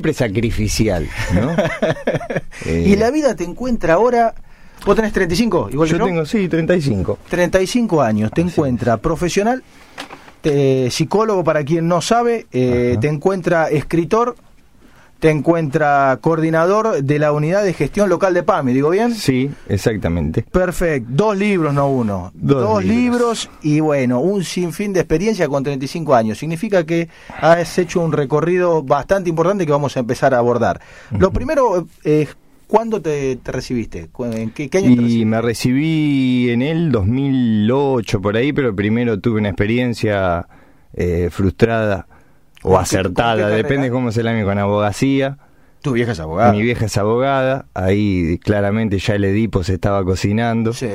siempre 0.00 0.14
sacrificial, 0.14 1.08
¿no? 1.34 1.56
Y 2.70 2.94
la 2.94 3.10
vida 3.10 3.34
te 3.34 3.42
encuentra 3.42 3.94
ahora. 3.94 4.32
¿Vos 4.86 4.94
tenés 4.94 5.12
35? 5.12 5.70
Igual 5.72 5.88
que 5.88 5.92
yo 5.92 5.98
yo. 5.98 6.04
tengo, 6.04 6.24
sí, 6.24 6.48
35. 6.48 7.18
35 7.28 8.00
años. 8.00 8.30
Te 8.32 8.42
encuentra 8.42 8.98
profesional, 8.98 9.64
te- 10.40 10.88
psicólogo 10.92 11.42
para 11.42 11.64
quien 11.64 11.88
no 11.88 12.00
sabe, 12.00 12.46
eh, 12.52 12.96
te 13.00 13.08
encuentra 13.08 13.70
escritor, 13.70 14.36
te 15.18 15.30
encuentra 15.30 16.16
coordinador 16.20 17.02
de 17.02 17.18
la 17.18 17.32
unidad 17.32 17.64
de 17.64 17.72
gestión 17.72 18.08
local 18.08 18.34
de 18.34 18.42
PAMI, 18.44 18.72
¿digo 18.72 18.90
bien? 18.90 19.14
Sí, 19.14 19.50
exactamente. 19.68 20.42
Perfecto, 20.50 21.08
dos 21.12 21.36
libros, 21.36 21.74
no 21.74 21.90
uno. 21.90 22.30
Dos 22.34 22.84
libros. 22.84 23.48
libros. 23.48 23.50
y 23.62 23.80
bueno, 23.80 24.20
un 24.20 24.44
sinfín 24.44 24.92
de 24.92 25.00
experiencia 25.00 25.48
con 25.48 25.64
35 25.64 26.14
años. 26.14 26.38
Significa 26.38 26.84
que 26.86 27.08
has 27.40 27.78
hecho 27.78 28.00
un 28.00 28.12
recorrido 28.12 28.82
bastante 28.82 29.28
importante 29.28 29.66
que 29.66 29.72
vamos 29.72 29.96
a 29.96 30.00
empezar 30.00 30.34
a 30.34 30.38
abordar. 30.38 30.80
Lo 31.18 31.32
primero 31.32 31.86
es, 32.04 32.36
¿cuándo 32.68 33.02
te, 33.02 33.36
te 33.36 33.50
recibiste? 33.50 34.08
¿Cu- 34.12 34.26
¿En 34.26 34.50
qué, 34.50 34.68
qué 34.68 34.78
año 34.78 34.86
te 34.86 34.92
Y 34.92 34.96
recibiste? 34.96 35.26
me 35.26 35.40
recibí 35.42 36.50
en 36.50 36.62
el 36.62 36.92
2008 36.92 38.20
por 38.20 38.36
ahí, 38.36 38.52
pero 38.52 38.74
primero 38.74 39.18
tuve 39.18 39.40
una 39.40 39.48
experiencia 39.48 40.46
eh, 40.94 41.28
frustrada 41.30 42.06
¿Con 42.06 42.17
o 42.62 42.78
acertada, 42.78 43.48
depende 43.48 43.90
cómo 43.90 44.10
se 44.12 44.22
la 44.22 44.32
ame 44.32 44.44
con 44.44 44.58
abogacía. 44.58 45.38
Tu 45.82 45.92
vieja 45.92 46.12
es 46.12 46.20
abogada. 46.20 46.52
Mi 46.52 46.62
vieja 46.62 46.86
es 46.86 46.96
abogada, 46.98 47.66
ahí 47.74 48.38
claramente 48.42 48.98
ya 48.98 49.14
el 49.14 49.24
Edipo 49.24 49.62
se 49.62 49.74
estaba 49.74 50.04
cocinando. 50.04 50.72
Sí. 50.72 50.88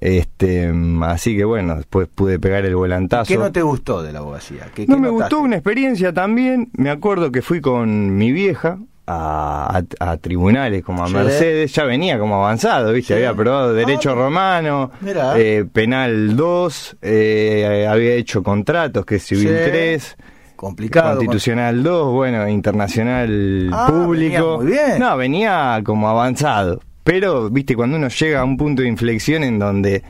Este, 0.00 0.70
así 1.02 1.36
que 1.36 1.44
bueno, 1.44 1.76
después 1.76 2.08
pude 2.12 2.38
pegar 2.38 2.64
el 2.64 2.74
volantazo. 2.74 3.28
¿Qué 3.28 3.38
no 3.38 3.52
te 3.52 3.62
gustó 3.62 4.02
de 4.02 4.12
la 4.12 4.18
abogacía? 4.18 4.66
¿Qué, 4.74 4.86
No 4.86 4.96
qué 4.96 5.00
me 5.00 5.06
notaste? 5.08 5.34
gustó 5.36 5.40
una 5.40 5.56
experiencia 5.56 6.12
también. 6.12 6.68
Me 6.76 6.90
acuerdo 6.90 7.30
que 7.30 7.42
fui 7.42 7.60
con 7.60 8.16
mi 8.16 8.32
vieja 8.32 8.78
a, 9.06 9.82
a- 10.00 10.10
a 10.10 10.16
tribunales 10.16 10.82
como 10.82 11.04
a 11.04 11.08
Sí. 11.08 11.14
Mercedes. 11.14 11.72
Ya 11.72 11.84
venía 11.84 12.18
como 12.18 12.34
avanzado, 12.44 12.92
¿viste? 12.92 13.14
Sí. 13.14 13.18
Había 13.18 13.30
aprobado 13.30 13.72
Derecho 13.72 14.10
Ah, 14.10 14.14
Romano, 14.16 14.90
eh, 15.36 15.64
Penal 15.72 16.36
2, 16.36 16.96
eh, 17.00 17.86
había 17.88 18.14
hecho 18.14 18.42
contratos, 18.42 19.06
que 19.06 19.16
es 19.16 19.22
Civil 19.24 19.48
Sí. 19.48 19.54
3. 19.70 20.16
Complicado. 20.64 21.16
Constitucional 21.16 21.82
2, 21.82 22.12
bueno, 22.12 22.48
Internacional 22.48 23.70
Ah, 23.72 23.86
Público. 23.88 24.58
venía 24.58 24.64
muy 24.64 24.66
bien. 24.88 24.98
No, 24.98 25.16
venía 25.16 25.80
como 25.84 26.08
avanzado. 26.08 26.80
Pero, 27.04 27.50
viste, 27.50 27.76
cuando 27.76 27.96
uno 27.98 28.08
llega 28.08 28.40
a 28.40 28.44
un 28.44 28.56
punto 28.56 28.80
de 28.82 28.88
inflexión 28.88 29.44
en 29.44 29.58
donde 29.58 30.02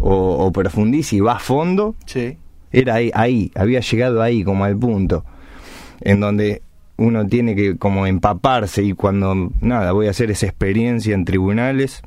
o, 0.00 0.44
o 0.44 0.52
profundiza 0.52 1.16
y 1.16 1.20
va 1.20 1.32
a 1.36 1.38
fondo, 1.38 1.94
Sí. 2.04 2.36
era 2.72 2.94
ahí, 2.96 3.10
ahí, 3.14 3.50
había 3.54 3.80
llegado 3.80 4.20
ahí 4.20 4.44
como 4.44 4.64
al 4.64 4.76
punto 4.76 5.24
en 6.00 6.20
donde 6.20 6.60
uno 6.96 7.26
tiene 7.26 7.54
que 7.56 7.76
como 7.78 8.06
empaparse 8.06 8.82
y 8.82 8.92
cuando 8.92 9.50
nada 9.60 9.92
voy 9.92 10.08
a 10.08 10.10
hacer 10.10 10.30
esa 10.30 10.46
experiencia 10.46 11.14
en 11.14 11.24
tribunales 11.24 12.02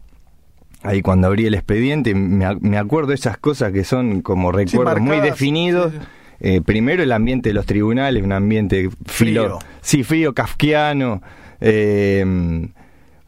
ahí 0.83 1.01
cuando 1.01 1.27
abrí 1.27 1.45
el 1.45 1.55
expediente 1.55 2.13
me, 2.13 2.45
me 2.59 2.77
acuerdo 2.77 3.11
esas 3.13 3.37
cosas 3.37 3.71
que 3.71 3.83
son 3.83 4.21
como 4.21 4.51
recuerdos 4.51 4.99
muy 4.99 5.19
definidos 5.19 5.93
sí. 5.93 5.99
Eh, 6.39 6.61
primero 6.61 7.01
el 7.03 7.11
ambiente 7.11 7.49
de 7.49 7.53
los 7.53 7.65
tribunales 7.65 8.23
un 8.23 8.31
ambiente 8.31 8.89
filo, 9.05 9.43
Frío. 9.43 9.59
sí 9.81 10.03
frío 10.03 10.33
kafkiano 10.35 11.21
eh, 11.59 12.23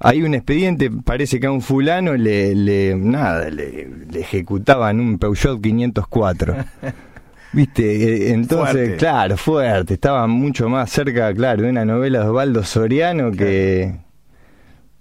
hay 0.01 0.21
un 0.23 0.33
expediente, 0.35 0.89
parece 1.03 1.39
que 1.39 1.47
a 1.47 1.51
un 1.51 1.61
fulano 1.61 2.13
le, 2.15 2.53
le 2.55 2.95
nada, 2.95 3.49
le, 3.49 3.89
le 4.09 4.19
ejecutaban 4.21 4.99
un 4.99 5.17
Peugeot 5.17 5.59
504. 5.61 6.55
Viste, 7.51 8.27
Eh, 8.27 8.31
entonces, 8.33 8.73
Fuerte. 8.75 8.95
claro, 8.97 9.35
fuerte, 9.35 9.95
estaba 9.95 10.27
mucho 10.27 10.69
más 10.69 10.89
cerca, 10.91 11.33
claro, 11.33 11.63
de 11.63 11.69
una 11.71 11.83
novela 11.83 12.19
de 12.19 12.27
Osvaldo 12.29 12.63
Soriano 12.63 13.31
que 13.31 13.95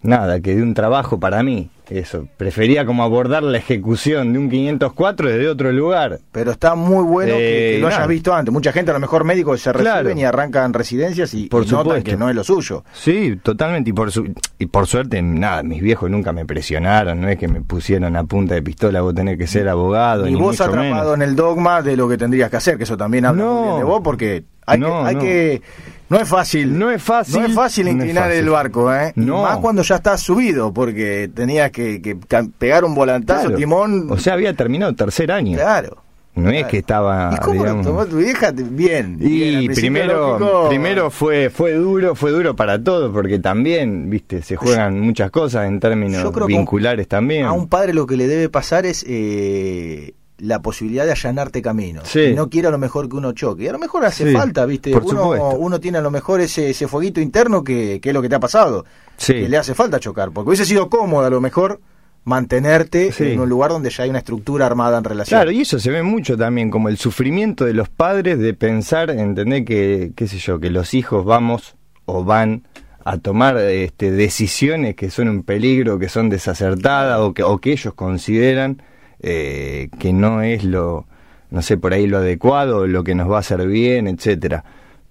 nada, 0.03 0.41
que 0.41 0.57
de 0.57 0.63
un 0.63 0.75
trabajo 0.75 1.21
para 1.21 1.43
mí. 1.43 1.71
Eso, 1.91 2.29
prefería 2.37 2.85
como 2.85 3.03
abordar 3.03 3.43
la 3.43 3.59
ejecución 3.59 4.33
de 4.33 4.39
un 4.39 4.51
504 4.51 5.29
desde 5.31 5.49
otro 5.49 5.73
lugar. 5.73 6.19
Pero 6.33 6.51
está 6.51 6.75
muy 6.75 7.03
bueno 7.05 7.33
que, 7.33 7.39
que 7.39 7.77
Eh, 7.77 7.81
lo 7.81 7.89
hayas 7.89 8.07
visto 8.09 8.35
antes. 8.35 8.53
Mucha 8.53 8.73
gente 8.73 8.91
a 8.91 8.95
lo 8.95 9.01
mejor 9.01 9.25
médicos 9.25 9.61
se 9.61 9.73
reciben 9.73 9.93
Claro. 10.03 10.19
y 10.19 10.23
arrancan 10.25 10.73
residencias 10.75 11.33
y, 11.35 11.49
Por 11.49 11.65
y 11.65 11.67
notan 11.69 11.85
supuesto. 11.85 12.11
que 12.11 12.17
no 12.17 12.29
es 12.29 12.37
lo 12.37 12.45
suyo. 12.45 12.85
Sí, 12.93 13.39
totalmente. 13.43 13.91
Y 13.91 13.93
por, 13.93 14.13
su- 14.13 14.33
y 14.59 14.67
por 14.67 14.87
suerte, 14.87 15.23
nada, 15.23 15.63
mis 15.63 15.81
viejos 15.83 16.11
nunca 16.11 16.33
me 16.33 16.45
presionaron. 16.45 17.21
No 17.21 17.29
es 17.29 17.39
que 17.39 17.49
me 17.49 17.63
pusieron 17.63 18.17
a 18.17 18.25
punta 18.25 18.55
de 18.55 18.63
pistola, 18.63 19.01
vos 19.01 19.15
tenés 19.15 19.39
que 19.39 19.47
ser 19.47 19.69
abogado. 19.69 20.27
Y 20.29 20.33
ni 20.33 20.37
vos 20.39 20.53
mucho 20.53 20.65
atrapado 20.65 20.91
menos. 21.13 21.15
en 21.15 21.23
el 21.23 21.37
dogma 21.37 21.81
de 21.83 21.97
lo 21.97 22.09
que 22.09 22.19
tendrías 22.19 22.51
que 22.51 22.57
hacer, 22.57 22.77
que 22.77 22.85
eso 22.85 22.97
también 22.97 23.25
habla 23.25 23.43
No. 23.45 23.55
muy 23.55 23.65
bien 23.69 23.79
de 23.79 23.85
vos, 23.85 24.01
porque 24.05 24.45
hay, 24.69 24.79
No, 24.79 25.03
que, 25.03 25.09
hay 25.09 25.15
no. 25.15 25.21
que... 25.21 25.63
No 26.11 26.19
es 26.19 26.27
fácil. 26.29 26.79
No 26.79 26.91
es 26.91 27.03
fácil. 27.03 27.41
No 27.41 27.47
es 27.47 27.55
fácil 27.55 27.85
No 27.85 27.91
es 27.91 27.97
inclinar 27.97 28.25
fácil. 28.25 28.39
el 28.39 28.49
barco, 28.51 28.95
¿eh? 28.95 29.13
Más 29.17 29.59
cuando 29.59 29.83
ya 29.83 29.97
estás 29.97 30.21
subido, 30.23 30.73
porque 30.73 31.31
tenías 31.35 31.71
que, 31.71 32.17
pegar 32.59 32.85
un 32.85 32.95
volantazo, 32.95 33.43
Claro. 33.49 33.57
timón. 33.59 34.11
O 34.11 34.17
sea, 34.17 34.33
había 34.35 34.55
terminado 34.55 34.95
tercer 34.95 35.31
año. 35.33 35.57
claro. 35.59 35.99
No 36.35 36.51
es 36.51 36.67
que 36.67 36.79
estaba. 36.79 37.33
¿Y 37.35 37.39
cómo 37.39 37.61
digamos- 37.63 37.85
lo 37.85 37.91
tomó 37.93 38.07
tu 38.07 38.19
vieja? 38.19 38.53
Bien. 38.53 39.19
Y 39.21 39.69
primero, 39.71 40.39
lógico, 40.39 40.69
primero 40.69 41.11
fue, 41.11 41.51
fue 41.51 41.73
duro, 41.73 42.15
fue 42.15 42.31
duro 42.31 42.55
para 42.55 42.81
todos, 42.81 43.13
porque 43.13 43.41
también, 43.41 44.09
viste, 44.09 44.43
se 44.43 44.55
juegan 44.55 45.01
muchas 45.01 45.33
cosas 45.33 45.67
en 45.67 45.81
términos 45.81 46.33
vinculares 46.47 47.09
también. 47.09 47.45
A 47.45 47.51
un 47.53 47.69
padre 47.69 47.93
lo 47.93 48.07
que 48.07 48.17
le 48.17 48.29
debe 48.29 48.49
pasar 48.49 48.87
es 48.87 49.05
eh, 49.09 50.15
la 50.39 50.63
posibilidad 50.63 51.05
de 51.05 51.13
allanarte 51.13 51.61
camino. 51.63 52.03
Sí. 52.05 52.33
No 52.35 52.49
quiere 52.49 52.69
a 52.69 52.71
lo 52.71 52.79
mejor 52.79 53.09
que 53.09 53.17
uno 53.17 53.33
choque. 53.33 53.65
Y 53.65 53.69
a 53.69 53.73
lo 53.73 53.79
mejor 53.79 54.05
hace 54.05 54.29
Sí, 54.29 54.33
falta, 54.33 54.65
¿viste? 54.67 54.95
uno, 54.95 55.31
uno 55.57 55.81
tiene 55.81 55.99
a 55.99 56.01
lo 56.01 56.11
mejor 56.11 56.41
ese, 56.41 56.71
ese 56.71 56.87
fueguito 56.89 57.21
interno 57.21 57.65
que, 57.65 58.01
que 58.01 58.11
es 58.11 58.15
lo 58.15 58.23
que 58.23 58.29
te 58.29 58.35
ha 58.37 58.41
pasado. 58.41 58.85
Sí. 59.17 59.35
Que 59.35 59.49
le 59.49 59.57
hace 59.57 59.75
falta 59.75 59.99
chocar. 59.99 60.31
Porque 60.31 60.49
hubiese 60.49 60.65
sido 60.65 60.89
cómodo 60.89 61.27
a 61.27 61.31
lo 61.31 61.41
mejor 61.41 61.81
mantenerte 62.25 63.11
en 63.19 63.41
un 63.41 63.49
lugar 63.49 63.71
donde 63.71 63.91
ya 63.91 64.05
hay 64.05 64.11
una 64.11 64.19
estructura 64.19 64.67
armada 64.67 64.99
en 64.99 65.05
relación. 65.05 65.39
Claro, 65.39 65.51
y 65.51 65.63
eso 65.63 65.79
se 65.79 65.91
ve 65.91 66.03
mucho 66.03 66.37
también, 66.37 66.71
como 66.71 66.89
el 66.91 66.99
sufrimiento 66.99 67.65
de 67.65 67.73
los 67.73 67.89
padres 67.89 68.39
de 68.39 68.53
pensar, 68.55 69.11
entender 69.11 69.65
que, 69.65 70.13
qué 70.15 70.29
sé 70.29 70.39
yo, 70.39 70.61
que 70.61 70.69
los 70.71 70.93
hijos 70.95 71.25
vamos 71.25 71.75
o 72.05 72.25
van 72.25 72.65
a 73.05 73.17
tomar 73.17 73.57
este, 73.57 74.11
decisiones 74.11 74.95
que 74.95 75.11
son 75.11 75.29
un 75.29 75.43
peligro, 75.43 75.99
que 75.99 76.11
son 76.11 76.29
desacertadas 76.29 77.19
o 77.21 77.33
que, 77.33 77.43
o 77.43 77.57
que 77.59 77.73
ellos 77.73 77.95
consideran 77.95 78.83
eh, 79.21 79.89
que 79.99 80.13
no 80.13 80.43
es 80.43 80.65
lo, 80.65 81.07
no 81.51 81.63
sé, 81.63 81.77
por 81.77 81.93
ahí 81.93 82.07
lo 82.07 82.19
adecuado, 82.19 82.87
lo 82.87 83.05
que 83.05 83.15
nos 83.15 83.31
va 83.31 83.37
a 83.37 83.41
hacer 83.41 83.67
bien, 83.67 84.07
etcétera. 84.09 84.65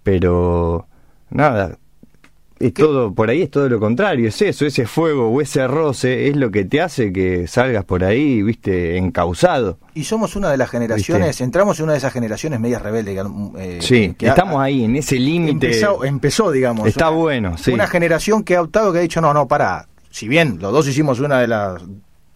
Pero 0.03 0.87
nada, 1.29 1.77
es 2.59 2.73
todo, 2.73 3.13
por 3.13 3.29
ahí 3.29 3.41
es 3.43 3.51
todo 3.51 3.69
lo 3.69 3.79
contrario, 3.79 4.29
es 4.29 4.41
eso, 4.41 4.65
ese 4.65 4.85
fuego 4.87 5.29
o 5.29 5.41
ese 5.41 5.67
roce 5.67 6.27
es 6.27 6.35
lo 6.35 6.49
que 6.49 6.65
te 6.65 6.81
hace 6.81 7.11
que 7.13 7.45
salgas 7.47 7.83
por 7.85 8.03
ahí, 8.03 8.41
viste, 8.41 8.97
encausado. 8.97 9.77
Y 9.93 10.05
somos 10.05 10.35
una 10.35 10.49
de 10.49 10.57
las 10.57 10.69
generaciones, 10.69 11.27
¿Viste? 11.27 11.43
entramos 11.43 11.77
en 11.79 11.83
una 11.83 11.91
de 11.93 11.97
esas 11.99 12.13
generaciones 12.13 12.59
medias 12.59 12.81
rebeldes. 12.81 13.19
eh, 13.59 13.77
Sí, 13.81 14.15
que 14.17 14.27
ha- 14.27 14.29
estamos 14.29 14.59
ahí, 14.61 14.85
en 14.85 14.95
ese 14.95 15.19
límite. 15.19 15.67
empezó, 15.67 16.03
empezó, 16.05 16.51
digamos. 16.51 16.87
Está 16.87 17.09
una- 17.09 17.17
bueno, 17.19 17.57
sí. 17.57 17.71
Una 17.71 17.87
generación 17.87 18.43
que 18.43 18.55
ha 18.55 18.61
optado, 18.61 18.91
que 18.93 18.99
ha 18.99 19.01
dicho, 19.01 19.21
no, 19.21 19.33
no, 19.33 19.47
para. 19.47 19.87
Si 20.09 20.27
bien 20.27 20.57
los 20.59 20.71
dos 20.71 20.87
hicimos 20.87 21.19
una 21.19 21.39
de 21.39 21.47
las 21.47 21.83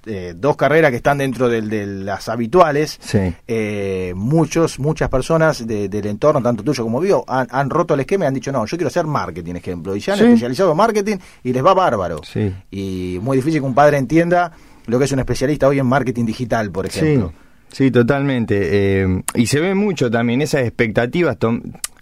eh, 0.05 0.33
dos 0.35 0.55
carreras 0.57 0.89
que 0.91 0.97
están 0.97 1.19
dentro 1.19 1.47
del- 1.49 1.69
de 1.69 1.85
las 1.85 2.27
habituales, 2.29 2.97
Sí. 3.01 3.33
eh, 3.47 4.13
muchos, 4.15 4.79
muchas 4.79 5.09
personas 5.09 5.65
de- 5.67 5.89
del 5.89 6.07
entorno, 6.07 6.41
tanto 6.41 6.63
tuyo 6.63 6.83
como 6.83 6.99
mío, 7.01 7.23
han, 7.27 7.47
han 7.51 7.69
roto 7.69 7.93
el 7.93 7.99
esquema 7.99 8.25
y 8.25 8.27
han 8.27 8.33
dicho, 8.33 8.51
no, 8.51 8.65
yo 8.65 8.77
quiero 8.77 8.87
hacer 8.87 9.05
marketing, 9.05 9.55
ejemplo. 9.55 9.95
Y 9.95 10.01
se 10.01 10.11
han 10.11 10.17
Sí. 10.17 10.23
especializado 10.25 10.71
en 10.71 10.77
marketing 10.77 11.17
y 11.43 11.53
les 11.53 11.63
va 11.63 11.73
bárbaro. 11.73 12.21
Sí. 12.23 12.51
Y 12.71 13.19
muy 13.21 13.37
difícil 13.37 13.59
que 13.61 13.65
un 13.65 13.75
padre 13.75 13.97
entienda 13.97 14.51
lo 14.87 14.97
que 14.97 15.05
es 15.05 15.11
un 15.11 15.19
especialista 15.19 15.67
hoy 15.67 15.79
en 15.79 15.85
marketing 15.85 16.25
digital, 16.25 16.71
por 16.71 16.85
ejemplo. 16.87 17.31
Sí, 17.71 17.89
totalmente. 17.91 18.57
Eh, 19.03 19.23
y 19.35 19.45
se 19.45 19.59
ve 19.59 19.75
mucho 19.75 20.09
también 20.11 20.41
esas 20.41 20.63
expectativas. 20.63 21.37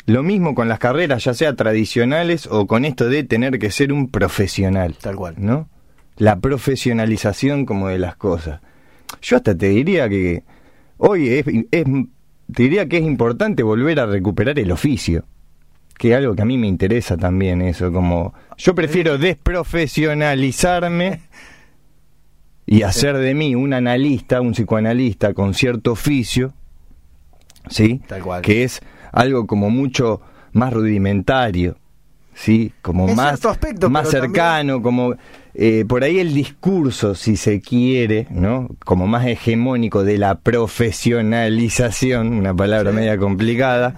Lo 0.06 0.24
mismo 0.24 0.56
con 0.56 0.68
las 0.68 0.80
carreras, 0.80 1.24
ya 1.26 1.34
sea 1.36 1.56
tradicionales 1.56 2.48
o 2.48 2.66
con 2.66 2.86
esto 2.86 3.08
de 3.10 3.24
tener 3.24 3.60
que 3.60 3.70
ser 3.70 3.94
un 3.94 4.10
profesional. 4.10 4.96
Tal 5.00 5.16
cual. 5.16 5.36
¿No? 5.38 5.68
La 6.20 6.40
profesionalización 6.40 7.66
como 7.66 7.88
de 7.88 7.98
las 7.98 8.16
cosas. 8.16 8.62
Yo 9.22 9.38
hasta 9.38 9.58
te 9.58 9.70
diría 9.70 10.08
que 10.08 10.44
hoy 10.98 11.30
es, 11.30 11.46
es- 11.72 11.86
te 12.54 12.64
diría 12.64 12.88
que 12.88 12.98
es 12.98 13.04
importante 13.04 13.64
volver 13.64 14.00
a 14.00 14.06
recuperar 14.06 14.58
el 14.60 14.72
oficio. 14.72 15.26
Que 15.98 16.12
es 16.12 16.18
algo 16.18 16.36
que 16.36 16.44
a 16.44 16.46
mí 16.46 16.58
me 16.58 16.68
interesa 16.68 17.18
también 17.18 17.62
eso, 17.62 17.92
como 17.92 18.34
yo 18.58 18.74
prefiero 18.76 19.18
desprofesionalizarme 19.18 21.22
y 22.66 22.84
hacer 22.84 23.18
de 23.18 23.34
mí 23.34 23.56
un 23.56 23.74
analista, 23.74 24.40
un 24.42 24.54
psicoanalista 24.54 25.34
con 25.34 25.54
cierto 25.54 25.92
oficio, 25.92 26.54
¿sí? 27.70 28.02
Tal 28.08 28.22
cual. 28.22 28.42
Que 28.42 28.64
es 28.64 28.80
algo 29.12 29.46
como 29.48 29.70
mucho 29.70 30.22
más 30.54 30.72
rudimentario, 30.72 31.78
¿sí? 32.40 32.72
Como 32.82 33.08
En 33.10 33.16
más, 33.16 33.46
aspecto, 33.46 33.90
más 33.90 34.10
cercano, 34.10 34.82
como 34.82 35.16
eh, 35.54 35.84
por 35.88 36.04
ahí 36.04 36.20
el 36.20 36.34
discurso, 36.34 37.16
si 37.16 37.36
se 37.36 37.60
quiere, 37.60 38.28
¿no? 38.30 38.70
Como 38.86 39.08
más 39.08 39.26
hegemónico 39.28 40.04
de 40.04 40.18
la 40.18 40.36
profesionalización, 40.36 42.34
una 42.34 42.54
palabra 42.54 42.92
Sí. 42.92 42.96
media 42.96 43.18
complicada, 43.18 43.96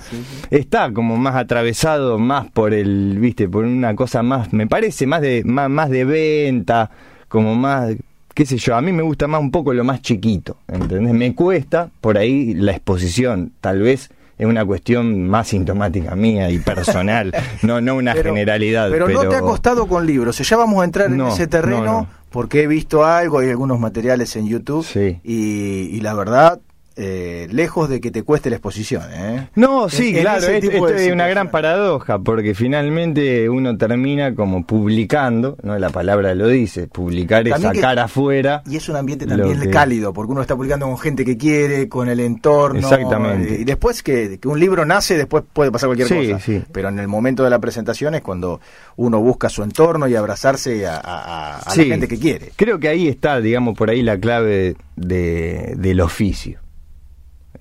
está 0.50 0.92
como 0.92 1.18
más 1.18 1.36
atravesado 1.36 2.18
más 2.18 2.50
por 2.50 2.74
el, 2.74 3.18
viste, 3.20 3.48
por 3.48 3.66
una 3.66 3.96
cosa 3.96 4.24
más, 4.24 4.52
me 4.54 4.66
parece, 4.68 5.06
más 5.06 5.22
de, 5.22 5.44
más, 5.46 5.70
más 5.70 5.90
de 5.90 6.06
venta, 6.06 6.90
como 7.28 7.56
más 7.56 7.94
qué 8.34 8.46
sé 8.46 8.58
yo, 8.58 8.76
a 8.78 8.82
mí 8.82 8.94
me 8.94 9.04
gusta 9.04 9.28
más 9.28 9.42
un 9.42 9.52
poco 9.52 9.74
lo 9.74 9.84
más 9.84 10.02
chiquito, 10.02 10.56
¿entendés? 10.70 11.14
Me 11.14 11.36
cuesta 11.36 11.90
por 12.00 12.18
ahí 12.18 12.54
la 12.54 12.72
exposición, 12.72 13.52
tal 13.60 13.82
vez 13.82 14.10
es 14.42 14.48
una 14.48 14.66
cuestión 14.66 15.28
más 15.28 15.50
sintomática 15.50 16.16
mía 16.16 16.50
y 16.50 16.58
personal, 16.58 17.32
no 17.62 17.80
no 17.80 17.96
una 17.96 18.14
Pero- 18.14 18.32
generalidad. 18.34 18.90
Pero, 18.90 19.08
no 19.08 19.22
te 19.30 19.36
ha 19.36 19.42
costado 19.42 19.86
con 19.88 20.06
libros. 20.08 20.38
Ya 20.40 20.58
vamos 20.58 20.82
a 20.82 20.86
entrar 20.86 21.12
No, 21.12 21.28
en 21.28 21.34
ese 21.34 21.46
terreno 21.46 21.84
no, 21.86 22.02
no. 22.02 22.08
porque 22.32 22.64
he 22.64 22.68
visto 22.68 23.06
algo, 23.06 23.38
hay 23.40 23.50
algunos 23.52 23.80
materiales 23.80 24.36
en 24.36 24.48
YouTube 24.48 24.84
Sí. 24.86 25.20
y, 25.24 25.96
y 25.96 26.02
la 26.02 26.16
verdad, 26.16 26.60
eh, 27.03 27.48
lejos 27.51 27.89
de 27.89 28.00
que 28.00 28.12
te 28.12 28.21
cueste 28.24 28.50
la 28.51 28.57
exposición. 28.57 29.03
¿eh? 29.12 29.48
No, 29.56 29.89
sí, 29.89 30.09
En- 30.15 30.21
claro, 30.21 30.48
esto, 30.48 30.88
es 30.89 31.12
una 31.12 31.27
gran 31.27 31.50
paradoja, 31.50 32.19
porque 32.19 32.53
finalmente 32.53 33.50
uno 33.50 33.75
termina 33.77 34.36
como 34.36 34.65
publicando, 34.65 35.57
no 35.63 35.77
la 35.80 35.89
palabra 35.89 36.36
lo 36.36 36.48
dice, 36.48 36.88
publicar 36.88 37.48
es 37.48 37.53
También 37.53 37.71
que- 37.74 37.80
sacar 37.80 38.00
afuera. 38.00 38.62
Y 38.68 38.75
es 38.77 38.88
un 38.88 38.95
ambiente 38.98 39.25
también 39.25 39.59
que- 39.59 39.69
cálido, 39.71 40.13
porque 40.13 40.31
uno 40.31 40.42
está 40.42 40.56
publicando 40.56 40.86
con 40.86 40.98
gente 41.00 41.25
que 41.25 41.38
quiere, 41.38 41.89
con 41.89 42.07
el 42.07 42.19
entorno. 42.19 42.80
Exactamente. 42.80 43.56
eh, 43.56 43.62
Y 43.62 43.63
después 43.63 44.03
que, 44.03 44.39
que 44.39 44.48
un 44.48 44.59
libro 44.59 44.86
nace, 44.86 45.18
después 45.18 45.44
puede 45.51 45.71
pasar 45.71 45.88
cualquier 45.88 46.07
Sí, 46.07 46.31
cosa. 46.31 46.39
sí. 46.45 46.62
Pero 46.71 46.89
en 46.89 47.00
el 47.00 47.07
momento 47.07 47.44
de 47.44 47.50
la 47.50 47.59
presentación 47.59 48.13
es 48.15 48.21
cuando 48.21 48.62
uno 48.98 49.19
busca 49.19 49.50
su 49.50 49.63
entorno 49.63 50.07
y 50.07 50.15
abrazarse 50.15 50.86
a, 50.86 50.98
a- 50.98 51.00
a- 51.00 51.57
a 51.57 51.71
Sí. 51.71 51.86
la 51.86 51.94
gente 51.95 52.07
que 52.07 52.19
quiere. 52.19 52.51
Creo 52.56 52.80
que 52.80 52.88
ahí 52.89 53.07
está, 53.07 53.42
digamos, 53.42 53.75
por 53.77 53.89
ahí 53.89 54.01
la 54.03 54.18
clave 54.19 54.75
de, 54.95 55.74
del 55.77 56.01
oficio. 56.01 56.59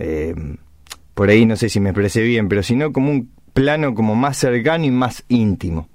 Eh, 0.01 0.35
por 1.15 1.29
ahí 1.29 1.45
no 1.47 1.57
sé 1.57 1.69
si 1.69 1.79
me 1.81 1.91
expresé 1.91 2.23
bien, 2.23 2.49
pero 2.49 2.63
sino 2.63 2.93
como 2.93 3.11
un 3.11 3.31
plano 3.53 3.95
como 3.95 4.15
más 4.15 4.37
cercano 4.37 4.85
y 4.85 4.91
más 4.91 5.25
íntimo. 5.29 5.89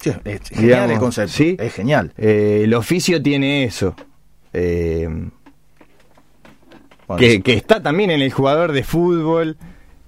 Sí, 0.00 0.10
es 0.24 0.40
genial 0.48 0.62
Digamos, 0.64 0.90
el 0.92 0.98
concepto. 0.98 1.32
¿sí? 1.32 1.56
Es 1.60 1.74
genial. 1.74 2.12
Eh, 2.16 2.62
el 2.64 2.74
oficio 2.74 3.22
tiene 3.22 3.64
eso. 3.64 3.94
Eh, 4.52 5.08
Bueno, 7.06 7.20
que, 7.20 7.42
que 7.42 7.54
está 7.54 7.82
también 7.82 8.10
en 8.10 8.20
el 8.22 8.32
jugador 8.32 8.72
de 8.72 8.82
fútbol. 8.84 9.56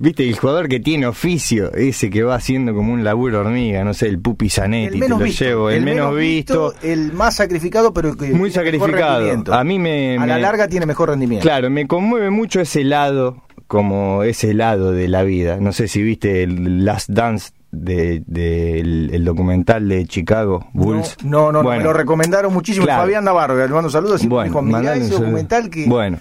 Viste, 0.04 0.28
el 0.28 0.36
jugador 0.36 0.68
que 0.68 0.80
tiene 0.80 1.06
oficio, 1.06 1.72
ese 1.72 2.10
que 2.10 2.22
va 2.22 2.34
haciendo 2.34 2.74
como 2.74 2.92
un 2.92 3.04
laburo 3.04 3.40
hormiga, 3.40 3.82
no 3.84 3.94
sé, 3.94 4.06
el 4.08 4.18
Pupi 4.18 4.50
Zanetti, 4.50 4.86
el 4.86 4.92
te 4.92 4.98
menos 4.98 5.18
lo 5.18 5.24
visto, 5.24 5.44
llevo, 5.46 5.70
el, 5.70 5.82
menos 5.82 6.14
visto, 6.14 6.74
el 6.82 7.12
más 7.14 7.36
sacrificado, 7.36 7.94
pero 7.94 8.14
que 8.14 8.26
muy 8.32 8.50
sacrificado. 8.50 9.18
rendimiento. 9.20 9.54
A 9.54 9.64
mí 9.64 9.78
me, 9.78 10.18
a 10.18 10.26
la 10.26 10.38
larga 10.38 10.68
tiene 10.68 10.84
mejor 10.84 11.08
rendimiento. 11.08 11.42
Claro, 11.42 11.70
me 11.70 11.86
conmueve 11.86 12.28
mucho 12.28 12.60
ese 12.60 12.84
lado, 12.84 13.42
como 13.66 14.22
ese 14.24 14.52
lado 14.52 14.92
de 14.92 15.08
la 15.08 15.22
vida. 15.22 15.56
No 15.58 15.72
sé 15.72 15.88
si 15.88 16.02
viste 16.02 16.42
el 16.42 16.84
Last 16.84 17.08
Dance 17.08 17.52
de, 17.72 18.22
de 18.26 18.80
el, 18.80 19.10
el 19.10 19.24
documental 19.24 19.88
de 19.88 20.04
Chicago 20.06 20.66
Bulls. 20.74 21.16
No, 21.24 21.50
no, 21.50 21.52
no, 21.52 21.62
Bueno, 21.62 21.78
me 21.78 21.84
lo 21.84 21.92
recomendaron 21.94 22.52
muchísimo. 22.52 22.84
claro. 22.84 23.02
Fabián 23.02 23.24
Navarro, 23.24 23.56
le 23.56 23.66
mando 23.72 23.88
saludos 23.88 24.22
y 24.22 24.26
me 24.26 24.34
Bueno, 24.34 24.48
dijo, 24.50 24.62
mirá 24.62 24.96
ese 24.96 25.14
documental 25.14 25.70
que... 25.70 25.86
Bueno, 25.86 26.18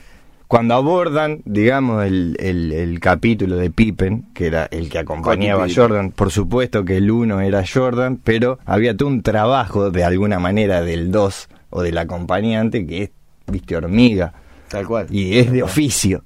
cuando 0.53 0.75
abordan, 0.75 1.41
digamos, 1.45 2.05
el, 2.05 2.37
el, 2.39 2.71
el 2.73 2.99
capítulo 2.99 3.55
de 3.55 3.71
Pippen, 3.71 4.27
que 4.35 4.45
era 4.45 4.67
el 4.69 4.87
que 4.87 4.99
acompañaba 4.99 5.63
a. 5.63 5.67
Jordan, 5.67 6.11
por 6.11 6.29
supuesto 6.29 6.85
que 6.85 6.97
el 6.97 7.09
uno 7.09 7.41
era 7.41 7.63
Jordan, 7.65 8.19
pero 8.23 8.59
había 8.63 8.95
todo 8.95 9.09
un 9.09 9.23
trabajo 9.23 9.89
de 9.89 10.03
alguna 10.03 10.37
manera 10.37 10.83
del 10.83 11.11
dos 11.11 11.49
o 11.71 11.81
del 11.81 11.97
acompañante 11.97 12.85
que 12.85 13.01
es, 13.01 13.11
viste, 13.47 13.75
hormiga. 13.75 14.31
Tal 14.67 14.85
cual. 14.85 15.07
Y 15.09 15.39
es 15.39 15.51
de 15.51 15.63
oficio. 15.63 16.23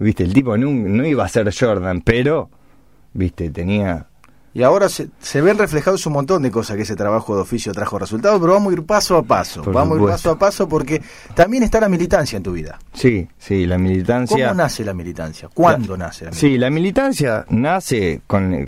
Viste, 0.00 0.24
el 0.24 0.32
tipo 0.32 0.56
no, 0.56 0.68
no 0.68 1.06
iba 1.06 1.24
a 1.24 1.28
ser 1.28 1.54
Jordan, 1.56 2.00
pero, 2.00 2.50
viste, 3.12 3.50
tenía... 3.50 4.08
Y 4.52 4.64
ahora 4.64 4.88
se, 4.88 5.08
se 5.20 5.40
ven 5.40 5.58
reflejados 5.58 6.04
un 6.06 6.12
montón 6.14 6.42
de 6.42 6.50
cosas 6.50 6.76
que 6.76 6.82
ese 6.82 6.96
trabajo 6.96 7.36
de 7.36 7.42
oficio 7.42 7.72
trajo 7.72 7.98
resultados, 8.00 8.40
pero 8.40 8.54
vamos 8.54 8.72
a 8.72 8.76
ir 8.76 8.82
paso 8.84 9.16
a 9.16 9.22
paso. 9.22 9.62
Por 9.62 9.72
vamos 9.72 9.98
a 9.98 10.02
ir 10.02 10.08
paso 10.08 10.30
a 10.32 10.38
paso 10.38 10.68
porque 10.68 11.00
también 11.34 11.62
está 11.62 11.78
la 11.80 11.88
militancia 11.88 12.36
en 12.36 12.42
tu 12.42 12.52
vida. 12.52 12.78
Sí, 12.92 13.28
sí, 13.38 13.64
la 13.66 13.78
militancia... 13.78 14.48
¿Cómo 14.48 14.56
nace 14.62 14.84
la 14.84 14.92
militancia? 14.92 15.48
¿Cuándo 15.54 15.96
La- 15.96 16.06
nace 16.06 16.24
la 16.24 16.30
militancia? 16.32 16.48
Sí, 16.48 16.58
la 16.58 16.70
militancia 16.70 17.44
nace 17.50 18.20
con 18.26 18.52
eh, 18.54 18.64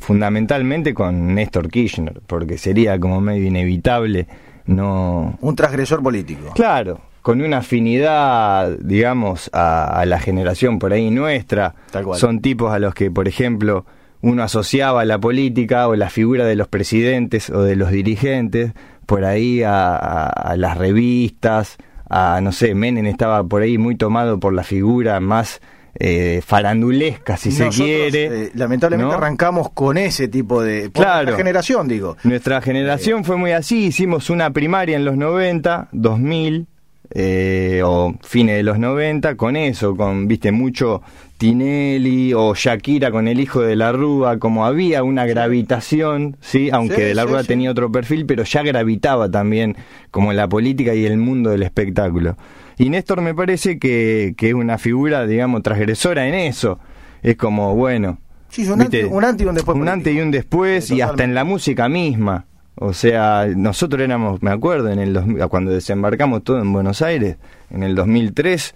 fundamentalmente 0.00 0.94
con 0.94 1.34
Néstor 1.34 1.68
Kirchner, 1.70 2.20
porque 2.26 2.56
sería 2.58 2.98
como 3.00 3.20
medio 3.20 3.46
inevitable 3.48 4.26
no... 4.66 5.36
Un 5.40 5.56
transgresor 5.56 6.02
político. 6.02 6.52
Claro, 6.54 7.00
con 7.22 7.40
una 7.40 7.58
afinidad, 7.58 8.70
digamos, 8.78 9.50
a, 9.52 10.00
a 10.00 10.06
la 10.06 10.20
generación 10.20 10.78
por 10.78 10.92
ahí 10.92 11.10
nuestra. 11.10 11.74
Tal 11.90 12.04
cual. 12.04 12.18
Son 12.20 12.40
tipos 12.40 12.72
a 12.72 12.78
los 12.78 12.94
que, 12.94 13.10
por 13.10 13.26
ejemplo, 13.28 13.84
uno 14.26 14.42
asociaba 14.42 15.04
la 15.04 15.18
política 15.18 15.86
o 15.88 15.94
la 15.94 16.10
figura 16.10 16.44
de 16.44 16.56
los 16.56 16.68
presidentes 16.68 17.48
o 17.50 17.62
de 17.62 17.76
los 17.76 17.90
dirigentes 17.90 18.72
por 19.06 19.24
ahí 19.24 19.62
a, 19.62 19.94
a- 19.96 20.26
a 20.28 20.56
las 20.56 20.76
revistas, 20.76 21.76
a, 22.10 22.40
no 22.42 22.50
sé, 22.52 22.74
Menem 22.74 23.06
estaba 23.06 23.44
por 23.44 23.62
ahí 23.62 23.78
muy 23.78 23.94
tomado 23.96 24.40
por 24.40 24.52
la 24.52 24.64
figura 24.64 25.20
más 25.20 25.60
eh, 25.98 26.40
farandulesca, 26.44 27.36
si 27.36 27.50
Nosotros, 27.50 27.74
se 27.76 27.82
quiere. 27.84 28.24
eh, 28.46 28.50
lamentablemente 28.54 29.12
¿no? 29.12 29.16
arrancamos 29.16 29.70
con 29.72 29.96
ese 29.96 30.28
tipo 30.28 30.62
de... 30.62 30.90
Claro. 30.90 31.22
nuestra 31.22 31.36
generación, 31.36 31.88
digo. 31.88 32.16
Nuestra 32.24 32.60
generación 32.60 33.24
fue 33.24 33.36
muy 33.36 33.52
así, 33.52 33.86
hicimos 33.86 34.28
una 34.28 34.50
primaria 34.50 34.96
en 34.96 35.04
los 35.04 35.16
90, 35.16 35.88
2000, 35.92 36.66
eh, 37.14 37.80
o 37.84 38.14
fines 38.22 38.56
de 38.56 38.62
los 38.64 38.78
90, 38.78 39.36
con 39.36 39.54
eso, 39.56 39.96
con, 39.96 40.26
viste, 40.28 40.50
mucho 40.52 41.00
Tinelli 41.38 42.32
o 42.34 42.54
Shakira 42.54 43.10
con 43.10 43.28
el 43.28 43.40
hijo 43.40 43.60
de 43.60 43.76
la 43.76 43.92
Rúa, 43.92 44.38
como 44.38 44.64
había 44.66 45.02
una 45.02 45.26
gravitación, 45.26 46.36
¿sí? 46.40 46.70
Aunque 46.72 46.96
Sí, 46.96 47.02
de 47.02 47.14
la 47.14 47.24
Rúa 47.24 47.42
sí. 47.42 47.48
tenía 47.48 47.70
otro 47.70 47.90
perfil, 47.92 48.26
pero 48.26 48.44
ya 48.44 48.62
gravitaba 48.62 49.30
también 49.30 49.76
como 50.10 50.32
la 50.32 50.48
política 50.48 50.94
y 50.94 51.04
el 51.06 51.18
mundo 51.18 51.50
del 51.50 51.62
espectáculo. 51.62 52.36
Y 52.78 52.90
Néstor 52.90 53.20
me 53.20 53.34
parece 53.34 53.78
que, 53.78 54.34
que 54.36 54.48
es 54.48 54.54
una 54.54 54.78
figura, 54.78 55.26
digamos, 55.26 55.62
transgresora 55.62 56.26
en 56.28 56.34
eso. 56.34 56.78
Es 57.22 57.36
como, 57.36 57.74
bueno, 57.74 58.18
Sí, 58.48 58.62
un, 58.68 58.74
un 59.10 59.24
antes 59.24 59.44
y 59.44 59.48
un 59.48 59.54
después. 59.54 59.76
un 59.76 59.88
antes 59.88 60.14
y 60.14 60.20
un 60.20 60.30
después 60.30 60.90
y 60.90 61.00
hasta 61.00 61.24
en 61.24 61.34
la 61.34 61.44
música 61.44 61.88
misma. 61.88 62.46
O 62.76 62.92
sea, 62.92 63.46
nosotros 63.54 64.02
éramos, 64.02 64.42
me 64.42 64.50
acuerdo, 64.50 64.90
en 64.90 64.98
el 64.98 65.48
cuando 65.48 65.70
desembarcamos 65.72 66.44
todo 66.44 66.60
en 66.60 66.72
Buenos 66.72 67.02
Aires, 67.02 67.36
en 67.70 67.82
el 67.82 67.94
2003, 67.94 68.74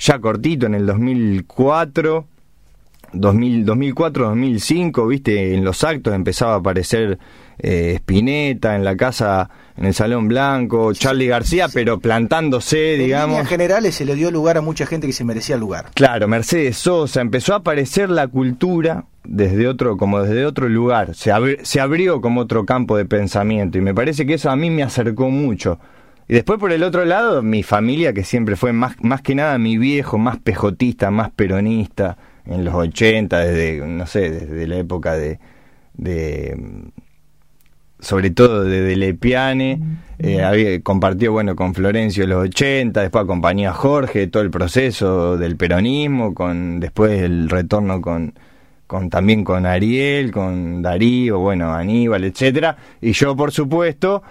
ya 0.00 0.18
cortito, 0.18 0.66
en 0.66 0.74
el 0.74 0.86
2004, 0.86 2.26
2000, 3.12 3.64
2004, 3.64 4.28
2005, 4.28 5.06
viste, 5.06 5.54
en 5.54 5.64
los 5.64 5.82
actos 5.84 6.14
empezaba 6.14 6.54
a 6.54 6.56
aparecer 6.58 7.18
eh, 7.58 7.94
Spinetta 7.96 8.76
en 8.76 8.84
la 8.84 8.96
casa, 8.96 9.50
en 9.76 9.86
el 9.86 9.94
Salón 9.94 10.28
Blanco, 10.28 10.92
Charlie 10.94 11.26
García, 11.26 11.66
pero 11.72 11.98
plantándose, 11.98 12.94
En 12.94 13.00
digamos. 13.00 13.30
líneas 13.36 13.48
generales 13.48 13.94
se 13.96 14.04
le 14.04 14.14
dio 14.14 14.30
lugar 14.30 14.56
a 14.58 14.60
mucha 14.60 14.86
gente 14.86 15.06
que 15.06 15.12
se 15.12 15.24
merecía 15.24 15.56
el 15.56 15.60
lugar. 15.60 15.86
Claro, 15.94 16.28
Mercedes 16.28 16.76
Sosa, 16.78 17.20
empezó 17.20 17.52
a 17.54 17.56
aparecer 17.56 18.08
la 18.10 18.28
cultura 18.28 19.04
desde 19.24 19.66
otro, 19.68 19.96
como 19.96 20.22
desde 20.22 20.46
otro 20.46 20.68
lugar, 20.68 21.14
se, 21.14 21.30
abri- 21.32 21.58
se 21.62 21.80
abrió 21.80 22.20
como 22.20 22.40
otro 22.42 22.64
campo 22.64 22.96
de 22.96 23.04
pensamiento 23.04 23.76
y 23.76 23.80
me 23.80 23.92
parece 23.94 24.24
que 24.24 24.34
eso 24.34 24.50
a 24.50 24.56
mí 24.56 24.70
me 24.70 24.82
acercó 24.84 25.28
mucho. 25.30 25.78
Y 26.30 26.34
después 26.34 26.60
por 26.60 26.70
el 26.70 26.84
otro 26.84 27.04
lado, 27.04 27.42
mi 27.42 27.64
familia, 27.64 28.12
que 28.12 28.22
siempre 28.22 28.54
fue 28.54 28.72
más, 28.72 28.94
más 29.02 29.20
que 29.20 29.34
nada 29.34 29.58
mi 29.58 29.78
viejo, 29.78 30.16
más 30.16 30.38
pejotista, 30.38 31.10
más 31.10 31.32
peronista, 31.32 32.16
en 32.46 32.64
los 32.64 32.72
80, 32.72 33.36
desde, 33.40 33.84
no 33.84 34.06
sé, 34.06 34.30
desde 34.30 34.68
la 34.68 34.76
época 34.76 35.14
de, 35.16 35.40
de 35.94 36.56
sobre 37.98 38.30
todo 38.30 38.62
desde 38.62 38.94
Lepiane, 38.94 39.80
eh, 40.20 40.40
había, 40.44 40.80
compartió 40.82 41.32
bueno 41.32 41.56
con 41.56 41.74
Florencio 41.74 42.22
en 42.22 42.30
los 42.30 42.44
80, 42.44 43.00
después 43.00 43.24
acompañó 43.24 43.68
a 43.68 43.72
Jorge, 43.72 44.28
todo 44.28 44.44
el 44.44 44.52
proceso 44.52 45.36
del 45.36 45.56
peronismo, 45.56 46.32
con 46.32 46.78
después 46.78 47.22
el 47.22 47.50
retorno 47.50 48.00
con, 48.00 48.34
con 48.86 49.10
también 49.10 49.42
con 49.42 49.66
Ariel, 49.66 50.30
con 50.30 50.80
Darío, 50.80 51.40
bueno, 51.40 51.74
Aníbal, 51.74 52.22
etcétera, 52.22 52.76
y 53.00 53.10
yo 53.14 53.34
por 53.34 53.50
supuesto, 53.50 54.22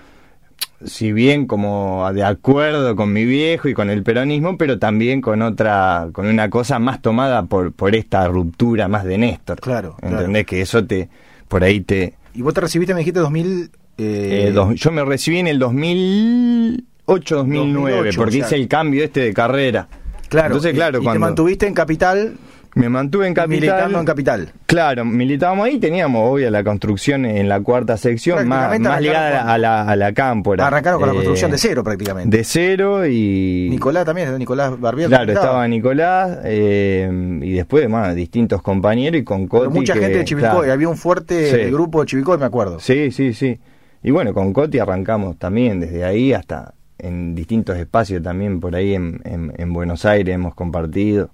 si 0.85 1.11
bien 1.11 1.45
como 1.45 2.09
de 2.13 2.23
acuerdo 2.23 2.95
con 2.95 3.11
mi 3.13 3.25
viejo 3.25 3.67
y 3.69 3.73
con 3.73 3.89
el 3.89 4.03
peronismo, 4.03 4.57
pero 4.57 4.79
también 4.79 5.21
con 5.21 5.41
otra, 5.41 6.07
con 6.13 6.25
una 6.27 6.49
cosa 6.49 6.79
más 6.79 7.01
tomada 7.01 7.43
por, 7.43 7.73
por 7.73 7.95
esta 7.95 8.27
ruptura 8.27 8.87
más 8.87 9.03
de 9.03 9.17
Néstor. 9.17 9.59
Claro, 9.59 9.95
¿Entendés? 10.01 10.45
Que 10.45 10.61
eso 10.61 10.85
te, 10.85 11.09
por 11.47 11.63
ahí 11.63 11.81
te, 11.81 12.13
Y 12.33 12.41
vos 12.41 12.53
te 12.53 12.61
recibiste, 12.61 12.93
me 12.93 12.99
dijiste, 12.99 13.19
2000... 13.19 13.71
eh, 13.97 14.45
eh, 14.47 14.51
dos- 14.53 14.75
yo 14.75 14.91
me 14.91 15.03
recibí 15.03 15.39
en 15.39 15.47
el 15.47 15.59
2008, 15.59 17.35
2009, 17.35 17.91
2008, 17.97 18.17
porque 18.21 18.29
o 18.29 18.31
sea. 18.39 18.45
hice 18.47 18.55
el 18.55 18.67
cambio 18.67 19.03
este 19.03 19.19
de 19.21 19.33
carrera. 19.33 19.87
Claro, 20.29 20.47
Entonces, 20.47 20.73
y- 20.73 20.75
claro, 20.75 20.97
y, 20.99 21.01
te 21.01 21.05
cuando 21.05 21.19
mantuviste 21.21 21.67
en 21.67 21.73
Capital 21.73 22.33
Me 22.79 22.89
mantuve 22.89 23.27
en 23.27 23.33
capital. 23.33 23.59
Militando 23.59 23.99
en 23.99 24.05
capital. 24.05 24.49
Claro, 24.65 25.03
militábamos 25.05 25.65
ahí, 25.67 25.79
teníamos 25.79 26.31
obvio 26.31 26.49
la 26.49 26.63
construcción 26.63 27.25
en 27.25 27.49
la 27.49 27.59
cuarta 27.61 27.97
sección, 27.97 28.47
más, 28.47 28.79
ligada 29.01 29.51
a 29.53 29.57
la, 29.57 29.83
a 29.83 29.95
la 29.95 30.13
cámpora. 30.13 30.65
Arrancaron 30.67 30.99
con 30.99 31.07
la 31.09 31.13
Eh, 31.13 31.17
construcción 31.17 31.51
de 31.51 31.57
cero 31.57 31.83
prácticamente. 31.83 32.37
De 32.37 32.43
cero 32.43 33.05
y... 33.05 33.67
Nicolás 33.69 34.05
también, 34.05 34.37
Nicolás 34.37 34.79
Barbier. 34.79 35.09
Claro, 35.09 35.31
estaba 35.31 35.67
Nicolás 35.67 36.39
eh, 36.45 37.39
y 37.41 37.53
después 37.53 37.89
más 37.89 38.15
distintos 38.15 38.61
compañeros 38.61 39.19
y 39.21 39.23
con 39.23 39.47
Coti. 39.47 39.61
Pero 39.67 39.71
mucha 39.71 39.93
que, 39.93 39.99
gente 39.99 40.17
de 40.19 40.25
Chivilcoy, 40.25 40.51
claro. 40.59 40.73
había 40.73 40.89
un 40.89 40.97
fuerte 40.97 41.65
Sí. 41.65 41.71
grupo 41.71 42.01
de 42.01 42.05
Chivilcoy, 42.07 42.37
me 42.37 42.45
acuerdo. 42.45 42.79
Sí, 42.79 43.11
sí, 43.11 43.33
sí. 43.33 43.59
Y 44.01 44.11
bueno, 44.11 44.33
con 44.33 44.53
Coti 44.53 44.79
arrancamos 44.79 45.37
también 45.37 45.79
desde 45.81 46.05
ahí 46.05 46.31
hasta 46.33 46.73
en 46.97 47.33
distintos 47.35 47.77
espacios 47.77 48.21
también 48.23 48.59
por 48.59 48.75
ahí 48.75 48.93
en, 48.93 49.21
en- 49.25 49.53
en 49.57 49.73
Buenos 49.73 50.05
Aires 50.05 50.33
hemos 50.35 50.53
compartido. 50.55 51.29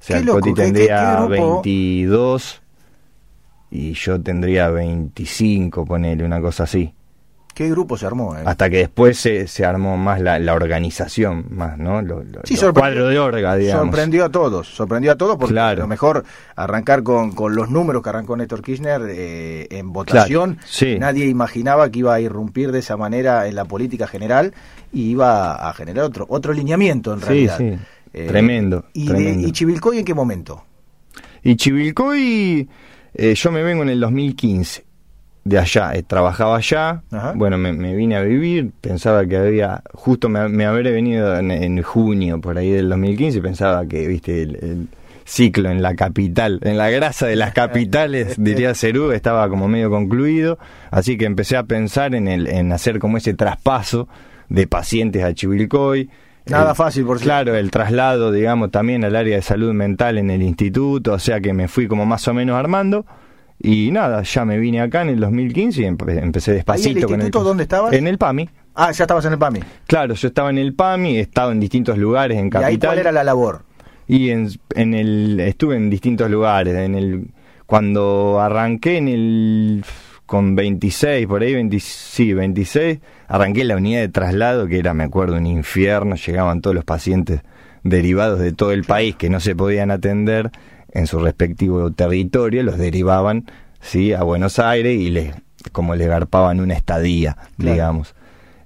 O 0.00 0.04
sea, 0.04 0.18
Qué 0.18 0.24
loco, 0.24 0.38
Coti 0.40 0.50
qué- 0.50 0.54
qué- 0.54 0.62
tendría 0.62 0.96
qué 0.96 1.16
grupo. 1.26 1.62
22 1.62 2.62
y 3.70 3.92
yo 3.92 4.20
tendría 4.20 4.68
25, 4.70 5.84
ponele, 5.84 6.24
una 6.24 6.40
cosa 6.40 6.64
así. 6.64 6.94
¿Qué 7.54 7.68
grupo 7.70 7.96
se 7.98 8.06
armó? 8.06 8.36
eh? 8.36 8.42
Hasta 8.46 8.70
que 8.70 8.76
después 8.76 9.18
se, 9.18 9.48
se 9.48 9.64
armó 9.64 9.96
más 9.96 10.20
la, 10.20 10.38
la 10.38 10.54
organización, 10.54 11.46
más, 11.50 11.76
¿no? 11.76 12.00
Lo, 12.02 12.22
lo- 12.22 12.40
Sí, 12.44 12.54
los 12.54 12.60
sorprendió- 12.60 12.72
cuadros 12.74 13.10
de 13.10 13.18
orga, 13.18 13.56
digamos. 13.56 13.86
Sorprendió 13.86 14.24
a 14.26 14.28
todos, 14.28 14.68
sorprendió 14.68 15.10
a 15.10 15.16
todos 15.16 15.36
porque 15.36 15.54
Claro. 15.54 15.80
a 15.80 15.84
lo 15.84 15.88
mejor 15.88 16.24
arrancar 16.54 17.02
con, 17.02 17.32
con 17.32 17.56
los 17.56 17.68
números 17.68 18.00
que 18.04 18.10
arrancó 18.10 18.36
Néstor 18.36 18.62
Kirchner 18.62 19.02
eh, 19.10 19.66
en 19.70 19.92
votación, 19.92 20.54
Claro, 20.54 20.68
sí. 20.70 20.98
nadie 21.00 21.26
imaginaba 21.26 21.90
que 21.90 21.98
iba 21.98 22.14
a 22.14 22.20
irrumpir 22.20 22.70
de 22.70 22.78
esa 22.78 22.96
manera 22.96 23.48
en 23.48 23.56
la 23.56 23.64
política 23.64 24.06
general 24.06 24.54
y 24.92 25.10
iba 25.10 25.68
a 25.68 25.72
generar 25.74 26.04
otro 26.04 26.26
otro 26.28 26.52
lineamiento 26.52 27.12
en 27.12 27.18
Sí, 27.20 27.26
realidad. 27.26 27.58
sí. 27.58 27.76
Eh, 28.12 28.26
Tremendo, 28.26 28.84
Y, 28.94 29.06
de- 29.08 29.14
tremendo. 29.14 29.48
¿Y 29.48 29.52
Chivilcoy 29.52 29.98
en 29.98 30.04
qué 30.04 30.14
momento? 30.14 30.64
Y 31.42 31.56
Chivilcoy, 31.56 32.68
eh, 33.14 33.34
yo 33.34 33.52
me 33.52 33.62
vengo 33.62 33.82
en 33.82 33.88
el 33.90 34.00
2015 34.00 34.84
de 35.44 35.58
allá, 35.58 35.94
eh, 35.94 36.02
trabajaba 36.02 36.56
allá, 36.56 37.02
Ajá. 37.10 37.32
bueno, 37.34 37.56
me, 37.56 37.72
me 37.72 37.94
vine 37.94 38.16
a 38.16 38.22
vivir, 38.22 38.70
pensaba 38.82 39.24
que 39.26 39.36
había, 39.36 39.82
justo 39.94 40.28
me, 40.28 40.46
me 40.48 40.66
habré 40.66 40.90
venido 40.92 41.38
en, 41.38 41.50
en 41.50 41.82
junio 41.82 42.38
por 42.40 42.58
ahí 42.58 42.70
del 42.70 42.88
2015, 42.90 43.40
pensaba 43.40 43.86
que, 43.86 44.06
viste, 44.06 44.42
el, 44.42 44.56
el 44.56 44.88
ciclo 45.24 45.70
en 45.70 45.80
la 45.80 45.94
capital, 45.94 46.60
en 46.64 46.76
la 46.76 46.90
grasa 46.90 47.26
de 47.26 47.36
las 47.36 47.54
capitales, 47.54 48.34
diría 48.38 48.74
Cerú, 48.74 49.12
estaba 49.12 49.48
como 49.48 49.68
medio 49.68 49.88
concluido, 49.90 50.58
así 50.90 51.16
que 51.16 51.24
empecé 51.24 51.56
a 51.56 51.62
pensar 51.62 52.14
en, 52.14 52.28
el, 52.28 52.46
en 52.48 52.70
hacer 52.72 52.98
como 52.98 53.16
ese 53.16 53.32
traspaso 53.32 54.06
de 54.50 54.66
pacientes 54.66 55.22
a 55.24 55.32
Chivilcoy. 55.32 56.10
Nada 56.48 56.70
El- 56.70 56.76
fácil, 56.76 57.04
por. 57.04 57.20
Claro, 57.20 57.54
el 57.54 57.70
traslado, 57.70 58.32
digamos, 58.32 58.70
también 58.70 59.04
al 59.04 59.14
área 59.16 59.36
de 59.36 59.42
salud 59.42 59.72
mental 59.72 60.18
en 60.18 60.30
el 60.30 60.42
instituto, 60.42 61.12
o 61.14 61.18
sea 61.18 61.40
que 61.40 61.52
me 61.52 61.68
fui 61.68 61.86
como 61.88 62.06
más 62.06 62.26
o 62.28 62.34
menos 62.34 62.56
armando. 62.56 63.04
Y 63.60 63.90
nada, 63.90 64.22
ya 64.22 64.44
me 64.44 64.56
vine 64.58 64.80
acá 64.80 65.02
en 65.02 65.08
el 65.08 65.18
2015 65.20 65.82
y 65.82 65.84
empe- 65.84 66.22
empecé 66.22 66.52
despacito 66.52 67.06
con 67.08 67.14
el... 67.16 67.26
instituto 67.26 67.44
dónde 67.44 67.64
estabas? 67.64 67.92
En 67.92 68.06
el 68.06 68.16
PAMI. 68.16 68.48
Ah, 68.76 68.92
ya 68.92 69.02
estabas 69.04 69.24
en 69.24 69.32
el 69.32 69.38
PAMI. 69.38 69.60
Claro, 69.88 70.14
yo 70.14 70.28
estaba 70.28 70.50
en 70.50 70.58
el 70.58 70.74
PAMI, 70.74 71.16
he 71.16 71.20
estado 71.20 71.50
en 71.50 71.58
distintos 71.58 71.98
lugares 71.98 72.38
en 72.38 72.46
¿Y 72.46 72.50
Capital. 72.50 72.70
ahí 72.70 72.78
cuál 72.78 72.98
era 73.00 73.10
la 73.12 73.24
labor? 73.24 73.62
Y 74.06 74.30
en, 74.30 74.48
en 74.76 74.94
el 74.94 75.40
estuve 75.40 75.74
en 75.76 75.90
distintos 75.90 76.30
lugares. 76.30 76.74
En 76.76 76.94
el 76.94 77.26
cuando 77.66 78.40
arranqué 78.40 78.96
en 78.98 79.08
el 79.08 79.84
con 80.28 80.54
26 80.54 81.26
por 81.26 81.40
ahí 81.42 81.54
20 81.54 81.80
sí 81.80 82.34
26 82.34 82.98
arranqué 83.28 83.64
la 83.64 83.76
unidad 83.76 84.00
de 84.02 84.08
traslado 84.10 84.66
que 84.66 84.78
era 84.78 84.92
me 84.92 85.04
acuerdo 85.04 85.36
un 85.36 85.46
infierno. 85.46 86.16
Llegaban 86.16 86.60
todos 86.60 86.76
los 86.76 86.84
pacientes 86.84 87.40
derivados 87.82 88.38
de 88.38 88.52
todo 88.52 88.72
el 88.72 88.84
país 88.84 89.16
que 89.16 89.30
no 89.30 89.40
se 89.40 89.56
podían 89.56 89.90
atender 89.90 90.50
en 90.92 91.06
su 91.06 91.18
respectivo 91.18 91.90
territorio, 91.92 92.62
los 92.62 92.76
derivaban 92.76 93.46
sí 93.80 94.12
a 94.12 94.22
Buenos 94.22 94.58
Aires 94.58 94.94
y 95.00 95.08
les 95.10 95.34
como 95.72 95.94
les 95.94 96.08
garpaban 96.08 96.60
una 96.60 96.74
estadía, 96.74 97.36
Claro. 97.56 97.72
digamos. 97.72 98.14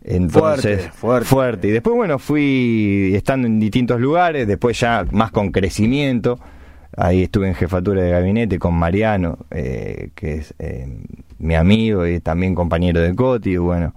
Entonces, 0.04 0.88
Fuerte, 0.92 1.26
fuerte. 1.28 1.68
Y 1.68 1.70
después, 1.70 1.94
bueno, 1.94 2.18
fui 2.18 3.12
estando 3.14 3.46
en 3.46 3.60
distintos 3.60 4.00
lugares, 4.00 4.48
después 4.48 4.78
ya 4.80 5.06
más 5.12 5.30
con 5.30 5.52
crecimiento. 5.52 6.40
Ahí 6.96 7.22
estuve 7.22 7.48
en 7.48 7.54
jefatura 7.54 8.02
de 8.02 8.10
gabinete 8.10 8.58
con 8.58 8.74
Mariano, 8.74 9.38
eh, 9.50 10.10
que 10.14 10.34
es 10.34 10.54
eh, 10.58 10.86
mi 11.38 11.54
amigo 11.54 12.06
y 12.06 12.20
también 12.20 12.54
compañero 12.54 13.00
de 13.00 13.14
Coti, 13.14 13.56
bueno. 13.56 13.94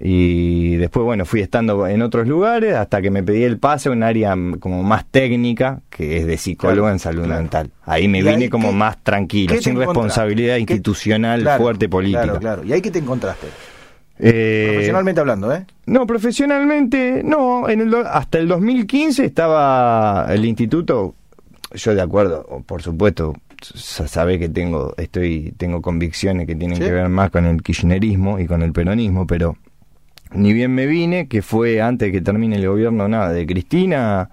Y 0.00 0.76
después, 0.76 1.04
bueno, 1.04 1.24
fui 1.24 1.40
estando 1.40 1.86
en 1.86 2.02
otros 2.02 2.26
lugares 2.28 2.74
hasta 2.74 3.00
que 3.00 3.10
me 3.10 3.22
pedí 3.22 3.44
el 3.44 3.58
pase 3.58 3.88
a 3.88 3.92
un 3.92 4.02
área 4.02 4.36
mm, 4.36 4.58
como 4.58 4.82
más 4.82 5.06
técnica, 5.10 5.80
que 5.88 6.18
es 6.18 6.26
de 6.26 6.36
psicólogo 6.36 6.82
Claro, 6.82 6.92
en 6.92 6.98
salud 6.98 7.24
claro. 7.24 7.40
mental. 7.40 7.70
Ahí 7.84 8.06
me 8.06 8.18
¿Y 8.18 8.22
vine 8.22 8.44
ahí 8.44 8.48
como 8.50 8.68
qué- 8.70 8.74
más 8.76 9.02
tranquilo, 9.02 9.54
sin 9.60 9.76
responsabilidad 9.76 10.54
¿Qué- 10.56 10.60
institucional 10.60 11.40
Claro, 11.42 11.62
fuerte 11.62 11.88
política. 11.88 12.22
Claro, 12.24 12.40
claro. 12.40 12.64
¿Y 12.64 12.72
ahí 12.74 12.82
qué 12.82 12.90
te 12.90 12.98
encontraste? 12.98 13.46
Eh, 14.18 14.68
Profesionalmente 14.70 15.20
hablando, 15.20 15.54
¿eh? 15.54 15.64
no, 15.86 16.06
profesionalmente, 16.06 17.22
no. 17.24 17.68
En 17.68 17.80
el, 17.80 17.90
do- 17.90 18.06
hasta 18.06 18.38
el 18.38 18.48
2015 18.48 19.24
estaba 19.24 20.26
el 20.30 20.44
instituto, 20.44 21.14
yo 21.74 21.94
de 21.94 22.02
acuerdo, 22.02 22.62
por 22.66 22.82
supuesto, 22.82 23.34
sabe 23.62 24.38
que 24.38 24.48
tengo, 24.48 24.94
estoy, 24.96 25.54
tengo 25.56 25.82
convicciones 25.82 26.46
que 26.46 26.54
tienen 26.54 26.78
Sí. 26.78 26.84
que 26.84 26.92
ver 26.92 27.08
más 27.08 27.30
con 27.30 27.46
el 27.46 27.62
kirchnerismo 27.62 28.38
y 28.38 28.46
con 28.46 28.62
el 28.62 28.72
peronismo, 28.72 29.26
pero 29.26 29.56
ni 30.32 30.52
bien 30.52 30.74
me 30.74 30.86
vine, 30.86 31.28
que 31.28 31.42
fue 31.42 31.80
antes 31.80 32.12
que 32.12 32.20
termine 32.20 32.56
el 32.56 32.66
gobierno, 32.68 33.08
nada, 33.08 33.32
de 33.32 33.46
Cristina, 33.46 34.30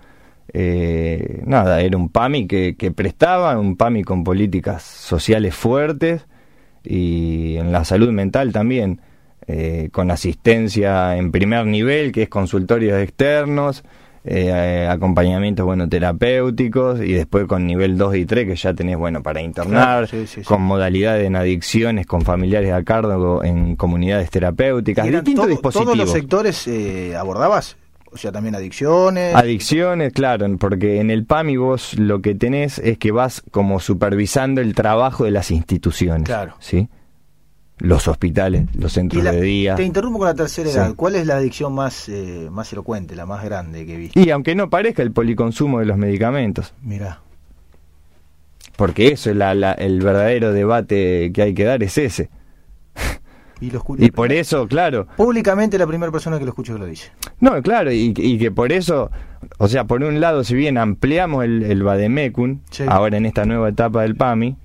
eh, 0.51 1.41
nada, 1.45 1.81
era 1.81 1.97
un 1.97 2.09
PAMI 2.09 2.47
que, 2.47 2.75
que 2.77 2.91
prestaba, 2.91 3.57
un 3.57 3.75
PAMI 3.77 4.03
con 4.03 4.23
políticas 4.23 4.83
sociales 4.83 5.55
fuertes 5.55 6.25
y 6.83 7.55
en 7.57 7.71
la 7.71 7.85
salud 7.85 8.11
mental 8.11 8.51
también, 8.51 8.99
eh, 9.47 9.89
con 9.91 10.11
asistencia 10.11 11.17
en 11.17 11.31
primer 11.31 11.65
nivel, 11.65 12.11
que 12.11 12.23
es 12.23 12.29
consultorios 12.29 13.01
externos, 13.01 13.83
eh, 14.25 14.87
acompañamientos 14.89 15.65
bueno 15.65 15.89
terapéuticos 15.89 17.01
y 17.01 17.13
después 17.13 17.45
con 17.45 17.65
nivel 17.67 17.97
2 17.97 18.15
y 18.15 18.25
3 18.25 18.47
que 18.47 18.55
ya 18.55 18.73
tenés 18.73 18.97
bueno 18.97 19.21
para 19.21 19.41
internar 19.41 20.07
Claro, 20.07 20.07
sí, 20.07 20.27
sí, 20.27 20.41
sí. 20.41 20.47
con 20.47 20.61
modalidades 20.61 21.27
en 21.27 21.35
adicciones 21.35 22.05
con 22.05 22.21
familiares 22.21 22.71
a 22.71 22.83
cargo 22.83 23.43
en 23.43 23.75
comunidades 23.75 24.29
terapéuticas 24.29 25.05
¿Y 25.05 25.09
eran 25.09 25.23
distintos 25.23 25.43
todo- 25.45 25.51
dispositivos 25.51 25.85
¿Todos 25.93 25.97
los 25.97 26.11
sectores 26.11 26.67
eh, 26.67 27.15
abordabas? 27.17 27.75
O 28.11 28.17
sea, 28.17 28.31
también 28.31 28.53
adicciones. 28.53 29.33
Adicciones, 29.33 30.13
claro, 30.13 30.45
porque 30.59 30.99
en 31.01 31.09
el 31.09 31.25
PAMI 31.25 31.57
vos 31.57 31.97
lo 31.97 32.21
que 32.21 32.35
tenés 32.35 32.77
es 32.77 32.99
que 32.99 33.11
vas 33.11 33.41
como 33.49 33.79
supervisando 33.79 34.61
el 34.61 34.75
trabajo 34.75 35.23
de 35.25 35.31
las 35.31 35.49
instituciones. 35.49 36.25
Claro. 36.27 36.53
¿Sí? 36.59 36.89
Los 37.79 38.07
hospitales, 38.07 38.67
los 38.75 38.93
centros 38.93 39.23
la- 39.23 39.31
de 39.31 39.41
día. 39.41 39.75
Te 39.75 39.83
interrumpo 39.83 40.19
con 40.19 40.27
la 40.27 40.33
tercera 40.35 40.69
Sí. 40.69 40.77
edad. 40.77 40.93
¿Cuál 40.95 41.15
es 41.15 41.25
la 41.27 41.37
adicción 41.37 41.73
más, 41.73 42.07
eh, 42.07 42.47
más 42.51 42.71
elocuente, 42.71 43.15
la 43.15 43.25
más 43.25 43.43
grande 43.43 43.85
que 43.85 43.97
viste? 43.97 44.19
Y 44.19 44.29
aunque 44.29 44.55
no 44.55 44.69
parezca 44.69 45.01
el 45.01 45.11
policonsumo 45.11 45.79
de 45.79 45.85
los 45.85 45.97
medicamentos, 45.97 46.73
Mira. 46.81 47.19
porque 48.77 49.07
eso 49.09 49.29
es 49.31 49.35
la- 49.35 49.55
la- 49.55 49.73
el 49.73 50.01
verdadero 50.01 50.53
debate 50.53 51.31
que 51.33 51.41
hay 51.41 51.53
que 51.53 51.63
dar, 51.63 51.83
es 51.83 51.97
ese. 51.97 52.29
Y, 53.59 53.71
lo 53.71 53.81
Y 53.97 54.11
por 54.11 54.33
eso, 54.33 54.67
claro, 54.67 55.07
Públicamente 55.15 55.77
la 55.77 55.87
primera 55.87 56.11
persona 56.11 56.37
que 56.37 56.43
lo 56.43 56.49
escucho 56.49 56.73
que 56.73 56.79
lo 56.79 56.85
dice. 56.85 57.11
No, 57.39 57.61
claro, 57.61 57.91
y, 57.93 58.13
y 58.17 58.37
que 58.37 58.51
por 58.51 58.73
eso, 58.73 59.09
o 59.57 59.67
sea, 59.69 59.85
por 59.85 60.03
un 60.03 60.19
lado, 60.19 60.43
si 60.43 60.53
bien 60.53 60.77
ampliamos 60.77 61.45
el, 61.45 61.63
el 61.63 61.81
Bademecum, 61.81 62.59
Sí. 62.71 62.83
ahora 62.87 63.15
en 63.17 63.25
esta 63.25 63.45
nueva 63.45 63.69
etapa 63.69 64.01
del 64.01 64.15
PAMI, 64.15 64.57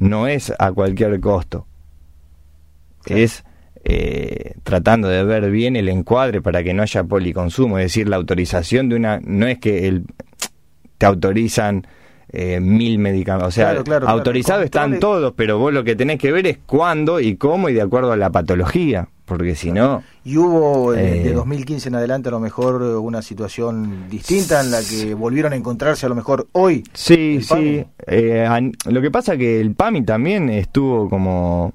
no 0.00 0.26
es 0.26 0.52
a 0.58 0.70
cualquier 0.72 1.18
costo. 1.20 1.66
Claro. 3.04 3.22
Es 3.22 3.44
eh, 3.84 4.54
tratando 4.62 5.08
de 5.08 5.24
ver 5.24 5.50
bien 5.50 5.76
el 5.76 5.88
encuadre 5.88 6.40
para 6.40 6.62
que 6.62 6.72
no 6.72 6.82
haya 6.82 7.02
policonsumo, 7.04 7.78
es 7.78 7.86
decir, 7.86 8.08
la 8.08 8.16
autorización 8.16 8.88
de 8.88 8.96
una... 8.96 9.20
No 9.24 9.46
es 9.46 9.58
que 9.58 9.88
el, 9.88 10.04
te 10.98 11.06
autorizan 11.06 11.86
eh, 12.28 12.60
mil 12.60 12.98
medicamentos, 12.98 13.48
o 13.48 13.50
sea, 13.50 13.82
Claro, 13.82 14.08
autorizados 14.08 14.64
están 14.64 15.00
todos, 15.00 15.34
pero 15.36 15.58
vos 15.58 15.72
lo 15.72 15.82
que 15.84 15.96
tenés 15.96 16.18
que 16.18 16.30
ver 16.32 16.46
es 16.46 16.58
cuándo 16.64 17.18
y 17.20 17.36
cómo 17.36 17.68
y 17.68 17.74
de 17.74 17.82
acuerdo 17.82 18.12
a 18.12 18.16
la 18.16 18.30
patología, 18.30 19.08
porque 19.24 19.56
si 19.56 19.72
no... 19.72 20.02
Y 20.24 20.36
hubo 20.36 20.94
eh, 20.94 21.18
Eh. 21.18 21.22
de 21.24 21.32
2015 21.32 21.88
en 21.88 21.94
adelante 21.96 22.28
a 22.28 22.32
lo 22.32 22.38
mejor 22.40 22.82
una 22.82 23.20
situación 23.20 24.08
distinta 24.08 24.60
en 24.60 24.70
la 24.70 24.78
que 24.80 25.12
volvieron 25.14 25.52
a 25.52 25.56
encontrarse 25.56 26.06
a 26.06 26.08
lo 26.08 26.14
mejor 26.14 26.46
hoy. 26.52 26.84
Sí, 26.94 27.40
sí. 27.42 27.84
Eh, 28.06 28.48
lo 28.86 29.02
que 29.02 29.10
pasa 29.10 29.36
que 29.36 29.60
el 29.60 29.74
PAMI 29.74 30.02
también 30.04 30.48
estuvo 30.50 31.10
como 31.10 31.74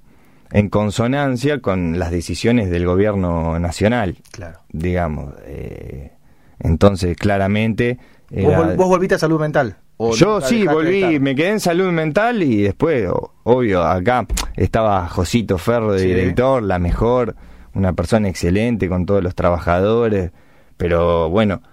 en 0.51 0.69
consonancia 0.69 1.59
con 1.59 1.99
las 1.99 2.11
decisiones 2.11 2.69
del 2.69 2.85
gobierno 2.85 3.59
nacional, 3.59 4.15
Claro. 4.31 4.59
digamos. 4.71 5.33
Eh, 5.45 6.11
entonces, 6.59 7.15
claramente... 7.17 7.97
¿Vos, 8.29 8.39
era- 8.43 8.59
vol- 8.59 8.75
vos 8.75 8.87
volviste 8.89 9.15
a 9.15 9.19
salud 9.19 9.39
mental? 9.39 9.77
¿O 9.99 10.13
yo 10.15 10.41
sí 10.41 10.65
volví, 10.67 11.19
me 11.19 11.33
quedé 11.33 11.49
en 11.49 11.59
salud 11.59 11.91
mental 11.91 12.43
y 12.43 12.61
después, 12.61 13.09
obvio, 13.43 13.81
acá 13.83 14.27
estaba 14.55 15.07
Josito 15.07 15.57
Ferro 15.57 15.93
de 15.93 15.99
Sí. 15.99 16.07
director, 16.07 16.61
la 16.61 16.77
mejor, 16.77 17.35
una 17.73 17.93
persona 17.93 18.29
excelente 18.29 18.87
con 18.89 19.05
todos 19.07 19.23
los 19.23 19.33
trabajadores, 19.33 20.31
pero 20.77 21.29
bueno, 21.31 21.63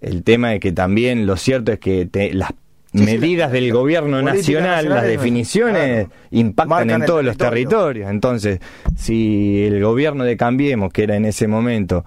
el 0.00 0.22
tema 0.22 0.54
es 0.54 0.60
que 0.60 0.72
también 0.72 1.26
lo 1.26 1.36
cierto 1.36 1.72
es 1.72 1.78
que 1.78 2.06
te- 2.06 2.32
las, 2.32 2.52
medidas 2.94 3.52
del 3.52 3.72
gobierno 3.72 4.22
nacional, 4.22 4.88
las 4.88 5.04
definiciones 5.04 6.08
impactan 6.30 6.90
en 6.90 7.04
todos 7.04 7.24
los 7.24 7.36
territorios. 7.36 8.10
Entonces, 8.10 8.60
si 8.96 9.64
el 9.64 9.82
gobierno 9.82 10.24
de 10.24 10.36
Cambiemos, 10.36 10.92
que 10.92 11.02
era 11.02 11.16
en 11.16 11.24
ese 11.24 11.48
momento, 11.48 12.04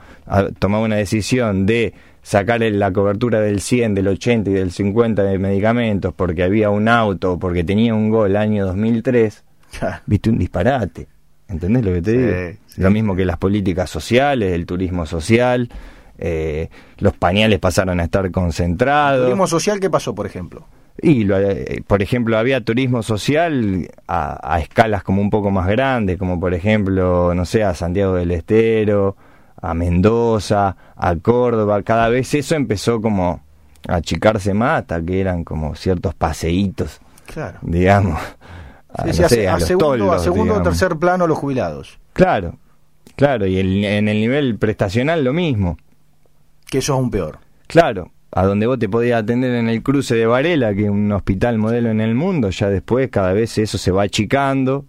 tomaba 0.60 0.84
una 0.86 0.96
decisión 0.96 1.66
de 1.66 1.94
sacar 2.22 2.62
la 2.62 2.92
cobertura 2.92 3.40
del 3.40 3.62
100, 3.62 3.96
del 3.96 4.08
80 4.10 4.50
y 4.50 4.54
del 4.54 4.72
50 4.72 5.24
de 5.24 5.38
medicamentos 5.40 6.14
porque 6.14 6.44
había 6.44 6.70
un 6.70 6.90
auto, 6.90 7.40
porque 7.40 7.64
tenía 7.64 7.94
un 7.94 8.10
gol 8.10 8.36
año 8.36 8.66
2003, 8.66 9.44
viste 10.06 10.30
un 10.30 10.38
disparate. 10.38 11.08
¿Entendés 11.48 11.86
lo 11.86 11.94
que 11.94 12.02
te 12.02 12.12
digo? 12.12 12.58
Lo 12.78 12.92
mismo 12.92 13.16
que 13.16 13.24
las 13.24 13.38
políticas 13.38 13.90
sociales, 13.90 14.52
el 14.52 14.66
turismo 14.66 15.06
social, 15.06 15.70
eh, 16.18 16.70
los 16.98 17.16
pañales 17.16 17.60
pasaron 17.60 18.00
a 18.00 18.04
estar 18.04 18.30
concentrados. 18.32 19.20
¿El 19.20 19.26
turismo 19.28 19.48
social 19.48 19.80
qué 19.80 19.90
pasó, 19.90 20.14
por 20.14 20.26
ejemplo? 20.26 20.66
Y, 21.02 21.32
eh, 21.32 21.84
por 21.86 22.02
ejemplo, 22.02 22.38
había 22.38 22.62
turismo 22.62 23.04
social 23.04 23.88
a, 24.08 24.60
escalas 24.60 25.04
como 25.04 25.22
un 25.22 25.30
poco 25.30 25.52
más 25.52 25.68
grandes, 25.68 26.18
como 26.18 26.40
por 26.40 26.54
ejemplo, 26.54 27.34
no 27.36 27.46
sé, 27.46 27.64
a 27.64 27.76
Santiago 27.76 28.16
del 28.16 28.32
Estero, 28.32 29.16
a 29.62 29.74
Mendoza, 29.74 30.76
a 30.96 31.16
Córdoba. 31.18 31.84
Cada 31.84 32.10
vez 32.10 32.34
eso 32.34 32.56
empezó 32.56 33.00
como 33.02 33.42
a 33.88 33.96
achicarse 33.96 34.54
más 34.54 34.82
hasta 34.82 35.02
que 35.02 35.22
eran 35.22 35.44
como 35.44 35.76
ciertos 35.76 36.16
paseitos, 36.16 37.00
claro. 37.26 37.60
digamos. 37.62 38.20
A, 38.90 39.14
segundo, 39.60 40.12
a 40.12 40.20
segundo 40.20 40.56
o 40.56 40.62
tercer 40.64 40.98
plano 40.98 41.28
los 41.28 41.38
jubilados. 41.38 42.00
Claro, 42.14 42.56
claro, 43.16 43.46
y 43.46 43.60
en 43.60 44.08
el 44.08 44.20
nivel 44.20 44.58
prestacional 44.58 45.24
lo 45.24 45.34
mismo. 45.34 45.78
Que 46.68 46.80
eso 46.80 46.96
es 46.96 47.00
un 47.00 47.12
peor. 47.12 47.38
Claro, 47.68 48.12
a 48.32 48.46
donde 48.46 48.68
vos 48.68 48.78
te 48.78 48.90
podías 48.90 49.24
atender 49.24 49.54
en 49.56 49.70
el 49.70 49.82
cruce 49.82 50.16
de 50.16 50.26
Varela, 50.26 50.74
que 50.74 50.86
es 50.86 50.90
un 50.90 51.12
hospital 51.12 51.58
modelo 51.58 51.90
en 51.90 52.02
el 52.02 52.16
mundo, 52.16 52.50
ya 52.50 52.70
después 52.70 53.10
cada 53.10 53.34
vez 53.34 53.58
eso 53.58 53.78
se 53.78 53.92
va 53.92 54.04
achicando, 54.04 54.86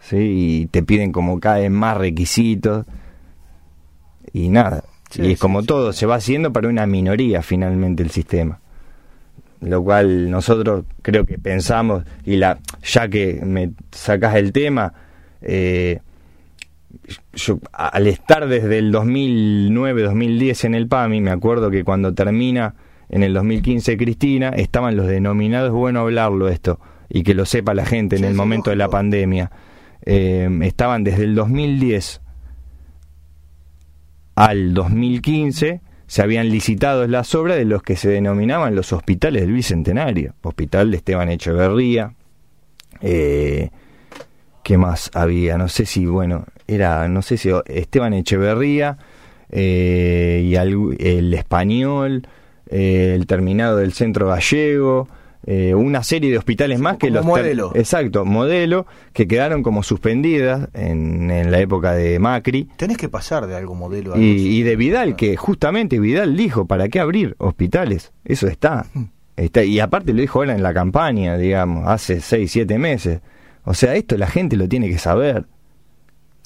¿sí? 0.00 0.16
y 0.16 0.66
te 0.66 0.82
piden 0.82 1.12
como 1.12 1.40
cada 1.40 1.58
vez 1.58 1.70
más 1.70 1.96
requisitos, 1.96 2.86
y 4.32 4.48
nada. 4.48 4.84
y 5.14 5.32
es 5.32 5.38
como 5.38 5.62
todo, 5.62 5.92
se 5.92 6.06
va 6.06 6.16
haciendo 6.16 6.52
para 6.52 6.68
una 6.68 6.86
minoría 6.86 7.42
finalmente 7.42 8.02
el 8.02 8.10
sistema. 8.10 8.60
Lo 9.60 9.82
cual 9.82 10.30
nosotros 10.30 10.84
creo 11.02 11.24
que 11.24 11.38
pensamos, 11.38 12.04
y 12.24 12.36
la 12.36 12.58
ya 12.82 13.08
que 13.08 13.40
me 13.44 13.70
sacas 13.92 14.34
el 14.36 14.52
tema, 14.52 14.92
eh, 15.40 16.00
yo, 17.34 17.58
al 17.72 18.06
estar 18.06 18.46
desde 18.48 18.78
el 18.78 18.92
2009-2010 18.92 20.64
en 20.64 20.74
el 20.74 20.88
PAMI, 20.88 21.20
me 21.20 21.30
acuerdo 21.30 21.70
que 21.70 21.84
cuando 21.84 22.14
termina 22.14 22.74
en 23.08 23.22
el 23.22 23.34
2015 23.34 23.96
Cristina, 23.96 24.48
estaban 24.50 24.96
los 24.96 25.06
denominados, 25.06 25.72
bueno 25.72 26.00
hablarlo 26.00 26.48
esto, 26.48 26.80
y 27.08 27.22
que 27.22 27.34
lo 27.34 27.44
sepa 27.44 27.74
la 27.74 27.84
gente 27.84 28.16
en 28.16 28.24
el 28.24 28.34
momento 28.34 28.70
de 28.70 28.76
la 28.76 28.88
pandemia, 28.88 29.50
eh, 30.04 30.48
estaban 30.62 31.04
desde 31.04 31.24
el 31.24 31.34
2010 31.34 32.20
al 34.34 34.74
2015, 34.74 35.80
se 36.06 36.22
habían 36.22 36.48
licitado 36.48 37.06
las 37.06 37.34
obras 37.34 37.56
de 37.56 37.64
los 37.64 37.82
que 37.82 37.96
se 37.96 38.08
denominaban 38.08 38.74
los 38.74 38.92
hospitales 38.92 39.42
del 39.42 39.52
Bicentenario, 39.52 40.34
Hospital 40.42 40.90
de 40.90 40.96
Esteban 40.98 41.30
Echeverría, 41.30 42.14
eh, 43.00 43.70
¿qué 44.62 44.78
más 44.78 45.10
había? 45.14 45.56
No 45.56 45.68
sé 45.68 45.86
si, 45.86 46.06
bueno, 46.06 46.46
era, 46.66 47.08
no 47.08 47.22
sé 47.22 47.36
si 47.36 47.50
Esteban 47.66 48.14
Echeverría 48.14 48.98
eh, 49.50 50.42
y 50.44 50.54
el 50.56 51.34
español, 51.34 52.26
eh, 52.68 53.12
el 53.14 53.26
terminado 53.26 53.76
del 53.76 53.92
centro 53.92 54.28
gallego, 54.28 55.08
eh, 55.46 55.74
una 55.74 56.02
serie 56.02 56.30
de 56.30 56.38
hospitales 56.38 56.80
más 56.80 56.96
que 56.96 57.10
los 57.10 57.24
modelo. 57.24 57.70
exacto 57.74 58.24
modelo 58.24 58.86
que 59.12 59.28
quedaron 59.28 59.62
como 59.62 59.82
suspendidas 59.82 60.70
en, 60.72 61.30
en, 61.30 61.50
la 61.50 61.60
época 61.60 61.92
de 61.92 62.18
Macri. 62.18 62.70
Tenés 62.76 62.96
que 62.96 63.10
pasar 63.10 63.46
de 63.46 63.54
algo 63.54 63.74
modelo 63.74 64.14
a 64.14 64.18
y, 64.18 64.62
de 64.62 64.76
Vidal 64.76 65.16
que 65.16 65.36
justamente 65.36 66.00
Vidal 66.00 66.34
dijo 66.34 66.66
para 66.66 66.88
qué 66.88 66.98
abrir 66.98 67.36
hospitales 67.38 68.12
eso 68.24 68.46
está 68.46 68.86
está 69.36 69.62
y 69.64 69.80
aparte 69.80 70.14
lo 70.14 70.22
dijo 70.22 70.38
ahora 70.38 70.54
en 70.54 70.62
la 70.62 70.72
campaña 70.72 71.36
digamos 71.36 71.86
hace 71.88 72.20
seis 72.20 72.50
siete 72.50 72.78
meses. 72.78 73.20
O 73.64 73.74
sea 73.74 73.96
esto 73.96 74.16
la 74.16 74.28
gente 74.28 74.56
lo 74.56 74.66
tiene 74.66 74.88
que 74.88 74.98
saber 74.98 75.44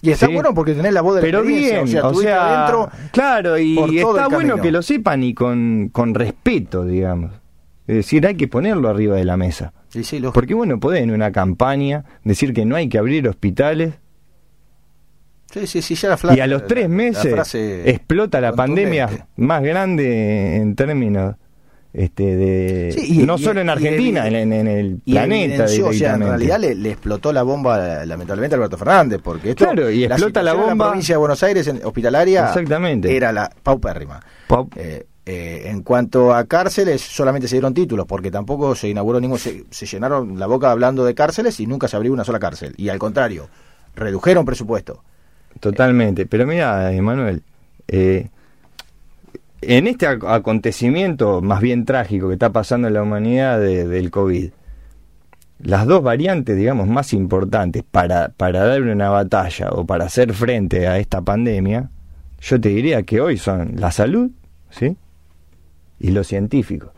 y 0.01 0.11
está 0.11 0.29
bueno 0.29 0.55
porque 0.55 0.75
tenés 0.75 0.93
la 0.93 1.01
voz 1.01 1.17
de 1.17 1.23
Pero 1.23 1.43
bien, 1.43 1.85
o 2.01 2.15
sea, 2.15 2.43
adentro 2.43 2.91
claro, 3.13 3.59
y 3.59 3.99
está 3.99 4.29
bueno 4.29 4.59
que 4.59 4.71
lo 4.71 4.83
sepan 4.83 5.23
y 5.23 5.35
con, 5.35 5.91
con 5.93 6.15
respeto, 6.15 6.85
digamos. 6.85 7.33
Es 7.87 7.97
decir, 7.97 8.27
hay 8.27 8.35
que 8.35 8.49
ponerlo 8.49 8.89
arriba 8.89 9.17
de 9.17 9.25
la 9.25 9.37
mesa. 9.37 9.73
porque 10.35 10.55
bueno, 10.55 10.79
podés 10.79 11.03
en 11.03 11.11
una 11.11 11.33
campaña 11.33 12.05
decir 12.23 12.53
que 12.53 12.65
no 12.65 12.77
hay 12.77 12.89
que 12.89 12.99
abrir 12.99 13.27
hospitales. 13.27 13.95
Sí, 15.51 15.67
sí, 15.67 15.81
sí, 15.81 15.95
ya 15.95 16.11
la 16.11 16.37
y 16.37 16.41
a 16.41 16.47
los 16.47 16.67
tres 16.67 16.91
meses 16.91 17.55
explota 17.87 18.39
la 18.43 18.53
pandemia 18.53 19.27
más 19.37 19.63
grande 19.63 20.57
en 20.57 20.77
términos 20.77 21.37
este 21.93 22.37
de 22.37 23.25
no 23.25 23.39
solo 23.39 23.61
en 23.61 23.71
Argentina, 23.71 24.27
en, 24.27 24.53
el 24.53 24.99
planeta. 25.05 25.65
O 25.65 25.93
sea, 25.93 26.15
en 26.15 26.21
realidad 26.21 26.61
le, 26.61 26.91
explotó 26.91 27.33
la 27.33 27.43
bomba 27.43 28.05
lamentablemente 28.05 28.55
a 28.55 28.59
Alberto 28.59 28.77
Fernández, 28.77 29.21
porque 29.23 29.51
esto, 29.51 29.65
claro, 29.65 29.91
y 29.91 30.05
explota 30.05 30.43
la, 30.43 30.53
bomba. 30.53 30.73
En 30.73 30.79
la 30.79 30.85
provincia 30.87 31.15
de 31.15 31.19
Buenos 31.19 31.43
Aires, 31.43 31.67
en 31.67 31.81
hospitalaria, 31.85 32.49
exactamente. 32.49 33.15
era 33.17 33.33
la 33.33 33.51
paupérrima. 33.63 34.21
Eh, 34.77 35.07
eh, 35.27 35.63
en 35.67 35.83
cuanto 35.83 36.35
a 36.35 36.45
cárceles, 36.45 37.03
solamente 37.03 37.49
se 37.49 37.57
dieron 37.57 37.75
títulos, 37.75 38.07
porque 38.07 38.31
tampoco 38.31 38.75
se 38.75 38.89
inauguró 38.89 39.21
ningún. 39.21 39.39
Se, 39.39 39.65
se, 39.71 39.87
llenaron 39.87 40.39
la 40.39 40.47
boca 40.47 40.71
hablando 40.71 41.05
de 41.05 41.15
cárceles 41.15 41.61
y 41.61 41.67
nunca 41.67 41.89
se 41.89 41.97
abrió 41.97 42.13
una 42.13 42.25
sola 42.25 42.39
cárcel. 42.39 42.75
Y 42.77 42.89
al 42.89 42.99
contrario, 42.99 43.49
redujeron 43.95 44.45
presupuesto. 44.45 45.03
Totalmente. 45.61 46.27
Pero 46.27 46.47
mira, 46.47 46.93
Emanuel, 46.93 47.43
eh, 47.89 48.29
en 49.61 49.87
este 49.87 50.07
acontecimiento 50.07 51.43
más 51.43 51.61
bien 51.61 51.85
trágico 51.85 52.29
que 52.29 52.35
está 52.35 52.53
pasando 52.53 52.89
en 52.89 52.95
la 52.95 53.03
humanidad 53.03 53.61
del 53.61 54.11
COVID, 54.11 54.51
las 55.61 55.87
dos 55.87 56.03
variantes, 56.03 56.57
digamos, 56.57 56.87
más 56.87 57.13
importantes 57.13 57.83
para, 57.83 58.29
para 58.29 58.65
dar 58.65 58.83
una 58.83 59.11
batalla 59.11 59.71
o 59.71 59.85
para 59.85 60.05
hacer 60.05 60.33
frente 60.33 60.87
a 60.87 60.99
esta 60.99 61.21
pandemia, 61.21 61.91
yo 62.41 62.61
te 62.61 62.69
diría 62.69 63.03
que 63.03 63.21
hoy 63.21 63.37
son 63.37 63.75
la 63.77 63.91
salud, 63.91 64.31
¿sí? 64.71 64.97
Y 65.99 66.11
lo 66.11 66.23
científico. 66.23 66.93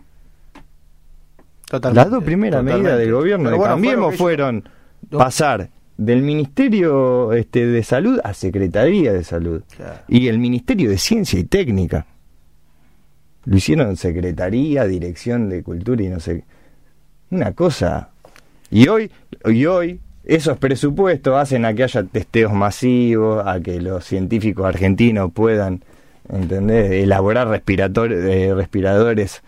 las 1.70 2.10
dos 2.10 2.22
primeras 2.22 2.62
medidas 2.62 2.98
del 2.98 3.12
gobierno 3.12 3.50
de 3.50 3.58
Cambiemos 3.58 4.16
fueron 4.16 4.68
pasar 5.08 5.70
del 5.96 6.22
Ministerio 6.22 7.32
este, 7.32 7.66
de 7.66 7.82
Salud 7.82 8.20
a 8.22 8.34
Secretaría 8.34 9.12
de 9.12 9.24
Salud 9.24 9.62
y 10.08 10.28
el 10.28 10.38
Ministerio 10.38 10.90
de 10.90 10.98
Ciencia 10.98 11.38
y 11.38 11.44
Técnica. 11.44 12.06
Lo 13.44 13.56
hicieron 13.56 13.96
Secretaría, 13.96 14.84
Dirección 14.84 15.48
de 15.48 15.62
Cultura 15.62 16.02
y 16.02 16.08
no 16.08 16.20
sé. 16.20 16.44
Una 17.30 17.52
cosa. 17.52 18.10
Y 18.70 18.88
hoy, 18.88 19.10
y 19.46 19.66
hoy 19.66 20.00
esos 20.24 20.58
presupuestos 20.58 21.34
hacen 21.34 21.64
a 21.64 21.74
que 21.74 21.84
haya 21.84 22.02
testeos 22.04 22.52
masivos, 22.52 23.46
a 23.46 23.60
que 23.60 23.80
los 23.80 24.04
científicos 24.04 24.66
argentinos 24.66 25.32
puedan, 25.32 25.82
¿entendés?, 26.28 26.90
elaborar 26.92 27.48
eh, 27.66 28.54
respiradores 28.54 29.42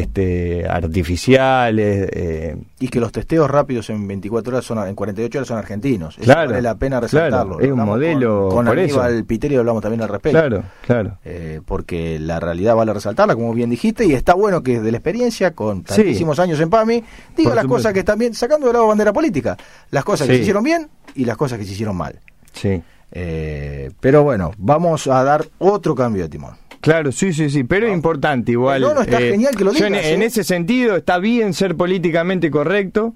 este, 0.00 0.66
artificiales. 0.68 2.08
Eh, 2.12 2.56
y 2.78 2.88
que 2.88 3.00
los 3.00 3.12
testeos 3.12 3.50
rápidos 3.50 3.88
en 3.90 4.06
24 4.06 4.52
horas 4.52 4.64
son 4.64 4.86
en 4.86 4.94
48 4.94 5.38
horas 5.38 5.48
son 5.48 5.58
argentinos. 5.58 6.16
claro, 6.16 6.50
vale 6.50 6.62
la 6.62 6.74
pena 6.76 7.00
resaltarlo. 7.00 7.60
es 7.60 7.70
un 7.70 7.80
modelo. 7.80 8.48
Con, 8.48 8.66
con 8.66 8.78
Aníbal 8.78 9.24
Piterio 9.24 9.60
hablamos 9.60 9.82
también 9.82 10.02
al 10.02 10.08
respecto. 10.08 10.38
Claro, 10.38 10.64
claro. 10.84 11.18
Eh, 11.24 11.60
porque 11.64 12.18
la 12.18 12.40
realidad 12.40 12.74
vale 12.74 12.92
resaltarla, 12.92 13.34
como 13.34 13.54
bien 13.54 13.70
dijiste, 13.70 14.04
y 14.04 14.12
está 14.12 14.34
bueno 14.34 14.62
que 14.62 14.80
de 14.80 14.90
la 14.90 14.98
experiencia, 14.98 15.52
con 15.52 15.82
tantísimos 15.82 16.38
años 16.38 16.60
en 16.60 16.70
PAMI, 16.70 17.02
diga 17.36 17.54
las 17.54 17.66
cosas 17.66 17.92
que 17.92 18.00
están 18.00 18.18
bien, 18.18 18.34
sacando 18.34 18.66
de 18.66 18.72
lado 18.72 18.86
bandera 18.86 19.12
política, 19.12 19.56
las 19.90 20.04
cosas 20.04 20.26
que 20.26 20.34
se 20.34 20.40
hicieron 20.42 20.62
bien 20.62 20.88
y 21.14 21.24
las 21.24 21.36
cosas 21.36 21.58
que 21.58 21.64
se 21.64 21.72
hicieron 21.72 21.96
mal. 21.96 22.18
Sí. 22.52 22.82
Eh, 23.18 23.90
pero 23.98 24.24
bueno, 24.24 24.52
vamos 24.58 25.06
a 25.06 25.24
dar 25.24 25.46
otro 25.56 25.94
cambio 25.94 26.24
de 26.24 26.28
timón. 26.28 26.54
Claro, 26.82 27.10
sí, 27.12 27.32
sí, 27.32 27.48
sí, 27.48 27.64
pero 27.64 27.86
es 27.86 27.94
importante 27.94 28.52
igual. 28.52 28.82
No, 28.82 28.92
no, 28.92 29.00
está 29.00 29.18
eh, 29.22 29.30
genial 29.30 29.56
que 29.56 29.64
lo 29.64 29.72
digas. 29.72 29.88
en, 29.90 30.22
¿eh? 30.22 30.26
ese 30.26 30.44
sentido 30.44 30.96
está 30.96 31.16
bien 31.18 31.54
ser 31.54 31.76
políticamente 31.76 32.50
correcto 32.50 33.14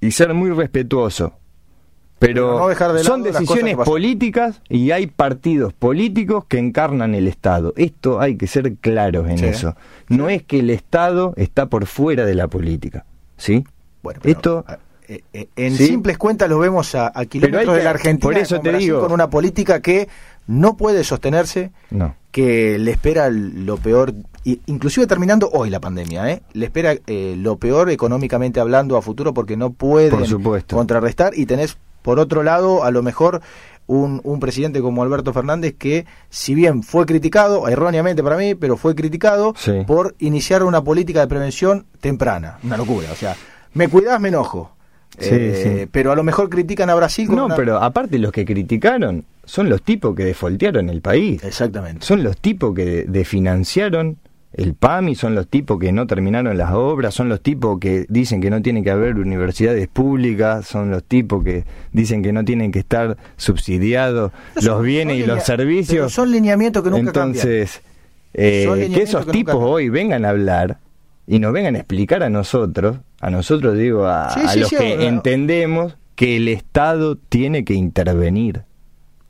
y 0.00 0.10
ser 0.10 0.34
muy 0.34 0.50
respetuoso. 0.50 1.34
Pero, 2.18 2.74
son 3.04 3.22
decisiones 3.22 3.76
políticas 3.76 4.60
y 4.68 4.90
hay 4.90 5.06
partidos 5.06 5.72
políticos 5.72 6.46
que 6.46 6.58
encarnan 6.58 7.14
el 7.14 7.28
Estado. 7.28 7.74
Esto 7.76 8.20
hay 8.20 8.36
que 8.36 8.48
ser 8.48 8.74
claros 8.74 9.28
en 9.28 9.44
eso. 9.44 9.76
No 10.08 10.28
es 10.28 10.42
que 10.42 10.58
el 10.58 10.70
Estado 10.70 11.32
está 11.36 11.66
por 11.66 11.86
fuera 11.86 12.24
de 12.24 12.34
la 12.34 12.48
política. 12.48 13.04
¿Sí? 13.36 13.64
Bueno, 14.02 14.20
Esto. 14.24 14.64
Eh, 15.08 15.48
en 15.54 15.76
simples 15.76 16.18
cuentas 16.18 16.48
lo 16.48 16.58
vemos 16.58 16.94
a, 16.94 17.12
kilómetros 17.26 17.76
de 17.76 17.84
la 17.84 17.90
Argentina 17.90 18.32
por 18.32 18.38
eso 18.38 18.60
te 18.60 18.72
digo, 18.72 19.00
con 19.00 19.12
una 19.12 19.30
política 19.30 19.80
que 19.80 20.08
no 20.46 20.76
puede 20.76 21.04
sostenerse, 21.04 21.70
no 21.90 22.14
que 22.36 22.78
le 22.78 22.90
espera 22.90 23.30
lo 23.30 23.78
peor 23.78 24.12
inclusive 24.44 25.06
terminando 25.06 25.48
hoy 25.54 25.70
la 25.70 25.80
pandemia, 25.80 26.30
¿eh? 26.30 26.42
le 26.52 26.66
espera 26.66 26.94
eh, 27.06 27.34
lo 27.34 27.56
peor 27.56 27.88
económicamente 27.88 28.60
hablando 28.60 28.98
a 28.98 29.00
futuro 29.00 29.32
porque 29.32 29.56
no 29.56 29.70
pueden 29.70 30.22
contrarrestar 30.66 31.32
y 31.34 31.46
tenés 31.46 31.78
por 32.02 32.18
otro 32.18 32.42
lado 32.42 32.84
a 32.84 32.90
lo 32.90 33.02
mejor 33.02 33.40
un, 33.86 34.20
un, 34.22 34.38
presidente 34.38 34.82
como 34.82 35.02
Alberto 35.02 35.32
Fernández 35.32 35.76
que, 35.78 36.04
si 36.28 36.54
bien 36.54 36.82
fue 36.82 37.06
criticado, 37.06 37.68
erróneamente 37.68 38.22
para 38.22 38.36
mí, 38.36 38.54
pero 38.54 38.76
fue 38.76 38.94
criticado 38.94 39.54
por 39.86 40.14
iniciar 40.18 40.62
una 40.62 40.84
política 40.84 41.20
de 41.20 41.28
prevención 41.28 41.86
temprana. 42.02 42.58
Una 42.62 42.76
locura. 42.76 43.08
O 43.12 43.16
sea, 43.16 43.34
me 43.72 43.88
cuidas, 43.88 44.20
me 44.20 44.28
enojo. 44.28 44.75
Eh, 45.18 45.86
pero 45.90 46.12
a 46.12 46.16
lo 46.16 46.22
mejor 46.22 46.50
critican 46.50 46.90
a 46.90 46.94
Brasil. 46.94 47.28
no, 47.30 47.48
pero 47.54 47.82
aparte 47.82 48.18
los 48.18 48.32
que 48.32 48.44
criticaron 48.44 49.24
son 49.44 49.68
los 49.68 49.82
tipos 49.82 50.14
que 50.14 50.24
desfoltearon 50.24 50.90
el 50.90 51.00
país. 51.00 51.42
Exactamente. 51.44 52.04
Son 52.04 52.22
los 52.22 52.36
tipos 52.36 52.74
que 52.74 53.04
desfinanciaron 53.08 54.18
el 54.56 54.74
PAMI, 54.74 55.14
son 55.14 55.34
los 55.34 55.48
tipos 55.48 55.78
que 55.78 55.92
no 55.92 56.06
terminaron 56.06 56.56
las 56.56 56.72
obras, 56.72 57.14
son 57.14 57.28
los 57.28 57.42
tipos 57.42 57.78
que 57.78 58.06
dicen 58.08 58.40
que 58.40 58.48
no 58.48 58.62
tiene 58.62 58.82
que 58.82 58.90
haber 58.90 59.16
universidades 59.16 59.86
públicas, 59.86 60.66
son 60.66 60.90
los 60.90 61.04
tipos 61.04 61.44
que 61.44 61.64
dicen 61.92 62.22
que 62.22 62.32
no 62.32 62.44
tienen 62.44 62.72
que 62.72 62.78
estar 62.78 63.18
subsidiados 63.36 64.32
los 64.62 64.82
bienes 64.82 65.18
y 65.18 65.26
los 65.26 65.44
servicios. 65.44 66.12
son 66.12 66.30
lineamientos 66.30 66.82
que 66.82 66.90
nunca 66.90 67.08
Entonces, 67.08 67.82
eh, 68.32 68.90
que 68.94 69.02
esos 69.02 69.26
tipos 69.26 69.56
hoy 69.56 69.90
vengan 69.90 70.24
a 70.24 70.30
hablar 70.30 70.78
y 71.26 71.38
nos 71.38 71.52
vengan 71.52 71.74
a 71.74 71.78
explicar 71.78 72.22
a 72.22 72.30
nosotros, 72.30 72.98
a 73.20 73.30
nosotros 73.30 73.76
digo, 73.76 74.06
a, 74.06 74.34
los 74.56 74.70
que 74.70 75.06
entendemos 75.06 75.96
que 76.14 76.36
el 76.36 76.48
Estado 76.48 77.16
tiene 77.16 77.64
que 77.64 77.74
intervenir. 77.74 78.64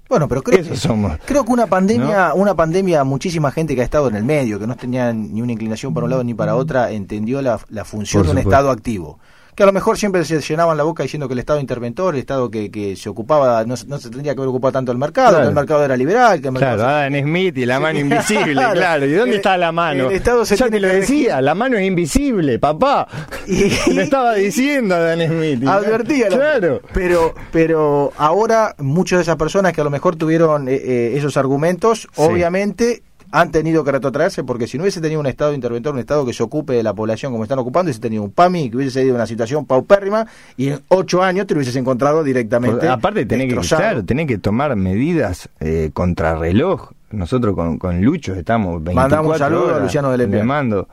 Bueno, 0.09 0.29
pero 0.29 0.43
creo, 0.43 0.63
que, 0.63 0.77
somos, 0.77 1.19
creo 1.25 1.45
que 1.45 1.53
una 1.53 1.67
pandemia, 1.67 2.33
una 2.35 2.55
pandemia, 2.55 3.03
muchísima 3.03 3.51
gente 3.51 3.75
que 3.75 3.81
ha 3.81 3.85
estado 3.85 4.07
en 4.09 4.15
el 4.15 4.25
medio, 4.25 4.61
que 4.61 4.67
no 4.67 4.77
tenía 4.77 5.13
ni 5.13 5.43
una 5.43 5.53
inclinación 5.53 5.93
para 5.95 6.05
un 6.05 6.11
lado 6.11 6.23
ni 6.23 6.33
para 6.33 6.55
otra, 6.55 6.93
entendió 6.93 7.43
la, 7.43 7.59
la 7.71 7.85
función 7.85 8.23
de 8.23 8.31
un 8.31 8.39
Estado 8.39 8.71
activo 8.71 9.19
que 9.57 9.63
a 9.63 9.67
lo 9.67 9.73
mejor 9.73 9.97
siempre 9.97 10.23
se 10.27 10.39
llenaban 10.39 10.77
la 10.77 10.83
boca 10.83 11.03
diciendo 11.03 11.27
que 11.29 11.33
el 11.33 11.39
Estado 11.39 11.59
interventor, 11.59 12.15
el 12.15 12.21
Estado 12.21 12.51
que, 12.51 12.71
que 12.71 12.95
se 12.95 13.09
ocupaba, 13.09 13.65
no, 13.65 13.75
no, 13.87 13.99
se 13.99 14.11
tendría 14.11 14.35
que 14.35 14.41
haber 14.41 14.51
ocupado 14.51 14.73
tanto 14.73 14.93
el 14.93 14.99
mercado, 14.99 15.41
que 15.41 15.49
el 15.49 15.55
mercado 15.55 15.83
era 15.83 15.97
liberal. 15.97 16.43
Que 16.43 16.49
el 16.49 16.53
mercado 16.53 16.77
claro, 16.77 16.99
Adam 16.99 17.23
Smith 17.23 17.57
y 17.57 17.65
la 17.65 17.81
mano 17.81 17.99
invisible, 18.01 18.53
claro. 18.53 19.07
¿Y 19.07 19.15
dónde 19.15 19.37
está 19.37 19.57
la 19.57 19.73
mano? 19.73 20.11
El 20.11 20.17
Estado 20.17 20.45
se 20.45 20.57
Ya 20.57 20.69
te 20.69 20.79
lo 20.79 20.89
decía, 20.89 21.41
la 21.41 21.55
mano 21.55 21.79
es 21.79 21.87
invisible, 21.87 22.59
papá. 22.59 23.09
Y, 23.47 23.71
lo 23.95 24.03
estaba 24.03 24.35
diciendo 24.35 24.97
Adam 24.97 25.21
Smith. 25.21 25.67
Advertía. 25.67 26.29
Claro. 26.29 26.81
Pero, 26.93 27.33
pero 27.53 28.13
ahora 28.19 28.75
muchas 28.79 29.19
de 29.19 29.23
esas 29.23 29.37
personas 29.37 29.73
que 29.73 29.81
a 29.81 29.85
lo 29.85 29.91
mejor 29.91 30.17
tuvieron 30.17 30.69
eh, 30.69 30.75
eh, 30.75 31.13
esos 31.15 31.37
argumentos, 31.37 32.09
obviamente 32.17 33.05
han 33.31 33.51
tenido 33.51 33.85
que 33.85 33.93
retrotraerse 33.93 34.45
porque 34.45 34.67
si 34.67 34.79
no 34.79 34.85
hubiese 34.85 35.01
tenido 35.01 35.21
un 35.21 35.27
Estado 35.27 35.53
interventor, 35.55 35.95
un 35.95 36.01
Estado 36.01 36.25
que 36.25 36.33
se 36.33 36.43
ocupe 36.43 36.75
de 36.75 36.83
la 36.83 36.95
población 36.95 37.33
como 37.33 37.45
están 37.45 37.59
ocupando, 37.59 37.89
hubiese 37.89 38.01
tenido 38.01 38.23
un 38.23 38.31
PAMI 38.31 38.71
que 38.71 38.77
hubiese 38.77 39.03
sido 39.03 39.15
una 39.15 39.27
situación 39.27 39.67
paupérrima 39.67 40.27
y 40.57 40.69
en 40.69 40.81
ocho 40.89 41.23
años 41.23 41.47
te 41.47 41.55
lo 41.55 41.59
hubieses 41.59 41.77
encontrado 41.77 42.23
directamente. 42.23 42.89
aparte, 42.89 43.27
tenés 43.27 43.53
que, 43.53 43.77
claro, 43.77 44.05
tenés 44.05 44.27
que 44.27 44.39
tomar 44.39 44.75
medidas 44.77 45.49
eh, 45.61 45.91
reloj 46.39 46.93
Nosotros 47.11 47.55
con, 47.55 47.79
con 47.79 48.03
Lucho 48.03 48.35
estamos 48.35 48.83
24 48.83 48.95
Mandamos 48.95 49.33
un 49.33 49.39
saludo 49.39 49.75
a 49.75 49.81
Luciano 49.81 50.11
de 50.11 50.19
Le 50.19 50.43
mando. 50.43 50.89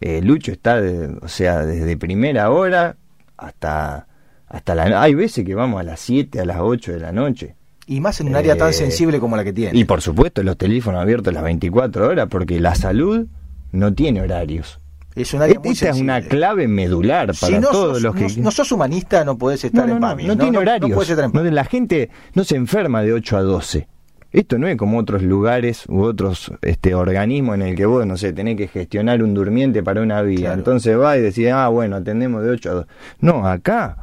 Eh, 0.00 0.20
Lucho 0.22 0.52
está, 0.52 0.80
o 1.20 1.28
sea, 1.28 1.64
desde 1.66 1.96
primera 1.96 2.50
hora 2.50 2.96
hasta 3.36 4.06
hasta 4.46 4.74
la 4.74 5.02
hay 5.02 5.14
veces 5.14 5.44
que 5.44 5.54
vamos 5.54 5.80
a 5.80 5.82
las 5.82 6.00
7, 6.00 6.40
a 6.40 6.44
las 6.44 6.58
8 6.60 6.92
de 6.92 7.00
la 7.00 7.12
noche 7.12 7.57
y 7.88 8.00
más 8.00 8.20
en 8.20 8.28
un 8.28 8.36
área 8.36 8.56
tan 8.56 8.70
eh, 8.70 8.74
sensible 8.74 9.18
como 9.18 9.36
la 9.36 9.44
que 9.44 9.52
tiene. 9.52 9.76
Y 9.76 9.84
por 9.84 10.02
supuesto, 10.02 10.42
los 10.42 10.58
teléfonos 10.58 11.00
abiertos 11.00 11.32
las 11.32 11.42
24 11.42 12.06
horas, 12.06 12.28
porque 12.30 12.60
la 12.60 12.74
salud 12.74 13.26
no 13.72 13.94
tiene 13.94 14.20
horarios. 14.20 14.78
Es 15.14 15.32
un 15.32 15.42
área 15.42 15.58
Esta 15.64 15.88
es 15.88 16.00
una 16.00 16.20
clave 16.20 16.68
medular 16.68 17.32
para 17.40 17.60
todos 17.62 18.02
los 18.02 18.14
que. 18.14 18.28
No, 18.40 18.50
sos 18.50 18.70
humanista, 18.70 19.24
no 19.24 19.38
podés 19.38 19.64
estar 19.64 19.88
en 19.88 19.98
PAMI. 19.98 20.24
No, 20.26 20.36
tiene 20.36 20.58
horarios. 20.58 21.08
la 21.50 21.64
gente 21.64 22.10
no 22.34 22.44
se 22.44 22.56
enferma 22.56 23.02
de 23.02 23.14
8 23.14 23.36
a 23.38 23.42
12. 23.42 23.88
Esto 24.30 24.58
no 24.58 24.68
es 24.68 24.76
como 24.76 24.98
otros 24.98 25.22
lugares 25.22 25.84
u 25.88 26.02
otros 26.02 26.52
este 26.60 26.94
organismos 26.94 27.54
en 27.54 27.62
el 27.62 27.74
que 27.74 27.86
vos, 27.86 28.06
no 28.06 28.18
sé, 28.18 28.34
tenés 28.34 28.58
que 28.58 28.68
gestionar 28.68 29.22
un 29.22 29.32
durmiente 29.32 29.82
para 29.82 30.02
una 30.02 30.20
vía. 30.20 30.52
Entonces 30.52 30.98
va 30.98 31.16
y 31.16 31.22
decís, 31.22 31.48
ah, 31.50 31.68
bueno, 31.68 31.96
atendemos 31.96 32.44
de 32.44 32.50
8 32.50 32.70
a 32.70 32.74
12. 32.74 32.88
No, 33.20 33.48
acá 33.48 33.96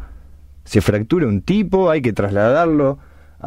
se 0.63 0.81
fractura 0.81 1.27
un 1.27 1.43
tipo, 1.43 1.91
hay 1.91 2.01
que 2.01 2.11
trasladarlo 2.11 2.97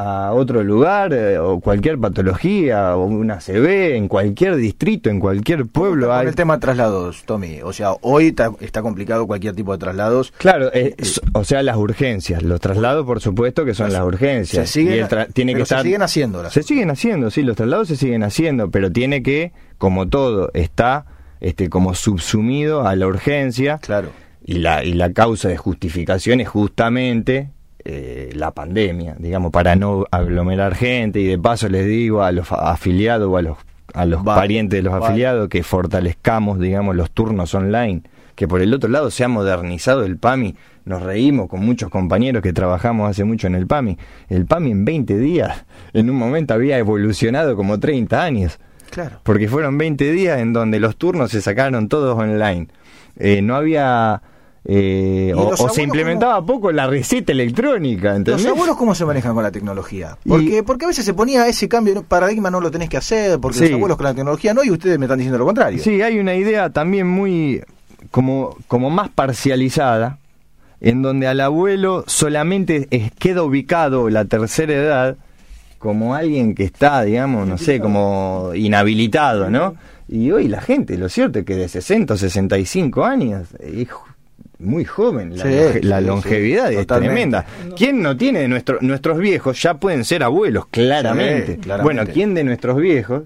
a 0.01 0.33
otro 0.33 0.63
lugar 0.63 1.13
eh, 1.13 1.41
o 1.41 1.59
cualquier 1.59 1.99
patología 1.99 2.95
o 2.95 3.05
una 3.07 3.41
CB 3.41 3.97
en 3.97 4.07
cualquier 4.07 4.55
distrito, 4.55 5.11
en 5.11 5.19
cualquier 5.19 5.67
pueblo. 5.67 6.13
Hay... 6.13 6.21
Con 6.21 6.29
el 6.29 6.35
tema 6.37 6.55
de 6.55 6.61
traslados, 6.61 7.25
Tommy. 7.25 7.63
O 7.65 7.73
sea, 7.73 7.95
hoy 8.03 8.33
está, 8.61 8.81
complicado 8.81 9.27
cualquier 9.27 9.57
tipo 9.57 9.73
de 9.73 9.79
traslados. 9.79 10.33
Claro, 10.39 10.71
eh, 10.73 10.95
o 11.33 11.43
sea, 11.43 11.65
las 11.65 11.77
urgencias. 11.77 12.45
Los 12.45 12.61
traslados, 12.61 13.05
por 13.05 13.21
supuesto, 13.21 13.65
que 13.65 13.75
son 13.75 13.93
las 13.93 14.03
urgencias. 14.03 14.71
Se 14.71 14.73
siguen, 14.83 15.09
tiene 15.33 15.57
que 15.57 15.67
se 15.67 15.83
siguen 15.83 16.03
haciendo. 16.03 16.49
Se 16.49 16.63
siguen 16.63 16.91
haciendo, 16.91 17.33
sí, 17.33 17.43
los 17.43 17.57
traslados 17.57 17.89
se 17.89 17.97
siguen 17.97 18.23
haciendo, 18.23 18.71
pero 18.71 18.93
tiene 18.93 19.25
que, 19.25 19.51
como 19.79 20.07
todo, 20.07 20.53
está 20.55 21.07
este 21.41 21.69
como 21.69 21.95
subsumido 21.95 22.87
a 22.87 22.95
la 22.95 23.09
urgencia. 23.09 23.79
Claro. 23.79 24.11
Y 24.45 24.61
la, 24.61 24.85
y 24.85 24.93
la 24.93 25.13
causa 25.13 25.49
de 25.49 25.57
justificación 25.57 26.41
es 26.41 26.49
justamente 26.49 27.51
eh, 27.91 28.33
la 28.35 28.51
pandemia, 28.51 29.17
digamos, 29.19 29.51
para 29.51 29.75
no 29.75 30.05
aglomerar 30.11 30.75
gente 30.75 31.21
y 31.21 31.27
de 31.27 31.39
paso 31.39 31.71
les 31.71 31.87
digo 31.87 32.23
a 32.23 32.33
los 32.33 32.53
afiliados 32.53 33.31
o 33.31 33.39
a 33.39 33.41
los, 33.41 33.57
a 33.95 34.05
los 34.05 34.23
parientes 34.23 34.77
de 34.77 34.83
los 34.83 34.93
afiliados 34.93 35.49
que 35.49 35.63
fortalezcamos, 35.63 36.61
digamos, 36.61 36.95
los 36.95 37.11
turnos 37.11 37.55
online, 37.55 38.03
que 38.35 38.47
por 38.47 38.61
el 38.61 38.75
otro 38.75 38.91
lado 38.91 39.11
se 39.11 39.25
ha 39.25 39.29
modernizado 39.29 40.05
el 40.05 40.19
PAMI, 40.19 40.55
nos 40.85 41.03
reímos 41.03 41.49
con 41.49 41.65
muchos 41.65 41.89
compañeros 41.89 42.43
que 42.43 42.53
trabajamos 42.53 43.09
hace 43.09 43.25
mucho 43.25 43.47
en 43.47 43.55
el 43.55 43.67
PAMI, 43.67 43.97
el 44.29 44.45
PAMI 44.45 44.71
en 44.71 44.85
20 44.85 45.17
días, 45.17 45.65
en 45.95 46.11
un 46.11 46.17
momento 46.17 46.53
había 46.53 46.77
evolucionado 46.77 47.57
como 47.57 47.81
30 47.81 48.23
años. 48.23 48.59
Claro. 48.91 49.21
Porque 49.23 49.49
fueron 49.49 49.79
20 49.79 50.13
días 50.13 50.41
en 50.41 50.53
donde 50.53 50.79
los 50.79 50.99
turnos 50.99 51.31
se 51.31 51.41
sacaron 51.41 51.89
todos 51.89 52.19
online. 52.19 52.69
Eh, 53.17 53.41
no 53.41 53.57
había 53.57 54.21
eh, 54.65 55.33
o, 55.35 55.69
se 55.69 55.83
implementaba 55.83 56.45
poco 56.45 56.73
la 56.73 56.87
receta 56.87 57.33
electrónica. 57.33 58.15
¿entendés? 58.15 58.45
¿Los 58.45 58.53
abuelos 58.53 58.77
cómo 58.77 58.95
se 58.95 59.05
manejan 59.05 59.35
con 59.35 59.43
la 59.43 59.51
tecnología? 59.51 60.19
Porque, 60.27 60.63
porque 60.63 60.85
a 60.85 60.89
veces 60.89 61.05
se 61.05 61.15
ponía 61.15 61.47
ese 61.47 61.69
cambio 61.69 61.95
de 61.95 62.03
paradigma, 62.03 62.51
no 62.51 62.61
lo 62.61 62.71
tenés 62.71 62.89
que 62.89 62.97
hacer, 62.97 63.39
porque 63.41 63.61
los 63.61 63.73
abuelos 63.73 63.97
con 63.97 64.05
la 64.05 64.15
tecnología 64.15 64.55
no, 64.55 64.65
y 64.65 64.71
ustedes 64.71 64.99
me 64.99 65.07
están 65.07 65.19
diciendo 65.19 65.39
lo 65.39 65.47
contrario. 65.47 65.83
Sí, 65.83 66.03
hay 66.03 66.19
una 66.19 66.35
idea 66.35 66.71
también 66.71 67.07
muy 67.07 67.63
como, 68.11 68.57
como 68.67 68.91
más 68.91 69.09
parcializada, 69.11 70.19
en 70.81 71.03
donde 71.03 71.27
al 71.27 71.41
abuelo 71.41 72.05
solamente 72.07 72.89
queda 73.19 73.43
ubicado 73.43 74.11
la 74.11 74.25
tercera 74.25 74.75
edad 74.75 75.17
como 75.79 76.15
alguien 76.15 76.55
que 76.55 76.65
está, 76.65 77.03
digamos, 77.03 77.47
no 77.47 77.57
sé, 77.57 77.81
como 77.81 78.51
inhabilitado, 78.55 79.49
¿no? 79.49 79.77
Y 80.09 80.31
hoy 80.31 80.49
la 80.49 80.61
gente, 80.61 80.97
lo 80.97 81.09
cierto 81.09 81.41
es 81.41 81.45
que 81.45 81.55
de 81.55 81.69
60 81.69 82.15
o 82.15 82.17
65 82.17 83.05
años, 83.05 83.49
hijo, 83.77 84.08
muy 84.59 84.85
joven, 84.85 85.35
la, 85.83 86.01
longevidad 86.01 86.73
es 86.73 86.87
tremenda. 86.87 87.47
¿Quién 87.77 88.03
no 88.03 88.17
tiene 88.17 88.41
de 88.41 88.49
nuestro, 88.49 88.79
nuestros 88.81 89.19
viejos? 89.19 89.61
Ya 89.63 89.75
pueden 89.75 90.05
ser 90.05 90.23
abuelos, 90.23 90.67
claramente. 90.67 91.59
Bueno, 91.83 92.05
¿quién 92.13 92.35
de 92.35 92.45
nuestros 92.45 92.77
viejos? 92.77 93.25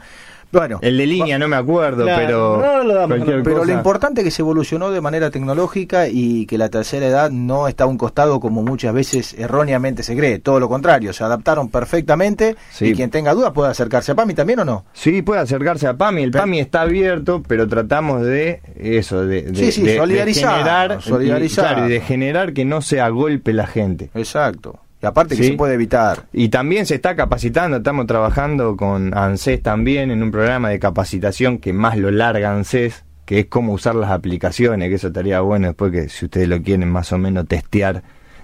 Bueno, 0.52 0.80
el 0.82 0.98
de 0.98 1.06
línea 1.08 1.40
no 1.40 1.48
me 1.48 1.56
acuerdo, 1.56 2.04
Claro, 2.04 2.22
pero 2.26 2.58
no 2.62 2.84
lo 2.84 2.94
damos. 2.94 3.20
Pero 3.44 3.64
lo 3.66 3.72
importante 3.74 4.22
es 4.22 4.26
que 4.26 4.32
se 4.32 4.42
evolucionó 4.42 4.92
de 4.92 5.00
manera 5.02 5.30
tecnológica 5.30 6.08
y 6.10 6.46
que 6.46 6.58
la 6.58 6.70
tercera 6.70 7.06
edad 7.08 7.32
no 7.32 7.68
está 7.68 7.86
a 7.86 7.88
un 7.88 7.98
costado 7.98 8.40
como 8.40 8.62
muchas 8.62 8.94
veces 8.94 9.34
erróneamente 9.38 10.04
se 10.04 10.16
cree. 10.16 10.40
Todo 10.40 10.60
lo 10.60 10.68
contrario, 10.68 11.14
se 11.14 11.24
adaptaron 11.24 11.70
perfectamente 11.70 12.56
Sí. 12.72 12.88
y 12.88 12.94
quien 12.94 13.10
tenga 13.10 13.34
dudas 13.34 13.52
puede 13.54 13.72
acercarse 13.72 14.12
a 14.12 14.16
PAMI 14.16 14.34
también 14.34 14.60
o 14.60 14.66
no. 14.66 14.86
Sí, 14.94 15.22
puede 15.22 15.42
acercarse 15.42 15.88
a 15.88 15.94
PAMI. 15.96 16.24
El 16.24 16.32
PAMI 16.32 16.60
está 16.60 16.82
abierto, 16.82 17.42
pero 17.48 17.68
tratamos 17.68 18.22
de 18.24 18.62
eso, 18.78 19.26
de, 19.26 19.44
de, 19.44 19.56
Sí, 19.56 19.72
sí, 19.72 19.82
de- 19.84 19.92
de 19.94 19.98
solidarizar, 20.00 20.52
generar, 20.58 21.02
solidarizar. 21.02 21.66
y, 21.66 21.74
claro, 21.76 21.88
y 21.88 21.92
de 21.92 22.02
generar 22.02 22.54
que 22.54 22.66
no 22.66 22.82
se 22.82 23.00
agolpe 23.00 23.54
la 23.54 23.68
gente. 23.68 24.10
Exacto. 24.16 24.80
Y 25.02 25.06
aparte 25.06 25.36
que 25.36 25.44
Sí. 25.44 25.50
se 25.50 25.56
puede 25.56 25.74
evitar. 25.74 26.26
Y 26.32 26.50
también 26.50 26.86
se 26.86 26.96
está 26.96 27.16
capacitando, 27.16 27.78
estamos 27.78 28.06
trabajando 28.06 28.78
con 28.78 29.18
ANSES 29.18 29.62
también 29.64 30.12
en 30.12 30.22
un 30.22 30.30
programa 30.32 30.70
de 30.70 30.80
capacitación 30.80 31.58
que 31.58 31.74
más 31.74 31.98
lo 31.98 32.12
larga 32.12 32.52
ANSES, 32.54 33.04
que 33.26 33.40
es 33.40 33.46
cómo 33.48 33.74
usar 33.74 33.96
las 33.96 34.12
aplicaciones, 34.12 34.90
que 34.90 34.96
eso 34.96 35.08
estaría 35.08 35.42
bueno 35.42 35.68
después 35.68 35.92
que 35.92 36.10
si 36.10 36.26
ustedes 36.26 36.48
lo 36.48 36.62
quieren 36.62 36.90
más 36.90 37.12
o 37.14 37.18
menos 37.18 37.48
testear. 37.48 38.04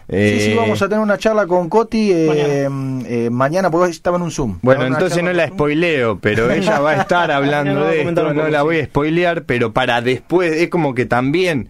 Sí, 0.09 0.15
Eh, 0.15 0.39
sí, 0.39 0.53
vamos 0.57 0.81
a 0.81 0.87
tener 0.87 1.03
una 1.03 1.17
charla 1.17 1.45
con 1.47 1.67
Coti 1.67 2.11
eh, 2.13 2.69
eh, 3.05 3.29
mañana, 3.29 3.69
porque 3.69 3.91
estaba 3.91 4.15
en 4.15 4.23
un 4.23 4.31
Zoom. 4.31 4.57
Bueno, 4.61 4.85
entonces 4.85 5.21
no 5.21 5.33
la 5.33 5.47
spoileo, 5.49 6.17
pero 6.19 6.49
ella 6.51 6.79
va 6.79 6.91
a 6.91 6.95
estar 7.01 7.29
hablando 7.29 7.73
Mañana 7.73 7.91
de 7.91 8.01
esto, 8.03 8.33
no 8.33 8.47
la 8.47 8.61
voy 8.63 8.79
a 8.79 8.85
spoilear, 8.85 9.43
pero 9.43 9.73
para 9.73 10.01
después, 10.01 10.53
es 10.53 10.69
como 10.69 10.95
que 10.95 11.05
también 11.05 11.67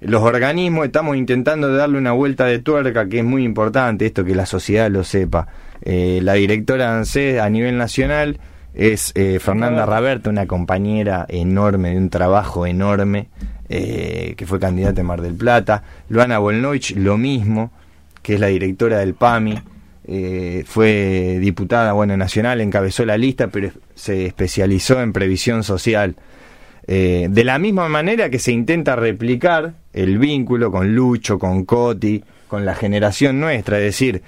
los 0.00 0.22
organismos 0.22 0.86
estamos 0.86 1.16
intentando 1.16 1.74
darle 1.74 1.98
una 1.98 2.12
vuelta 2.12 2.44
de 2.44 2.58
tuerca 2.58 3.08
que 3.08 3.18
es 3.18 3.24
muy 3.24 3.44
importante, 3.44 4.06
esto 4.06 4.24
que 4.24 4.34
la 4.34 4.46
sociedad 4.46 4.90
lo 4.90 5.04
sepa. 5.04 5.48
Eh, 5.82 6.20
la 6.22 6.34
directora 6.34 6.90
de 6.90 6.98
ANSES 6.98 7.40
a 7.40 7.48
nivel 7.48 7.78
nacional 7.78 8.38
es 8.74 9.12
eh, 9.14 9.38
Fernanda 9.40 9.86
Raberta, 9.86 10.28
una 10.28 10.46
compañera 10.46 11.24
enorme, 11.28 11.90
de 11.90 11.96
un 11.96 12.10
trabajo 12.10 12.66
enorme, 12.66 13.28
eh, 13.70 14.34
que 14.36 14.46
fue 14.46 14.60
candidata 14.60 15.00
en 15.00 15.06
Mar 15.06 15.22
del 15.22 15.34
Plata. 15.34 15.82
Luana 16.10 16.38
Volnovich, 16.38 16.94
lo 16.94 17.16
mismo, 17.16 17.70
que 18.22 18.34
es 18.34 18.40
la 18.40 18.48
directora 18.48 18.98
del 18.98 19.14
PAMI. 19.14 19.62
fue 20.66 21.38
diputada 21.40 21.92
bueno 21.94 22.16
nacional, 22.18 22.60
encabezó 22.60 23.04
la 23.06 23.16
lista, 23.16 23.48
pero 23.48 23.70
se 23.94 24.26
especializó 24.26 25.00
en 25.00 25.12
previsión 25.12 25.64
social. 25.64 26.16
De 26.86 27.42
la 27.44 27.58
misma 27.58 27.88
manera 27.88 28.30
que 28.30 28.38
se 28.38 28.52
intenta 28.52 28.94
replicar 28.94 29.72
el 29.96 30.18
vínculo 30.18 30.70
con 30.70 30.94
Lucho, 30.94 31.38
con 31.38 31.64
Coti, 31.64 32.22
con 32.48 32.64
la 32.64 32.74
generación 32.74 33.40
nuestra, 33.40 33.78
es 33.78 33.84
decir, 33.84 34.22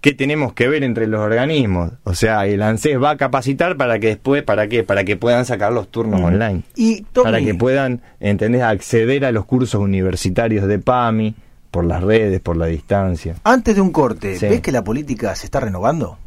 ¿qué 0.00 0.12
tenemos 0.14 0.54
que 0.54 0.66
ver 0.66 0.82
entre 0.82 1.06
los 1.06 1.20
organismos? 1.20 1.92
O 2.04 2.14
sea, 2.14 2.46
el 2.46 2.62
ANSES 2.62 3.00
va 3.00 3.10
a 3.10 3.16
capacitar 3.16 3.76
para 3.76 3.98
que 3.98 4.08
después, 4.08 4.42
¿para 4.42 4.66
qué? 4.66 4.82
Para 4.82 5.04
que 5.04 5.16
puedan 5.16 5.44
sacar 5.44 5.72
los 5.72 5.88
turnos 5.88 6.20
online. 6.20 6.62
Y 6.74 7.02
Tommy, 7.12 7.24
Para 7.24 7.40
que 7.40 7.54
puedan, 7.54 8.00
¿entendés?, 8.18 8.62
acceder 8.62 9.24
a 9.24 9.30
los 9.32 9.44
cursos 9.44 9.80
universitarios 9.80 10.66
de 10.66 10.78
PAMI, 10.78 11.34
por 11.70 11.84
las 11.84 12.02
redes, 12.02 12.40
por 12.40 12.56
la 12.56 12.66
distancia. 12.66 13.36
antes 13.44 13.76
de 13.76 13.80
un 13.80 13.92
corte, 13.92 14.36
Sí. 14.36 14.46
¿ves 14.48 14.60
que 14.60 14.72
la 14.72 14.82
política 14.82 15.34
se 15.36 15.46
está 15.46 15.60
renovando? 15.60 16.18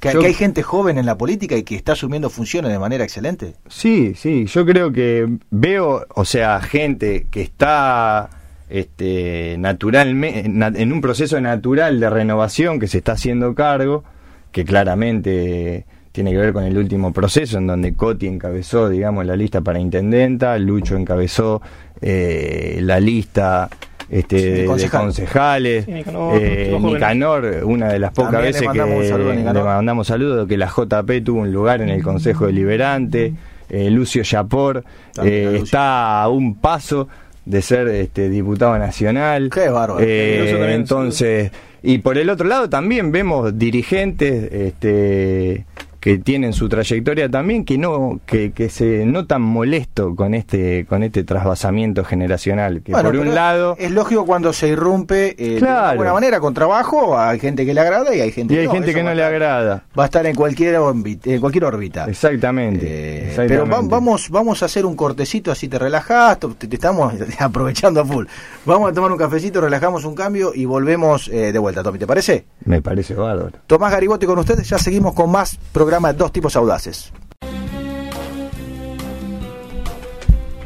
¿Que, 0.00 0.12
Yo- 0.12 0.20
que 0.20 0.26
hay 0.26 0.34
gente 0.34 0.62
joven 0.62 0.98
en 0.98 1.06
la 1.06 1.16
política 1.16 1.56
y 1.56 1.62
que 1.62 1.74
está 1.74 1.92
asumiendo 1.92 2.28
funciones 2.30 2.70
de 2.70 2.78
manera 2.78 3.02
excelente? 3.04 3.54
Sí, 3.68 4.12
sí, 4.14 4.44
yo 4.46 4.66
creo 4.66 4.92
que 4.92 5.26
veo, 5.50 6.04
o 6.14 6.24
sea, 6.24 6.60
gente 6.60 7.26
que 7.30 7.40
está 7.42 8.28
este, 8.68 9.56
naturalmente 9.58 10.40
en 10.46 10.92
un 10.92 11.00
proceso 11.00 11.40
natural 11.40 11.98
de 12.00 12.10
renovación 12.10 12.78
que 12.78 12.88
se 12.88 12.98
está 12.98 13.12
haciendo 13.12 13.54
cargo, 13.54 14.04
que 14.52 14.64
claramente 14.64 15.86
tiene 16.12 16.30
que 16.32 16.38
ver 16.38 16.52
con 16.52 16.64
el 16.64 16.76
último 16.78 17.12
proceso 17.12 17.58
en 17.58 17.66
donde 17.66 17.94
Coti 17.94 18.26
encabezó, 18.26 18.88
digamos, 18.88 19.24
la 19.26 19.36
lista 19.36 19.60
para 19.60 19.78
intendenta, 19.78 20.58
Lucho 20.58 20.96
encabezó 20.96 21.60
eh, 22.00 22.78
la 22.82 22.98
lista 23.00 23.68
este, 24.10 24.66
de 24.66 24.88
concejales, 24.90 25.84
Sí, 25.84 25.92
Nicanor, 25.92 26.40
eh. 26.40 26.78
Nicanor, 26.80 27.60
una 27.64 27.88
de 27.88 27.98
las 27.98 28.12
pocas 28.12 28.32
También 28.32 28.52
le 28.52 28.60
veces 28.60 28.72
que 28.72 29.08
saludo 29.08 29.32
le 29.32 29.62
mandamos 29.62 30.06
saludos, 30.06 30.46
que 30.46 30.56
la 30.56 30.68
JP 30.68 31.24
tuvo 31.24 31.40
un 31.40 31.52
lugar 31.52 31.82
en 31.82 31.88
el 31.88 32.02
Consejo 32.02 32.46
Deliberante, 32.46 33.34
eh, 33.68 33.90
Lucio 33.90 34.22
Yapor 34.22 34.84
eh, 35.22 35.44
Lucio. 35.44 35.64
está 35.64 36.22
a 36.22 36.28
un 36.28 36.56
paso 36.56 37.08
de 37.44 37.62
ser 37.62 37.88
este 37.88 38.28
diputado 38.28 38.78
nacional. 38.78 39.50
Qué 39.50 39.68
bárbaro. 39.68 40.00
Eh, 40.00 40.74
entonces, 40.74 41.50
y 41.82 41.98
por 41.98 42.18
el 42.18 42.30
otro 42.30 42.46
lado 42.46 42.68
también 42.68 43.12
vemos 43.12 43.58
dirigentes 43.58 44.52
este 44.52 45.64
que 46.06 46.18
tienen 46.18 46.52
su 46.52 46.68
trayectoria 46.68 47.28
también 47.28 47.64
que 47.64 47.78
no 47.78 48.20
que, 48.26 48.52
que 48.52 48.68
se 48.70 49.04
notan 49.06 49.42
molesto 49.42 50.14
con 50.14 50.34
este 50.34 50.86
con 50.86 51.02
este 51.02 51.24
trasvasamiento 51.24 52.04
generacional 52.04 52.82
que 52.82 52.92
Bueno, 52.92 53.10
por 53.10 53.18
un 53.18 53.34
lado 53.34 53.74
Es 53.78 53.90
lógico 53.90 54.24
cuando 54.24 54.52
se 54.52 54.68
irrumpe 54.68 55.34
eh, 55.38 55.50
de 55.54 55.56
una 55.58 55.66
Claro. 55.66 55.96
buena 55.96 56.12
manera 56.12 56.38
con 56.40 56.54
trabajo, 56.54 57.18
hay 57.18 57.38
gente 57.40 57.66
que 57.66 57.74
le 57.74 57.80
agrada 57.80 58.14
y 58.14 58.20
hay 58.20 58.30
gente 58.30 58.54
y 58.54 58.58
hay 58.58 58.62
que 58.62 58.68
no. 58.68 58.72
gente 58.74 58.94
que 58.94 59.02
no 59.02 59.12
le 59.14 59.24
agrada 59.24 59.84
Va 59.98 60.04
a 60.04 60.06
estar 60.06 60.24
en 60.26 60.34
cualquier, 60.36 60.76
órbita- 60.76 61.26
en 61.30 61.40
cualquier 61.40 61.64
órbita. 61.64 62.04
exactamente, 62.08 62.86
Eh, 62.86 63.18
exactamente. 63.30 63.54
pero 63.54 63.66
va- 63.68 63.80
vamos 63.82 64.30
vamos 64.30 64.62
a 64.62 64.66
hacer 64.66 64.86
un 64.86 64.94
cortecito 64.94 65.50
así 65.50 65.66
te 65.68 65.78
relajás, 65.78 66.38
te, 66.38 66.68
te 66.68 66.76
estamos 66.76 67.12
aprovechando 67.40 68.00
a 68.00 68.04
full. 68.04 68.26
Vamos 68.64 68.90
a 68.90 68.92
tomar 68.94 69.10
un 69.10 69.18
cafecito, 69.18 69.60
relajamos 69.60 70.04
un 70.04 70.14
cambio 70.14 70.52
y 70.54 70.64
volvemos 70.66 71.28
eh, 71.28 71.52
de 71.52 71.58
vuelta, 71.58 71.82
Tommy, 71.82 71.98
¿te 71.98 72.06
parece? 72.06 72.44
me 72.64 72.82
parece 72.82 73.14
bárbaro 73.14 73.52
Tomás 73.66 73.90
Garibotti 73.92 74.26
con 74.26 74.38
ustedes, 74.38 74.68
ya 74.68 74.78
seguimos 74.78 75.14
con 75.14 75.30
más 75.30 75.56
programa 75.96 76.12
Dos 76.12 76.30
Tipos 76.30 76.54
Audaces. 76.56 77.10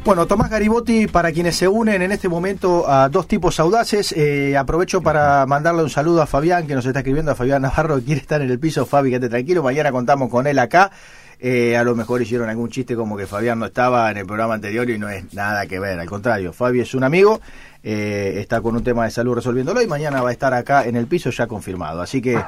Bueno, 0.05 0.27
Tomás 0.27 0.51
Garibotti, 0.51 1.07
para 1.07 1.31
quienes 1.31 1.55
se 1.55 1.69
unen 1.69 2.03
en 2.03 2.11
este 2.11 2.29
momento 2.29 2.91
a 2.91 3.09
Dos 3.09 3.29
Tipos 3.29 3.61
Audaces, 3.61 4.11
eh, 4.11 4.57
aprovecho 4.57 5.03
para 5.03 5.47
mandarle 5.47 5.85
un 5.85 5.91
saludo 5.91 6.21
a 6.21 6.27
Fabián, 6.27 6.67
que 6.67 6.75
nos 6.75 6.85
está 6.85 6.99
escribiendo, 6.99 7.31
a 7.31 7.37
Fabián 7.37 7.63
Navarro, 7.63 7.99
que 7.99 8.07
quiere 8.07 8.21
estar 8.21 8.43
en 8.43 8.51
el 8.51 8.59
piso. 8.59 8.87
Fabi, 8.87 9.11
quédate 9.11 9.29
tranquilo, 9.29 9.63
mañana 9.63 9.93
contamos 9.93 10.31
con 10.31 10.49
él 10.49 10.59
acá. 10.59 10.91
Eh, 11.39 11.77
a 11.77 11.85
lo 11.85 11.95
mejor 11.95 12.21
hicieron 12.21 12.51
algún 12.51 12.69
chiste 12.69 12.97
como 12.97 13.17
que 13.17 13.27
Fabián 13.27 13.61
no 13.61 13.67
estaba 13.67 14.11
en 14.11 14.17
el 14.17 14.27
programa 14.27 14.55
anterior 14.55 14.91
y 14.91 14.99
no 14.99 15.09
es 15.09 15.33
nada 15.33 15.65
que 15.67 15.79
ver, 15.79 16.01
al 16.01 16.09
contrario, 16.09 16.53
Fabi 16.53 16.81
es 16.81 16.93
un 16.93 17.05
amigo, 17.05 17.41
eh, 17.83 18.35
está 18.39 18.61
con 18.61 18.77
un 18.77 18.85
tema 18.85 19.05
de 19.05 19.11
salud 19.11 19.35
resolviéndolo 19.35 19.81
y 19.83 19.87
mañana 19.87 20.23
va 20.23 20.31
a 20.31 20.33
estar 20.33 20.53
acá 20.53 20.85
en 20.85 20.97
el 20.97 21.07
piso 21.07 21.31
ya 21.31 21.47
confirmado. 21.47 22.03
Así 22.03 22.21
que 22.21 22.39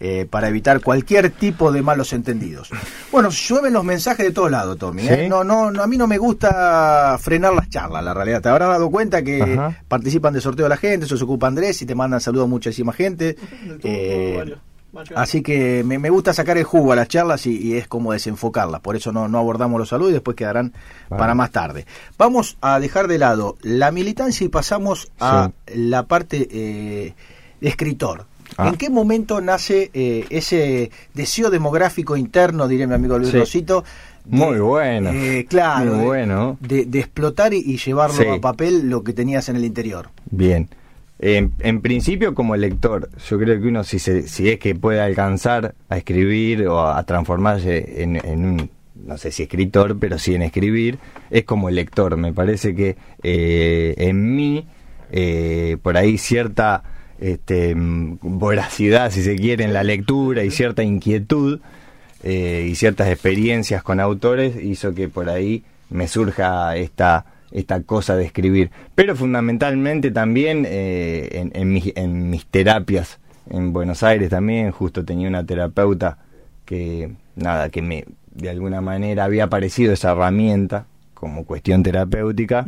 eh, 0.00 0.26
para 0.28 0.48
evitar 0.48 0.80
cualquier 0.80 1.30
tipo 1.30 1.70
de 1.70 1.82
malos 1.82 2.12
entendidos. 2.12 2.70
Bueno, 3.12 3.28
llueven 3.30 3.72
los 3.72 3.84
mensajes 3.84 4.26
de 4.26 4.32
todos 4.32 4.50
lados, 4.50 4.78
Tommy. 4.78 5.06
¿eh? 5.06 5.24
¿Sí? 5.24 5.28
No, 5.28 5.44
no, 5.44 5.70
no, 5.70 5.82
a 5.82 5.86
mí 5.86 5.96
no 5.96 6.06
me 6.06 6.18
gusta 6.18 7.18
frenar 7.20 7.52
las 7.54 7.68
charlas, 7.68 8.02
la 8.02 8.14
realidad. 8.14 8.40
Te 8.40 8.48
habrás 8.48 8.68
dado 8.70 8.90
cuenta 8.90 9.22
que 9.22 9.42
Ajá. 9.42 9.76
participan 9.86 10.32
del 10.32 10.42
sorteo 10.42 10.64
de 10.64 10.70
la 10.70 10.76
gente, 10.76 11.06
eso 11.06 11.16
se 11.16 11.24
ocupa 11.24 11.46
Andrés 11.46 11.82
y 11.82 11.86
te 11.86 11.94
mandan 11.94 12.20
saludos 12.20 12.46
a 12.46 12.48
muchísima 12.48 12.92
gente. 12.92 13.36
Así 15.14 15.42
que 15.42 15.84
me, 15.84 15.98
me 15.98 16.10
gusta 16.10 16.32
sacar 16.32 16.58
el 16.58 16.64
jugo 16.64 16.92
a 16.92 16.96
las 16.96 17.08
charlas 17.08 17.46
y, 17.46 17.56
y 17.58 17.74
es 17.76 17.86
como 17.86 18.12
desenfocarlas. 18.12 18.80
Por 18.80 18.96
eso 18.96 19.12
no, 19.12 19.28
no 19.28 19.38
abordamos 19.38 19.78
los 19.78 19.88
saludos 19.88 20.10
y 20.10 20.14
después 20.14 20.36
quedarán 20.36 20.72
Vale. 21.08 21.18
para 21.20 21.34
más 21.34 21.50
tarde. 21.52 21.86
Vamos 22.18 22.56
a 22.60 22.80
dejar 22.80 23.06
de 23.08 23.18
lado 23.18 23.56
la 23.62 23.90
militancia 23.92 24.44
y 24.44 24.48
pasamos 24.48 25.10
a 25.20 25.50
la 25.74 26.02
parte 26.04 26.48
eh, 26.50 27.14
de 27.60 27.68
escritor. 27.68 28.26
Ah. 28.56 28.68
¿En 28.68 28.74
qué 28.76 28.90
momento 28.90 29.40
nace 29.40 29.90
eh, 29.94 30.26
ese 30.30 30.90
deseo 31.14 31.50
demográfico 31.50 32.16
interno, 32.16 32.66
diré 32.66 32.86
mi 32.88 32.94
amigo 32.94 33.16
Luis 33.16 33.30
Sí. 33.30 33.38
Rosito? 33.38 33.84
de- 34.24 34.36
Muy 34.36 34.58
bueno. 34.58 35.10
eh, 35.12 35.46
claro. 35.48 35.92
Muy 35.92 35.98
de- 36.00 36.04
bueno. 36.04 36.56
De, 36.60 36.84
de 36.84 36.98
explotar 36.98 37.54
y, 37.54 37.58
y 37.58 37.76
llevarlo 37.78 38.16
Sí. 38.16 38.26
a 38.28 38.40
papel 38.40 38.90
lo 38.90 39.04
que 39.04 39.12
tenías 39.12 39.48
en 39.48 39.56
el 39.56 39.64
interior. 39.64 40.10
Bien. 40.30 40.68
En, 41.22 41.82
principio 41.82 42.34
como 42.34 42.56
lector, 42.56 43.10
yo 43.28 43.38
creo 43.38 43.60
que 43.60 43.68
uno 43.68 43.84
si, 43.84 43.98
se, 43.98 44.26
si 44.26 44.48
es 44.48 44.58
que 44.58 44.74
puede 44.74 45.02
alcanzar 45.02 45.74
a 45.90 45.98
escribir 45.98 46.66
o 46.66 46.80
a, 46.80 47.02
transformarse 47.04 48.02
en, 48.02 48.16
un, 48.26 48.70
no 48.94 49.18
sé 49.18 49.30
si 49.30 49.42
escritor, 49.42 49.98
pero 49.98 50.18
sí 50.18 50.34
en 50.34 50.40
escribir, 50.40 50.98
es 51.30 51.44
como 51.44 51.68
lector. 51.68 52.16
Me 52.16 52.32
parece 52.32 52.74
que 52.74 52.96
eh, 53.22 53.94
en 53.98 54.34
mí, 54.34 54.66
eh, 55.12 55.76
por 55.82 55.98
ahí 55.98 56.16
cierta 56.16 56.84
este, 57.18 57.74
voracidad, 57.76 59.10
si 59.10 59.22
se 59.22 59.36
quiere, 59.36 59.64
en 59.64 59.74
la 59.74 59.84
lectura 59.84 60.42
y 60.42 60.50
cierta 60.50 60.82
inquietud 60.82 61.60
eh, 62.22 62.66
y 62.70 62.74
ciertas 62.76 63.08
experiencias 63.08 63.82
con 63.82 64.00
autores 64.00 64.56
hizo 64.62 64.94
que 64.94 65.08
por 65.08 65.28
ahí 65.28 65.64
me 65.90 66.08
surja 66.08 66.76
esta 66.76 67.26
esta 67.52 67.82
cosa 67.82 68.16
de 68.16 68.24
escribir 68.24 68.70
pero 68.94 69.16
fundamentalmente 69.16 70.10
también 70.10 70.66
eh, 70.68 71.28
en, 71.32 71.50
en 71.54 71.72
mis, 71.72 71.92
en 71.96 72.30
mis 72.30 72.46
terapias 72.46 73.18
en 73.48 73.72
Buenos 73.72 74.02
Aires 74.02 74.30
también 74.30 74.70
justo 74.70 75.04
tenía 75.04 75.28
una 75.28 75.44
terapeuta 75.44 76.18
que 76.64 77.12
nada 77.34 77.68
que 77.70 77.82
me 77.82 78.04
de 78.32 78.50
alguna 78.50 78.80
manera 78.80 79.24
había 79.24 79.44
aparecido 79.44 79.92
esa 79.92 80.12
herramienta 80.12 80.86
como 81.14 81.44
cuestión 81.44 81.82
terapéutica. 81.82 82.64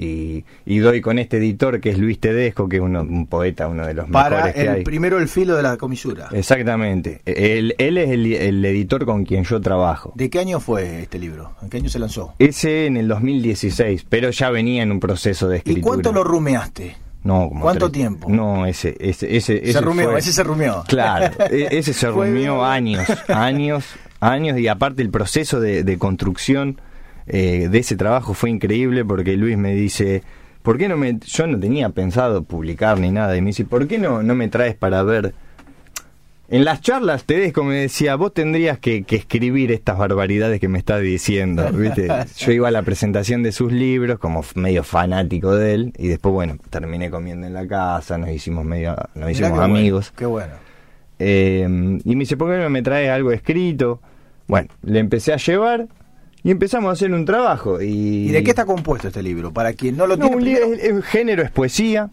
Y, 0.00 0.44
y 0.64 0.78
doy 0.78 1.00
con 1.00 1.18
este 1.18 1.38
editor 1.38 1.80
que 1.80 1.90
es 1.90 1.98
Luis 1.98 2.20
Tedesco, 2.20 2.68
que 2.68 2.76
es 2.76 2.82
uno, 2.82 3.02
un 3.02 3.26
poeta, 3.26 3.66
uno 3.66 3.84
de 3.84 3.94
los 3.94 4.08
Para 4.08 4.36
mejores 4.36 4.54
que 4.54 4.60
el 4.62 4.68
hay. 4.68 4.84
primero 4.84 5.18
el 5.18 5.26
filo 5.28 5.56
de 5.56 5.62
la 5.64 5.76
comisura. 5.76 6.28
Exactamente. 6.32 7.20
Él, 7.26 7.74
él 7.78 7.98
es 7.98 8.10
el, 8.10 8.32
el 8.32 8.64
editor 8.64 9.04
con 9.04 9.24
quien 9.24 9.42
yo 9.42 9.60
trabajo. 9.60 10.12
¿De 10.14 10.30
qué 10.30 10.38
año 10.38 10.60
fue 10.60 11.02
este 11.02 11.18
libro? 11.18 11.56
¿En 11.62 11.68
qué 11.68 11.78
año 11.78 11.88
se 11.88 11.98
lanzó? 11.98 12.32
Ese 12.38 12.86
en 12.86 12.96
el 12.96 13.08
2016, 13.08 14.06
pero 14.08 14.30
ya 14.30 14.50
venía 14.50 14.84
en 14.84 14.92
un 14.92 15.00
proceso 15.00 15.48
de 15.48 15.56
¿Y 15.56 15.58
escritura. 15.58 15.82
cuánto 15.86 16.12
lo 16.12 16.22
rumeaste? 16.22 16.96
No, 17.24 17.48
como 17.48 17.62
¿Cuánto 17.62 17.86
tres- 17.90 17.94
tiempo? 18.00 18.28
No, 18.30 18.66
ese, 18.66 18.96
ese, 19.00 19.36
ese, 19.36 19.58
Se 19.58 19.70
ese 19.70 19.80
rumió, 19.80 20.10
fue- 20.10 20.20
ese 20.20 20.32
se 20.32 20.44
rumió. 20.44 20.84
Claro, 20.86 21.34
e- 21.50 21.68
ese 21.72 21.92
se 21.92 22.08
rumió 22.08 22.64
años, 22.64 23.04
años, 23.28 23.84
años 24.20 24.58
y 24.60 24.68
aparte 24.68 25.02
el 25.02 25.10
proceso 25.10 25.58
de, 25.60 25.82
de 25.82 25.98
construcción 25.98 26.80
eh, 27.28 27.68
de 27.70 27.78
ese 27.78 27.96
trabajo 27.96 28.34
fue 28.34 28.50
increíble 28.50 29.04
porque 29.04 29.36
Luis 29.36 29.58
me 29.58 29.74
dice, 29.74 30.22
¿por 30.62 30.78
qué 30.78 30.88
no 30.88 30.96
me, 30.96 31.18
yo 31.18 31.46
no 31.46 31.60
tenía 31.60 31.90
pensado 31.90 32.42
publicar 32.42 32.98
ni 32.98 33.10
nada 33.10 33.36
y 33.36 33.42
me 33.42 33.48
dice, 33.48 33.64
¿por 33.64 33.86
qué 33.86 33.98
no, 33.98 34.22
no 34.22 34.34
me 34.34 34.48
traes 34.48 34.74
para 34.74 35.02
ver? 35.02 35.34
En 36.50 36.64
las 36.64 36.80
charlas 36.80 37.24
Tedesco 37.24 37.62
me 37.62 37.74
decía, 37.74 38.16
vos 38.16 38.32
tendrías 38.32 38.78
que, 38.78 39.02
que 39.02 39.16
escribir 39.16 39.70
estas 39.70 39.98
barbaridades 39.98 40.58
que 40.58 40.68
me 40.68 40.78
estás 40.78 41.02
diciendo, 41.02 41.70
¿viste? 41.72 42.08
Yo 42.38 42.52
iba 42.52 42.68
a 42.68 42.70
la 42.70 42.80
presentación 42.82 43.42
de 43.42 43.52
sus 43.52 43.70
libros 43.70 44.18
como 44.18 44.42
medio 44.54 44.82
fanático 44.82 45.54
de 45.54 45.74
él 45.74 45.92
y 45.98 46.08
después, 46.08 46.32
bueno, 46.32 46.56
terminé 46.70 47.10
comiendo 47.10 47.46
en 47.46 47.52
la 47.52 47.66
casa, 47.66 48.16
nos 48.16 48.30
hicimos 48.30 48.64
medio, 48.64 48.96
nos 49.14 49.26
Mirá 49.26 49.30
hicimos 49.30 49.50
qué 49.50 49.58
bueno, 49.58 49.74
amigos. 49.76 50.12
Qué 50.16 50.24
bueno. 50.24 50.52
Eh, 51.18 51.98
y 52.04 52.16
me 52.16 52.20
dice, 52.20 52.38
¿por 52.38 52.50
qué 52.50 52.62
no 52.62 52.70
me 52.70 52.80
traes 52.80 53.10
algo 53.10 53.30
escrito? 53.30 54.00
Bueno, 54.46 54.68
le 54.82 55.00
empecé 55.00 55.34
a 55.34 55.36
llevar 55.36 55.88
y 56.48 56.50
empezamos 56.50 56.88
a 56.88 56.92
hacer 56.92 57.12
un 57.12 57.26
trabajo. 57.26 57.82
¿Y, 57.82 58.28
¿Y 58.28 58.30
de 58.30 58.42
qué 58.42 58.50
está 58.50 58.64
compuesto 58.64 59.08
este 59.08 59.22
libro? 59.22 59.52
Para 59.52 59.74
quien 59.74 59.98
no 59.98 60.06
lo 60.06 60.16
No, 60.16 60.22
tiene 60.30 60.36
un 60.36 60.42
primero- 60.42 60.72
el, 60.72 60.80
el 60.96 61.02
género 61.02 61.42
es 61.42 61.50
poesía. 61.50 62.08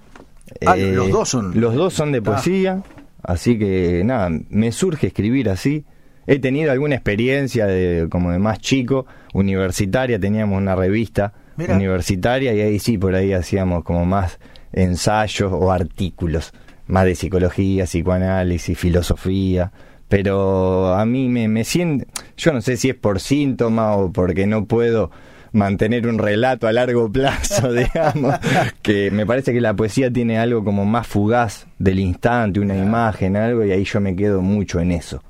Eh, 0.59 0.65
Ah, 0.67 0.75
los 0.75 1.09
dos 1.09 1.29
son- 1.29 1.59
Los 1.59 1.73
dos 1.75 1.93
son 1.93 2.11
de 2.11 2.17
Ah. 2.19 2.21
poesía. 2.21 2.83
Así 3.23 3.57
que 3.57 4.03
nada, 4.03 4.29
me 4.49 4.71
surge 4.73 5.07
escribir 5.07 5.49
así. 5.49 5.85
He 6.27 6.39
tenido 6.39 6.71
alguna 6.71 6.95
experiencia 6.95 7.65
de, 7.65 8.07
como 8.09 8.31
de 8.31 8.39
más 8.39 8.59
chico, 8.59 9.05
universitaria, 9.33 10.19
teníamos 10.19 10.57
una 10.57 10.75
revista 10.75 11.33
universitaria 11.57 12.53
y 12.53 12.59
ahí 12.61 12.79
sí, 12.79 12.97
por 12.97 13.15
ahí 13.15 13.31
hacíamos 13.31 13.83
como 13.85 14.05
más 14.05 14.39
ensayos 14.73 15.51
o 15.53 15.71
artículos, 15.71 16.51
más 16.87 17.05
de 17.05 17.15
psicología, 17.15 17.85
psicoanálisis, 17.85 18.77
filosofía. 18.77 19.71
Pero 20.07 20.93
a 20.93 21.05
mí 21.05 21.29
me, 21.29 21.47
me 21.47 21.63
siento, 21.63 22.05
yo 22.37 22.53
no 22.53 22.61
sé 22.61 22.77
si 22.77 22.89
es 22.89 22.95
por 22.95 23.19
síntoma 23.19 23.95
o 23.95 24.11
porque 24.11 24.45
no 24.45 24.65
puedo 24.65 25.11
mantener 25.55 26.05
un 26.07 26.19
relato 26.19 26.67
a 26.67 26.73
largo 26.73 27.11
plazo, 27.11 27.71
digamos, 27.71 28.35
que 28.81 29.09
me 29.09 29.25
parece 29.25 29.53
que 29.53 29.61
la 29.61 29.73
poesía 29.73 30.11
tiene 30.11 30.37
algo 30.37 30.63
como 30.63 30.85
más 30.85 31.07
fugaz 31.07 31.65
del 31.79 31.99
instante, 31.99 32.59
una 32.59 32.77
imagen, 32.77 33.35
algo, 33.35 33.63
y 33.65 33.71
ahí 33.71 33.83
yo 33.85 33.99
me 34.01 34.15
quedo 34.15 34.41
mucho 34.41 34.79
en 34.79 34.91
eso, 34.91 35.23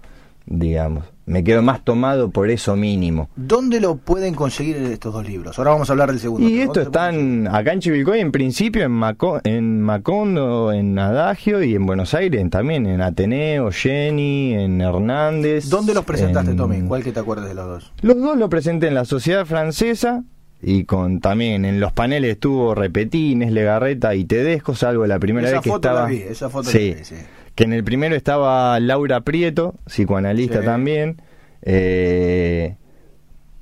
digamos. 0.45 1.05
Me 1.27 1.43
quedo 1.43 1.63
más 1.63 1.83
tomado 1.83 2.29
por 2.29 2.51
eso 2.51 2.75
mínimo. 2.75 3.29
¿Dónde 3.35 3.79
lo 3.81 3.95
pueden 3.97 4.35
conseguir 4.35 4.75
estos 4.77 5.11
dos 5.11 5.27
libros? 5.27 5.57
Ahora 5.57 5.71
vamos 5.71 5.89
a 5.89 5.93
hablar 5.93 6.11
del 6.11 6.19
segundo. 6.19 6.47
Y 6.47 6.51
pero 6.59 6.63
esto 6.65 6.73
¿dónde 6.73 6.85
lo 6.85 6.91
pueden 6.91 7.45
están 7.45 7.55
acá 7.55 7.73
en 7.73 7.79
Chivilcoy 7.79 8.19
en 8.19 8.31
principio, 8.31 8.83
en, 8.83 8.91
Maco- 8.91 9.41
en 9.43 9.81
Macondo, 9.81 10.71
en 10.71 10.99
Adagio 10.99 11.63
y 11.63 11.73
en 11.73 11.87
Buenos 11.87 12.13
Aires 12.13 12.47
también, 12.51 12.85
en 12.85 13.01
Ateneo, 13.01 13.71
Jenny, 13.71 14.53
en 14.53 14.81
Hernández. 14.81 15.67
¿Dónde 15.67 15.95
los 15.95 16.05
presentaste, 16.05 16.51
en- 16.51 16.57
Tommy? 16.57 16.81
¿Cuál 16.81 17.03
que 17.03 17.11
te 17.11 17.19
acuerdes 17.19 17.47
de 17.47 17.55
los 17.55 17.65
dos? 17.67 17.91
Los 18.01 18.17
dos 18.21 18.37
lo 18.37 18.47
presenté 18.47 18.87
en 18.87 18.93
la 18.93 19.05
Sociedad 19.05 19.45
Francesa 19.47 20.23
y 20.61 20.83
con 20.85 21.21
también 21.21 21.65
en 21.65 21.79
los 21.79 21.91
paneles 21.91 22.33
estuvo 22.33 22.75
Repetines, 22.75 23.51
Legarreta 23.51 24.13
y 24.13 24.25
Tedesco, 24.25 24.75
salvo 24.75 25.07
la 25.07 25.17
primera 25.17 25.47
Esa 25.47 25.57
vez 25.57 25.63
que 25.63 25.69
foto 25.71 25.87
estaba. 25.87 26.01
la 26.03 26.07
vi, 26.07 26.17
esa 26.21 26.49
foto 26.51 26.69
sí, 26.69 26.91
la 26.91 26.95
vi, 26.97 27.03
sí. 27.03 27.15
Que 27.55 27.63
en 27.63 27.73
el 27.73 27.83
primero 27.83 28.15
estaba 28.15 28.79
Laura 28.79 29.21
Prieto, 29.21 29.75
psicoanalista 29.87 30.59
Sí. 30.59 30.65
también. 30.65 31.21
eh, 31.67 32.75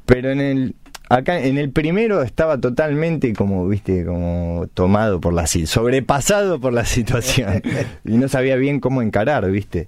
pero 0.06 0.32
en 0.32 0.41
el 0.41 0.75
acá 1.10 1.39
en 1.39 1.58
el 1.58 1.69
primero 1.71 2.21
estaba 2.23 2.58
totalmente 2.60 3.32
como 3.34 3.67
viste 3.67 4.03
como 4.03 4.67
tomado 4.73 5.21
por 5.21 5.34
la 5.34 5.47
sobrepasado 5.47 6.60
por 6.60 6.73
la 6.73 6.84
situación 6.86 7.62
y 8.03 8.17
no 8.17 8.27
sabía 8.27 8.56
bien 8.58 8.79
cómo 8.82 9.01
encarar 9.01 9.49
viste 9.51 9.88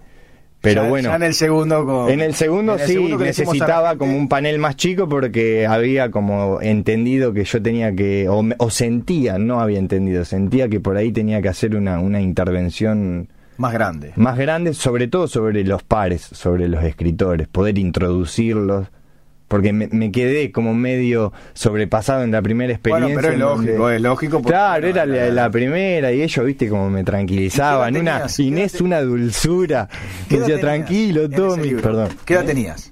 pero 0.62 0.84
Ya- 0.84 0.90
bueno 0.90 1.10
ya 1.10 1.16
en 1.18 1.24
el 1.24 1.34
segundo 1.34 2.08
en 2.10 2.22
el 2.22 2.34
segundo 2.36 2.76
en 2.76 2.80
el 2.82 2.88
sí 2.88 2.94
segundo 2.94 3.18
necesitaba 3.26 3.98
como 3.98 4.16
un 4.16 4.30
panel 4.30 4.60
más 4.60 4.76
chico 4.78 5.10
porque 5.10 5.66
había 5.68 6.12
como 6.12 6.62
entendido 6.62 7.34
que 7.34 7.44
yo 7.44 7.62
tenía 7.62 7.94
que 7.94 8.30
o, 8.30 8.44
me- 8.44 8.56
o 8.60 8.70
sentía 8.70 9.38
no 9.40 9.60
había 9.60 9.80
entendido 9.80 10.24
sentía 10.26 10.70
que 10.70 10.80
por 10.80 10.96
ahí 10.96 11.12
tenía 11.12 11.42
que 11.42 11.50
hacer 11.50 11.76
una 11.76 12.00
una 12.00 12.22
intervención 12.22 13.28
más 13.58 13.74
grande. 13.74 14.14
más 14.16 14.38
grande 14.38 14.74
sobre 14.74 15.08
todo 15.08 15.28
sobre 15.28 15.64
los 15.64 15.84
pares 15.84 16.22
sobre 16.22 16.68
los 16.68 16.84
escritores 16.84 17.48
poder 17.48 17.78
introducirlos 17.78 18.88
porque 19.48 19.72
me, 19.74 19.88
me 19.92 20.12
quedé 20.12 20.52
como 20.52 20.74
medio 20.74 21.32
sobrepasado 21.54 22.24
en 22.24 22.32
la 22.32 22.42
primera 22.42 22.80
Bueno, 22.84 23.08
experiencia 23.08 23.22
pero 23.22 23.34
es 23.34 23.40
lógico, 23.40 23.78
donde- 23.84 23.96
es 23.96 24.02
lógico. 24.02 24.38
porque- 24.38 24.50
Claro, 24.50 24.88
era 24.88 25.06
la, 25.06 25.50
primera 25.52 26.12
y 26.12 26.22
ellos, 26.24 26.44
viste, 26.46 26.68
como 26.68 26.90
me 26.90 27.04
tranquilizaban. 27.04 27.92
¿Y 27.96 28.00
qué 28.00 28.06
edad 28.10 28.24
Una 28.38 28.44
Inés, 28.46 28.82
una 28.82 29.02
dulzura. 29.02 29.88
¿Qué 30.28 30.36
Me 30.36 30.40
decía, 30.42 30.60
tranquilo, 30.60 31.30
Tommy. 31.30 31.76
Perdón. 31.76 32.10
¿Qué 32.26 32.34
edad 32.34 32.44
tenías? 32.46 32.92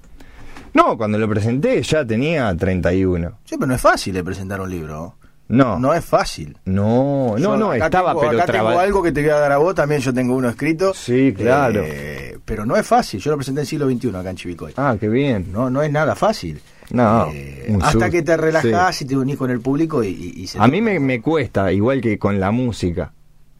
No, 0.76 0.96
cuando 0.96 1.18
lo 1.18 1.28
presenté 1.28 1.82
ya 1.82 2.06
tenía 2.06 2.56
31. 2.56 3.32
Sí, 3.46 3.56
pero 3.58 3.66
no 3.68 3.74
es 3.74 3.82
fácil 3.82 4.14
de 4.14 4.24
presentar 4.24 4.62
un 4.62 4.70
libro. 4.70 5.16
No, 5.50 5.78
No 5.78 5.94
es 5.94 6.04
fácil. 6.06 6.58
no, 6.66 7.34
no, 7.34 7.38
Yo 7.38 7.58
no, 7.58 7.74
estaba, 7.74 8.12
tengo, 8.12 8.22
pero 8.22 8.42
acá 8.42 8.52
tengo 8.52 8.70
algo 8.80 9.04
que 9.04 9.12
te 9.12 9.22
voy 9.22 9.30
a 9.30 9.36
dar 9.36 9.52
a 9.52 9.58
vos, 9.58 9.76
también 9.76 10.02
yo 10.02 10.14
tengo 10.14 10.36
uno 10.36 10.50
escrito. 10.50 10.94
Sí, 10.94 11.34
claro. 11.36 11.82
Eh, 11.84 12.38
pero 12.46 12.66
no 12.66 12.76
es 12.76 12.86
fácil, 12.88 13.20
yo 13.20 13.32
lo 13.32 13.38
presenté 13.38 13.62
en 13.62 13.68
siglo 13.68 13.90
XXI 13.90 14.10
acá 14.16 14.30
en 14.30 14.36
Chivicoy. 14.38 14.74
Ah, 14.78 14.96
qué 15.00 15.10
bien. 15.10 15.48
No, 15.52 15.70
no 15.70 15.82
es 15.84 15.92
nada 15.92 16.16
fácil. 16.16 16.62
No, 16.92 17.30
Eh, 17.34 17.76
hasta 17.82 18.10
que 18.10 18.22
te 18.24 18.36
relajás 18.38 19.02
y 19.02 19.06
te 19.06 19.16
unís 19.18 19.38
con 19.38 19.50
el 19.52 19.60
público 19.62 20.04
y, 20.04 20.08
y- 20.10 20.42
y 20.44 20.48
se 20.48 20.60
A 20.60 20.68
mí 20.68 20.82
me, 20.82 21.00
me 21.00 21.22
cuesta, 21.22 21.72
igual 21.72 22.02
que 22.02 22.18
con 22.20 22.40
la 22.40 22.52
música. 22.52 23.12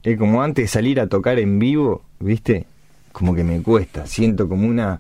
Es 0.04 0.18
como 0.18 0.42
antes 0.44 0.64
de 0.66 0.68
salir 0.68 1.00
a 1.00 1.08
tocar 1.08 1.40
en 1.40 1.58
vivo, 1.60 2.04
¿viste? 2.20 2.66
Como 3.12 3.34
que 3.36 3.44
me 3.44 3.62
cuesta. 3.62 4.06
Siento 4.06 4.50
como 4.50 4.68
una 4.68 5.00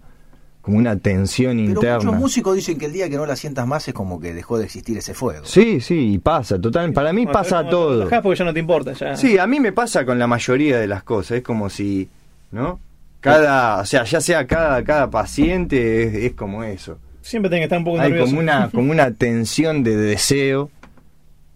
como 0.63 0.77
una 0.77 0.95
tensión 0.97 1.57
Pero 1.57 1.69
interna. 1.69 1.97
muchos 1.99 2.15
músicos 2.15 2.55
dicen 2.55 2.77
que 2.79 2.85
el 2.87 2.93
día 2.93 3.07
que 3.09 3.17
no 3.17 3.25
la 3.27 3.35
sientas 3.35 3.67
más 3.67 3.87
es 3.87 3.93
como 3.93 4.19
que 4.19 4.33
dejó 4.33 4.57
de 4.57 4.63
existir 4.65 4.97
ese 4.97 5.13
fuego. 5.13 5.45
Sí, 5.45 5.79
sí, 5.81 6.13
y 6.13 6.17
pasa, 6.17 6.59
total. 6.59 6.91
Para 6.93 7.13
mí 7.13 7.25
Bueno, 7.25 7.33
pasa 7.37 7.63
te 7.65 7.69
todo. 7.69 7.97
relajás 7.99 8.21
porque 8.23 8.39
ya 8.39 8.45
no 8.45 8.53
te 8.53 8.59
importa. 8.61 8.93
Ya. 8.93 9.15
Sí, 9.15 9.37
a 9.37 9.45
mí 9.45 9.59
me 9.59 9.71
pasa 9.73 10.05
con 10.05 10.17
la 10.17 10.25
mayoría 10.25 10.79
de 10.79 10.87
las 10.87 11.03
cosas. 11.03 11.37
Es 11.37 11.43
como 11.43 11.69
si, 11.69 12.09
¿no? 12.51 12.79
Cada, 13.19 13.81
o 13.81 13.85
sea, 13.85 14.03
ya 14.05 14.19
sea 14.21 14.47
cada, 14.47 14.83
cada 14.83 15.09
paciente 15.09 16.03
es, 16.03 16.15
es 16.31 16.33
como 16.33 16.63
eso. 16.63 16.97
Siempre 17.21 17.49
tenés 17.49 17.61
que 17.61 17.65
estar 17.65 17.77
un 17.79 17.85
poco 17.85 17.99
Hay 17.99 18.09
nervioso. 18.09 18.31
como 18.31 18.39
una, 18.41 18.69
como 18.69 18.91
una 18.91 19.11
tensión 19.11 19.83
de 19.83 19.95
deseo, 19.97 20.69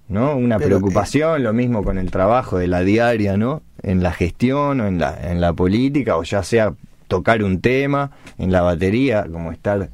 ¿no? 0.10 0.36
Una 0.36 0.58
Pero, 0.58 0.78
preocupación, 0.80 1.44
lo 1.44 1.54
mismo 1.54 1.84
con 1.84 1.98
el 1.98 2.12
trabajo 2.12 2.58
de 2.58 2.68
la 2.68 2.82
diaria, 2.82 3.36
¿no? 3.38 3.62
En 3.84 4.02
la 4.04 4.12
gestión 4.14 4.80
o 4.82 4.88
en 4.88 5.00
la, 5.00 5.18
en 5.32 5.42
la 5.42 5.54
política, 5.54 6.18
o 6.18 6.24
ya 6.24 6.44
sea 6.44 6.74
tocar 7.08 7.44
un 7.44 7.62
tema, 7.62 8.12
en 8.38 8.52
la 8.52 8.62
batería, 8.62 9.26
como 9.32 9.52
estar 9.52 9.90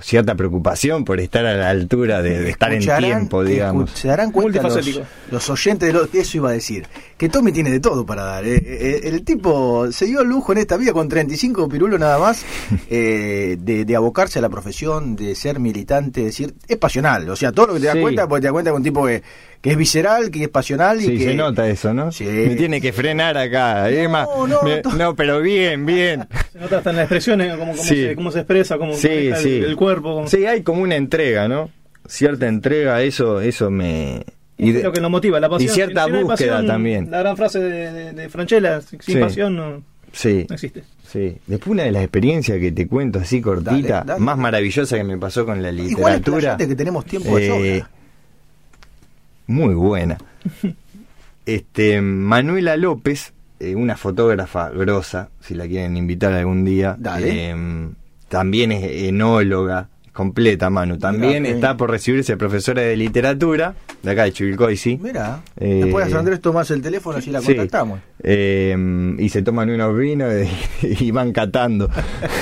cierta 0.00 0.36
preocupación 0.36 1.04
por 1.04 1.18
estar 1.18 1.44
a 1.44 1.54
la 1.54 1.70
altura 1.70 2.22
de, 2.22 2.38
de 2.40 2.50
estar 2.50 2.72
en 2.72 2.80
tiempo, 2.86 3.42
digamos. 3.42 3.90
Se 3.90 4.06
darán 4.06 4.30
cuenta 4.30 4.62
los, 4.62 5.50
oyentes 5.50 5.88
de 5.88 5.92
lo 5.92 6.08
que 6.08 6.20
eso 6.20 6.36
iba 6.36 6.50
a 6.50 6.52
decir. 6.52 6.86
Que 7.16 7.28
Tommy 7.28 7.50
tiene 7.50 7.70
de 7.70 7.80
todo 7.80 8.06
para 8.06 8.22
dar. 8.22 8.46
eh. 8.46 8.62
Eh, 8.64 9.00
el 9.04 9.24
tipo 9.24 9.90
se 9.90 10.06
dio 10.06 10.20
el 10.20 10.28
lujo 10.28 10.52
en 10.52 10.58
esta 10.58 10.76
vida 10.76 10.92
con 10.92 11.08
35 11.08 11.68
pirulos 11.68 11.98
nada 11.98 12.16
más 12.20 12.44
eh, 12.90 13.56
de, 13.58 13.84
de 13.84 13.96
abocarse 13.96 14.38
a 14.38 14.42
la 14.42 14.48
profesión, 14.48 15.16
de 15.16 15.34
ser 15.34 15.58
militante, 15.58 16.20
es 16.20 16.26
decir, 16.26 16.54
es 16.68 16.76
pasional. 16.76 17.28
O 17.28 17.34
sea, 17.34 17.50
todo 17.50 17.68
lo 17.68 17.74
que 17.74 17.80
te 17.80 17.86
das 17.86 17.96
Sí. 17.96 18.02
cuenta, 18.02 18.28
porque 18.28 18.42
te 18.42 18.46
das 18.46 18.52
cuenta 18.52 18.70
que 18.70 18.76
un 18.76 18.82
tipo 18.84 19.04
que, 19.04 19.22
que 19.60 19.70
es 19.70 19.76
visceral, 19.76 20.30
que 20.30 20.42
es 20.44 20.48
pasional 20.48 21.00
y 21.00 21.04
Sí, 21.04 21.18
que... 21.18 21.24
se 21.24 21.34
nota 21.34 21.68
eso, 21.68 21.92
¿no? 21.92 22.12
Sí. 22.12 22.24
Me 22.24 22.54
tiene 22.56 22.80
que 22.80 22.92
frenar 22.92 23.36
acá. 23.36 23.90
Emma. 23.90 24.26
no, 24.48 24.62
Me- 24.62 24.82
to- 24.82 24.92
no, 24.92 25.14
pero 25.16 25.40
bien, 25.40 25.84
bien. 25.86 26.26
Se 26.52 26.58
nota 26.60 26.78
hasta 26.78 26.90
en 26.90 26.96
las 26.96 27.02
expresiones, 27.04 27.50
cómo, 27.56 27.72
cómo, 27.72 27.82
Sí. 27.82 27.96
se, 28.06 28.14
cómo 28.16 28.30
se 28.32 28.38
expresa, 28.40 28.78
cómo 28.78 28.94
Sí, 28.94 29.08
el, 29.08 29.36
sí. 29.36 29.56
el 29.64 29.76
cuerpo. 29.76 30.14
cómo- 30.14 30.28
Sí, 30.28 30.44
hay 30.46 30.62
como 30.62 30.82
una 30.82 30.96
entrega, 30.96 31.48
¿no? 31.48 31.70
Cierta 32.06 32.46
entrega, 32.48 33.02
eso, 33.02 33.40
eso 33.40 33.70
me. 33.70 34.24
y 34.56 34.72
de- 34.72 34.82
lo 34.82 34.92
que 34.92 35.00
lo 35.00 35.10
motiva, 35.10 35.38
la 35.40 35.48
pasión. 35.48 35.70
y 35.70 35.74
cierta 35.74 36.04
Si 36.06 36.10
no 36.12 36.22
búsqueda 36.22 36.52
pasión, 36.54 36.66
también. 36.66 37.10
La 37.10 37.18
gran 37.20 37.36
frase 37.36 37.60
de, 37.60 37.92
de, 37.92 38.12
de 38.12 38.28
Franchella, 38.28 38.80
sin 38.80 39.00
Sí. 39.02 39.16
pasión 39.16 39.54
no, 39.56 39.82
Sí, 40.12 40.46
no 40.48 40.54
existe. 40.54 40.82
sí. 41.06 41.36
Después 41.46 41.72
una 41.72 41.82
de 41.84 41.92
las 41.92 42.02
experiencias 42.02 42.58
que 42.58 42.72
te 42.72 42.86
cuento 42.88 43.18
así 43.18 43.40
cortita, 43.40 43.72
Dale, 43.98 44.06
dale. 44.06 44.20
más 44.20 44.38
maravillosa 44.38 44.96
que 44.96 45.04
me 45.04 45.18
pasó 45.18 45.44
con 45.44 45.62
la 45.62 45.70
Igual 45.70 45.86
literatura. 45.88 46.16
explayate 46.38 46.68
que 46.68 46.74
tenemos 46.76 47.04
tiempo 47.04 47.36
de 47.36 47.44
eh, 47.46 47.48
sobra. 47.80 47.90
Muy 49.48 49.74
buena. 49.74 50.18
Este, 51.46 52.02
Manuela 52.02 52.76
López, 52.76 53.32
eh, 53.58 53.74
una 53.74 53.96
fotógrafa 53.96 54.68
grosa, 54.68 55.30
si 55.40 55.54
la 55.54 55.66
quieren 55.66 55.96
invitar 55.96 56.34
algún 56.34 56.62
día, 56.62 56.94
Dale. 56.98 57.50
eh, 57.52 57.88
también 58.28 58.70
es 58.70 58.84
enóloga, 59.08 59.88
completa, 60.18 60.68
Manu. 60.68 60.98
También 60.98 61.44
Mirá, 61.44 61.54
está 61.54 61.76
por 61.76 61.90
recibirse 61.92 62.36
profesora 62.36 62.82
de 62.82 62.96
literatura, 62.96 63.74
de 64.02 64.10
acá 64.10 64.24
de 64.24 64.32
Chivilcoy, 64.32 64.76
sí. 64.76 64.98
Mira, 65.00 65.42
Eh, 65.56 65.82
después 65.84 66.12
a 66.12 66.18
Andrés 66.18 66.40
tomás 66.40 66.68
el 66.72 66.82
teléfono 66.82 67.20
y 67.24 67.30
la 67.30 67.40
Sí. 67.40 67.46
contactamos. 67.54 68.00
Eh, 68.22 69.14
y 69.18 69.28
se 69.28 69.42
toman 69.42 69.70
unos 69.70 69.96
vinos 69.96 70.32
y, 70.82 71.04
y 71.06 71.10
van 71.12 71.30
catando 71.32 71.88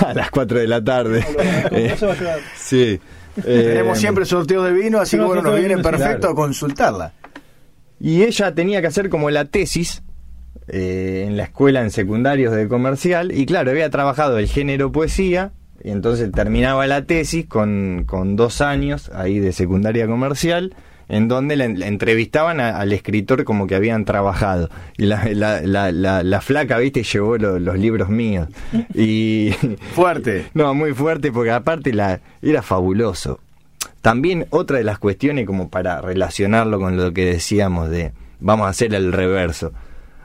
a 0.07 0.15
las 0.15 0.31
4 0.31 0.59
de 0.59 0.67
la 0.67 0.83
tarde. 0.83 1.23
Eh, 1.71 1.89
No 1.91 1.97
se 1.99 2.07
va 2.07 2.13
a 2.13 2.17
llevar. 2.17 2.39
sí. 2.57 2.99
Eh, 3.45 3.63
Tenemos 3.69 3.99
siempre 3.99 4.25
sorteos 4.25 4.65
de 4.65 4.73
vino, 4.73 4.99
así 4.99 5.19
que 5.19 5.23
bueno, 5.23 5.43
nos 5.43 5.53
sorteo 5.53 5.63
de 5.63 5.69
viene 5.69 5.83
perfecto 5.83 6.21
claro. 6.29 6.33
a 6.33 6.35
consultarla. 6.35 7.13
Y 8.01 8.23
ella 8.23 8.55
tenía 8.55 8.81
que 8.81 8.87
hacer 8.87 9.11
como 9.11 9.29
la 9.31 9.45
tesis 9.45 10.03
eh, 10.69 11.25
en 11.29 11.37
la 11.37 11.43
escuela 11.45 11.83
en 11.83 11.91
secundarios 11.91 12.55
de 12.55 12.69
comercial. 12.69 13.33
Y 13.33 13.45
claro, 13.45 13.71
había 13.71 13.91
trabajado 13.91 14.39
el 14.39 14.47
género 14.49 14.91
poesía. 14.93 15.53
Y 15.85 15.91
entonces 15.91 16.31
terminaba 16.33 16.87
la 16.87 17.05
tesis 17.05 17.47
con, 17.47 18.05
con 18.07 18.37
dos 18.37 18.61
años 18.61 19.11
ahí 19.15 19.39
de 19.39 19.53
secundaria 19.53 20.07
comercial. 20.07 20.75
En 21.09 21.29
donde 21.29 21.55
la, 21.55 21.69
la 21.69 21.87
entrevistaban 21.87 22.59
a- 22.59 22.79
al 22.81 22.93
escritor 22.93 23.45
como 23.45 23.69
que 23.69 23.77
habían 23.77 24.05
trabajado. 24.05 24.71
Y 24.97 25.07
la, 25.07 25.25
la, 25.33 25.61
la, 25.61 25.93
la- 25.93 26.25
la 26.25 26.41
flaca, 26.41 26.79
viste, 26.79 27.05
llevó 27.05 27.39
lo- 27.39 27.61
los 27.61 27.79
libros 27.79 28.09
míos. 28.09 28.49
Y. 28.95 29.53
Fuerte. 29.95 30.47
No, 30.55 30.75
muy 30.75 30.93
fuerte 30.95 31.31
porque 31.31 31.53
aparte 31.53 31.93
la 31.93 32.21
era 32.43 32.61
fabuloso. 32.63 33.39
También 34.03 34.47
otra 34.51 34.79
de 34.79 34.85
las 34.85 34.99
cuestiones 34.99 35.47
como 35.47 35.69
para 35.69 36.01
relacionarlo 36.01 36.79
con 36.81 36.97
lo 36.97 37.13
que 37.13 37.25
decíamos 37.25 37.89
de 37.89 38.13
vamos 38.41 38.67
a 38.67 38.71
hacer 38.71 38.93
el 38.95 39.13
reverso. 39.13 39.73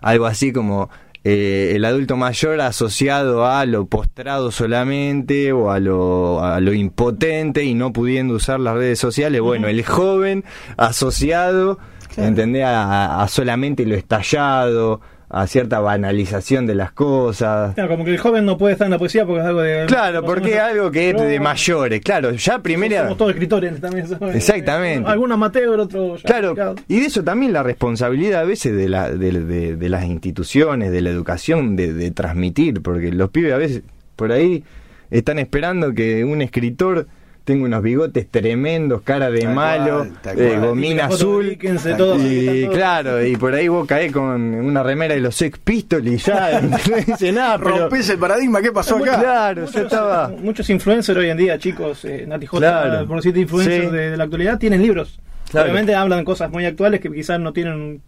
Algo 0.01 0.25
así 0.25 0.51
como 0.51 0.89
eh, 1.23 1.73
el 1.75 1.85
adulto 1.85 2.17
mayor 2.17 2.61
asociado 2.61 3.45
a 3.45 3.65
lo 3.65 3.85
postrado 3.85 4.49
solamente 4.51 5.51
o 5.51 5.71
a 5.71 5.79
lo, 5.79 6.43
a 6.43 6.59
lo 6.59 6.73
impotente 6.73 7.63
y 7.63 7.73
no 7.75 7.93
pudiendo 7.93 8.33
usar 8.35 8.59
las 8.59 8.75
redes 8.75 8.99
sociales. 8.99 9.41
Bueno, 9.41 9.67
el 9.67 9.85
joven 9.85 10.43
asociado, 10.77 11.77
Claro. 12.13 12.27
¿entendés? 12.27 12.65
A, 12.65 13.21
a 13.23 13.27
solamente 13.29 13.85
lo 13.85 13.95
estallado, 13.95 14.99
a 15.33 15.47
cierta 15.47 15.79
banalización 15.79 16.67
de 16.67 16.75
las 16.75 16.91
cosas. 16.91 17.73
Claro, 17.75 17.89
como 17.91 18.03
que 18.03 18.11
el 18.11 18.17
joven 18.17 18.45
no 18.45 18.57
puede 18.57 18.73
estar 18.73 18.85
en 18.85 18.91
la 18.91 18.97
poesía 18.99 19.25
porque 19.25 19.39
es 19.41 19.45
algo 19.47 19.61
de. 19.61 19.85
Claro, 19.85 20.23
porque 20.25 20.55
es 20.55 20.59
algo 20.59 20.91
que 20.91 21.11
es 21.11 21.15
de 21.21 21.39
mayores. 21.39 22.01
Claro, 22.01 22.31
ya 22.31 22.59
primera. 22.59 23.03
Somos 23.03 23.17
todos 23.17 23.31
escritores 23.31 23.79
también. 23.79 24.05
Exactamente. 24.33 25.09
Algún 25.09 25.31
amateur, 25.31 25.79
otro. 25.79 26.17
ya 26.17 26.23
Claro, 26.23 26.47
aplicado. 26.49 26.75
y 26.87 26.99
de 26.99 27.05
eso 27.05 27.23
también 27.23 27.53
la 27.53 27.63
responsabilidad 27.63 28.41
a 28.41 28.43
veces 28.45 28.75
de, 28.75 28.89
la, 28.89 29.09
de, 29.11 29.31
de- 29.31 29.75
de 29.77 29.89
las 29.89 30.03
instituciones, 30.05 30.91
de 30.91 31.01
la 31.01 31.09
educación, 31.11 31.75
de, 31.75 31.93
de 31.93 32.11
transmitir, 32.11 32.81
porque 32.81 33.11
los 33.11 33.29
pibes 33.29 33.53
a 33.53 33.57
veces 33.57 33.83
por 34.17 34.31
ahí 34.33 34.63
están 35.11 35.39
esperando 35.39 35.93
que 35.93 36.25
un 36.25 36.41
escritor 36.41 37.07
tenga 37.43 37.65
unos 37.65 37.81
bigotes 37.81 38.27
tremendos, 38.29 39.01
cara 39.01 39.29
de 39.31 39.41
Tal 39.41 39.53
malo, 39.55 40.07
cual, 40.23 40.39
eh, 40.39 40.49
cual. 40.49 40.59
gomina 40.67 41.07
Y 41.07 41.11
foto 41.11 41.39
de 41.41 41.55
azul. 41.55 41.57
De 41.83 41.93
todo, 41.95 42.17
y 42.27 42.67
claro, 42.71 43.25
y 43.25 43.35
por 43.35 43.53
ahí 43.55 43.67
vos 43.67 43.87
caés 43.87 44.11
con 44.11 44.25
una 44.53 44.83
remera 44.83 45.13
de 45.15 45.21
los 45.21 45.35
Sex 45.35 45.57
Pistols 45.59 46.05
y 46.07 46.17
ya 46.17 46.61
no 46.61 46.77
dice 47.07 47.31
nada, 47.31 47.57
pero 47.57 47.77
Rompés 47.79 48.09
el 48.09 48.17
paradigma, 48.19 48.61
¿qué 48.61 48.71
pasó 48.71 48.97
acá? 48.97 49.19
claro, 49.19 49.65
yo 49.65 49.81
estaba 49.81 50.29
Muchos 50.29 50.69
influencers 50.69 51.17
hoy 51.17 51.29
en 51.29 51.37
día, 51.37 51.57
chicos, 51.57 52.05
eh, 52.05 52.25
Nati 52.27 52.45
J, 52.45 52.59
Claro. 52.59 53.07
por 53.07 53.17
decirte 53.17 53.39
influencers 53.39 53.85
Sí. 53.85 53.91
de, 53.95 54.11
de 54.11 54.17
la 54.17 54.23
actualidad, 54.25 54.57
tienen 54.59 54.81
libros. 54.81 55.19
Claro. 55.49 55.65
Obviamente 55.65 55.95
hablan 55.95 56.23
cosas 56.23 56.49
muy 56.49 56.65
actuales 56.65 57.01
que 57.01 57.11
quizás 57.11 57.39
no 57.39 57.51
tienen 57.53 58.01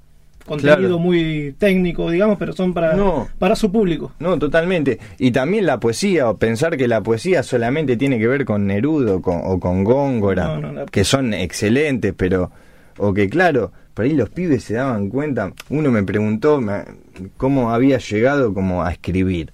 contenido 0.45 0.77
Claro. 0.77 0.99
muy 0.99 1.55
técnico, 1.57 2.09
digamos, 2.11 2.37
pero 2.37 2.53
son 2.53 2.73
para, 2.73 2.93
No. 2.95 3.27
para 3.39 3.55
su 3.55 3.71
público. 3.71 4.11
No, 4.19 4.37
totalmente. 4.37 4.99
Y 5.19 5.31
también 5.31 5.65
la 5.65 5.79
poesía, 5.79 6.29
o 6.29 6.37
pensar 6.37 6.75
que 6.77 6.87
la 6.87 7.01
poesía 7.01 7.43
solamente 7.43 7.97
tiene 7.97 8.19
que 8.19 8.27
ver 8.27 8.45
con 8.45 8.67
Nerudo 8.67 9.21
con- 9.21 9.41
o 9.43 9.59
con 9.59 9.83
Góngora, 9.83 10.45
No, 10.45 10.59
no, 10.59 10.71
la- 10.73 10.85
que 10.85 11.03
son 11.03 11.33
excelentes, 11.33 12.13
pero. 12.15 12.51
O 12.97 13.13
que, 13.13 13.27
claro, 13.29 13.71
por 13.93 14.05
ahí 14.05 14.13
los 14.13 14.29
pibes 14.29 14.63
se 14.65 14.75
daban 14.75 15.09
cuenta. 15.09 15.51
Uno 15.69 15.89
me 15.91 16.03
preguntó 16.03 16.61
me- 16.61 16.83
cómo 17.37 17.71
había 17.71 17.97
llegado 17.97 18.53
como 18.53 18.83
a 18.83 18.91
escribir, 18.91 19.51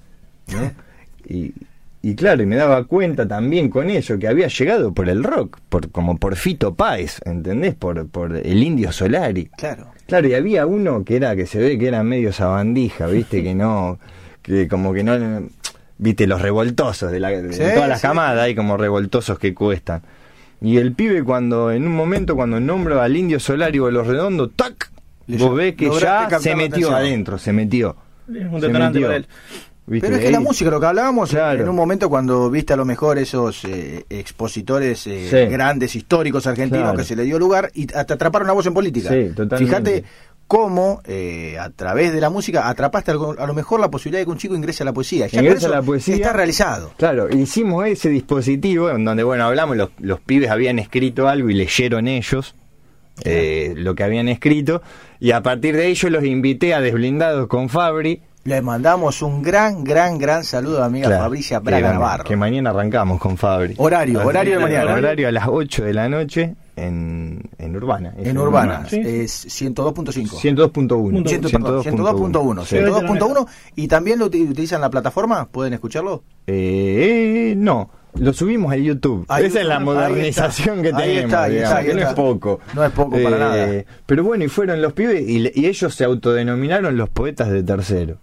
¿no? 0.51 0.71
Y, 1.29 1.53
y 2.01 2.15
claro, 2.15 2.41
y 2.41 2.45
me 2.47 2.55
daba 2.55 2.85
cuenta 2.85 3.27
también 3.27 3.69
con 3.69 3.89
ello 3.89 4.17
que 4.17 4.27
había 4.27 4.47
llegado 4.47 4.93
por 4.93 5.09
el 5.09 5.23
rock, 5.23 5.59
por 5.69 5.91
como 5.91 6.17
por 6.17 6.35
Fito 6.37 6.73
Páez, 6.73 7.19
¿entendés? 7.25 7.75
Por, 7.75 8.07
por 8.07 8.35
el 8.35 8.63
Indio 8.63 8.91
Solari. 8.91 9.45
Claro. 9.57 9.87
Claro, 10.09 10.27
y 10.27 10.33
había 10.33 10.65
uno 10.65 11.03
que 11.05 11.15
era, 11.15 11.35
que 11.35 11.45
se 11.45 11.59
ve 11.59 11.77
que 11.79 11.87
era 11.87 12.03
medio 12.03 12.33
sabandija, 12.33 13.07
viste, 13.07 13.41
que 13.43 13.55
no, 13.55 13.97
que 14.41 14.67
como 14.67 14.93
que 14.93 15.03
no, 15.03 15.47
viste, 15.97 16.27
los 16.27 16.41
revoltosos 16.41 17.11
de, 17.11 17.19
la, 17.19 17.29
de 17.29 17.53
Sí, 17.53 17.59
todas 17.75 17.87
las 17.89 18.01
sí. 18.01 18.07
camadas, 18.07 18.43
hay 18.43 18.55
como 18.55 18.75
revoltosos 18.77 19.39
que 19.39 19.53
cuestan. 19.53 20.01
Y 20.61 20.77
el 20.77 20.91
pibe 20.93 21.23
cuando, 21.23 21.71
en 21.71 21.87
un 21.87 21.95
momento 21.95 22.35
cuando 22.35 22.59
nombra 22.59 23.01
al 23.03 23.15
Indio 23.15 23.39
Solari 23.39 23.79
o 23.79 23.85
a 23.87 23.91
los 23.91 24.05
redondos, 24.07 24.51
¡tac! 24.55 24.91
Le- 25.27 25.37
Vos 25.37 25.55
ves 25.55 25.75
que 25.75 25.89
ya 25.99 26.27
se 26.39 26.55
metió 26.55 26.87
atención. 26.89 26.93
adentro, 26.95 27.37
se 27.37 27.53
metió. 27.53 27.95
Es 28.27 28.45
un 28.51 28.59
Se 28.59 28.67
detonante 28.67 28.95
metió. 28.99 29.07
para 29.07 29.17
él. 29.17 29.27
¿Viste? 29.89 30.07
Pero 30.07 30.19
es 30.19 30.25
que 30.25 30.31
la 30.31 30.39
música, 30.39 30.69
lo 30.69 30.79
que 30.79 30.85
hablábamos 30.85 31.31
Claro. 31.31 31.61
en 31.63 31.67
un 31.67 31.75
momento 31.75 32.09
cuando 32.09 32.49
viste 32.49 32.73
a 32.73 32.75
lo 32.77 32.85
mejor 32.85 33.17
esos 33.17 33.65
eh, 33.65 34.05
expositores 34.09 35.05
eh, 35.07 35.27
Sí. 35.29 35.51
grandes, 35.51 35.95
históricos 35.95 36.45
argentinos 36.47 36.83
Claro. 36.83 36.97
que 36.97 37.03
se 37.03 37.15
le 37.15 37.23
dio 37.23 37.39
lugar 37.39 37.71
y 37.73 37.91
hasta 37.93 38.13
atraparon 38.13 38.47
la 38.47 38.53
voz 38.53 38.65
en 38.67 38.73
política. 38.73 39.09
Sí. 39.09 39.31
Fíjate 39.57 40.03
cómo 40.47 41.01
eh, 41.05 41.57
a 41.59 41.69
través 41.69 42.11
de 42.13 42.19
la 42.21 42.29
música 42.29 42.69
atrapaste 42.69 43.11
algo- 43.11 43.35
a 43.37 43.45
lo 43.45 43.53
mejor 43.53 43.79
la 43.79 43.91
posibilidad 43.91 44.19
de 44.21 44.25
que 44.25 44.31
un 44.31 44.37
chico 44.37 44.55
ingrese 44.55 44.81
a 44.83 44.85
la 44.85 44.93
poesía. 44.93 45.27
Ya 45.27 45.41
Ingresa 45.41 45.67
a 45.67 45.71
la 45.71 45.81
poesía. 45.81 46.15
Está 46.15 46.33
realizado. 46.33 46.91
Claro, 46.97 47.29
hicimos 47.29 47.85
ese 47.87 48.09
dispositivo 48.09 48.89
en 48.89 49.05
donde, 49.05 49.23
bueno, 49.23 49.43
hablamos, 49.45 49.77
los, 49.77 49.89
los 49.99 50.19
pibes 50.21 50.49
habían 50.49 50.79
escrito 50.79 51.27
algo 51.27 51.49
y 51.49 51.53
leyeron 51.53 52.07
ellos 52.07 52.55
eh, 53.25 53.73
lo 53.75 53.95
que 53.95 54.03
habían 54.03 54.29
escrito, 54.29 54.81
y 55.19 55.31
a 55.31 55.43
partir 55.43 55.75
de 55.75 55.87
ello 55.87 56.09
los 56.09 56.23
invité 56.23 56.73
a 56.73 56.79
Desblindados 56.79 57.47
con 57.47 57.67
Fabri. 57.67 58.21
Le 58.45 58.61
mandamos 58.61 59.21
un 59.21 59.41
gran, 59.43 59.83
gran, 59.83 60.17
gran 60.17 60.43
saludo 60.43 60.81
a 60.81 60.85
amiga 60.85 61.07
Claro, 61.07 61.23
Fabricia 61.23 61.59
Braga 61.59 61.93
Navarro. 61.93 62.23
que 62.23 62.35
mañana 62.35 62.69
arrancamos 62.71 63.19
con 63.19 63.37
Fabri. 63.37 63.75
Horario, 63.77 64.25
horario 64.25 64.57
de 64.57 64.63
mañana. 64.63 64.93
Horario 64.93 65.27
a 65.27 65.31
las 65.31 65.47
8 65.47 65.83
de 65.83 65.93
la 65.93 66.07
noche 66.09 66.55
en, 66.77 67.41
en 67.57 67.75
Urbana. 67.75 68.13
Es 68.17 68.27
En 68.29 68.37
Urbana, 68.37 68.85
Sí. 68.89 69.01
es 69.03 69.45
102.5. 69.61 70.39
102.1. 70.39 71.27
100, 71.27 71.61
perdón, 71.61 71.83
102.1. 71.83 72.65
Sí. 72.65 72.77
102.1 72.77 73.47
y 73.75 73.87
también 73.89 74.19
lo 74.19 74.27
uti- 74.31 74.49
utilizan 74.49 74.79
la 74.81 74.89
plataforma, 74.89 75.45
¿pueden 75.49 75.73
escucharlo? 75.73 76.23
Eh, 76.47 77.53
no, 77.57 77.89
lo 78.15 78.31
subimos 78.33 78.71
a 78.71 78.77
YouTube. 78.77 79.25
Ahí 79.27 79.45
Esa 79.45 79.59
es 79.59 79.67
la 79.67 79.79
modernización 79.81 80.81
que 80.81 80.93
tenemos, 80.93 81.25
está, 81.25 81.47
digamos, 81.49 81.77
está, 81.79 81.83
que 81.85 81.93
no 81.93 82.01
es 82.07 82.13
poco. 82.15 82.59
No 82.73 82.83
es 82.85 82.91
poco 82.91 83.17
para 83.21 83.37
nada. 83.37 83.83
Pero 84.05 84.23
bueno, 84.23 84.45
y 84.45 84.47
fueron 84.47 84.81
los 84.81 84.93
pibes 84.93 85.21
y, 85.27 85.51
y 85.53 85.65
ellos 85.65 85.93
se 85.93 86.05
autodenominaron 86.05 86.95
los 86.95 87.09
poetas 87.09 87.49
de 87.51 87.61
tercero. 87.63 88.17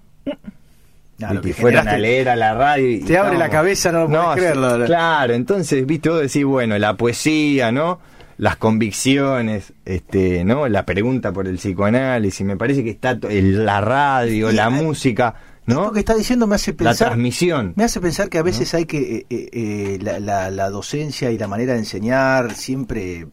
Lo 1.18 1.34
y 1.34 1.40
que 1.40 1.54
fueron 1.54 1.88
a 1.88 1.96
leer 1.96 2.28
a 2.28 2.36
la 2.36 2.52
radio. 2.54 2.90
y 2.90 3.00
Te 3.00 3.16
abre 3.16 3.38
la 3.38 3.48
cabeza, 3.48 3.90
no 3.90 4.06
lo 4.06 4.34
sí, 4.34 4.40
creerlo. 4.40 4.84
Claro, 4.84 5.32
entonces, 5.32 5.86
viste, 5.86 6.10
vos 6.10 6.20
decís, 6.20 6.44
bueno, 6.44 6.76
la 6.78 6.94
poesía, 6.96 7.72
¿no? 7.72 8.00
Las 8.36 8.56
convicciones, 8.56 9.72
este, 9.86 10.44
¿no? 10.44 10.68
La 10.68 10.84
pregunta 10.84 11.32
por 11.32 11.46
el 11.48 11.56
psicoanálisis, 11.56 12.44
me 12.46 12.56
parece 12.58 12.84
que 12.84 12.90
está 12.90 13.18
el- 13.30 13.64
la 13.64 13.80
radio, 13.80 14.52
la 14.52 14.68
música, 14.68 15.34
¿no? 15.64 15.80
Esto 15.84 15.92
que 15.94 15.98
está 16.00 16.14
diciendo 16.14 16.46
me 16.46 16.56
hace 16.56 16.72
La 16.72 16.76
pensar. 16.76 17.08
transmisión. 17.08 17.72
Me 17.76 17.84
hace 17.84 17.98
pensar 17.98 18.28
que 18.28 18.36
a 18.36 18.42
veces 18.42 18.74
hay 18.74 18.84
que. 18.84 18.98
eh, 18.98 19.26
eh, 19.30 19.48
eh, 19.52 19.98
la, 20.02 20.20
la- 20.20 20.50
la 20.50 20.68
docencia 20.68 21.30
y 21.30 21.38
la 21.38 21.48
manera 21.48 21.72
de 21.72 21.78
enseñar, 21.78 22.52
siempre 22.52 23.26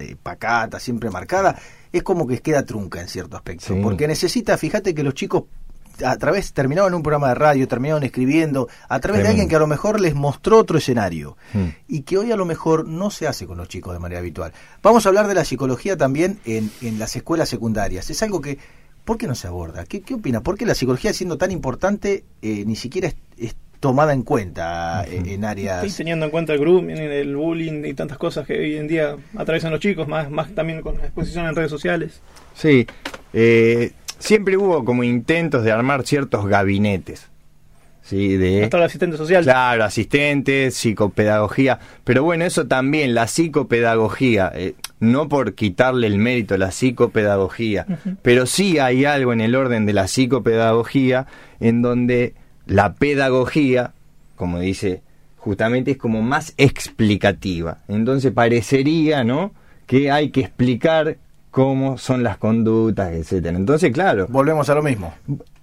eh, 0.00 0.16
pacata, 0.20 0.80
siempre 0.80 1.08
marcada, 1.10 1.56
es 1.92 2.02
como 2.02 2.26
que 2.26 2.40
queda 2.40 2.64
trunca 2.64 3.00
en 3.00 3.06
cierto 3.06 3.36
aspecto. 3.36 3.66
Sí. 3.74 3.80
Porque 3.80 4.08
necesita, 4.08 4.58
fíjate 4.58 4.92
que 4.92 5.04
los 5.04 5.14
chicos. 5.14 5.44
A 6.04 6.16
través, 6.16 6.52
terminaban 6.52 6.94
un 6.94 7.02
programa 7.02 7.28
de 7.28 7.34
radio, 7.34 7.68
terminaban 7.68 8.02
escribiendo, 8.02 8.68
a 8.88 9.00
través 9.00 9.22
de 9.22 9.28
alguien 9.28 9.48
que 9.48 9.56
a 9.56 9.58
lo 9.58 9.66
mejor 9.66 10.00
les 10.00 10.14
mostró 10.14 10.58
otro 10.58 10.78
escenario 10.78 11.36
Mm. 11.54 11.66
y 11.88 12.02
que 12.02 12.18
hoy 12.18 12.32
a 12.32 12.36
lo 12.36 12.44
mejor 12.44 12.86
no 12.86 13.10
se 13.10 13.26
hace 13.26 13.46
con 13.46 13.56
los 13.58 13.68
chicos 13.68 13.92
de 13.92 13.98
manera 13.98 14.18
habitual. 14.20 14.52
Vamos 14.82 15.04
a 15.04 15.08
hablar 15.08 15.26
de 15.28 15.34
la 15.34 15.44
psicología 15.44 15.96
también 15.96 16.38
en, 16.44 16.70
en 16.82 16.98
las 16.98 17.16
escuelas 17.16 17.48
secundarias. 17.48 18.10
Es 18.10 18.22
algo 18.22 18.40
que, 18.40 18.58
¿por 19.04 19.16
qué 19.18 19.26
no 19.26 19.34
se 19.34 19.46
aborda? 19.46 19.84
¿Qué, 19.84 20.00
qué 20.02 20.14
opina? 20.14 20.40
¿Por 20.42 20.56
qué 20.58 20.66
la 20.66 20.74
psicología 20.74 21.12
siendo 21.12 21.38
tan 21.38 21.50
importante 21.50 22.24
eh, 22.42 22.64
ni 22.66 22.76
siquiera 22.76 23.08
es, 23.08 23.16
es 23.38 23.56
tomada 23.80 24.12
en 24.12 24.22
cuenta 24.22 25.04
eh, 25.06 25.22
en 25.34 25.44
áreas... 25.44 25.84
Sí, 25.90 25.96
teniendo 25.96 26.24
en 26.26 26.30
cuenta 26.32 26.52
el 26.52 26.58
grooming, 26.58 26.96
el 26.96 27.36
bullying 27.36 27.84
y 27.84 27.94
tantas 27.94 28.18
cosas 28.18 28.46
que 28.46 28.58
hoy 28.58 28.76
en 28.76 28.88
día 28.88 29.16
atraviesan 29.36 29.70
los 29.70 29.80
chicos, 29.80 30.08
más, 30.08 30.30
más 30.30 30.52
también 30.54 30.82
con 30.82 30.96
la 30.98 31.04
exposición 31.04 31.46
en 31.46 31.54
redes 31.54 31.70
sociales. 31.70 32.20
Sí, 32.54 32.86
eh, 33.32 33.92
siempre 34.18 34.56
hubo 34.56 34.84
como 34.84 35.04
intentos 35.04 35.64
de 35.64 35.72
armar 35.72 36.06
ciertos 36.06 36.46
gabinetes. 36.46 37.28
Sí, 38.02 38.38
de... 38.38 38.64
Hasta 38.64 38.78
el 38.78 38.84
asistente 38.84 39.16
social. 39.18 39.44
Claro, 39.44 39.84
asistentes, 39.84 40.74
psicopedagogía. 40.74 41.78
Pero 42.04 42.24
bueno, 42.24 42.46
eso 42.46 42.66
también, 42.66 43.14
la 43.14 43.26
psicopedagogía, 43.26 44.50
eh, 44.54 44.74
no 44.98 45.28
por 45.28 45.54
quitarle 45.54 46.06
el 46.06 46.18
mérito 46.18 46.54
a 46.54 46.58
la 46.58 46.70
psicopedagogía, 46.70 47.86
pero 48.22 48.46
sí 48.46 48.78
hay 48.78 49.04
algo 49.04 49.34
en 49.34 49.42
el 49.42 49.54
orden 49.54 49.84
de 49.84 49.92
la 49.92 50.08
psicopedagogía 50.08 51.26
en 51.60 51.82
donde 51.82 52.34
la 52.66 52.94
pedagogía, 52.94 53.92
como 54.36 54.58
dice 54.58 55.02
justamente 55.48 55.92
es 55.92 55.96
como 55.96 56.20
más 56.20 56.52
explicativa. 56.58 57.78
Entonces 57.88 58.32
parecería, 58.32 59.24
¿no? 59.24 59.54
Que 59.86 60.10
hay 60.10 60.30
que 60.30 60.40
explicar 60.40 61.16
cómo 61.50 61.98
son 61.98 62.22
las 62.22 62.36
conductas, 62.38 63.12
etcétera. 63.12 63.56
Entonces, 63.56 63.92
claro, 63.92 64.26
Volvemos 64.28 64.68
a 64.68 64.74
lo 64.74 64.82
mismo. 64.82 65.12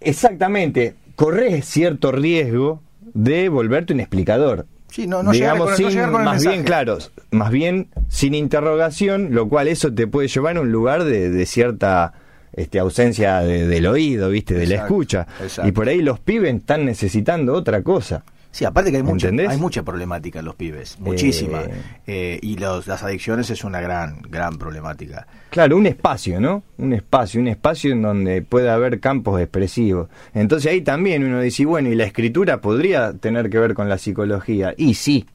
exactamente, 0.02 0.96
corres 1.16 1.66
cierto 1.66 2.12
riesgo 2.12 2.82
de 3.14 3.50
volverte 3.50 3.94
un 3.94 4.00
explicador. 4.00 4.66
Sí, 4.92 5.08
no, 5.08 5.24
no 5.24 5.34
llegar 5.34 5.54
Digamos, 5.56 5.72
no 5.72 5.76
sin- 5.78 5.90
llegar 5.90 6.12
con 6.12 6.22
el 6.22 6.26
más 6.26 6.46
bien, 6.46 6.64
claro, 6.64 6.98
más 7.32 7.52
bien 7.52 7.88
sin 8.08 8.34
interrogación, 8.34 9.30
lo 9.32 9.50
cual 9.50 9.68
eso 9.68 9.94
te 9.94 10.08
puede 10.08 10.28
llevar 10.30 10.58
a 10.58 10.62
un 10.62 10.72
lugar 10.72 11.04
de, 11.04 11.30
de 11.30 11.46
cierta 11.46 12.14
este, 12.54 12.80
ausencia 12.80 13.40
de- 13.42 13.68
del 13.68 13.88
oído, 13.88 14.30
¿viste? 14.30 14.54
De 14.54 14.66
la 14.68 14.76
escucha. 14.76 15.28
exacto. 15.44 15.68
Y 15.68 15.72
por 15.74 15.90
ahí 15.90 16.02
los 16.02 16.20
pibes 16.20 16.56
están 16.56 16.86
necesitando 16.86 17.54
otra 17.54 17.82
cosa. 17.82 18.24
Sí, 18.56 18.64
aparte 18.64 18.90
que 18.90 18.96
hay 18.96 19.04
mucha, 19.04 19.28
¿Entendés? 19.28 19.50
hay 19.50 19.58
mucha 19.58 19.84
problemática 19.84 20.40
en 20.40 20.46
los 20.46 20.56
pibes, 20.56 20.98
muchísima. 21.02 21.64
Eh, 22.08 22.40
y 22.42 22.56
los, 22.56 22.88
las 22.88 23.04
adicciones 23.04 23.50
es 23.50 23.66
una 23.66 23.82
gran, 23.82 24.22
gran 24.30 24.58
problemática. 24.58 25.28
Claro, 25.50 25.76
un 25.76 25.86
espacio, 25.88 26.40
¿no? 26.40 26.64
Un 26.78 26.94
espacio, 26.94 27.42
un 27.42 27.50
espacio 27.50 27.92
en 27.92 28.02
donde 28.02 28.42
pueda 28.44 28.74
haber 28.74 29.02
campos 29.02 29.42
expresivos. 29.42 30.08
Entonces 30.34 30.72
ahí 30.72 30.80
también 30.80 31.26
uno 31.26 31.42
dice, 31.42 31.66
bueno, 31.66 31.90
¿y 31.90 31.96
la 31.96 32.06
escritura 32.06 32.62
podría 32.62 33.12
tener 33.12 33.50
que 33.50 33.60
ver 33.60 33.74
con 33.74 33.90
la 33.90 33.98
psicología? 33.98 34.74
Y 34.78 34.94
sí, 34.94 35.26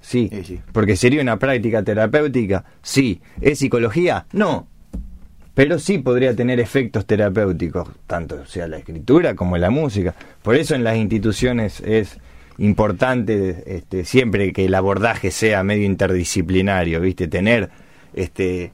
sí. 0.00 0.30
porque 0.72 0.96
sería 0.96 1.20
una 1.20 1.38
práctica 1.38 1.82
terapéutica, 1.82 2.64
sí. 2.80 3.20
¿Es 3.42 3.58
psicología? 3.58 4.24
No. 4.32 4.66
Pero 5.52 5.78
sí 5.78 5.98
podría 5.98 6.34
tener 6.34 6.58
efectos 6.58 7.04
terapéuticos, 7.04 7.86
tanto 8.06 8.46
sea 8.46 8.66
la 8.66 8.78
escritura 8.78 9.34
como 9.34 9.58
la 9.58 9.68
música. 9.68 10.14
Por 10.40 10.54
eso 10.54 10.74
en 10.74 10.84
las 10.84 10.96
instituciones 10.96 11.80
es 11.80 12.18
importante 12.60 13.62
este, 13.66 14.04
siempre 14.04 14.52
que 14.52 14.66
el 14.66 14.74
abordaje 14.74 15.30
sea 15.30 15.62
medio 15.64 15.84
interdisciplinario, 15.84 17.00
¿viste? 17.00 17.26
Tener 17.28 17.70
este 18.14 18.72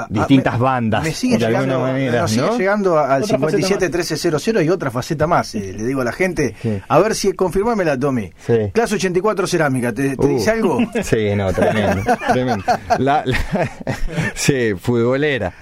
Ah, 0.00 0.06
distintas 0.10 0.54
ah, 0.54 0.58
me- 0.58 0.62
bandas 0.62 1.02
Me 1.02 1.12
sigue 1.12 1.38
de 1.38 1.46
alguna 1.46 1.62
llegando, 1.64 1.80
manera, 1.88 2.20
nos 2.20 2.30
sigue 2.30 2.46
¿no? 2.46 2.56
llegando 2.58 2.98
al 3.00 3.22
Otra 3.24 3.36
faceta 3.36 3.66
571300 3.66 4.62
y 4.64 4.68
otra 4.70 4.90
faceta 4.92 5.26
más. 5.26 5.52
eh, 5.56 5.74
le 5.76 5.84
digo 5.84 6.02
a 6.02 6.04
la 6.04 6.12
gente, 6.12 6.54
Sí. 6.62 6.78
a 6.88 6.98
ver 7.00 7.16
si 7.16 7.32
confirmámela, 7.32 7.98
Tommy. 7.98 8.30
Sí. 8.46 8.54
Clase 8.72 8.94
84 8.94 9.48
Cerámica, 9.48 9.92
¿te, 9.92 10.16
te 10.16 10.24
Uh. 10.24 10.28
dice 10.28 10.52
algo? 10.52 10.78
Sí, 11.02 11.34
no, 11.34 11.52
tremendo, 11.52 12.02
tremendo. 12.32 12.64
La- 13.00 13.24
la- 13.26 13.38
sí, 14.36 14.74
futbolera. 14.80 15.52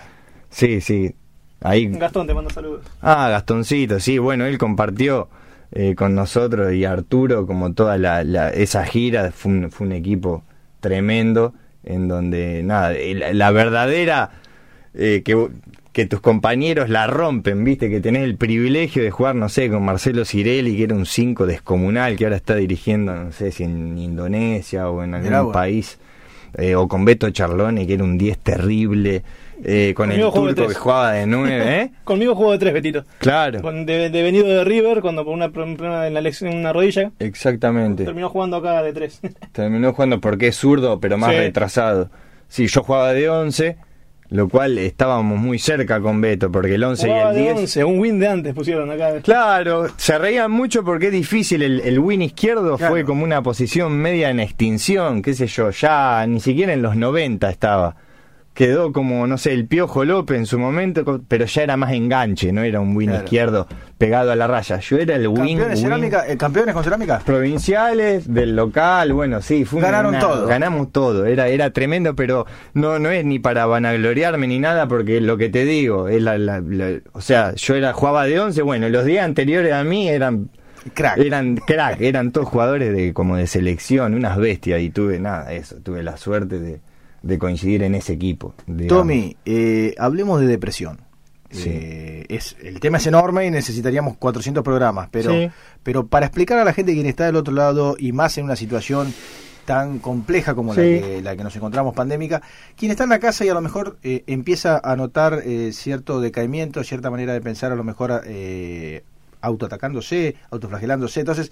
Sí, 0.50 0.82
sí. 0.82 1.14
Ahí 1.62 1.86
Gastón 1.88 2.26
te 2.26 2.34
manda 2.34 2.50
saludos. 2.52 2.84
Ah, 3.00 3.28
Gastoncito, 3.30 4.00
sí, 4.00 4.18
bueno, 4.18 4.44
él 4.44 4.58
compartió 4.58 5.30
eh, 5.72 5.94
con 5.94 6.14
nosotros 6.14 6.72
y 6.72 6.84
Arturo 6.84 7.46
como 7.46 7.72
toda 7.74 7.98
la, 7.98 8.24
la- 8.24 8.50
esa 8.50 8.84
gira, 8.84 9.30
fue 9.32 9.52
un, 9.52 9.70
fue 9.70 9.86
un 9.86 9.92
equipo 9.92 10.44
tremendo 10.80 11.54
en 11.84 12.08
donde, 12.08 12.62
nada, 12.62 12.94
eh, 12.94 13.14
la, 13.14 13.32
la 13.32 13.50
verdadera, 13.50 14.30
eh, 14.94 15.22
que, 15.24 15.48
que 15.92 16.06
tus 16.06 16.20
compañeros 16.20 16.88
la 16.90 17.06
rompen, 17.06 17.62
viste, 17.64 17.88
que 17.90 18.00
tenés 18.00 18.24
el 18.24 18.36
privilegio 18.36 19.02
de 19.02 19.10
jugar, 19.10 19.34
no 19.34 19.48
sé, 19.48 19.70
con 19.70 19.84
Marcelo 19.84 20.24
Cirelli, 20.24 20.76
que 20.76 20.84
era 20.84 20.94
un 20.94 21.06
5 21.06 21.46
descomunal, 21.46 22.16
que 22.16 22.24
ahora 22.24 22.36
está 22.36 22.54
dirigiendo, 22.56 23.14
no 23.14 23.32
sé 23.32 23.52
si 23.52 23.64
en 23.64 23.96
Indonesia 23.98 24.90
o 24.90 25.02
en 25.02 25.14
algún 25.14 25.30
Mirá 25.30 25.52
país, 25.52 25.98
eh, 26.58 26.74
o 26.74 26.88
con 26.88 27.04
Beto 27.04 27.30
Charlone, 27.30 27.86
que 27.86 27.94
era 27.94 28.04
un 28.04 28.18
10 28.18 28.38
terrible. 28.38 29.22
Eh, 29.64 29.92
con 29.96 30.10
el 30.12 30.20
Conmigo 30.20 30.54
turco 30.54 30.68
que 30.68 30.74
jugaba 30.74 31.12
de 31.12 31.26
9, 31.26 31.64
¿eh? 31.82 31.90
Conmigo 32.04 32.34
juego 32.34 32.52
de 32.52 32.58
tres, 32.58 32.74
Betito. 32.74 33.04
Claro. 33.18 33.60
Con- 33.62 33.86
De, 33.86 34.10
de 34.10 34.22
venido 34.22 34.46
de 34.46 34.64
River, 34.64 35.00
cuando 35.00 35.24
por 35.24 35.32
una 35.34 35.50
problema 35.50 36.06
en 36.06 36.14
la 36.14 36.20
lesión 36.20 36.52
en 36.52 36.58
una 36.58 36.72
rodilla, 36.72 37.12
Exactamente. 37.18 38.04
terminó 38.04 38.28
jugando 38.28 38.56
acá 38.56 38.82
de 38.82 38.92
tres. 38.92 39.20
Terminó 39.52 39.92
jugando 39.92 40.20
porque 40.20 40.48
es 40.48 40.56
zurdo, 40.56 41.00
pero 41.00 41.16
más 41.18 41.30
Sí. 41.30 41.36
retrasado. 41.38 42.10
Sí, 42.48 42.66
yo 42.68 42.82
jugaba 42.82 43.12
de 43.12 43.28
11, 43.28 43.76
lo 44.28 44.48
cual 44.48 44.78
estábamos 44.78 45.38
muy 45.38 45.58
cerca 45.58 46.00
con 46.00 46.20
Beto, 46.20 46.50
porque 46.50 46.74
el 46.76 46.84
11 46.84 47.08
y 47.08 47.10
el 47.12 47.34
de 47.34 47.40
10... 47.42 47.58
11, 47.58 47.84
un 47.84 47.98
win 47.98 48.18
de 48.20 48.28
antes 48.28 48.54
pusieron 48.54 48.90
acá. 48.90 49.20
Claro, 49.22 49.86
se 49.96 50.18
reían 50.18 50.50
mucho 50.50 50.84
porque 50.84 51.06
es 51.06 51.12
difícil. 51.12 51.62
El, 51.62 51.80
el 51.80 51.98
win 51.98 52.22
izquierdo 52.22 52.76
Claro. 52.76 52.92
fue 52.92 53.04
como 53.04 53.24
una 53.24 53.42
posición 53.42 53.92
media 53.96 54.30
en 54.30 54.40
extinción, 54.40 55.22
qué 55.22 55.34
sé 55.34 55.46
yo, 55.46 55.70
ya 55.70 56.24
ni 56.26 56.40
siquiera 56.40 56.72
en 56.72 56.82
los 56.82 56.96
90 56.96 57.50
estaba. 57.50 57.96
Quedó 58.56 58.90
como, 58.90 59.26
no 59.26 59.36
sé, 59.36 59.52
el 59.52 59.66
Piojo 59.66 60.06
López 60.06 60.38
en 60.38 60.46
su 60.46 60.58
momento, 60.58 61.22
pero 61.28 61.44
ya 61.44 61.62
era 61.62 61.76
más 61.76 61.92
enganche, 61.92 62.52
no 62.52 62.62
era 62.62 62.80
un 62.80 62.96
win 62.96 63.10
Claro. 63.10 63.24
izquierdo 63.24 63.66
pegado 63.98 64.32
a 64.32 64.34
la 64.36 64.46
raya. 64.46 64.80
Yo 64.80 64.96
era 64.96 65.14
el 65.14 65.28
win. 65.28 65.58
¿Campeones, 65.58 65.78
win- 65.78 65.82
cerámica, 65.84 66.24
eh, 66.26 66.36
¿Campeones 66.38 66.74
con 66.74 66.82
cerámica? 66.82 67.20
provinciales 67.24 68.32
del 68.32 68.56
local, 68.56 69.12
bueno, 69.12 69.42
sí, 69.42 69.64
fue 69.66 69.80
Ganaron 69.82 70.10
una- 70.14 70.20
todo. 70.20 70.46
Ganamos 70.46 70.90
todo, 70.90 71.26
era 71.26 71.48
era 71.48 71.70
tremendo, 71.70 72.16
pero 72.16 72.46
no 72.74 72.98
no 72.98 73.10
es 73.10 73.24
ni 73.26 73.38
para 73.38 73.66
vanagloriarme 73.66 74.46
ni 74.46 74.58
nada 74.58 74.88
porque 74.88 75.20
lo 75.20 75.36
que 75.36 75.48
te 75.50 75.64
digo, 75.66 76.08
es 76.08 76.22
la, 76.22 76.38
la- 76.38 76.60
la- 76.60 76.98
o 77.12 77.20
sea, 77.20 77.54
yo 77.56 77.74
era 77.74 77.92
jugaba 77.92 78.24
de 78.24 78.40
11, 78.40 78.62
bueno, 78.62 78.88
los 78.88 79.04
días 79.04 79.24
anteriores 79.24 79.72
a 79.74 79.84
mí 79.84 80.08
eran 80.08 80.48
Crack. 80.94 81.18
eran 81.18 81.56
crack, 81.56 82.00
eran 82.00 82.32
todos 82.32 82.48
jugadores 82.48 82.94
de 82.94 83.12
como 83.12 83.36
de 83.36 83.46
selección, 83.46 84.14
unas 84.14 84.38
bestias 84.38 84.80
y 84.80 84.88
tuve 84.90 85.18
nada, 85.20 85.52
eso, 85.52 85.76
tuve 85.82 86.02
la 86.02 86.16
suerte 86.16 86.58
de, 86.58 86.80
de 87.26 87.38
coincidir 87.38 87.82
en 87.82 87.94
ese 87.94 88.12
equipo. 88.14 88.54
digamos. 88.66 88.88
Tommy, 88.88 89.36
eh, 89.44 89.94
hablemos 89.98 90.40
de 90.40 90.46
depresión. 90.46 91.00
Sí. 91.50 91.68
Eh, 91.72 92.26
es, 92.28 92.56
el 92.62 92.80
tema 92.80 92.98
es 92.98 93.06
enorme 93.06 93.46
y 93.46 93.50
necesitaríamos 93.50 94.16
400 94.16 94.64
programas, 94.64 95.08
pero, 95.10 95.30
Sí. 95.30 95.48
pero 95.82 96.06
para 96.06 96.26
explicar 96.26 96.58
a 96.58 96.64
la 96.64 96.72
gente 96.72 96.92
quien 96.92 97.06
está 97.06 97.26
del 97.26 97.36
otro 97.36 97.54
lado 97.54 97.96
y 97.98 98.12
más 98.12 98.36
en 98.38 98.44
una 98.44 98.56
situación 98.56 99.14
tan 99.64 99.98
compleja 99.98 100.54
como 100.54 100.74
la, 100.74 100.82
que, 100.82 101.20
la 101.22 101.36
que 101.36 101.42
nos 101.42 101.54
encontramos 101.56 101.94
pandémica, 101.94 102.40
quien 102.76 102.92
está 102.92 103.04
en 103.04 103.10
la 103.10 103.18
casa 103.18 103.44
y 103.44 103.48
a 103.48 103.54
lo 103.54 103.60
mejor 103.60 103.98
eh, 104.02 104.22
empieza 104.28 104.80
a 104.82 104.94
notar 104.96 105.42
eh, 105.44 105.72
cierto 105.72 106.20
decaimiento, 106.20 106.82
cierta 106.84 107.10
manera 107.10 107.32
de 107.32 107.40
pensar, 107.40 107.72
a 107.72 107.74
lo 107.74 107.82
mejor 107.84 108.22
eh, 108.26 109.02
autoatacándose, 109.40 110.36
autoflagelándose. 110.50 111.20
Entonces, 111.20 111.50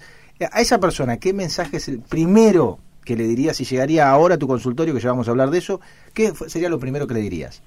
a 0.51 0.61
esa 0.61 0.79
persona, 0.79 1.17
¿qué 1.17 1.33
mensaje 1.33 1.77
es 1.77 1.87
el 1.87 1.99
primero 1.99 2.79
que 3.05 3.15
le 3.15 3.23
dirías 3.25 3.55
si 3.57 3.63
llegaría 3.63 4.09
ahora 4.09 4.35
a 4.35 4.37
tu 4.37 4.47
consultorio, 4.47 4.93
que 4.93 4.99
ya 4.99 5.09
vamos 5.09 5.27
a 5.27 5.31
hablar 5.31 5.51
de 5.51 5.59
eso? 5.59 5.79
¿Qué 6.13 6.33
sería 6.47 6.67
lo 6.69 6.79
primero 6.79 7.07
que 7.07 7.13
le 7.13 7.21
dirías? 7.21 7.61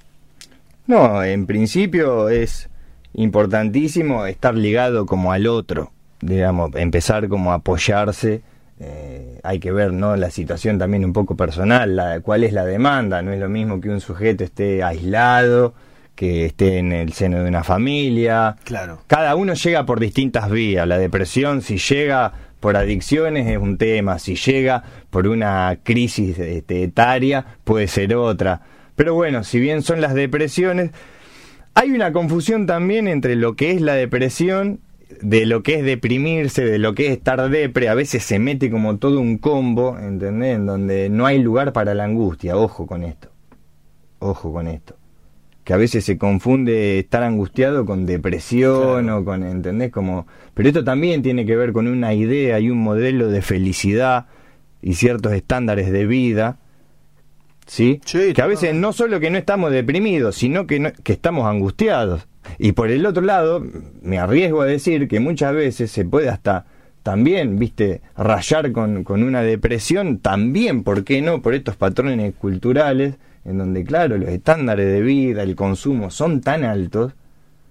No, 0.87 1.23
en 1.23 1.47
principio 1.47 2.29
es 2.29 2.69
importantísimo 3.15 4.27
estar 4.27 4.55
ligado 4.55 5.07
como 5.07 5.33
al 5.33 5.47
otro, 5.47 5.93
digamos, 6.21 6.71
empezar 6.75 7.29
como 7.29 7.53
a 7.53 7.57
apoyarse. 7.57 8.43
eh, 8.81 9.41
hay 9.43 9.59
que 9.59 9.73
ver, 9.73 9.93
¿no? 9.93 10.17
La 10.17 10.31
situación 10.31 10.79
también 10.79 11.05
un 11.05 11.13
poco 11.13 11.37
personal, 11.37 11.97
la, 11.97 12.21
cuál 12.21 12.45
es 12.45 12.53
la 12.53 12.65
demanda. 12.65 13.23
No 13.23 13.33
es 13.33 13.41
lo 13.41 13.49
mismo 13.49 13.81
que 13.81 13.89
un 13.91 14.01
sujeto 14.01 14.45
esté 14.45 14.83
aislado, 14.83 15.75
que 16.15 16.47
esté 16.47 16.79
en 16.79 16.93
el 16.93 17.13
seno 17.13 17.43
de 17.43 17.49
una 17.49 17.65
familia. 17.65 18.57
Claro. 18.65 19.01
Cada 19.07 19.35
uno 19.37 19.55
llega 19.55 19.85
por 19.85 20.01
distintas 20.01 20.51
vías. 20.51 20.87
La 20.87 20.99
depresión, 20.99 21.63
si 21.63 21.79
llega 21.79 22.33
por 22.61 22.77
adicciones, 22.77 23.47
es 23.47 23.59
un 23.59 23.79
tema. 23.79 24.19
Si 24.19 24.35
llega 24.35 24.83
por 25.11 25.27
una 25.27 25.79
crisis 25.83 26.39
este, 26.39 26.83
etaria, 26.83 27.47
puede 27.65 27.89
ser 27.89 28.15
otra. 28.15 28.63
Pero 28.97 29.15
bueno, 29.15 29.45
si 29.45 29.61
bien 29.61 29.83
son 29.83 30.01
las 30.01 30.15
depresiones, 30.15 30.91
hay 31.75 31.91
una 31.91 32.13
confusión 32.13 32.67
también 32.67 33.09
entre 33.09 33.37
lo 33.37 33.55
que 33.55 33.71
es 33.71 33.81
la 33.81 33.95
depresión, 33.95 34.81
de 35.23 35.47
lo 35.47 35.63
que 35.63 35.77
es 35.77 35.85
deprimirse, 35.85 36.65
de 36.65 36.79
lo 36.79 36.95
que 36.95 37.07
es 37.07 37.13
estar 37.13 37.49
depre. 37.49 37.89
A 37.89 37.95
veces 37.95 38.25
se 38.25 38.39
mete 38.39 38.71
como 38.71 38.99
todo 38.99 39.21
un 39.21 39.39
combo, 39.39 39.99
¿entendés? 39.99 40.57
En 40.57 40.67
donde 40.67 41.09
no 41.09 41.27
hay 41.27 41.39
lugar 41.39 41.73
para 41.73 41.95
la 41.95 42.05
angustia. 42.05 42.57
Ojo 42.57 42.87
con 42.87 43.05
esto. 43.05 43.29
Ojo 44.19 44.53
con 44.53 44.67
esto 44.67 44.98
que 45.69 45.75
a 45.75 45.77
veces 45.77 46.03
se 46.03 46.17
confunde 46.17 46.99
estar 46.99 47.23
angustiado 47.23 47.85
con 47.85 48.07
depresión 48.07 49.03
Claro. 49.05 49.19
o 49.19 49.25
con, 49.27 49.43
¿entendés? 49.43 49.93
Como, 49.93 50.27
pero 50.55 50.67
esto 50.71 50.83
también 50.83 51.21
tiene 51.21 51.45
que 51.45 51.57
ver 51.57 51.75
con 51.75 51.87
una 51.89 52.15
idea 52.15 52.59
y 52.59 52.71
un 52.71 52.79
modelo 52.79 53.29
de 53.29 53.43
felicidad 53.43 54.29
y 54.81 54.95
ciertos 54.95 55.35
estándares 55.35 55.93
de 55.93 56.07
vida, 56.07 56.57
¿sí? 57.67 58.01
Que 58.35 58.41
a 58.41 58.47
veces 58.47 58.75
no 58.75 58.95
solo 58.95 59.21
que 59.21 59.29
no 59.29 59.37
estamos 59.37 59.71
deprimidos, 59.71 60.37
sino 60.37 60.67
que, 60.67 60.81
no- 60.81 60.93
que 61.05 61.13
estamos 61.13 61.47
angustiados. 61.47 62.27
Y 62.59 62.73
por 62.73 62.91
el 62.91 63.05
otro 63.05 63.23
lado, 63.23 63.63
me 64.01 64.19
arriesgo 64.19 64.63
a 64.63 64.65
decir 64.65 65.07
que 65.07 65.21
muchas 65.21 65.53
veces 65.55 65.91
se 65.91 66.07
puede 66.07 66.31
hasta 66.31 66.65
también, 67.03 67.59
viste, 67.59 68.01
rayar 68.17 68.73
con, 68.73 69.05
con 69.05 69.23
una 69.23 69.43
depresión, 69.43 70.19
también, 70.19 70.83
¿por 70.83 71.05
qué 71.05 71.21
no? 71.21 71.43
Por 71.43 71.53
estos 71.55 71.77
patrones 71.77 72.35
culturales, 72.37 73.17
en 73.45 73.59
donde, 73.59 73.85
claro, 73.85 74.19
los 74.19 74.29
estándares 74.29 74.87
de 74.87 75.01
vida, 75.01 75.43
el 75.43 75.57
consumo 75.57 76.11
son 76.11 76.41
tan 76.41 76.65
altos, 76.65 77.15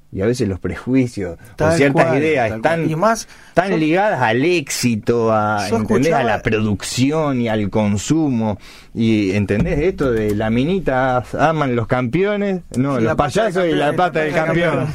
y 0.10 0.22
a 0.22 0.26
veces 0.26 0.48
los 0.48 0.60
prejuicios 0.60 1.38
Tal 1.58 1.74
o 1.74 1.78
ciertas 1.78 2.06
cual, 2.06 2.18
ideas 2.18 2.52
están. 2.52 2.90
Y 2.90 2.96
más, 2.96 3.28
tan 3.54 3.78
ligadas 3.78 4.22
al 4.22 4.44
éxito, 4.44 5.34
a, 5.34 5.68
¿entendés? 5.68 6.14
a 6.14 6.24
la 6.24 6.42
producción 6.42 7.42
y 7.42 7.50
al 7.50 7.70
consumo. 7.70 8.58
Y 8.94 9.32
¿entendés 9.32 9.80
esto 9.80 10.12
de 10.12 10.34
la 10.34 10.50
minita 10.50 11.24
aman 11.38 11.76
los 11.76 11.88
campeones? 11.88 12.62
No, 12.78 13.00
los 13.00 13.16
payasos 13.16 13.68
y 13.68 13.74
la 13.74 13.88
campeón, 13.88 13.96
pata 13.98 14.20
del 14.22 14.34
campeón. 14.34 14.88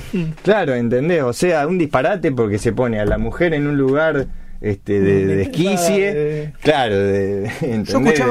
Claro, 0.43 0.75
¿entendés? 0.75 1.23
O 1.23 1.33
sea, 1.33 1.66
un 1.66 1.79
disparate 1.79 2.33
porque 2.33 2.59
se 2.59 2.73
pone 2.73 2.99
a 2.99 3.05
la 3.05 3.18
mujer 3.18 3.53
en 3.53 3.66
un 3.66 3.77
lugar 3.77 4.27
este, 4.63 5.01
de, 5.01 5.27
de 5.27 5.43
esquicie, 5.43 6.15
de- 6.15 6.53
claro, 6.63 6.97
de, 6.97 7.51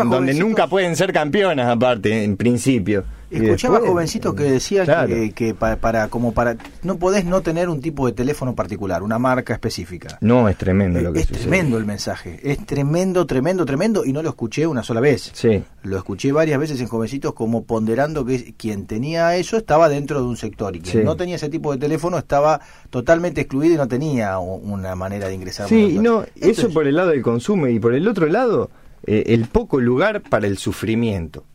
donde 0.09 0.33
nunca 0.33 0.67
pueden 0.67 0.95
ser 0.95 1.11
campeonas 1.13 1.67
aparte, 1.67 2.23
en 2.23 2.37
principio. 2.37 3.03
Escuchaba 3.31 3.75
después, 3.75 3.91
jovencitos 3.91 4.33
que 4.35 4.43
decía 4.43 4.83
claro. 4.83 5.07
que, 5.07 5.31
que 5.31 5.53
pa- 5.53 5.77
para, 5.77 6.09
como 6.09 6.33
para 6.33 6.57
no 6.83 6.97
podés 6.97 7.23
no 7.25 7.41
tener 7.41 7.69
un 7.69 7.79
tipo 7.81 8.05
de 8.05 8.11
teléfono 8.13 8.55
particular, 8.55 9.03
una 9.03 9.17
marca 9.19 9.53
específica. 9.53 10.17
No, 10.21 10.49
es 10.49 10.57
tremendo 10.57 10.99
lo 10.99 11.13
que 11.13 11.19
es 11.21 11.27
sucede. 11.27 11.43
tremendo 11.43 11.77
el 11.77 11.85
mensaje, 11.85 12.39
es 12.43 12.65
tremendo, 12.65 13.25
tremendo, 13.25 13.65
tremendo 13.65 14.03
y 14.05 14.11
no 14.13 14.21
lo 14.21 14.29
escuché 14.29 14.67
una 14.67 14.83
sola 14.83 14.99
vez. 14.99 15.31
Sí, 15.33 15.63
Lo 15.83 15.97
escuché 15.97 16.31
varias 16.31 16.59
veces 16.59 16.79
en 16.81 16.87
jovencitos 16.87 17.33
como 17.33 17.63
ponderando 17.63 18.25
que 18.25 18.53
quien 18.57 18.85
tenía 18.85 19.35
eso 19.37 19.55
estaba 19.57 19.87
dentro 19.89 20.19
de 20.21 20.27
un 20.27 20.37
sector 20.37 20.75
y 20.75 20.81
quien 20.81 20.99
Sí. 20.99 21.03
no 21.05 21.15
tenía 21.15 21.37
ese 21.37 21.49
tipo 21.49 21.71
de 21.71 21.77
teléfono 21.79 22.17
estaba 22.17 22.59
totalmente 22.89 23.41
excluido 23.41 23.75
y 23.75 23.77
no 23.77 23.87
tenía 23.87 24.37
una 24.39 24.93
manera 24.95 25.27
de 25.29 25.35
ingresar. 25.35 25.67
sí, 25.69 25.97
no, 25.99 26.23
esto 26.35 26.49
eso 26.49 26.67
es- 26.67 26.73
por 26.73 26.85
el 26.85 26.95
lado 26.95 27.09
del 27.11 27.21
consumo 27.21 27.67
y 27.67 27.79
por 27.79 27.93
el 27.93 28.07
otro 28.07 28.27
lado, 28.27 28.69
eh, 29.05 29.23
el 29.27 29.45
poco 29.45 29.79
lugar 29.79 30.21
para 30.21 30.47
el 30.47 30.57
sufrimiento. 30.57 31.45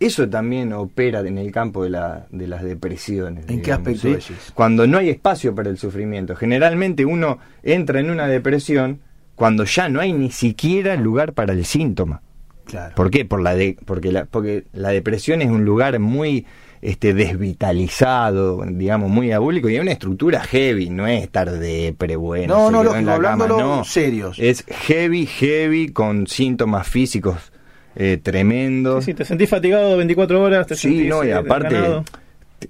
Eso 0.00 0.28
también 0.28 0.72
opera 0.72 1.20
en 1.20 1.38
el 1.38 1.50
campo 1.50 1.82
de, 1.82 1.90
la, 1.90 2.26
de 2.30 2.46
las 2.46 2.62
depresiones. 2.62 3.48
¿En 3.48 3.62
qué 3.62 3.72
aspecto. 3.72 4.08
Cuando 4.54 4.86
no 4.86 4.98
hay 4.98 5.10
espacio 5.10 5.54
para 5.54 5.70
el 5.70 5.78
sufrimiento. 5.78 6.36
Generalmente 6.36 7.04
uno 7.04 7.38
entra 7.62 8.00
en 8.00 8.10
una 8.10 8.28
depresión 8.28 9.00
cuando 9.34 9.64
ya 9.64 9.88
no 9.88 10.00
hay 10.00 10.12
ni 10.12 10.30
siquiera 10.30 10.96
lugar 10.96 11.32
para 11.32 11.52
el 11.52 11.64
síntoma. 11.64 12.22
Claro. 12.64 12.94
¿Por 12.94 13.10
qué? 13.10 13.24
Por 13.24 13.40
la 13.40 13.54
de, 13.54 13.76
porque, 13.86 14.12
la, 14.12 14.26
porque 14.26 14.64
la 14.72 14.90
depresión 14.90 15.42
es 15.42 15.50
un 15.50 15.64
lugar 15.64 15.98
muy 15.98 16.46
este, 16.82 17.14
desvitalizado, 17.14 18.62
digamos, 18.68 19.10
muy 19.10 19.32
abúlico 19.32 19.68
y 19.68 19.74
hay 19.74 19.80
una 19.80 19.92
estructura 19.92 20.40
heavy, 20.40 20.90
no 20.90 21.06
es 21.06 21.22
estar 21.22 21.50
de 21.50 21.94
pre 21.96 22.16
bueno. 22.16 22.70
No, 22.70 22.82
no, 22.84 22.94
en 22.94 23.06
la 23.06 23.12
cama, 23.12 23.14
hablándolo 23.14 23.58
no. 23.58 23.84
serios. 23.84 24.38
Es 24.38 24.64
heavy, 24.86 25.26
heavy, 25.26 25.88
con 25.88 26.26
síntomas 26.26 26.86
físicos 26.86 27.52
eh, 27.98 28.16
tremendos. 28.22 29.04
Sí, 29.04 29.12
te 29.12 29.24
sentís 29.24 29.50
fatigado 29.50 29.96
24 29.96 30.40
horas, 30.42 30.66
te 30.66 30.76
Sí, 30.76 30.88
sentís 30.88 31.08
no, 31.08 31.24
y 31.24 31.28
eh, 31.28 31.34
aparte 31.34 31.76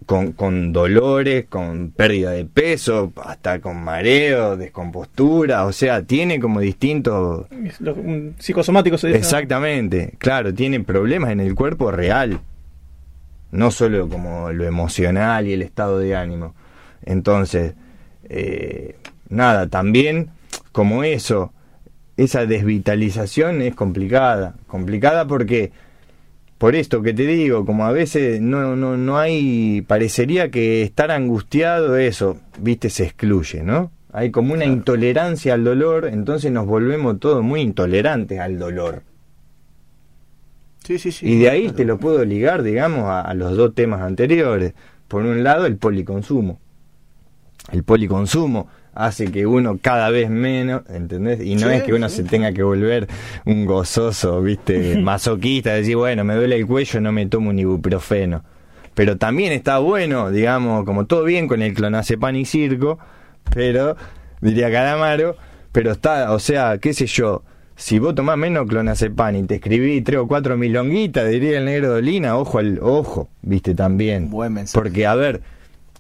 con, 0.07 0.33
con 0.33 0.73
dolores, 0.73 1.47
con 1.49 1.91
pérdida 1.91 2.31
de 2.33 2.45
peso, 2.45 3.13
hasta 3.25 3.61
con 3.61 3.83
mareo, 3.83 4.57
descompostura, 4.57 5.65
o 5.67 5.73
sea, 5.73 6.03
tiene 6.03 6.41
como 6.41 6.61
distintos... 6.61 7.47
Lo- 7.81 7.95
un 7.95 8.35
psicosomático 8.39 8.99
se 8.99 9.09
dice. 9.09 9.19
Exactamente, 9.21 10.15
claro, 10.19 10.53
tiene 10.53 10.81
problemas 10.81 11.31
en 11.31 11.41
el 11.41 11.55
cuerpo 11.55 11.91
real, 11.91 12.41
no 13.51 13.71
solo 13.71 14.09
como 14.09 14.53
lo 14.53 14.65
emocional 14.65 15.47
y 15.47 15.53
el 15.55 15.63
estado 15.63 15.99
de 15.99 16.15
ánimo. 16.17 16.55
Entonces, 17.05 17.73
eh, 18.29 18.97
nada, 19.31 19.69
también 19.69 20.31
como 20.73 21.03
eso, 21.03 21.53
esa 22.19 22.47
desvitalización 22.47 23.63
es 23.63 23.77
complicada, 23.77 24.57
complicada 24.67 25.29
porque 25.29 25.71
por 26.59 26.75
esto 26.75 27.01
que 27.01 27.15
te 27.15 27.25
digo, 27.27 27.65
como 27.65 27.87
a 27.87 27.93
veces 27.93 28.41
no, 28.41 28.75
no, 28.75 28.97
no 28.97 29.19
hay, 29.19 29.83
parecería 29.83 30.51
que 30.51 30.83
estar 30.83 31.13
angustiado, 31.13 31.97
eso, 31.97 32.37
viste, 32.59 32.91
se 32.91 33.05
excluye, 33.05 33.63
¿no? 33.63 33.93
Hay 34.13 34.33
como 34.33 34.53
una 34.53 34.65
intolerancia 34.65 35.55
al 35.55 35.63
dolor, 35.63 36.09
entonces 36.13 36.51
nos 36.51 36.67
volvemos 36.67 37.21
todos 37.21 37.45
muy 37.45 37.61
intolerantes 37.61 38.41
al 38.41 38.59
dolor. 38.59 39.05
Sí, 40.83 40.99
sí, 40.99 41.13
sí. 41.13 41.29
y 41.29 41.39
de 41.39 41.51
ahí 41.51 41.63
claro. 41.63 41.77
te 41.77 41.85
lo 41.85 41.99
puedo 41.99 42.25
ligar, 42.25 42.65
digamos, 42.65 43.05
a, 43.05 43.21
a 43.21 43.35
los 43.35 43.57
dos 43.57 43.77
temas 43.77 44.01
anteriores. 44.01 44.75
Por 45.07 45.23
un 45.23 45.45
lado, 45.45 45.67
el 45.67 45.77
policonsumo. 45.77 46.59
El 47.71 47.85
policonsumo 47.85 48.69
hace 48.99 49.31
que 49.31 49.47
uno 49.47 49.79
cada 49.81 50.11
vez 50.11 50.29
menos, 50.29 50.83
¿entendés? 50.89 51.41
Y 51.41 51.55
no 51.55 51.69
Sí, 51.69 51.75
es 51.75 51.83
que 51.85 51.95
uno 51.95 52.09
sí. 52.09 52.17
se 52.17 52.25
tenga 52.25 52.53
que 52.53 52.65
volver 52.65 53.07
un 53.45 53.65
gozoso, 53.65 54.43
¿viste? 54.43 54.99
Masoquista, 55.03 55.73
decir, 55.73 55.97
bueno, 55.97 56.25
me 56.25 56.35
duele 56.35 56.57
el 56.57 56.67
cuello, 56.67 57.01
no 57.01 57.13
me 57.13 57.25
tomo 57.27 57.51
un 57.51 57.59
ibuprofeno. 57.61 58.43
Pero 58.95 59.17
también 59.17 59.53
está 59.53 59.79
bueno, 59.79 60.33
digamos, 60.33 60.85
como 60.85 61.07
todo 61.07 61.23
bien 61.23 61.47
con 61.47 61.63
el 61.63 61.75
clonazepam 61.75 62.35
y 62.35 62.45
circo, 62.45 62.99
pero, 63.55 63.97
diría 64.41 64.69
Calamaro, 64.73 65.37
pero 65.71 65.93
está, 65.93 66.33
o 66.33 66.41
sea, 66.41 66.79
qué 66.79 66.93
sé 66.93 67.07
yo, 67.07 67.45
si 67.77 68.01
vos 68.01 68.17
tomás 68.17 68.37
menos 68.37 68.67
clonazepam 68.67 69.37
y 69.37 69.43
te 69.45 69.55
escribí 69.55 70.01
tres 70.01 70.19
o 70.19 70.27
cuatro 70.27 70.57
milonguitas, 70.57 71.31
diría 71.31 71.59
el 71.59 71.67
negro 71.67 71.91
Dolina, 71.91 72.37
ojo 72.37 72.59
al 72.59 72.81
ojo, 72.83 73.29
viste 73.43 73.77
también. 73.77 74.29
Buen 74.29 74.55
mensaje. 74.55 74.83
Porque, 74.83 75.07
a 75.07 75.15
ver, 75.15 75.41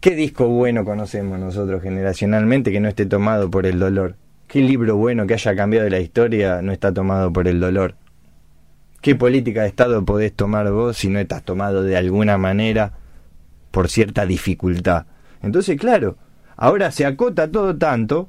¿qué 0.01 0.15
disco 0.15 0.49
bueno 0.49 0.85
conocemos 0.85 1.39
nosotros 1.39 1.83
generacionalmente 1.83 2.73
que 2.73 2.81
no 2.81 2.89
esté 2.89 3.07
tomado 3.07 3.51
por 3.51 3.67
el 3.67 3.79
dolor? 3.79 4.17
¿Qué 4.47 4.61
libro 4.61 4.97
bueno 4.97 5.27
que 5.27 5.35
haya 5.35 5.55
cambiado 5.55 5.89
la 5.89 6.01
historia 6.01 6.63
no 6.63 6.73
está 6.73 6.93
tomado 6.93 7.33
por 7.33 7.49
el 7.49 7.61
dolor? 7.61 7.97
¿Qué 9.01 9.15
política 9.15 9.63
de 9.63 9.69
Estado 9.69 10.05
podés 10.05 10.33
tomar 10.33 10.71
vos 10.73 10.97
si 10.97 11.09
no 11.09 11.19
estás 11.19 11.43
tomado 11.43 11.83
de 11.83 11.97
alguna 11.97 12.39
manera 12.39 12.93
por 13.71 13.89
cierta 13.89 14.27
dificultad? 14.27 15.07
Entonces, 15.43 15.79
claro, 15.79 16.17
ahora 16.57 16.91
se 16.91 17.07
acota 17.07 17.51
todo 17.51 17.77
tanto, 17.77 18.29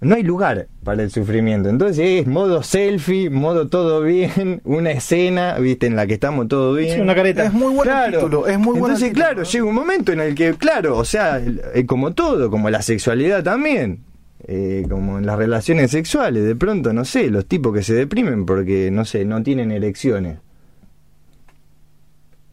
no 0.00 0.14
hay 0.16 0.22
lugar 0.22 0.68
para 0.82 1.02
el 1.02 1.10
sufrimiento. 1.10 1.68
Entonces 1.70 1.98
es 2.22 2.26
modo 2.26 2.62
selfie, 2.62 3.30
modo 3.30 3.68
todo 3.68 4.02
bien, 4.02 4.60
una 4.64 4.90
escena, 4.90 5.58
viste, 5.58 5.86
en 5.86 5.96
la 5.96 6.06
que 6.06 6.14
estamos 6.14 6.48
todo 6.48 6.74
bien. 6.74 6.94
Sí, 6.96 7.00
una 7.00 7.14
careta. 7.14 7.44
Es 7.44 7.52
muy 7.52 7.72
bueno 7.72 7.82
el 7.82 7.84
Claro. 8.10 8.18
título, 8.18 8.46
es 8.46 8.58
muy 8.58 8.72
bueno 8.78 8.86
Entonces, 8.88 9.08
título, 9.08 9.24
claro, 9.24 9.40
¿no? 9.42 9.46
llega 9.48 9.64
un 9.64 9.74
momento 9.74 10.12
en 10.12 10.20
el 10.20 10.34
que, 10.34 10.54
claro, 10.54 10.98
o 10.98 11.04
sea, 11.04 11.40
eh, 11.74 11.86
como 11.86 12.12
todo, 12.12 12.50
como 12.50 12.68
la 12.70 12.82
sexualidad 12.82 13.42
también, 13.42 14.00
eh, 14.46 14.84
como 14.90 15.18
en 15.18 15.24
las 15.26 15.38
relaciones 15.38 15.90
sexuales, 15.90 16.44
de 16.44 16.54
pronto, 16.54 16.92
no 16.92 17.04
sé, 17.06 17.30
los 17.30 17.46
tipos 17.46 17.72
que 17.74 17.82
se 17.82 17.94
deprimen 17.94 18.44
porque, 18.44 18.90
no 18.90 19.04
sé, 19.06 19.24
no 19.24 19.42
tienen 19.42 19.70
erecciones. 19.72 20.36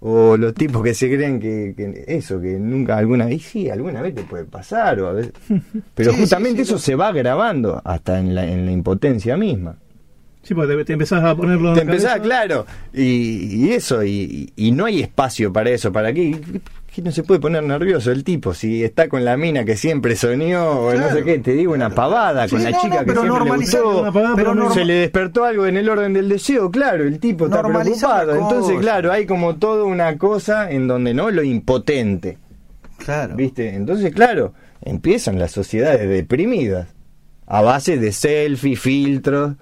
O 0.03 0.35
los 0.35 0.55
tipos 0.55 0.81
que 0.83 0.95
se 0.95 1.07
creen 1.13 1.39
que, 1.39 1.73
que 1.77 2.05
eso, 2.07 2.41
que 2.41 2.57
nunca 2.57 2.97
alguna 2.97 3.27
vez, 3.27 3.43
sí, 3.43 3.69
alguna 3.69 4.01
vez 4.01 4.15
te 4.15 4.23
puede 4.23 4.45
pasar, 4.45 4.99
o 4.99 5.07
a 5.09 5.13
veces, 5.13 5.33
pero 5.95 6.11
Sí, 6.11 6.19
justamente 6.19 6.57
sí, 6.57 6.61
eso 6.63 6.79
se 6.79 6.95
va 6.95 7.11
grabando 7.11 7.79
hasta 7.85 8.17
en 8.19 8.33
la, 8.33 8.45
en 8.45 8.65
la 8.65 8.71
impotencia 8.71 9.37
misma. 9.37 9.77
Sí, 10.41 10.55
porque 10.55 10.75
te, 10.75 10.85
te 10.85 10.93
empezás 10.93 11.23
a 11.23 11.35
ponerlo 11.35 11.73
Te 11.75 11.81
empezás, 11.81 12.13
cabeza. 12.17 12.23
claro, 12.23 12.65
y, 12.91 13.67
y 13.67 13.71
eso, 13.73 14.03
y, 14.03 14.51
y 14.55 14.71
no 14.71 14.85
hay 14.85 15.01
espacio 15.01 15.53
para 15.53 15.69
eso, 15.69 15.91
¿para 15.91 16.11
qué? 16.11 16.35
Que 16.93 17.01
no 17.01 17.11
se 17.13 17.23
puede 17.23 17.39
poner 17.39 17.63
nervioso 17.63 18.11
el 18.11 18.25
tipo 18.25 18.53
si 18.53 18.83
está 18.83 19.07
con 19.07 19.23
la 19.23 19.37
mina 19.37 19.63
que 19.63 19.77
siempre 19.77 20.17
soñó 20.17 20.71
o 20.81 20.93
no 20.93 21.09
sé 21.09 21.23
qué, 21.23 21.39
te 21.39 21.53
digo 21.53 21.71
una 21.73 21.89
pavada 21.91 22.47
Sí, 22.49 22.55
con 22.55 22.63
la 22.65 22.71
no, 22.71 22.81
chica 22.81 23.03
no, 23.03 23.05
que 23.05 23.19
siempre 23.19 23.43
le 23.49 23.55
gustó, 23.57 24.01
pavada, 24.13 24.35
pero 24.35 24.53
norma- 24.53 24.73
se 24.73 24.83
le 24.83 24.93
despertó 24.95 25.45
algo 25.45 25.65
en 25.67 25.77
el 25.77 25.87
orden 25.87 26.11
del 26.11 26.27
deseo, 26.27 26.69
claro, 26.69 27.05
el 27.05 27.19
tipo 27.19 27.45
está 27.45 27.63
preocupado, 27.63 28.35
entonces 28.35 28.77
claro, 28.81 29.09
hay 29.13 29.25
como 29.25 29.55
toda 29.55 29.85
una 29.85 30.17
cosa 30.17 30.69
en 30.69 30.87
donde 30.89 31.13
no 31.13 31.31
lo 31.31 31.43
impotente, 31.43 32.37
Claro. 32.97 33.35
¿viste? 33.37 33.73
Entonces 33.73 34.13
claro, 34.13 34.53
empiezan 34.81 35.39
las 35.39 35.51
sociedades 35.51 36.09
deprimidas 36.09 36.89
a 37.47 37.61
base 37.61 37.97
de 37.97 38.11
selfie, 38.11 38.75
filtros 38.75 39.53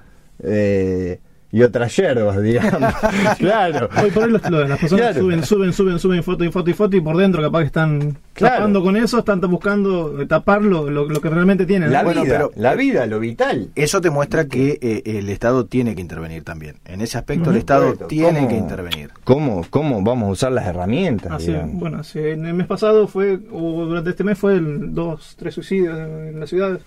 eh, 0.44 1.20
y 1.52 1.64
otras 1.64 1.95
yerbas, 1.95 2.41
digamos, 2.41 2.93
claro. 3.39 3.89
Hoy 4.04 4.12
por 4.12 4.24
hoy 4.26 4.32
los- 4.32 4.50
los- 4.50 4.70
las 4.70 4.80
personas 4.80 5.06
Claro. 5.08 5.20
suben, 5.22 5.43
suben, 5.43 5.74
suben, 5.74 6.00
suben 6.00 6.24
foto 6.24 6.43
y 6.43 6.52
foto 6.52 6.70
y 6.70 6.74
foto 6.74 6.95
y 6.97 7.02
por 7.02 7.18
dentro 7.18 7.41
capaz 7.41 7.60
que 7.62 7.66
están 7.66 8.18
Claro. 8.34 8.56
tapando 8.56 8.84
con 8.84 8.95
eso, 8.95 9.20
están 9.20 9.41
buscando 9.41 10.26
tapar 10.28 10.62
lo, 10.62 10.89
lo, 10.89 11.10
lo 11.10 11.20
que 11.22 11.30
realmente 11.30 11.66
tienen. 11.66 11.91
La 11.91 12.00
¿no? 12.04 12.06
Bueno, 12.06 12.24
vida, 12.24 12.34
pero- 12.38 12.52
la 12.56 12.76
vida, 12.76 13.06
lo 13.08 13.20
vital. 13.20 13.70
Eso 13.76 14.00
te 14.00 14.10
muestra 14.10 14.45
que 14.45 14.78
eh, 14.82 15.02
el 15.18 15.28
Estado 15.30 15.66
tiene 15.66 15.95
que 15.95 16.02
intervenir 16.02 16.43
también. 16.43 16.76
En 16.86 17.02
ese 17.02 17.18
aspecto 17.18 17.50
el. 17.50 17.58
Estado 17.58 17.84
Correcto. 17.86 18.08
tiene 18.08 18.38
¿Cómo- 18.39 18.47
que 18.47 18.56
intervenir. 18.56 19.10
¿Cómo, 19.24 19.66
¿Cómo 19.70 20.02
vamos 20.04 20.30
a 20.30 20.32
usar 20.32 20.52
las 20.52 20.68
herramientas? 20.68 21.43
Bueno, 21.74 22.00
hace- 22.00 22.32
en 22.34 22.45
el 22.45 22.54
mes 22.54 22.68
pasado 22.68 23.08
fue, 23.08 23.39
o 23.52 23.86
durante 23.86 24.12
este 24.12 24.24
mes 24.24 24.38
fue 24.38 24.54
el 24.56 24.93
dos, 24.93 25.36
tres 25.38 25.56
suicidios 25.56 25.97
en 25.97 26.39
la 26.39 26.47
ciudad, 26.47 26.80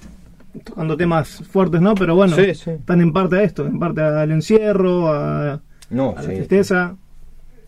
tocando 0.65 0.97
temas 0.97 1.43
fuertes, 1.51 1.81
¿no? 1.81 1.95
Pero 1.95 2.15
bueno, 2.15 2.37
Sí, 2.37 2.55
sí. 2.55 2.71
están 2.71 3.01
en 3.01 3.13
parte 3.13 3.37
a 3.37 3.43
esto, 3.43 3.67
en 3.67 3.79
parte 3.79 4.01
al 4.03 4.31
encierro, 4.31 5.13
a, 5.13 5.61
no, 5.91 6.11
a 6.17 6.23
la 6.23 6.29
sí. 6.29 6.35
tristeza. 6.37 6.97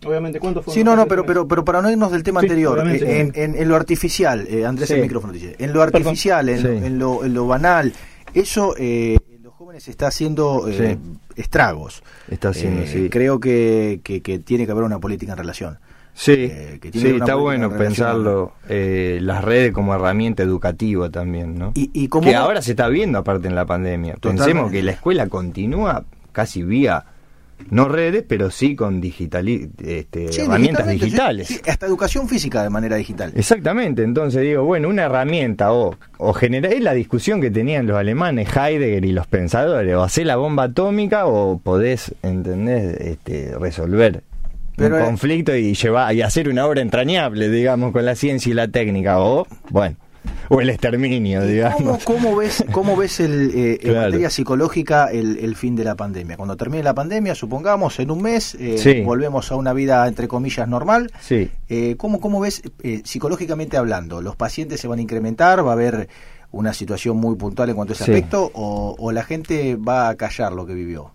Obviamente, 0.05 0.39
¿cuánto 0.39 0.61
fue? 0.61 0.73
Sí, 0.73 0.83
no, 0.83 0.95
no, 0.95 1.07
pero, 1.07 1.25
pero, 1.25 1.47
pero 1.47 1.65
para 1.65 1.81
no 1.81 1.89
irnos 1.89 2.11
del 2.11 2.21
tema 2.21 2.41
Sí, 2.41 2.45
anterior, 2.45 2.77
obviamente. 2.77 3.05
eh, 3.05 3.21
en, 3.21 3.31
en- 3.35 3.55
en 3.55 3.67
lo 3.67 3.75
artificial, 3.75 4.45
eh, 4.47 4.65
Andrés, 4.65 4.89
Sí. 4.89 4.95
el 4.95 5.01
micrófono 5.01 5.33
dice, 5.33 5.55
en 5.57 5.73
lo 5.73 5.81
artificial, 5.81 6.47
en, 6.49 6.65
en, 6.83 6.99
lo, 6.99 7.25
en 7.25 7.33
lo 7.33 7.47
banal, 7.47 7.91
eso 8.35 8.75
eh, 8.77 9.17
en 9.35 9.41
los 9.41 9.53
jóvenes 9.53 9.87
está 9.87 10.07
haciendo 10.07 10.67
eh, 10.69 10.97
estragos. 11.35 12.03
Está 12.29 12.49
haciendo, 12.49 12.81
Eh, 12.81 12.87
sí. 12.87 13.09
Creo 13.09 13.39
que, 13.39 14.01
que, 14.03 14.21
que 14.21 14.37
tiene 14.37 14.65
que 14.67 14.71
haber 14.73 14.83
una 14.83 14.99
política 14.99 15.31
en 15.31 15.37
relación. 15.39 15.79
Sí, 16.17 16.31
eh, 16.49 16.79
que 16.81 16.91
tiene 16.91 17.09
sí, 17.09 17.15
está 17.17 17.35
bueno 17.35 17.69
pensarlo, 17.71 18.53
eh, 18.69 19.19
las 19.21 19.43
redes 19.43 19.73
como 19.73 19.93
herramienta 19.93 20.43
educativa 20.43 21.09
también, 21.09 21.59
¿no? 21.59 21.73
Y, 21.75 21.91
y 21.93 22.07
como 22.07 22.29
que 22.29 22.35
ahora 22.35 22.61
se 22.61 22.71
está 22.71 22.87
viendo 22.87 23.19
aparte 23.19 23.49
en 23.49 23.55
la 23.55 23.65
pandemia. 23.65 24.13
Totalmente. 24.13 24.43
Pensemos 24.45 24.71
que 24.71 24.81
la 24.81 24.91
escuela 24.91 25.27
continúa 25.27 26.05
casi 26.31 26.63
vía 26.63 27.03
no 27.69 27.87
redes, 27.87 28.23
pero 28.27 28.49
sí 28.51 28.75
con 28.75 29.01
digitali 29.01 29.69
este, 29.83 30.31
Sí, 30.31 30.41
herramientas 30.41 30.87
digitales. 30.87 31.47
sí, 31.47 31.55
sí, 31.55 31.69
hasta 31.69 31.85
educación 31.85 32.29
física 32.29 32.63
de 32.63 32.69
manera 32.69 32.95
digital. 32.95 33.31
Exactamente, 33.35 34.03
entonces 34.03 34.41
digo, 34.41 34.63
bueno, 34.63 34.87
una 34.89 35.03
herramienta 35.03 35.73
o, 35.73 35.95
o 36.17 36.33
generar, 36.33 36.73
es 36.73 36.81
la 36.81 36.93
discusión 36.93 37.41
que 37.41 37.51
tenían 37.51 37.87
los 37.87 37.97
alemanes, 37.97 38.49
Heidegger 38.55 39.03
y 39.03 39.11
los 39.11 39.27
pensadores, 39.27 39.95
o 39.95 40.03
hacer 40.03 40.27
la 40.27 40.35
bomba 40.37 40.63
atómica 40.63 41.25
o 41.25 41.57
podés, 41.59 42.13
¿entendés?, 42.23 42.99
este, 43.01 43.55
resolver 43.59 44.23
Pero, 44.77 44.95
un 44.97 45.01
eh, 45.01 45.05
conflicto 45.05 45.55
y 45.55 45.73
llevar 45.73 46.13
y 46.15 46.21
hacer 46.21 46.49
una 46.49 46.65
obra 46.65 46.81
entrañable, 46.81 47.49
digamos, 47.49 47.91
con 47.91 48.05
la 48.05 48.15
ciencia 48.15 48.49
y 48.51 48.53
la 48.53 48.67
técnica, 48.67 49.19
o, 49.19 49.47
bueno, 49.69 49.95
o 50.49 50.59
el 50.61 50.69
exterminio, 50.69 51.39
¿Cómo, 51.41 51.51
digamos. 51.51 52.03
cómo 52.03 52.35
ves, 52.35 52.65
cómo 52.71 52.95
ves 52.95 53.19
el, 53.19 53.51
eh, 53.55 53.79
en 53.81 53.93
materia 53.95 54.29
psicológica 54.29 55.05
el, 55.11 55.37
el 55.37 55.55
fin 55.55 55.75
de 55.75 55.83
la 55.83 55.95
pandemia? 55.95 56.35
Cuando 56.35 56.57
termine 56.57 56.83
la 56.83 56.93
pandemia, 56.95 57.35
supongamos, 57.35 57.99
en 57.99 58.09
un 58.11 58.21
mes, 58.21 58.55
eh, 58.55 58.77
Sí. 58.77 59.01
volvemos 59.01 59.51
a 59.51 59.55
una 59.55 59.71
vida, 59.73 60.07
entre 60.07 60.27
comillas, 60.27 60.67
normal. 60.67 61.11
Sí. 61.21 61.49
Eh, 61.69 61.95
¿cómo, 61.97 62.19
¿Cómo 62.19 62.39
ves, 62.39 62.61
eh, 62.83 63.01
psicológicamente 63.05 63.77
hablando, 63.77 64.21
los 64.21 64.35
pacientes 64.35 64.79
se 64.81 64.87
van 64.87 64.99
a 64.99 65.01
incrementar? 65.03 65.65
¿Va 65.65 65.71
a 65.71 65.73
haber 65.73 66.09
una 66.51 66.73
situación 66.73 67.17
muy 67.17 67.35
puntual 67.35 67.69
en 67.69 67.75
cuanto 67.75 67.93
a 67.93 67.95
ese 67.95 68.05
Sí. 68.05 68.11
aspecto? 68.11 68.49
O, 68.53 68.95
o 68.97 69.11
la 69.11 69.23
gente 69.23 69.75
va 69.75 70.09
a 70.09 70.15
callar 70.15 70.53
lo 70.53 70.65
que 70.65 70.73
vivió? 70.73 71.11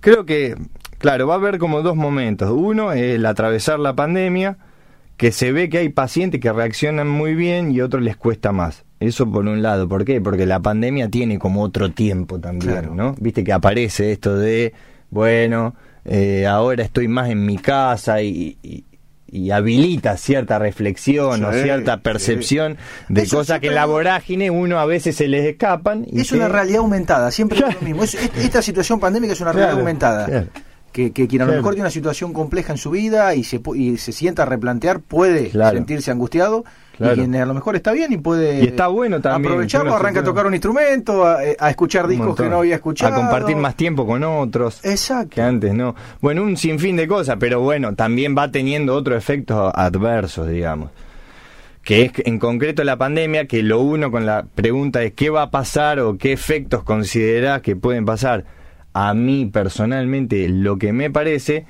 Creo 0.00 0.24
que, 0.24 0.54
claro, 1.00 1.26
va 1.26 1.34
a 1.34 1.38
haber 1.38 1.58
como 1.58 1.82
dos 1.82 1.96
momentos. 1.96 2.50
Uno 2.54 2.92
es 2.92 3.16
el 3.16 3.26
atravesar 3.26 3.80
la 3.80 3.94
pandemia, 3.96 4.56
que 5.16 5.32
se 5.32 5.50
ve 5.50 5.68
que 5.68 5.78
hay 5.78 5.88
pacientes 5.88 6.40
que 6.40 6.52
reaccionan 6.52 7.08
muy 7.08 7.34
bien 7.34 7.72
y 7.72 7.80
otros 7.80 8.02
les 8.02 8.16
cuesta 8.16 8.52
más. 8.52 8.84
Eso 9.00 9.30
por 9.30 9.46
un 9.46 9.62
lado. 9.62 9.88
¿Por 9.88 10.04
qué? 10.04 10.20
Porque 10.20 10.46
la 10.46 10.60
pandemia 10.60 11.08
tiene 11.08 11.38
como 11.38 11.62
otro 11.62 11.90
tiempo 11.90 12.38
también, 12.38 12.72
Claro. 12.72 12.94
¿no? 12.94 13.14
Viste 13.18 13.42
que 13.42 13.52
aparece 13.52 14.12
esto 14.12 14.36
de, 14.36 14.72
bueno, 15.10 15.74
eh, 16.04 16.46
ahora 16.46 16.84
estoy 16.84 17.08
más 17.08 17.28
en 17.30 17.44
mi 17.44 17.58
casa 17.58 18.22
y, 18.22 18.56
y- 18.62 18.84
y 19.32 19.52
habilita 19.52 20.16
cierta 20.16 20.58
reflexión 20.58 21.44
o 21.44 21.52
cierta 21.52 21.94
sí. 21.94 22.00
percepción 22.02 22.76
de 23.08 23.22
Eso 23.22 23.36
cosas 23.36 23.60
que 23.60 23.68
en 23.68 23.76
la 23.76 23.86
vorágine 23.86 24.50
uno 24.50 24.80
a 24.80 24.86
veces 24.86 25.14
se 25.14 25.28
les 25.28 25.44
escapan. 25.46 26.04
Y 26.10 26.20
Es 26.22 26.32
una 26.32 26.48
realidad 26.48 26.80
aumentada, 26.80 27.30
siempre 27.30 27.58
es 27.60 27.74
lo 27.76 27.80
mismo. 27.80 28.02
Es- 28.02 28.14
es- 28.14 28.30
esta 28.38 28.60
situación 28.60 28.98
pandémica 28.98 29.32
es 29.34 29.40
una 29.40 29.52
realidad 29.52 29.68
Claro, 29.74 29.80
aumentada. 29.82 30.26
claro. 30.26 30.46
Que, 30.92 31.12
que 31.12 31.28
quien 31.28 31.42
a 31.42 31.44
lo 31.46 31.52
mejor 31.52 31.74
tiene 31.74 31.82
una 31.84 31.90
situación 31.90 32.32
compleja 32.32 32.72
en 32.72 32.78
su 32.78 32.90
vida 32.90 33.34
y 33.36 33.44
se, 33.44 33.60
y 33.76 33.96
se 33.96 34.10
sienta 34.10 34.42
a 34.42 34.46
replantear 34.46 34.98
puede 35.00 35.50
Claro. 35.50 35.76
sentirse 35.76 36.10
angustiado. 36.10 36.64
Claro. 36.96 37.14
Y 37.14 37.18
quien 37.18 37.34
a 37.36 37.46
lo 37.46 37.54
mejor 37.54 37.76
está 37.76 37.92
bien 37.92 38.12
y 38.12 38.18
puede 38.18 38.62
Y 38.62 38.66
está 38.66 38.88
bueno 38.88 39.20
también, 39.20 39.52
aprovecharlo, 39.52 39.94
arranca 39.94 40.20
a 40.20 40.24
tocar 40.24 40.46
un 40.46 40.52
instrumento, 40.52 41.24
a, 41.24 41.42
eh, 41.44 41.56
a 41.58 41.70
escuchar 41.70 42.06
discos 42.08 42.36
que 42.36 42.48
no 42.48 42.58
había 42.58 42.74
escuchado. 42.74 43.14
A 43.14 43.16
compartir 43.18 43.56
más 43.56 43.76
tiempo 43.76 44.04
con 44.04 44.22
otros. 44.24 44.84
Exacto. 44.84 45.30
Que 45.36 45.42
antes 45.42 45.72
no. 45.72 45.94
Bueno, 46.20 46.42
un 46.42 46.56
sinfín 46.56 46.96
de 46.96 47.06
cosas, 47.08 47.36
pero 47.38 47.60
bueno, 47.60 47.94
también 47.94 48.36
va 48.36 48.50
teniendo 48.50 48.94
otros 48.94 49.16
efectos 49.16 49.72
adversos, 49.74 50.48
digamos. 50.48 50.90
Que 51.82 52.02
es 52.02 52.12
en 52.26 52.38
concreto 52.38 52.84
la 52.84 52.98
pandemia, 52.98 53.46
que 53.46 53.62
lo 53.62 53.80
uno 53.80 54.10
con 54.10 54.26
la 54.26 54.44
pregunta 54.54 55.02
es 55.02 55.12
qué 55.14 55.30
va 55.30 55.42
a 55.42 55.50
pasar 55.50 56.00
o 56.00 56.18
qué 56.18 56.32
efectos 56.32 56.82
considerás 56.82 57.62
que 57.62 57.76
pueden 57.76 58.04
pasar. 58.04 58.44
A 58.92 59.14
mí 59.14 59.46
personalmente 59.46 60.48
lo 60.48 60.76
que 60.78 60.92
me 60.92 61.10
parece 61.10 61.64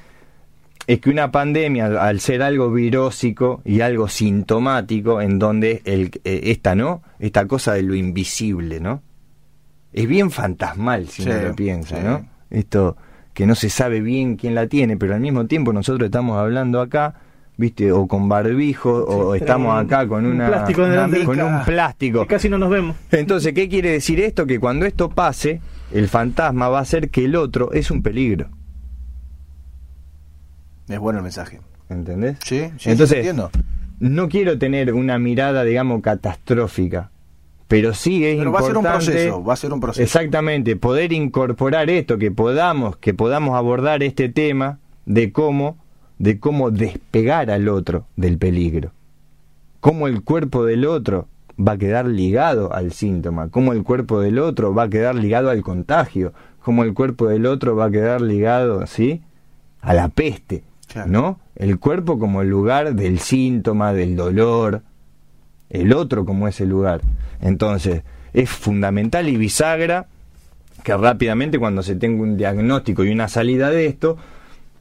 es 0.87 1.01
que 1.01 1.11
una 1.11 1.31
pandemia, 1.31 1.87
al- 2.03 2.21
ser 2.21 2.43
algo 2.43 2.73
virósico 2.73 3.61
y 3.65 3.81
algo 3.83 4.09
sintomático, 4.09 5.21
en 5.21 5.39
donde 5.39 5.83
el, 5.85 6.11
eh, 6.25 6.41
esta, 6.45 6.75
¿no? 6.75 7.03
Esta 7.19 7.47
cosa 7.47 7.75
de 7.75 7.83
lo 7.83 7.95
invisible, 7.95 8.81
¿no? 8.81 9.03
Es 9.93 10.09
bien 10.09 10.31
fantasmal 10.31 11.09
si 11.09 11.23
Sí, 11.25 11.29
uno 11.31 11.43
lo 11.49 11.55
piensa, 11.57 11.97
sí. 11.97 12.03
¿no? 12.05 12.27
Esto 12.51 12.97
que 13.35 13.47
no 13.47 13.55
se 13.55 13.71
sabe 13.71 14.01
bien 14.01 14.37
quién 14.37 14.55
la 14.55 14.67
tiene, 14.67 14.97
pero 14.97 15.15
al 15.15 15.21
mismo 15.21 15.47
tiempo 15.47 15.73
nosotros 15.73 16.07
estamos 16.07 16.37
hablando 16.39 16.81
acá, 16.81 17.15
¿viste? 17.57 17.93
O 17.93 18.07
con 18.09 18.29
barbijo, 18.29 18.91
o 19.05 19.35
estamos 19.35 19.73
un- 19.73 19.87
acá 19.87 20.09
con 20.09 20.25
un 20.27 20.33
una, 20.33 20.49
plástico 20.49 20.87
delante. 20.87 21.25
con 21.25 21.41
un 21.41 21.65
plástico. 21.65 22.23
Que 22.23 22.27
casi 22.27 22.49
no 22.49 22.59
nos 22.59 22.71
vemos. 22.71 22.97
Entonces, 23.13 23.53
¿qué 23.53 23.69
quiere 23.69 23.91
decir 23.93 24.19
esto? 24.21 24.47
Que 24.47 24.59
cuando 24.59 24.87
esto 24.87 25.11
pase, 25.11 25.61
el 25.93 26.09
fantasma 26.09 26.69
va 26.69 26.81
a 26.81 26.85
ser 26.85 27.11
que 27.11 27.25
el 27.25 27.37
otro 27.37 27.73
es 27.73 27.91
un 27.91 28.03
peligro. 28.03 28.49
Es 30.89 30.99
bueno 30.99 31.19
el 31.19 31.23
mensaje. 31.25 31.61
¿Entendés? 31.89 32.39
Sí, 32.45 32.71
sí, 32.79 32.91
Entonces, 32.91 33.19
entiendo. 33.19 33.51
no 33.99 34.29
quiero 34.29 34.59
tener 34.59 34.93
una 34.95 35.19
mirada, 35.19 35.65
digamos, 35.65 36.03
catastrófica, 36.03 37.11
pero 37.69 37.95
sí 37.95 38.25
es 38.25 38.39
Pero 38.39 38.53
va 38.53 38.61
a 38.61 38.63
ser 38.63 38.73
un 38.73 38.77
importante. 38.79 39.13
proceso, 39.13 39.45
va 39.45 39.53
a 39.53 39.57
ser 39.57 39.73
un 39.73 39.81
proceso. 39.81 40.03
Exactamente, 40.03 40.77
poder 40.77 41.13
incorporar 41.13 41.91
esto, 41.91 42.19
que 42.19 42.31
podamos, 42.31 42.97
que 42.97 43.15
podamos 43.15 43.57
abordar 43.57 44.03
este 44.03 44.29
tema 44.29 44.79
de 45.07 45.33
cómo, 45.33 45.79
de 46.19 46.39
cómo 46.39 46.71
despegar 46.71 47.51
al 47.51 47.69
otro 47.69 48.07
del 48.17 48.39
peligro. 48.39 48.93
Cómo 49.81 50.07
el 50.09 50.23
cuerpo 50.23 50.65
del 50.65 50.85
otro 50.87 51.27
va 51.61 51.73
a 51.73 51.79
quedar 51.79 52.07
ligado 52.07 52.73
al 52.73 52.93
síntoma, 52.93 53.51
cómo 53.51 53.73
el 53.73 53.83
cuerpo 53.83 54.21
del 54.21 54.39
otro 54.39 54.75
va 54.75 54.85
a 54.85 54.89
quedar 54.89 55.15
ligado 55.15 55.51
al 55.51 55.63
contagio, 55.63 56.33
cómo 56.61 56.85
el 56.85 56.95
cuerpo 56.95 57.29
del 57.29 57.47
otro 57.47 57.77
va 57.77 57.87
a 57.87 57.91
quedar 57.91 58.21
ligado, 58.21 58.87
¿sí? 58.87 59.23
a 59.81 59.95
la 59.95 60.09
peste, 60.09 60.65
Claro. 60.87 61.09
¿no? 61.09 61.41
El 61.55 61.79
cuerpo 61.79 62.19
como 62.19 62.43
el 62.43 62.49
lugar 62.49 62.95
del 62.95 63.21
síntoma, 63.21 63.93
del 63.93 64.17
dolor, 64.17 64.83
el 65.69 65.93
otro 65.93 66.25
como 66.25 66.49
ese 66.49 66.67
lugar. 66.67 67.01
Entonces, 67.41 68.03
es 68.33 68.51
fundamental 68.51 69.29
y 69.29 69.37
bisagra 69.37 70.07
que 70.83 70.97
rápidamente 70.97 71.59
cuando 71.59 71.83
se 71.83 71.95
tenga 71.95 72.23
un 72.23 72.37
diagnóstico 72.37 73.05
y 73.05 73.11
una 73.11 73.29
salida 73.29 73.71
de 73.71 73.87
esto, 73.87 74.17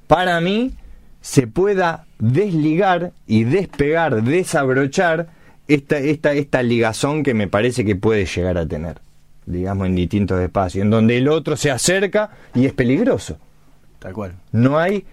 para 0.07 0.41
mí 0.41 0.73
se 1.21 1.45
pueda 1.45 2.05
desligar 2.17 3.11
y 3.27 3.43
despegar, 3.43 4.23
desabrochar 4.23 5.27
esta, 5.69 5.97
esta, 5.99 6.33
esta 6.33 6.63
ligazón 6.63 7.23
que 7.23 7.33
me 7.33 7.47
parece 7.47 7.85
que 7.85 7.95
puede 7.95 8.25
llegar 8.25 8.57
a 8.57 8.65
tener, 8.67 8.97
digamos, 9.45 9.87
en 9.87 9.95
distintos 9.95 10.41
espacios, 10.41 10.83
en 10.83 10.89
donde 10.89 11.17
el 11.17 11.29
otro 11.29 11.55
se 11.55 11.71
acerca 11.71 12.31
y 12.53 12.65
es 12.65 12.73
peligroso. 12.73 13.37
Tal 13.99 14.13
cual. 14.13 14.33
No 14.51 14.79
hay 14.79 15.05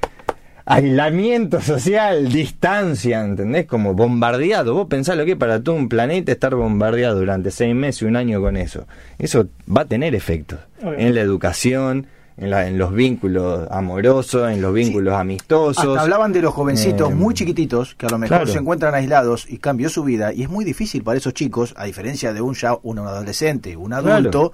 aislamiento 0.64 1.60
social, 1.60 2.32
distancia, 2.32 3.20
¿entendés? 3.22 3.66
Como 3.66 3.94
bombardeado. 3.94 4.74
Vos 4.74 4.88
pensás 4.88 5.16
lo 5.16 5.24
que 5.24 5.32
es 5.32 5.36
para 5.36 5.62
todo 5.62 5.76
un 5.76 5.88
planeta 5.88 6.32
estar 6.32 6.54
bombardeado 6.54 7.18
durante 7.18 7.50
seis 7.50 7.74
meses, 7.74 8.02
un 8.02 8.16
año 8.16 8.40
con 8.40 8.56
eso. 8.56 8.86
Eso 9.18 9.48
va 9.74 9.82
a 9.82 9.84
tener 9.84 10.14
efectos 10.14 10.58
Obviamente. 10.78 11.06
en 11.06 11.14
la 11.14 11.20
educación, 11.20 12.06
en, 12.38 12.50
la- 12.50 12.66
en 12.68 12.76
los 12.78 12.92
vínculos 12.92 13.66
amorosos, 13.70 14.50
en 14.50 14.60
los 14.60 14.72
vínculos 14.74 15.14
amistosos. 15.14 15.86
Hasta 15.88 16.02
hablaban 16.02 16.32
de 16.32 16.42
los 16.42 16.52
jovencitos 16.54 17.10
Eh, 17.10 17.14
muy 17.14 17.34
chiquititos 17.34 17.94
que 17.94 18.06
a 18.06 18.10
lo 18.10 18.18
mejor 18.18 18.38
claro. 18.38 18.52
se 18.52 18.58
encuentran 18.58 18.94
aislados 18.94 19.46
y 19.48 19.58
cambió 19.58 19.88
su 19.88 20.04
vida 20.04 20.32
y 20.32 20.42
es 20.42 20.48
muy 20.50 20.64
difícil 20.64 21.02
para 21.02 21.16
esos 21.18 21.32
chicos, 21.34 21.74
a 21.76 21.84
diferencia 21.84 22.32
de 22.32 22.40
un 22.40 22.54
ya 22.54 22.76
un 22.82 22.98
adolescente, 22.98 23.76
un 23.76 23.92
adulto, 23.92 24.52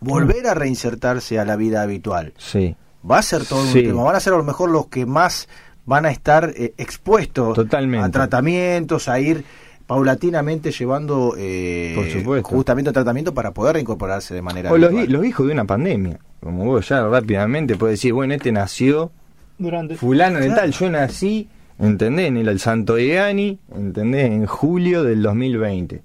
volver 0.00 0.46
a 0.46 0.54
reinsertarse 0.54 1.38
a 1.38 1.44
la 1.44 1.56
vida 1.56 1.82
habitual. 1.82 2.34
Sí, 2.38 2.76
Va 3.08 3.18
a 3.18 3.22
ser 3.22 3.44
todo 3.44 3.62
Sí. 3.66 3.80
un 3.80 3.84
tema, 3.86 4.02
van 4.04 4.16
a 4.16 4.20
ser 4.20 4.32
a 4.32 4.36
lo 4.38 4.44
mejor 4.44 4.70
los 4.70 4.86
que 4.86 5.04
más 5.04 5.46
van 5.86 6.06
a 6.06 6.10
estar 6.10 6.52
eh, 6.56 6.72
expuestos 6.78 7.54
Totalmente. 7.54 8.06
a 8.06 8.10
tratamientos, 8.10 9.08
a 9.08 9.20
ir 9.20 9.44
paulatinamente 9.86 10.70
llevando 10.72 11.34
eh, 11.36 12.22
Por 12.24 12.42
justamente 12.42 12.90
tratamiento 12.92 13.34
para 13.34 13.50
poder 13.52 13.74
reincorporarse 13.74 14.32
de 14.34 14.40
manera 14.40 14.72
o 14.72 14.78
los 14.78 15.24
hijos 15.26 15.46
de 15.46 15.52
una 15.52 15.66
pandemia. 15.66 16.18
Como 16.44 16.64
vos 16.66 16.86
ya 16.88 17.02
rápidamente 17.08 17.74
puedes 17.74 17.98
decir, 17.98 18.12
bueno, 18.12 18.34
este 18.34 18.52
nació 18.52 19.10
Durante. 19.58 19.96
fulano 19.96 20.38
de 20.38 20.46
Claro. 20.46 20.60
tal, 20.60 20.70
yo 20.72 20.90
nací, 20.90 21.48
¿entendés? 21.78 22.28
En 22.28 22.36
el 22.36 22.60
Santo 22.60 22.98
Iani, 22.98 23.58
¿entendés? 23.74 24.26
En 24.30 24.44
julio 24.46 25.02
del 25.02 25.22
2020. 25.22 26.02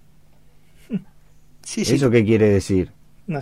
Sí, 1.62 1.86
sí. 1.86 1.96
¿Eso 1.96 2.10
qué 2.10 2.26
quiere 2.26 2.50
decir? 2.50 2.90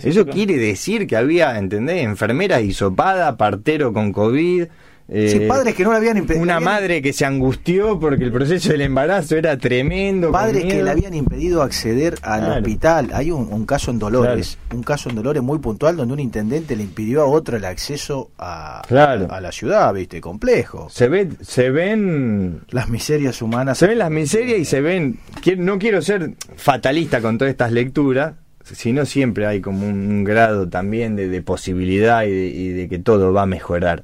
Eso 0.02 0.26
quiere 0.26 0.58
decir 0.58 1.06
que 1.06 1.16
había, 1.16 1.56
¿entendés? 1.58 2.02
Enfermeras 2.02 2.62
hisopadas, 2.62 3.36
partero 3.36 3.94
con 3.94 4.12
COVID. 4.12 4.66
Eh, 5.08 5.28
Sí, 5.30 5.40
padres 5.46 5.74
que 5.74 5.84
no 5.84 5.92
habían 5.92 6.18
impedido. 6.18 6.42
una 6.42 6.60
madre 6.60 7.00
que 7.00 7.12
se 7.12 7.24
angustió 7.24 7.98
porque 7.98 8.24
el 8.24 8.32
proceso 8.32 8.68
del 8.70 8.82
embarazo 8.82 9.36
era 9.36 9.56
tremendo. 9.56 10.30
Padres 10.30 10.64
que 10.64 10.82
le 10.82 10.90
habían 10.90 11.14
impedido 11.14 11.62
acceder 11.62 12.14
al 12.22 12.40
Claro. 12.40 12.54
hospital. 12.60 13.08
Hay 13.14 13.30
un, 13.30 13.48
un 13.52 13.64
caso 13.66 13.90
en 13.90 13.98
Dolores, 13.98 14.58
un 14.74 14.82
caso 14.82 15.08
en 15.08 15.16
Dolores 15.16 15.42
muy 15.42 15.58
puntual 15.58 15.96
donde 15.96 16.12
un 16.14 16.20
intendente 16.20 16.76
le 16.76 16.82
impidió 16.82 17.22
a 17.22 17.26
otro 17.26 17.56
el 17.56 17.64
acceso 17.64 18.30
a, 18.38 18.82
Claro. 18.86 19.28
a 19.30 19.40
la 19.40 19.50
ciudad, 19.50 19.92
¿viste? 19.94 20.20
Complejo. 20.20 20.88
Se, 20.90 21.08
ve, 21.08 21.28
se 21.40 21.70
ven 21.70 22.60
Las 22.70 22.88
miserias 22.88 23.40
humanas. 23.42 23.78
Se 23.78 23.86
ven 23.86 23.98
las 23.98 24.10
miserias 24.10 24.58
y 24.58 24.64
se 24.64 24.80
ven. 24.80 25.18
No 25.56 25.78
quiero 25.78 26.02
ser 26.02 26.32
fatalista 26.56 27.20
con 27.20 27.38
todas 27.38 27.50
estas 27.52 27.72
lecturas, 27.72 28.34
sino 28.64 29.06
siempre 29.06 29.46
hay 29.46 29.60
como 29.62 29.86
un 29.86 30.24
grado 30.24 30.68
también 30.68 31.16
de, 31.16 31.28
de 31.28 31.40
posibilidad 31.40 32.24
y 32.24 32.30
de, 32.30 32.46
y 32.48 32.68
de 32.72 32.88
que 32.88 32.98
todo 32.98 33.32
va 33.32 33.42
a 33.42 33.46
mejorar. 33.46 34.02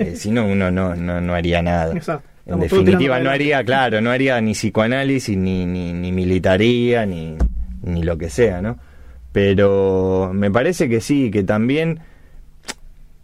Eh, 0.00 0.16
si 0.16 0.30
no, 0.30 0.46
uno 0.46 0.70
no, 0.70 0.94
no, 0.96 1.20
no 1.20 1.34
haría 1.34 1.62
nada. 1.62 1.94
Exacto. 1.94 2.26
En 2.46 2.62
Estamos 2.62 2.84
definitiva, 2.84 3.20
no 3.20 3.30
haría, 3.30 3.62
claro, 3.64 4.00
no 4.00 4.10
haría 4.10 4.40
ni 4.40 4.52
psicoanálisis, 4.52 5.36
ni, 5.36 5.66
ni, 5.66 5.92
ni 5.92 6.10
militaría, 6.10 7.06
ni, 7.06 7.36
ni 7.82 8.02
lo 8.02 8.16
que 8.18 8.30
sea, 8.30 8.60
¿no? 8.62 8.78
Pero 9.32 10.30
me 10.34 10.50
parece 10.50 10.88
que 10.88 11.00
sí, 11.00 11.30
que 11.30 11.44
también 11.44 12.00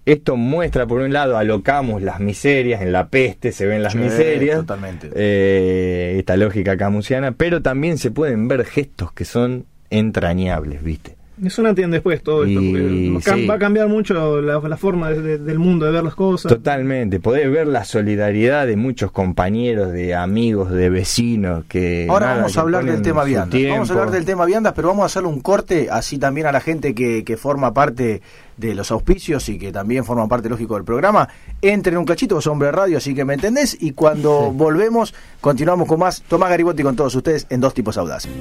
esto 0.05 0.37
muestra, 0.37 0.87
por 0.87 1.01
un 1.01 1.13
lado, 1.13 1.37
alocamos 1.37 2.01
las 2.03 2.21
miserias, 2.21 2.81
en 2.83 2.93
la 2.93 3.09
peste 3.09 3.51
se 3.51 3.67
ven 3.67 3.83
las 3.83 3.95
Sí, 3.95 3.99
miserias, 3.99 4.59
totalmente. 4.61 5.11
eh, 5.15 6.15
esta 6.19 6.37
lógica 6.37 6.77
camusiana, 6.77 7.33
pero 7.33 7.61
también 7.63 7.99
se 7.99 8.13
pueden 8.13 8.47
ver 8.47 8.65
gestos 8.65 9.11
que 9.13 9.25
son 9.25 9.67
entrañables, 9.91 10.85
¿viste? 10.85 11.16
Es 11.45 11.59
un 11.59 11.67
antes 11.67 11.83
y 11.83 11.85
un 11.85 11.91
después 11.91 12.23
todo 12.23 12.45
esto. 12.45 12.61
Y- 12.61 13.11
porque 13.13 13.31
sí. 13.33 13.47
Va 13.47 13.55
a 13.55 13.59
cambiar 13.59 13.89
mucho 13.89 14.41
la, 14.41 14.59
la 14.69 14.77
forma 14.79 15.11
de- 15.11 15.21
de- 15.21 15.39
del 15.39 15.59
mundo 15.59 15.85
de 15.85 15.93
ver 15.93 16.03
las 16.03 16.15
cosas. 16.15 16.51
Totalmente, 16.51 17.21
podés 17.21 17.51
ver 17.51 17.67
la 17.67 17.85
solidaridad 17.85 18.67
de 18.67 18.77
muchos 18.77 19.11
compañeros, 19.11 19.93
de 19.93 20.15
amigos, 20.15 20.71
de 20.71 20.89
vecinos 20.89 21.65
que... 21.69 22.07
Ahora 22.09 22.27
nada, 22.27 22.37
vamos 22.39 22.53
que 22.55 22.59
a 22.59 22.63
hablar 22.63 22.85
del 22.85 23.03
tema 23.03 23.25
viandas. 23.25 23.61
Vamos 23.69 23.91
a 23.91 23.93
hablar 23.93 24.11
del 24.13 24.25
tema 24.25 24.45
viandas, 24.47 24.73
pero 24.75 24.89
vamos 24.89 25.03
a 25.03 25.07
hacerle 25.07 25.29
un 25.29 25.41
corte 25.41 25.89
así 25.91 26.17
también 26.19 26.47
a 26.47 26.53
la 26.53 26.61
gente 26.61 26.95
que, 26.95 27.23
que 27.25 27.37
forma 27.37 27.75
parte 27.75 28.23
de 28.57 28.75
los 28.75 28.91
auspicios 28.91 29.47
y 29.51 29.59
que 29.59 29.71
también 29.73 30.05
forma 30.07 30.27
parte, 30.29 30.49
lógico, 30.49 30.77
del 30.77 30.85
programa. 30.85 31.29
Entren 31.61 31.99
un 31.99 32.07
cachito, 32.07 32.37
vos 32.37 32.47
hombre 32.47 32.73
radio, 32.73 32.97
así 32.97 33.15
que 33.15 33.27
me 33.27 33.35
entendés. 33.35 33.77
Y 33.79 33.93
cuando 33.93 34.51
volvemos, 34.53 35.13
continuamos 35.43 35.87
con 35.87 35.99
más 36.01 36.23
Tomás 36.23 36.49
Garibotti 36.49 36.83
con 36.83 36.97
todos 36.97 37.15
ustedes 37.15 37.47
en 37.51 37.61
Dos 37.61 37.75
Tipos 37.75 37.99
Audaces. 37.99 38.33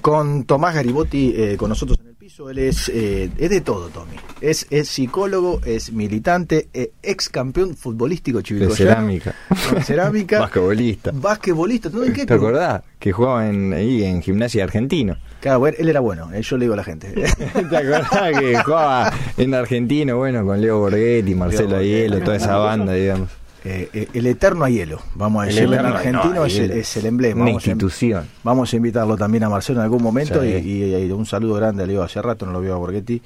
Con 0.00 0.44
Tomás 0.44 0.74
Garibotti 0.74 1.34
eh, 1.36 1.56
con 1.56 1.68
nosotros 1.68 1.98
en 2.00 2.08
el 2.08 2.14
piso. 2.14 2.48
Él 2.50 2.58
es, 2.58 2.88
eh, 2.88 3.30
es 3.38 3.50
de 3.50 3.60
todo, 3.60 3.88
Tommy. 3.88 4.16
Es, 4.40 4.66
es 4.70 4.88
psicólogo, 4.88 5.60
es 5.64 5.92
militante, 5.92 6.68
eh, 6.72 6.92
ex 7.02 7.28
campeón 7.28 7.76
futbolístico 7.76 8.38
De 8.38 8.44
chivilcoyano. 8.44 8.76
cerámica. 8.76 9.34
De 9.74 9.82
cerámica. 9.82 10.38
Basquetbolista. 10.40 11.10
Basquetbolista. 11.14 11.90
¿no? 11.90 12.04
¿En 12.04 12.12
qué 12.12 12.26
¿Te 12.26 12.34
acordás? 12.34 12.82
Que 12.98 13.12
jugaba 13.12 13.48
en, 13.48 13.72
ahí 13.72 14.02
en 14.04 14.22
gimnasia 14.22 14.64
argentino. 14.64 15.16
Claro, 15.40 15.58
bueno, 15.58 15.76
él 15.78 15.88
era 15.88 16.00
bueno, 16.00 16.32
eh, 16.32 16.40
yo 16.42 16.56
le 16.56 16.64
digo 16.64 16.74
a 16.74 16.78
la 16.78 16.84
gente. 16.84 17.12
¿Te 17.70 17.76
acordás 17.76 18.38
que 18.38 18.62
jugaba 18.62 19.12
en 19.36 19.54
argentino, 19.54 20.16
bueno, 20.16 20.44
con 20.44 20.60
Leo 20.60 20.78
Borghetti, 20.78 21.34
Marcelo 21.34 21.70
Borghetti. 21.76 21.92
Aiello, 21.94 22.20
toda 22.22 22.36
esa 22.36 22.56
banda, 22.56 22.94
digamos? 22.94 23.28
Eh, 23.64 23.88
eh, 23.94 24.08
el 24.12 24.26
eterno 24.26 24.68
hielo, 24.68 25.00
vamos 25.14 25.42
a 25.44 25.48
El 25.48 25.54
decirlo 25.54 25.76
en 25.76 25.86
argentino, 25.86 26.34
no, 26.34 26.44
es, 26.44 26.58
es 26.58 26.96
el 26.98 27.06
emblema. 27.06 27.36
Una 27.42 27.44
Vamos 27.52 27.66
a- 27.66 27.70
institución. 27.70 28.26
Vamos 28.42 28.72
a 28.72 28.76
invitarlo 28.76 29.16
también 29.16 29.42
a 29.44 29.48
Marcelo 29.48 29.80
en 29.80 29.84
algún 29.84 30.02
momento 30.02 30.42
Sí. 30.42 30.48
y, 30.48 30.84
y- 30.84 30.94
y 31.06 31.10
un 31.10 31.24
saludo 31.24 31.54
grande 31.54 31.82
a 31.84 31.86
Leo. 31.86 32.02
Hace 32.02 32.20
rato 32.20 32.44
no 32.44 32.52
lo 32.52 32.60
vio 32.60 32.74
a 32.74 32.76
Borghetti, 32.76 33.22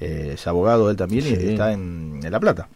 eh, 0.00 0.30
es 0.34 0.46
abogado 0.46 0.90
él 0.90 0.96
también 0.96 1.26
y 1.26 1.32
está 1.50 1.72
en, 1.72 2.20
en 2.24 2.32
La 2.32 2.40
Plata. 2.40 2.68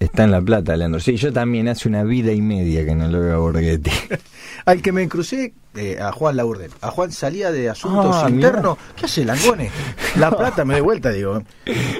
Está 0.00 0.24
en 0.24 0.30
La 0.30 0.40
Plata, 0.40 0.74
Leandro. 0.78 0.98
Sí, 0.98 1.16
yo 1.16 1.30
también 1.30 1.68
hace 1.68 1.86
una 1.86 2.04
vida 2.04 2.32
y 2.32 2.40
media 2.40 2.86
que 2.86 2.94
no 2.94 3.06
lo 3.08 3.20
veo 3.20 3.34
a 3.34 3.38
Borghetti. 3.38 3.90
Al 4.64 4.80
que 4.80 4.92
me 4.92 5.06
crucé, 5.08 5.52
eh, 5.76 5.98
a 6.00 6.10
Juan 6.10 6.36
Laurden. 6.38 6.70
A 6.80 6.90
Juan 6.90 7.12
salía 7.12 7.52
de 7.52 7.68
asuntos 7.68 8.16
Ah, 8.16 8.30
internos. 8.30 8.78
¿Qué 8.96 9.04
hace 9.04 9.26
Langone? 9.26 9.70
La 10.18 10.30
Plata 10.36 10.64
me 10.64 10.74
doy 10.74 10.82
vuelta, 10.82 11.10
digo. 11.10 11.42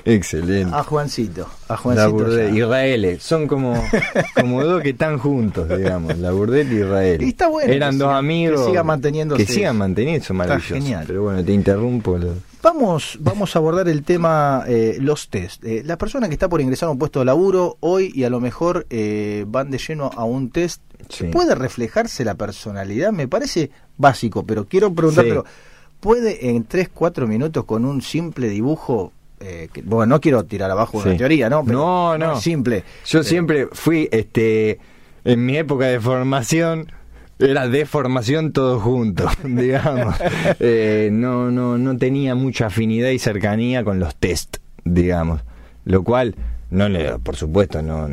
Excelente. 0.06 0.74
A 0.74 0.82
Juancito. 0.82 1.46
A 1.68 1.76
Juancito. 1.76 2.48
Israel, 2.54 3.18
son 3.20 3.46
como, 3.46 3.74
como 4.34 4.64
dos 4.64 4.82
que 4.82 4.90
están 4.90 5.18
juntos, 5.18 5.68
digamos, 5.68 6.16
la 6.18 6.30
Burdett 6.30 6.72
y 6.72 6.76
Israel. 6.76 7.22
Y 7.22 7.28
está 7.28 7.48
bueno 7.48 7.70
Eran 7.70 7.98
dos 7.98 8.08
siga- 8.08 8.18
amigos. 8.18 8.60
que 8.62 8.66
siga 8.66 8.82
manteniéndose. 8.82 9.44
Que 9.44 9.52
sigan 9.52 9.76
manteniendo, 9.76 10.24
eso 10.24 10.32
es 10.32 10.36
maravilloso. 10.38 10.74
genial. 10.74 11.04
Pero 11.06 11.22
bueno, 11.24 11.44
te 11.44 11.52
interrumpo. 11.52 12.16
lo- 12.16 12.34
Vamos, 12.62 13.16
vamos 13.20 13.56
a 13.56 13.58
abordar 13.58 13.88
el 13.88 14.02
tema 14.02 14.64
eh, 14.68 14.98
los 15.00 15.28
test. 15.30 15.64
Eh, 15.64 15.82
la 15.84 15.96
persona 15.96 16.28
que 16.28 16.34
está 16.34 16.48
por 16.48 16.60
ingresar 16.60 16.88
a 16.88 16.92
un 16.92 16.98
puesto 16.98 17.20
de 17.20 17.24
laburo 17.24 17.78
hoy 17.80 18.12
y 18.14 18.24
a 18.24 18.30
lo 18.30 18.38
mejor 18.38 18.86
eh, 18.90 19.44
van 19.48 19.70
de 19.70 19.78
lleno 19.78 20.10
a 20.14 20.24
un 20.24 20.50
test, 20.50 20.82
Sí. 21.08 21.24
¿puede 21.24 21.54
reflejarse 21.54 22.24
la 22.24 22.34
personalidad? 22.34 23.10
Me 23.12 23.26
parece 23.26 23.70
básico, 23.96 24.44
pero 24.44 24.66
quiero 24.66 24.92
preguntártelo. 24.92 25.44
Sí. 25.46 25.52
¿Puede 26.00 26.50
en 26.50 26.64
3, 26.64 26.90
4 26.92 27.26
minutos 27.26 27.64
con 27.64 27.84
un 27.86 28.02
simple 28.02 28.48
dibujo, 28.48 29.10
eh, 29.40 29.68
que- 29.72 29.80
bueno, 29.82 30.14
no 30.16 30.20
quiero 30.20 30.44
tirar 30.44 30.70
abajo 30.70 30.98
una 30.98 31.12
Sí. 31.12 31.16
teoría, 31.16 31.48
¿no? 31.48 31.64
Pero 31.64 31.78
No, 31.78 32.18
no. 32.18 32.40
simple. 32.40 32.84
Yo 33.06 33.20
Eh, 33.20 33.24
siempre 33.24 33.68
fui, 33.72 34.08
este, 34.12 34.78
en 35.24 35.44
mi 35.46 35.56
época 35.56 35.86
de 35.86 35.98
formación, 35.98 36.92
era 37.40 37.68
de 37.68 37.86
formación 37.86 38.52
todo 38.52 38.80
junto, 38.80 39.28
digamos. 39.44 40.14
Eh, 40.58 41.10
no, 41.12 41.50
no, 41.50 41.78
no 41.78 41.96
tenía 41.96 42.34
mucha 42.34 42.66
afinidad 42.66 43.10
y 43.10 43.18
cercanía 43.18 43.84
con 43.84 43.98
los 43.98 44.14
test, 44.16 44.58
digamos. 44.84 45.42
Lo 45.84 46.02
cual, 46.04 46.34
no 46.70 46.88
le, 46.88 47.18
por 47.18 47.36
supuesto, 47.36 47.82
no 47.82 48.08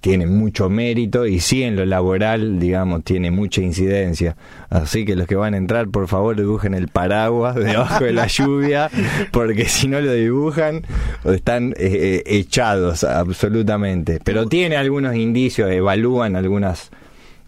tiene 0.00 0.26
mucho 0.26 0.70
mérito 0.70 1.26
y 1.26 1.40
sí 1.40 1.62
en 1.62 1.76
lo 1.76 1.84
laboral, 1.84 2.60
digamos, 2.60 3.02
tiene 3.04 3.30
mucha 3.30 3.60
incidencia. 3.60 4.36
Así 4.70 5.04
que 5.04 5.16
los 5.16 5.26
que 5.26 5.34
van 5.34 5.54
a 5.54 5.56
entrar, 5.56 5.88
por 5.88 6.06
favor, 6.08 6.36
dibujen 6.36 6.74
el 6.74 6.88
paraguas 6.88 7.56
debajo 7.56 8.04
de 8.04 8.12
la 8.12 8.26
lluvia, 8.28 8.90
porque 9.32 9.68
si 9.68 9.88
no 9.88 10.00
lo 10.00 10.12
dibujan, 10.12 10.82
están 11.24 11.72
eh, 11.72 11.74
eh, 11.78 12.22
echados 12.26 13.04
absolutamente. 13.04 14.20
Pero 14.22 14.46
tiene 14.46 14.76
algunos 14.76 15.16
indicios, 15.16 15.70
evalúan 15.70 16.36
algunas 16.36 16.90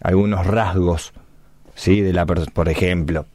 algunos 0.01 0.45
rasgos, 0.47 1.13
sí, 1.75 2.01
de 2.01 2.13
la 2.13 2.25
por 2.25 2.69
ejemplo, 2.69 3.25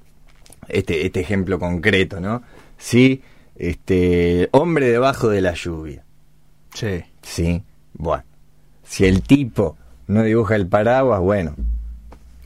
este 0.68 1.06
este 1.06 1.20
ejemplo 1.20 1.58
concreto, 1.58 2.20
¿no? 2.20 2.42
Sí, 2.78 3.22
este 3.56 4.48
hombre 4.52 4.88
debajo 4.90 5.28
de 5.28 5.40
la 5.40 5.54
lluvia. 5.54 6.04
Sí. 6.74 7.02
Sí, 7.22 7.62
bueno. 7.94 8.24
Si 8.84 9.04
el 9.06 9.22
tipo 9.22 9.76
no 10.06 10.22
dibuja 10.22 10.54
el 10.56 10.66
paraguas, 10.66 11.20
bueno. 11.20 11.54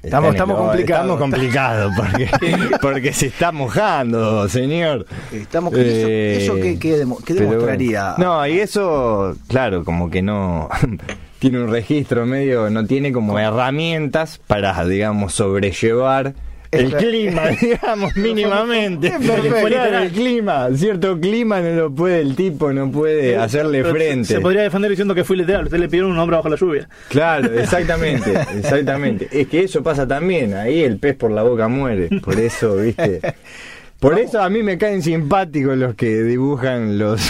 Estamos- 0.03 0.31
estamos 0.31 0.57
complicados. 0.57 1.03
Estamos 1.05 1.21
complicados 1.21 1.93
porque, 1.95 2.31
porque 2.81 3.12
se 3.12 3.27
está 3.27 3.53
mojando, 3.53 4.49
señor. 4.49 5.05
Estamos, 5.31 5.75
¿y 5.75 5.77
eso, 5.81 6.09
Eh, 6.09 6.39
eso 6.45 6.55
qué, 6.57 6.79
qué 6.79 6.97
demo- 7.05 7.18
qué 7.23 7.35
demostraría? 7.35 8.14
bueno. 8.16 8.37
No, 8.39 8.47
y 8.47 8.61
eso, 8.61 9.37
claro, 9.49 9.85
como 9.85 10.09
que 10.09 10.23
no 10.23 10.71
tiene 11.41 11.61
un 11.62 11.70
registro 11.70 12.24
medio, 12.26 12.70
no 12.70 12.86
tiene 12.86 13.11
como 13.12 13.38
herramientas 13.38 14.41
para, 14.47 14.84
digamos, 14.84 15.34
sobrellevar 15.34 16.34
el 16.70 16.86
Es- 16.86 16.95
clima, 16.95 17.43
digamos, 17.61 18.14
mínimamente. 18.14 19.11
Perfecto. 19.11 19.91
Del 19.91 20.11
clima, 20.12 20.68
cierto 20.76 21.18
clima 21.18 21.61
no 21.61 21.70
lo 21.70 21.91
puede, 21.93 22.20
el 22.20 22.36
tipo 22.36 22.72
no 22.72 22.91
puede 22.93 23.36
hacerle 23.36 23.82
Pero 23.82 23.95
frente. 23.95 24.34
Se 24.34 24.41
podría 24.41 24.62
defender 24.62 24.88
diciendo 24.91 25.12
que 25.14 25.24
fui 25.24 25.36
literal. 25.36 25.64
Usted 25.64 25.78
le 25.78 25.88
pidieron 25.88 26.12
un 26.12 26.18
hombre 26.18 26.36
bajo 26.36 26.49
la 26.49 26.55
lluvia. 26.57 26.88
Claro, 27.09 27.53
exactamente, 27.59 28.32
exactamente. 28.57 29.28
Es 29.32 29.49
que 29.49 29.64
eso 29.64 29.82
pasa 29.82 30.07
también, 30.07 30.55
ahí 30.55 30.82
el 30.84 30.99
pez 30.99 31.16
por 31.16 31.32
la 31.32 31.43
boca 31.43 31.66
muere, 31.66 32.09
por 32.22 32.38
eso, 32.38 32.76
viste. 32.76 33.20
Por 34.01 34.18
eso 34.18 34.42
a 34.42 34.48
mí 34.48 34.62
me 34.62 34.78
caen 34.78 35.03
simpáticos 35.03 35.76
los 35.76 35.94
que 35.94 36.22
dibujan 36.22 36.98
los 36.98 37.20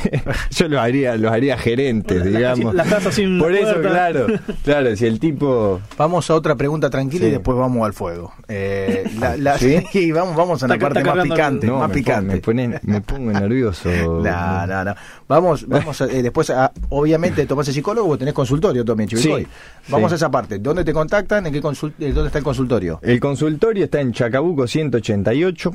yo 0.50 0.68
los 0.68 0.80
haría 0.80 1.16
los 1.16 1.30
haría 1.30 1.56
gerentes, 1.56 2.18
La- 2.18 2.24
la- 2.24 2.38
digamos. 2.54 2.74
la 2.74 2.84
casa 2.84 3.12
sin 3.12 3.38
Por 3.38 3.52
eso, 3.54 3.74
puerta. 3.74 3.88
claro. 3.88 4.26
Claro, 4.64 4.96
si 4.96 5.06
el 5.06 5.20
tipo 5.20 5.80
Vamos 5.96 6.28
a 6.28 6.34
otra 6.34 6.56
pregunta 6.56 6.90
tranquila 6.90 7.22
Sí. 7.22 7.28
y 7.28 7.30
después 7.30 7.56
vamos 7.56 7.86
al 7.86 7.92
fuego. 7.92 8.32
Eh, 8.48 9.04
la- 9.20 9.36
la- 9.36 9.58
¿Sí? 9.58 9.76
y 9.94 10.10
vamos, 10.10 10.34
vamos 10.34 10.60
a 10.62 10.66
la 10.68 10.76
parte 10.76 11.04
más 11.04 11.22
picante, 11.22 11.66
no, 11.68 11.78
más 11.78 11.88
me, 11.88 11.94
picante. 11.94 12.40
pon- 12.40 12.56
me 12.56 12.66
pone- 12.68 12.80
me 12.82 13.00
pongo 13.00 13.32
nervioso. 13.32 13.88
No, 13.88 14.66
no, 14.66 14.84
no. 14.84 14.94
Vamos, 15.28 15.68
vamos 15.68 16.00
a- 16.00 16.06
eh, 16.06 16.22
después, 16.22 16.50
a- 16.50 16.72
obviamente, 16.88 17.46
tomás 17.46 17.68
el 17.68 17.74
psicólogo, 17.74 18.18
tenés 18.18 18.34
consultorio 18.34 18.84
también, 18.84 19.08
Chivilcoy. 19.08 19.44
Sí, 19.44 19.48
Vamos 19.92 20.10
sí. 20.10 20.14
a 20.14 20.16
esa 20.16 20.30
parte. 20.32 20.58
¿Dónde 20.58 20.84
te 20.84 20.92
contactan? 20.92 21.46
¿En 21.46 21.52
qué 21.52 21.62
consul- 21.62 21.92
eh, 22.00 22.10
¿Dónde 22.12 22.26
está 22.26 22.38
el 22.38 22.44
consultorio? 22.44 22.98
El 23.02 23.20
consultorio 23.20 23.84
está 23.84 24.00
en 24.00 24.12
Chacabuco 24.12 24.66
188. 24.66 25.74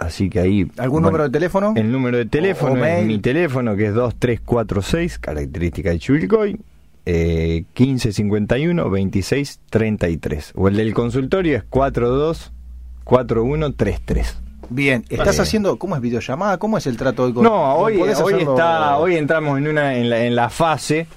Así 0.00 0.28
que 0.30 0.40
ahí. 0.40 0.66
¿Algún 0.78 1.02
bueno, 1.02 1.08
número 1.08 1.24
de 1.24 1.30
teléfono? 1.30 1.72
El 1.76 1.92
número 1.92 2.16
de 2.18 2.24
teléfono 2.26 2.72
O- 2.72 2.74
o 2.74 2.78
es 2.78 2.82
mail. 2.94 3.06
mi 3.06 3.18
teléfono 3.18 3.76
que 3.76 3.86
es 3.86 3.94
2346, 3.94 5.18
característica 5.18 5.90
de 5.90 5.98
Chubilcoy, 5.98 6.58
eh, 7.06 7.64
1551 7.78 8.82
2633. 8.84 10.52
O 10.56 10.68
el 10.68 10.76
del 10.76 10.94
consultorio 10.94 11.56
es 11.58 11.64
424133. 11.68 14.38
Bien, 14.72 15.04
¿estás 15.08 15.40
haciendo, 15.40 15.76
cómo 15.78 15.96
es 15.96 16.00
videollamada? 16.02 16.58
¿Cómo 16.58 16.78
es 16.78 16.86
el 16.86 16.96
trato 16.96 17.24
hoy 17.24 17.32
con 17.32 17.42
No, 17.42 17.74
hoy, 17.74 18.00
hoy 18.00 18.10
hacerlo- 18.10 18.38
está, 18.52 18.98
hoy 18.98 19.16
entramos 19.16 19.58
en 19.58 19.66
una 19.66 19.96
en 19.96 20.08
la, 20.08 20.24
en 20.24 20.36
la 20.36 20.48
fase 20.48 21.08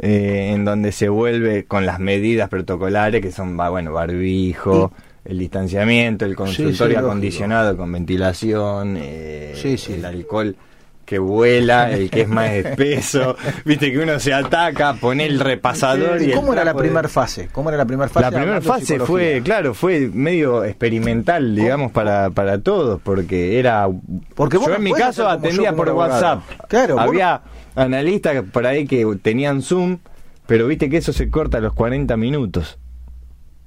eh, 0.00 0.50
en 0.54 0.64
donde 0.64 0.90
se 0.92 1.08
vuelve 1.08 1.64
con 1.64 1.86
las 1.86 2.00
medidas 2.00 2.48
protocolares 2.48 3.22
que 3.22 3.30
son 3.30 3.56
bueno 3.56 3.92
barbijo, 3.92 4.90
el 5.28 5.38
distanciamiento, 5.38 6.24
el 6.24 6.32
sí, 6.32 6.36
consultorio 6.36 6.98
acondicionado 7.00 7.76
con 7.76 7.92
ventilación, 7.92 8.96
eh, 8.98 9.52
Sí, 9.60 9.76
sí. 9.78 9.92
el 9.92 10.04
alcohol 10.04 10.56
que 11.04 11.18
vuela, 11.18 11.90
el 11.90 12.10
que 12.10 12.22
es 12.22 12.28
más 12.28 12.50
espeso, 12.50 13.34
viste 13.64 13.90
que 13.90 13.98
uno 13.98 14.20
se 14.20 14.34
ataca, 14.34 14.92
pone 14.94 15.24
el 15.24 15.40
repasador 15.40 16.20
y, 16.20 16.26
¿Y 16.26 16.30
el 16.32 16.34
cómo 16.36 16.52
era 16.52 16.64
la 16.66 16.74
de- 16.74 16.78
primera 16.80 17.08
fase? 17.08 17.48
¿Cómo 17.50 17.70
era 17.70 17.78
la 17.78 17.86
primera 17.86 18.10
fase? 18.10 18.30
la 18.30 18.30
primera 18.38 18.60
fase 18.60 19.00
fue, 19.00 19.40
claro, 19.42 19.72
fue 19.72 20.10
medio 20.12 20.64
experimental, 20.66 21.54
digamos, 21.56 21.92
para, 21.92 22.28
para 22.28 22.60
todos, 22.60 23.00
porque 23.02 23.58
era... 23.58 23.88
Porque 24.34 24.58
vos 24.58 24.66
yo 24.66 24.72
no 24.72 24.76
en 24.76 24.82
mi 24.84 24.92
caso 24.92 25.26
atendía 25.28 25.72
por. 25.72 25.88
WhatsApp. 25.88 26.42
Claro, 26.68 27.00
Había 27.00 27.40
analistas 27.74 28.44
por 28.52 28.66
ahí 28.66 28.86
que 28.86 29.06
tenían 29.22 29.62
Zoom, 29.62 29.98
pero 30.46 30.66
viste 30.66 30.90
que 30.90 30.98
eso 30.98 31.14
se 31.14 31.30
corta 31.30 31.56
a 31.56 31.60
los 31.62 31.72
40 31.72 32.16
minutos, 32.18 32.78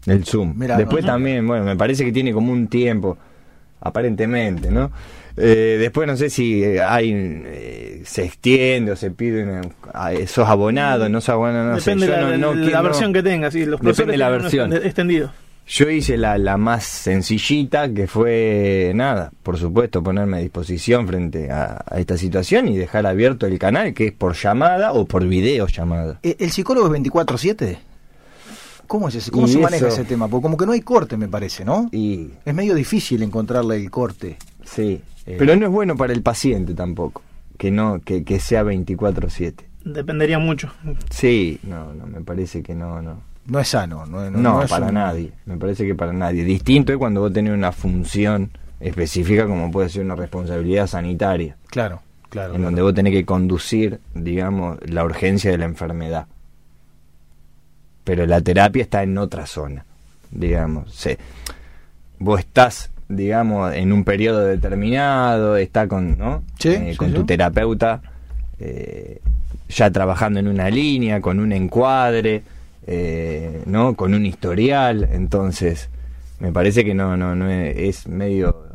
el 0.05 0.25
Zoom. 0.25 0.53
Mirá, 0.57 0.77
Después 0.77 1.05
también, 1.05 1.45
bueno, 1.47 1.65
me 1.65 1.75
parece 1.75 2.03
que 2.05 2.11
tiene 2.11 2.33
como 2.33 2.51
un 2.51 2.67
tiempo, 2.67 3.17
aparentemente, 3.79 4.71
¿no? 4.71 4.91
Eh, 5.37 5.77
después 5.79 6.07
no 6.07 6.17
sé 6.17 6.29
si 6.29 6.61
eh, 6.63 6.81
hay 6.81 7.11
eh, 7.13 8.01
se 8.05 8.25
extiende 8.25 8.91
o 8.91 8.95
se 8.97 9.11
pide 9.11 9.43
una- 9.43 9.61
ah, 9.93 10.11
sos 10.27 10.47
abonado 10.47 11.07
no 11.07 11.21
sos 11.21 11.29
abonado 11.29 11.71
no 11.71 11.79
sé. 11.79 11.91
Depende 11.91 12.07
Yo 12.07 12.11
de 12.13 12.17
la, 12.31 12.37
no- 12.37 12.53
no 12.53 12.53
la 12.59 12.65
quiero- 12.67 12.83
versión 12.83 13.13
que 13.13 13.23
tengas. 13.23 13.53
Sí, 13.53 13.65
los 13.65 13.79
Depende 13.79 14.11
de 14.11 14.17
la 14.17 14.29
versión. 14.29 14.73
extendido. 14.73 15.31
Yo 15.67 15.89
hice 15.89 16.17
la, 16.17 16.37
la 16.37 16.57
más 16.57 16.83
sencillita, 16.83 17.93
que 17.93 18.07
fue 18.07 18.91
nada, 18.93 19.31
por 19.41 19.57
supuesto, 19.57 20.03
ponerme 20.03 20.37
a 20.37 20.39
disposición 20.41 21.07
frente 21.07 21.49
a, 21.49 21.81
a 21.89 21.99
esta 21.99 22.17
situación 22.17 22.67
y 22.67 22.77
dejar 22.77 23.05
abierto 23.05 23.45
el 23.45 23.57
canal, 23.57 23.93
que 23.93 24.07
es 24.07 24.11
por 24.11 24.33
llamada 24.35 24.91
o 24.91 25.05
por 25.05 25.25
videollamada. 25.25 26.19
¿E- 26.23 26.35
¿El 26.39 26.51
psicólogo 26.51 26.93
es 26.93 27.01
24-7? 27.01 27.77
¿Cómo, 28.91 29.07
es 29.07 29.15
ese, 29.15 29.31
cómo 29.31 29.47
Y 29.47 29.51
se 29.51 29.57
maneja 29.59 29.87
eso- 29.87 29.95
ese 29.95 30.03
tema? 30.03 30.27
Porque 30.27 30.41
como 30.43 30.57
que 30.57 30.65
no 30.65 30.73
hay 30.73 30.81
corte, 30.81 31.15
me 31.15 31.29
parece, 31.29 31.63
¿no? 31.63 31.87
Y 31.93 32.27
Es 32.43 32.53
medio 32.53 32.75
difícil 32.75 33.23
encontrarle 33.23 33.77
el 33.77 33.89
corte. 33.89 34.37
sí, 34.65 35.01
Eh. 35.25 35.35
pero 35.39 35.55
no 35.55 35.65
es 35.67 35.71
bueno 35.71 35.95
para 35.95 36.11
el 36.11 36.21
paciente 36.21 36.73
tampoco, 36.73 37.21
que 37.57 37.71
no 37.71 38.01
que, 38.03 38.25
que 38.25 38.39
sea 38.41 38.63
24/7. 38.63 39.63
Dependería 39.85 40.39
mucho. 40.39 40.73
Sí, 41.09 41.57
no, 41.63 41.93
no, 41.93 42.05
me 42.05 42.19
parece 42.19 42.61
que 42.61 42.75
no, 42.75 43.01
no. 43.01 43.21
No 43.47 43.59
es 43.61 43.69
sano. 43.69 44.05
No, 44.05 44.29
no- 44.29 44.37
No, 44.37 44.53
no 44.55 44.63
es 44.63 44.69
para 44.69 44.87
un- 44.87 44.93
nadie, 44.95 45.31
me 45.45 45.55
parece 45.57 45.85
que 45.87 45.95
para 45.95 46.11
nadie. 46.11 46.43
Distinto 46.43 46.91
es 46.91 46.97
cuando 46.97 47.21
vos 47.21 47.31
tenés 47.31 47.53
una 47.53 47.71
función 47.71 48.51
específica 48.81 49.45
como 49.47 49.71
puede 49.71 49.87
ser 49.87 50.03
una 50.03 50.15
responsabilidad 50.15 50.87
sanitaria. 50.87 51.55
Claro, 51.67 52.01
claro. 52.29 52.49
en 52.49 52.55
claro. 52.57 52.63
donde 52.65 52.81
vos 52.81 52.93
tenés 52.93 53.13
que 53.13 53.25
conducir, 53.25 53.99
digamos, 54.13 54.77
la 54.85 55.05
urgencia 55.05 55.49
de 55.49 55.57
la 55.57 55.65
enfermedad. 55.65 56.27
Pero 58.03 58.25
la 58.25 58.41
terapia 58.41 58.81
está 58.81 59.03
en 59.03 59.17
otra 59.17 59.45
zona, 59.45 59.85
digamos. 60.31 60.93
Se- 60.93 61.17
vos 62.19 62.39
estás, 62.39 62.89
digamos, 63.09 63.73
en 63.73 63.91
un 63.91 64.03
periodo 64.03 64.45
determinado, 64.45 65.55
está 65.57 65.87
con, 65.87 66.17
¿no? 66.17 66.43
Sí, 66.59 66.69
Eh, 66.69 66.87
sí, 66.91 66.97
con 66.97 67.09
sí. 67.09 67.13
tu 67.15 67.25
terapeuta, 67.25 68.01
eh, 68.59 69.19
ya 69.69 69.89
trabajando 69.91 70.39
en 70.39 70.47
una 70.47 70.69
línea, 70.69 71.21
con 71.21 71.39
un 71.39 71.51
encuadre, 71.51 72.43
eh, 72.87 73.61
¿no? 73.65 73.95
Con 73.95 74.13
un 74.13 74.25
historial, 74.25 75.07
entonces 75.11 75.89
me 76.39 76.51
parece 76.51 76.83
que 76.83 76.93
no, 76.93 77.15
no, 77.17 77.35
no 77.35 77.49
es, 77.49 77.77
es 77.77 78.07
medio, 78.07 78.65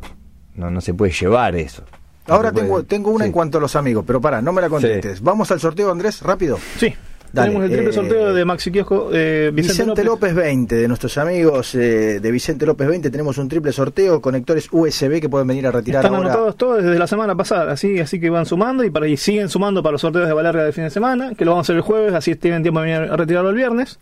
no, 0.55 0.71
no 0.71 0.79
se 0.81 0.93
puede 0.93 1.11
llevar 1.11 1.55
eso. 1.55 1.83
Ahora 2.29 2.51
tengo, 2.51 2.83
tengo 2.83 3.11
una 3.11 3.23
sí. 3.23 3.27
en 3.27 3.33
cuanto 3.33 3.57
a 3.57 3.61
los 3.61 3.75
amigos, 3.77 4.03
pero 4.05 4.19
para, 4.19 4.41
no 4.41 4.51
me 4.51 4.61
la 4.61 4.67
contestes. 4.69 5.21
Vamos 5.21 5.49
al 5.51 5.59
sorteo, 5.61 5.89
Andrés, 5.91 6.21
rápido. 6.21 6.57
Sí. 6.77 6.93
Dale, 7.33 7.49
Tenemos 7.49 7.65
el 7.65 7.71
triple 7.71 7.89
eh, 7.89 7.93
sorteo 7.93 8.33
de 8.33 8.45
Maxi 8.45 8.71
Kiosco 8.71 9.09
eh, 9.13 9.51
Vicente, 9.53 9.83
Vicente, 9.83 10.03
López. 10.03 10.33
20, 10.33 10.75
de 10.75 10.87
nuestros 10.87 11.17
amigos 11.17 11.75
eh, 11.75 12.19
de 12.19 12.31
Vicente 12.31 12.65
López 12.65 12.87
20, 12.87 13.09
tenemos 13.09 13.37
un 13.37 13.49
triple 13.49 13.71
sorteo, 13.71 14.21
conectores 14.21 14.69
USB 14.71 15.19
que 15.19 15.29
pueden 15.29 15.47
venir 15.47 15.67
a 15.67 15.71
retirar 15.71 16.03
Están 16.03 16.15
ahora. 16.15 16.29
anotados 16.29 16.57
todos 16.57 16.83
desde 16.83 16.97
la 16.97 17.07
semana 17.07 17.35
pasada, 17.35 17.71
así, 17.71 17.99
así 17.99 18.19
que 18.19 18.29
van 18.29 18.45
sumando 18.45 18.83
y 18.83 18.89
para 18.89 19.07
y 19.07 19.17
siguen 19.17 19.49
sumando 19.49 19.83
para 19.83 19.93
los 19.93 20.01
sorteos 20.01 20.27
de 20.27 20.33
Valerga 20.33 20.63
del 20.63 20.73
fin 20.73 20.85
de 20.85 20.89
semana, 20.89 21.33
que 21.35 21.45
lo 21.45 21.51
vamos 21.51 21.65
a 21.65 21.65
hacer 21.65 21.75
el 21.75 21.81
jueves, 21.81 22.13
así 22.13 22.35
tienen 22.35 22.63
tiempo 22.63 22.79
de 22.81 22.91
venir 22.91 23.11
a 23.11 23.17
retirarlo 23.17 23.49
el 23.49 23.55
viernes. 23.55 23.99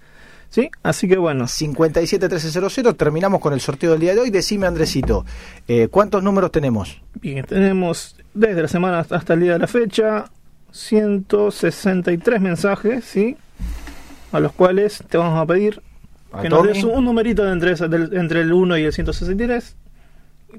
¿Sí? 0.50 0.70
Así 0.84 1.08
que 1.08 1.18
bueno, 1.18 1.48
571300, 1.48 2.96
terminamos 2.96 3.42
con 3.42 3.52
el 3.52 3.60
sorteo 3.60 3.92
del 3.92 4.00
día 4.00 4.14
de 4.14 4.22
hoy. 4.22 4.30
Decime, 4.30 4.68
Andresito, 4.68 5.26
eh, 5.68 5.88
¿cuántos 5.90 6.24
números 6.24 6.52
tenemos? 6.52 7.02
bien, 7.20 7.44
tenemos 7.46 8.16
desde 8.34 8.62
la 8.62 8.68
semana 8.68 9.06
hasta 9.10 9.34
el 9.34 9.40
día 9.42 9.54
de 9.54 9.60
la 9.60 9.68
fecha 9.68 10.26
163 10.76 12.42
mensajes, 12.42 13.06
¿sí? 13.06 13.38
A 14.32 14.40
los 14.40 14.52
cuales 14.52 15.04
te 15.10 15.18
vamos 15.18 15.40
a 15.40 15.46
pedir 15.46 15.82
A 16.32 16.42
que 16.42 16.50
nos 16.50 16.60
Tommy. 16.60 16.74
des 16.74 16.84
un 16.84 17.06
numerito 17.06 17.44
de 17.44 17.52
entre, 17.54 17.76
del- 17.88 18.16
entre 18.18 18.42
el 18.42 18.52
1 18.54 18.78
y 18.78 18.84
el 18.84 18.94
163. 18.94 19.76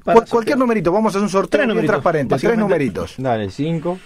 para 0.05 0.21
Cual- 0.21 0.29
cualquier 0.29 0.59
numerito, 0.59 0.93
vamos 0.93 1.11
a 1.11 1.19
hacer 1.19 1.23
un 1.23 1.29
sorteo 1.31 1.49
Tres 1.51 1.61
bien 1.61 1.69
numeritos, 1.69 1.93
transparente, 1.93 2.37
tres 2.39 2.59
numeritos. 2.59 3.14
Dale, 3.19 3.51
5, 3.51 3.99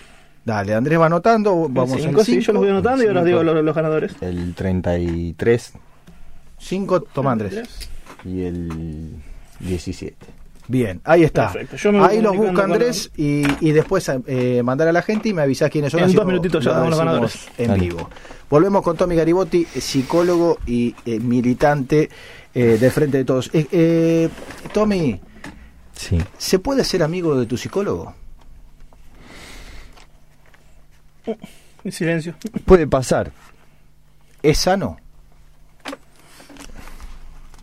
Dale, 0.45 0.75
Andrés 0.75 0.99
va 0.99 1.07
anotando, 1.07 1.69
vamos 1.69 1.93
El 1.93 1.99
en 2.01 2.05
cinco, 2.11 2.25
sí, 2.25 2.41
yo 2.41 2.53
los 2.53 2.63
voy 2.63 2.71
anotando 2.71 3.05
y 3.05 3.09
ahora 3.09 3.21
os 3.21 3.27
digo 3.27 3.43
los, 3.43 3.63
los 3.65 3.75
ganadores. 3.75 4.13
el 4.21 4.55
33 4.55 5.73
Cinco, 6.59 7.01
toma 7.03 7.33
Andrés. 7.33 7.91
y 8.25 8.43
el 8.43 9.15
17. 9.61 10.17
Bien, 10.71 11.01
ahí 11.03 11.25
está. 11.25 11.53
Perfecto, 11.53 11.77
yo 11.77 11.91
me 11.93 11.99
voy 11.99 12.09
Ahí 12.09 12.23
los 12.23 12.37
busca 12.37 12.63
Andrés 12.63 13.11
y, 13.17 13.43
y 13.59 13.73
después 13.73 14.09
eh, 14.29 14.63
mandar 14.63 14.87
a 14.87 14.93
la 14.93 15.03
gente 15.03 15.29
y 15.29 15.35
me 15.35 15.43
avisás 15.43 15.69
quiénes 15.69 15.91
son. 15.91 16.01
En 16.01 16.13
dos 16.13 16.25
minutitos 16.25 16.65
ya 16.65 16.71
damos 16.71 16.91
los 16.91 16.99
ganadores. 17.01 17.49
En 17.59 17.67
Dale. 17.69 17.81
vivo. 17.83 18.09
Volvemos 18.49 18.81
con 18.83 18.97
Tommy 18.97 19.17
Garibotti, 19.17 19.65
psicólogo 19.65 20.59
y 20.67 20.95
eh, 21.05 21.19
militante 21.19 22.09
eh, 22.55 22.79
del 22.81 22.91
Frente 22.93 23.19
de 23.19 23.25
Todos. 23.25 23.51
Eh, 23.53 23.67
eh, 23.73 24.29
Tommy, 24.73 25.21
Sí. 25.93 26.19
¿se 26.39 26.61
puede 26.61 26.85
ser 26.85 27.03
amigo 27.03 27.37
de 27.39 27.47
tu 27.47 27.57
psicólogo? 27.57 28.15
En 31.83 31.91
silencio. 31.93 32.35
Puede 32.65 32.87
pasar. 32.87 33.33
¿Es 34.41 34.59
sano? 34.59 34.99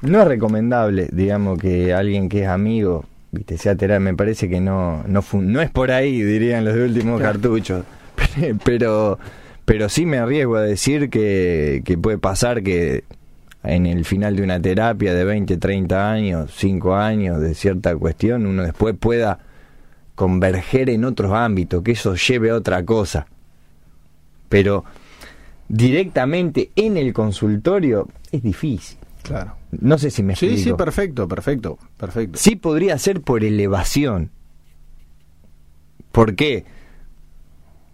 No 0.01 0.21
es 0.21 0.27
recomendable, 0.27 1.09
digamos, 1.11 1.57
que 1.59 1.93
alguien 1.93 2.29
que 2.29 2.43
es 2.43 2.47
amigo, 2.47 3.05
viste, 3.31 3.57
sea 3.57 3.75
terapia. 3.75 3.99
Me 3.99 4.13
parece 4.15 4.47
que 4.49 4.61
no, 4.61 5.03
no, 5.07 5.23
no 5.33 5.61
es 5.61 5.69
por 5.71 5.91
ahí, 5.91 6.21
dirían 6.21 6.65
los 6.65 6.75
de 6.75 6.83
últimos 6.85 7.19
Claro. 7.19 7.33
cartuchos. 7.33 7.83
Pero, 8.63 9.17
pero 9.65 9.89
sí 9.89 10.05
me 10.05 10.17
arriesgo 10.17 10.55
a 10.55 10.61
decir 10.61 11.09
que, 11.09 11.81
que 11.85 11.97
puede 11.97 12.17
pasar 12.17 12.63
que 12.63 13.03
en 13.63 13.85
el 13.85 14.05
final 14.05 14.35
de 14.35 14.43
una 14.43 14.59
terapia 14.61 15.13
de 15.13 15.23
20, 15.25 15.57
30 15.57 16.11
años, 16.11 16.51
5 16.55 16.95
años 16.95 17.41
de 17.41 17.53
cierta 17.53 17.95
cuestión, 17.95 18.45
uno 18.47 18.63
después 18.63 18.95
pueda 18.97 19.39
converger 20.15 20.89
en 20.89 21.03
otros 21.05 21.31
ámbitos, 21.33 21.83
que 21.83 21.91
eso 21.91 22.15
lleve 22.15 22.49
a 22.51 22.55
otra 22.55 22.83
cosa. 22.85 23.27
Pero 24.49 24.83
directamente 25.67 26.71
en 26.75 26.97
el 26.97 27.13
consultorio 27.13 28.07
es 28.31 28.41
difícil. 28.41 28.96
Claro. 29.27 29.55
No 29.71 29.97
sé 29.97 30.09
si 30.09 30.23
me 30.23 30.35
Sí, 30.35 30.47
sí, 30.47 30.53
explico. 30.53 30.77
perfecto, 30.77 31.27
perfecto, 31.27 31.77
perfecto. 31.97 32.39
Sí 32.39 32.55
podría 32.55 32.97
ser 32.97 33.21
por 33.21 33.43
elevación. 33.43 34.31
¿Por 36.11 36.35
qué? 36.35 36.65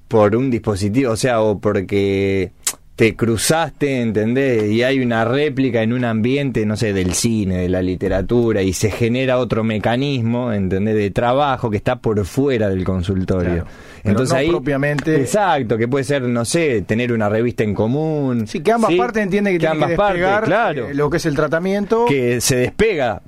Por 0.07 0.35
un 0.35 0.51
dispositivo, 0.51 1.11
o 1.11 1.17
sea, 1.17 1.41
o 1.41 1.59
porque 1.59 2.51
te 2.95 3.15
cruzaste, 3.15 4.01
¿entendés? 4.01 4.71
Y 4.71 4.83
hay 4.83 4.99
una 4.99 5.25
réplica 5.25 5.81
en 5.81 5.93
un 5.93 6.05
ambiente, 6.05 6.65
no 6.65 6.77
sé, 6.77 6.93
del 6.93 7.13
cine, 7.13 7.57
de 7.57 7.69
la 7.69 7.81
literatura, 7.81 8.61
y 8.61 8.73
se 8.73 8.91
genera 8.91 9.39
otro 9.39 9.63
mecanismo, 9.63 10.53
¿entendés? 10.53 10.95
De 10.95 11.09
trabajo 11.09 11.71
que 11.71 11.77
está 11.77 11.95
por 11.95 12.23
fuera 12.25 12.69
del 12.69 12.83
consultorio. 12.83 13.63
Claro. 13.63 13.67
Entonces 14.03 14.33
no 14.33 14.39
ahí, 14.39 14.49
propiamente- 14.49 15.15
Exacto, 15.19 15.77
que 15.77 15.87
puede 15.87 16.03
ser, 16.03 16.21
no 16.23 16.45
sé, 16.45 16.83
tener 16.83 17.11
una 17.13 17.29
revista 17.29 17.63
en 17.63 17.73
común. 17.73 18.45
Sí, 18.45 18.59
que 18.59 18.71
ambas 18.71 18.91
¿sí? 18.91 18.97
partes 18.97 19.23
entienden 19.23 19.53
que, 19.53 19.59
tienen 19.59 19.77
ambas 19.77 19.89
que 19.89 19.95
partes, 19.95 20.21
despegar 20.21 20.43
claro 20.43 20.89
eh, 20.89 20.93
lo 20.93 21.09
que 21.09 21.17
es 21.17 21.25
el 21.25 21.35
tratamiento. 21.35 22.05
que 22.05 22.41
se 22.41 22.57
despega. 22.57 23.21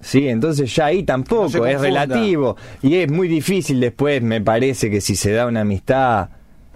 Sí, 0.00 0.28
entonces 0.28 0.74
ya 0.74 0.86
ahí 0.86 1.02
tampoco, 1.02 1.58
No 1.58 1.66
es 1.66 1.78
relativo. 1.78 2.56
Y 2.80 2.94
es 2.96 3.10
muy 3.10 3.28
difícil 3.28 3.80
después, 3.80 4.22
me 4.22 4.40
parece, 4.40 4.88
que 4.88 5.02
si 5.02 5.14
se 5.14 5.30
da 5.32 5.46
una 5.46 5.60
amistad, 5.60 6.30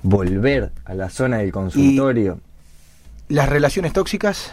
volver 0.05 0.71
a 0.85 0.95
la 0.95 1.11
zona 1.11 1.39
del 1.39 1.51
consultorio. 1.51 2.39
Las 3.29 3.49
relaciones 3.49 3.93
tóxicas, 3.93 4.53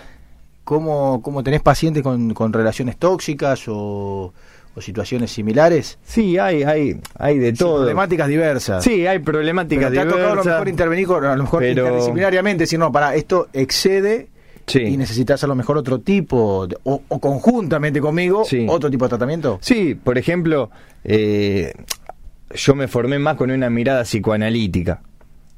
¿cómo, 0.63 1.21
cómo 1.21 1.43
tenés 1.43 1.61
pacientes 1.61 2.01
con, 2.01 2.33
con 2.33 2.53
relaciones 2.53 2.97
tóxicas 2.97 3.63
o, 3.67 4.33
o 4.75 4.81
situaciones 4.81 5.31
similares? 5.31 5.99
Sí, 6.03 6.37
hay, 6.39 6.63
hay, 6.63 6.99
hay 7.19 7.37
de 7.37 7.51
Sí, 7.51 7.57
todo. 7.57 7.79
problemáticas 7.79 8.27
diversas. 8.29 8.83
Sí, 8.83 9.05
hay 9.05 9.19
problemáticas 9.19 9.91
Pero 9.91 9.93
te 9.93 9.99
ha 9.99 10.09
tocado 10.09 10.23
a 10.25 10.29
lo 10.29 10.41
diversas. 10.41 10.53
mejor 10.53 10.69
intervenir 10.69 11.07
con, 11.07 11.25
a 11.25 11.35
lo 11.35 11.43
mejor 11.43 11.59
pero- 11.59 11.85
interdisciplinariamente, 11.85 12.63
decir, 12.63 12.79
no, 12.79 12.91
para, 12.91 13.13
esto 13.15 13.47
excede 13.53 14.29
Sí. 14.67 14.79
y 14.79 14.95
necesitas 14.95 15.43
a 15.43 15.47
lo 15.47 15.55
mejor 15.55 15.77
otro 15.77 15.99
tipo, 15.99 16.65
o, 16.83 17.01
o 17.07 17.19
conjuntamente 17.19 17.99
conmigo, 17.99 18.45
Sí. 18.45 18.65
otro 18.69 18.89
tipo 18.89 19.03
de 19.05 19.09
tratamiento. 19.09 19.59
Sí, 19.61 19.95
por 19.95 20.17
ejemplo, 20.17 20.69
eh, 21.03 21.73
yo 22.55 22.75
me 22.75 22.87
formé 22.87 23.19
más 23.19 23.35
con 23.35 23.51
una 23.51 23.69
mirada 23.69 24.03
psicoanalítica, 24.03 25.01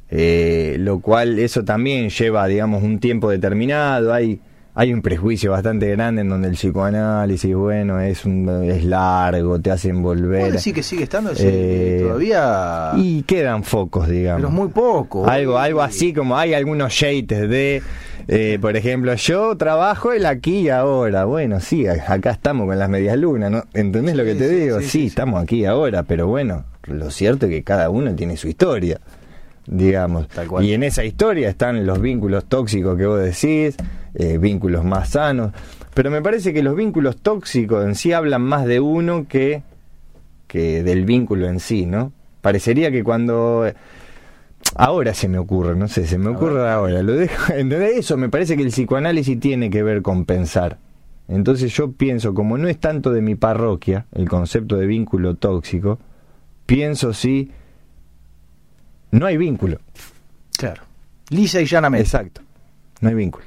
eh, 0.10 0.76
lo 0.80 1.00
cual 1.00 1.40
eso 1.40 1.64
también 1.64 2.10
lleva, 2.10 2.48
digamos, 2.48 2.84
un 2.84 3.00
tiempo 3.00 3.30
determinado. 3.30 4.14
Hay 4.14 4.40
hay 4.76 4.92
un 4.92 5.04
prejuicio 5.04 5.52
bastante 5.52 5.88
grande 5.92 6.22
en 6.22 6.30
donde 6.30 6.48
el 6.48 6.56
psicoanálisis, 6.56 7.54
bueno, 7.56 8.00
es 8.00 8.26
un, 8.26 8.50
es 8.64 8.84
largo, 8.84 9.60
te 9.62 9.70
hace 9.70 9.90
envolver. 9.90 10.40
¿Puedo 10.40 10.54
decir 10.54 10.74
que 10.74 10.82
sigue 10.82 11.04
estando 11.04 11.32
Eh, 11.38 12.00
todavía? 12.04 12.92
Y 12.96 13.22
quedan 13.22 13.64
focos, 13.64 14.08
digamos. 14.10 14.42
pero 14.42 14.50
muy 14.50 14.70
poco. 14.70 15.28
Algo, 15.30 15.60
algo 15.60 15.80
así 15.84 16.12
como 16.12 16.36
hay 16.40 16.56
algunos 16.56 16.92
shades 16.92 17.28
de, 17.48 17.84
eh, 18.28 18.58
por 18.60 18.76
ejemplo, 18.76 19.14
yo 19.14 19.56
trabajo 19.58 20.12
el 20.12 20.26
aquí 20.26 20.62
y 20.62 20.70
ahora. 20.70 21.26
Bueno, 21.26 21.60
sí, 21.60 21.86
acá 21.86 22.32
estamos 22.32 22.66
con 22.66 22.80
las 22.80 22.90
medias 22.90 23.16
lunas, 23.16 23.52
¿no? 23.52 23.66
¿Entendés 23.76 24.16
lo 24.16 24.24
que 24.24 24.34
Sí, 24.34 24.40
te 24.40 24.50
sí, 24.50 24.56
digo? 24.56 24.80
sí, 24.80 24.86
Sí, 24.86 24.90
sí, 24.90 25.00
sí. 25.02 25.06
estamos 25.06 25.44
aquí 25.44 25.58
y 25.58 25.66
ahora, 25.66 26.02
pero 26.02 26.26
bueno, 26.26 26.66
lo 26.88 27.12
cierto 27.12 27.46
es 27.46 27.52
que 27.52 27.62
cada 27.64 27.92
uno 27.92 28.16
tiene 28.16 28.38
su 28.38 28.48
historia, 28.48 29.00
digamos. 29.66 30.28
Tal 30.28 30.48
cual. 30.48 30.66
Y 30.66 30.74
en 30.74 30.84
esa 30.84 31.04
historia 31.04 31.50
están 31.50 31.86
los 31.86 32.02
vínculos 32.02 32.46
tóxicos 32.46 32.98
que 32.98 33.06
vos 33.06 33.20
decís, 33.20 33.76
eh, 34.16 34.38
vínculos 34.38 34.84
más 34.84 35.10
sanos. 35.10 35.52
Pero 35.94 36.10
me 36.10 36.22
parece 36.22 36.54
que 36.54 36.64
los 36.64 36.76
vínculos 36.76 37.18
tóxicos 37.18 37.86
en 37.86 37.96
sí 37.96 38.14
hablan 38.14 38.42
más 38.42 38.66
de 38.66 38.80
uno 38.80 39.28
que, 39.28 39.64
que 40.48 40.84
del 40.84 41.06
vínculo 41.06 41.48
en 41.48 41.60
sí, 41.60 41.86
¿no? 41.86 42.12
Parecería 42.42 42.92
que 42.92 43.04
cuando 43.04 43.66
Ahora 44.76 45.14
se 45.14 45.28
me 45.28 45.38
ocurre, 45.38 45.76
no 45.76 45.88
sé, 45.88 46.08
se 46.08 46.18
me 46.18 46.30
ocurre 46.30 46.68
ahora, 46.70 47.04
lo 47.04 47.14
dejo, 47.14 47.54
¿entendés? 47.56 47.98
Eso 47.98 48.18
me 48.18 48.30
parece 48.30 48.58
que 48.58 48.64
el 48.64 48.70
psicoanálisis 48.70 49.40
tiene 49.40 49.70
que 49.70 49.84
ver 49.84 50.02
con 50.02 50.26
pensar. 50.26 50.78
Entonces 51.28 51.72
yo 51.74 51.92
pienso, 51.92 52.34
como 52.34 52.58
no 52.58 52.68
es 52.68 52.80
tanto 52.80 53.12
de 53.12 53.22
mi 53.22 53.36
parroquia, 53.36 54.08
el 54.14 54.28
concepto 54.28 54.78
de 54.78 54.88
vínculo 54.88 55.36
tóxico, 55.36 56.00
pienso 56.66 57.14
si 57.14 57.52
no 59.14 59.26
hay 59.26 59.38
vínculo. 59.38 59.80
Claro. 60.58 60.84
Lisa 61.30 61.62
y 61.62 61.66
llanamente. 61.66 62.04
Exacto, 62.06 62.42
no 63.02 63.10
hay 63.10 63.16
vínculo. 63.16 63.46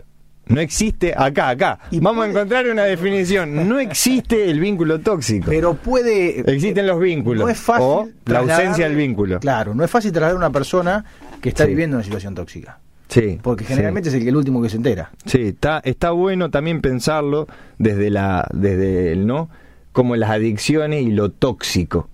No 0.49 0.61
existe 0.61 1.13
acá, 1.17 1.49
acá. 1.49 1.79
Y 1.91 1.99
Vamos 1.99 2.25
a 2.25 2.29
encontrar 2.31 2.69
una 2.69 2.85
definición. 2.85 3.69
No 3.69 3.81
existe 3.81 4.49
el 4.49 4.61
vínculo 4.61 5.01
tóxico. 5.01 5.47
Pero 5.49 5.75
puede. 5.75 6.41
Existen 6.49 6.87
los 6.87 7.01
vínculos. 7.01 7.45
No 7.45 7.51
es 7.51 7.59
fácil. 7.59 7.83
o 7.85 8.09
la 8.27 8.39
ausencia 8.39 8.87
del 8.87 8.97
vínculo. 8.97 9.41
Claro, 9.41 9.75
no 9.75 9.83
es 9.85 9.91
fácil 9.91 10.13
trasladar 10.13 10.37
a 10.37 10.39
una 10.39 10.51
persona 10.51 11.05
que 11.41 11.49
está 11.49 11.65
Sí. 11.65 11.71
viviendo 11.71 11.97
una 11.97 12.05
situación 12.05 12.35
tóxica. 12.37 12.79
Sí. 13.09 13.41
Porque 13.43 13.65
sí. 13.65 13.71
generalmente 13.71 14.09
es 14.09 14.15
el, 14.15 14.23
que- 14.23 14.29
el 14.29 14.37
último 14.37 14.63
que 14.63 14.69
se 14.69 14.77
entera. 14.77 15.11
Sí, 15.25 15.43
está, 15.49 15.81
está 15.85 16.13
bueno 16.13 16.49
también 16.51 16.81
pensarlo 16.81 17.49
desde 17.79 18.11
la, 18.11 18.47
desde 18.53 19.13
el 19.13 19.27
no, 19.27 19.49
como 19.91 20.15
las 20.15 20.31
adicciones 20.31 21.03
y 21.03 21.11
lo 21.11 21.31
tóxico. 21.33 22.09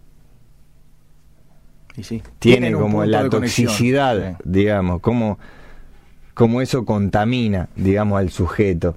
Y 1.96 2.02
sí. 2.04 2.22
Tiene 2.38 2.72
como 2.72 3.04
la 3.04 3.28
conexión. 3.28 3.66
toxicidad, 3.68 4.38
digamos, 4.44 5.00
como, 5.00 5.38
como 6.34 6.60
eso 6.62 6.84
contamina, 6.84 7.68
digamos, 7.76 8.18
al 8.18 8.30
sujeto. 8.30 8.96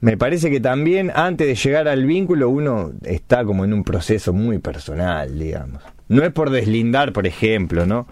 Me 0.00 0.16
parece 0.16 0.50
que 0.50 0.60
también 0.60 1.10
antes 1.14 1.46
de 1.46 1.54
llegar 1.54 1.88
al 1.88 2.04
vínculo 2.06 2.48
uno 2.48 2.92
está 3.04 3.44
como 3.44 3.64
en 3.64 3.72
un 3.72 3.84
proceso 3.84 4.32
muy 4.32 4.58
personal, 4.58 5.38
digamos. 5.38 5.82
No 6.08 6.22
es 6.24 6.32
por 6.32 6.50
deslindar, 6.50 7.12
por 7.12 7.26
ejemplo, 7.26 7.86
¿no? 7.86 8.06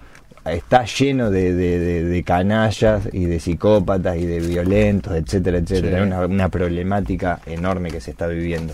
Está 0.44 0.84
lleno 0.84 1.30
de, 1.30 1.52
de- 1.52 1.78
de- 1.78 2.04
de 2.04 2.22
canallas 2.22 3.08
y 3.12 3.24
de 3.26 3.40
psicópatas 3.40 4.16
y 4.16 4.24
de 4.26 4.40
violentos, 4.40 5.14
etcétera, 5.14 5.58
etcétera. 5.58 5.88
Sí. 5.98 6.02
Es 6.02 6.06
una, 6.06 6.26
una 6.26 6.48
problemática 6.48 7.40
enorme 7.46 7.90
que 7.90 8.00
se 8.00 8.10
está 8.12 8.26
viviendo. 8.26 8.72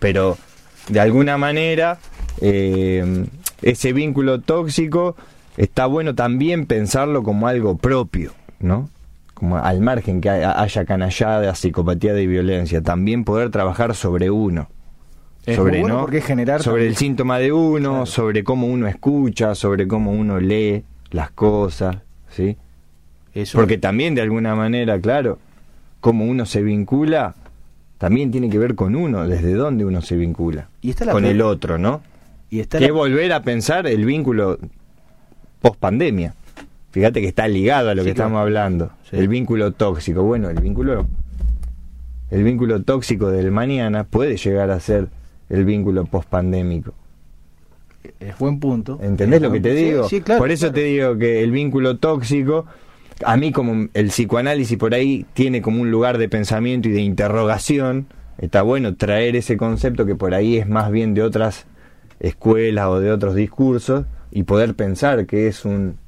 Pero 0.00 0.36
de 0.88 0.98
alguna 1.00 1.36
manera 1.38 1.98
eh, 2.40 3.26
ese 3.62 3.92
vínculo 3.92 4.40
tóxico 4.40 5.16
está 5.56 5.86
bueno 5.86 6.14
también 6.14 6.66
pensarlo 6.66 7.22
como 7.22 7.48
algo 7.48 7.76
propio, 7.76 8.32
¿no? 8.60 8.88
Como 9.34 9.58
al 9.58 9.80
margen 9.80 10.20
que 10.20 10.30
haya 10.30 10.84
canallada, 10.84 11.54
psicopatía 11.54 12.18
y 12.20 12.26
violencia, 12.26 12.80
también 12.82 13.24
poder 13.24 13.50
trabajar 13.50 13.94
sobre 13.94 14.30
uno. 14.30 14.68
Es 15.44 15.56
sobre 15.56 15.80
bueno 15.80 15.94
¿no? 15.96 16.00
porque 16.00 16.20
generar 16.20 16.62
sobre 16.62 16.82
también- 16.82 16.90
el 16.92 16.96
síntoma 16.96 17.38
de 17.38 17.52
uno, 17.52 17.90
Claro. 17.90 18.06
sobre 18.06 18.42
cómo 18.44 18.66
uno 18.66 18.86
escucha, 18.88 19.54
sobre 19.54 19.86
cómo 19.86 20.10
uno 20.12 20.40
lee 20.40 20.82
las 21.10 21.30
cosas, 21.30 21.98
¿sí? 22.30 22.56
Eso- 23.32 23.58
Porque 23.58 23.78
también 23.78 24.14
de 24.14 24.22
alguna 24.22 24.54
manera, 24.56 24.98
claro, 25.00 25.38
cómo 26.00 26.24
uno 26.24 26.46
se 26.46 26.62
vincula, 26.62 27.34
también 27.98 28.30
tiene 28.30 28.48
que 28.50 28.58
ver 28.58 28.74
con 28.74 28.96
uno, 28.96 29.28
desde 29.28 29.52
dónde 29.54 29.84
uno 29.84 30.00
se 30.02 30.16
vincula. 30.16 30.68
Y 30.82 30.90
está 30.90 31.04
la 31.04 31.12
con 31.12 31.24
el 31.26 31.40
otro, 31.42 31.78
¿no? 31.78 32.00
Y 32.50 32.62
que 32.64 32.90
volver 32.90 33.32
a 33.32 33.42
pensar 33.42 33.86
el 33.86 34.04
vínculo 34.04 34.58
post 35.60 35.78
pandemia. 35.78 36.34
Fíjate 36.90 37.20
que 37.20 37.26
está 37.28 37.46
ligado 37.48 37.90
a 37.90 37.94
lo 37.94 38.02
Sí, 38.02 38.08
que 38.08 38.14
claro. 38.14 38.28
estamos 38.28 38.42
hablando. 38.42 38.90
Sí. 39.10 39.16
El 39.16 39.28
vínculo 39.28 39.72
tóxico. 39.72 40.22
Bueno, 40.22 40.48
el 40.48 40.60
vínculo 40.60 41.06
el 42.30 42.42
vínculo 42.42 42.82
tóxico 42.82 43.30
del 43.30 43.50
mañana 43.52 44.04
puede 44.04 44.36
llegar 44.36 44.70
a 44.70 44.80
ser 44.80 45.08
el 45.48 45.64
vínculo 45.64 46.06
post 46.06 46.28
pandémico. 46.28 46.92
es 48.20 48.36
buen 48.38 48.58
punto. 48.58 48.98
¿Entendés 49.02 49.36
Es 49.36 49.42
lo 49.42 49.52
que 49.52 49.60
te 49.60 49.70
punto. 49.70 49.84
Digo? 49.84 50.08
Sí, 50.08 50.20
claro. 50.20 50.40
por 50.40 50.50
eso 50.50 50.66
claro. 50.66 50.74
te 50.74 50.82
digo 50.84 51.18
que 51.18 51.42
el 51.42 51.50
vínculo 51.50 51.98
tóxico, 51.98 52.66
a 53.24 53.36
mí 53.36 53.52
como 53.52 53.88
el 53.94 54.06
psicoanálisis 54.08 54.76
por 54.76 54.94
ahí 54.94 55.24
tiene 55.34 55.62
como 55.62 55.82
un 55.82 55.90
lugar 55.90 56.18
de 56.18 56.28
pensamiento 56.28 56.88
y 56.88 56.92
de 56.92 57.00
interrogación, 57.02 58.06
está 58.38 58.62
bueno 58.62 58.96
traer 58.96 59.36
ese 59.36 59.56
concepto 59.56 60.04
que 60.06 60.14
por 60.16 60.34
ahí 60.34 60.56
es 60.56 60.68
más 60.68 60.90
bien 60.90 61.14
de 61.14 61.22
otras 61.22 61.66
escuelas 62.20 62.86
o 62.86 63.00
de 63.00 63.10
otros 63.10 63.34
discursos 63.34 64.04
y 64.30 64.42
poder 64.44 64.74
pensar 64.74 65.26
que 65.26 65.48
es 65.48 65.64
un... 65.64 65.98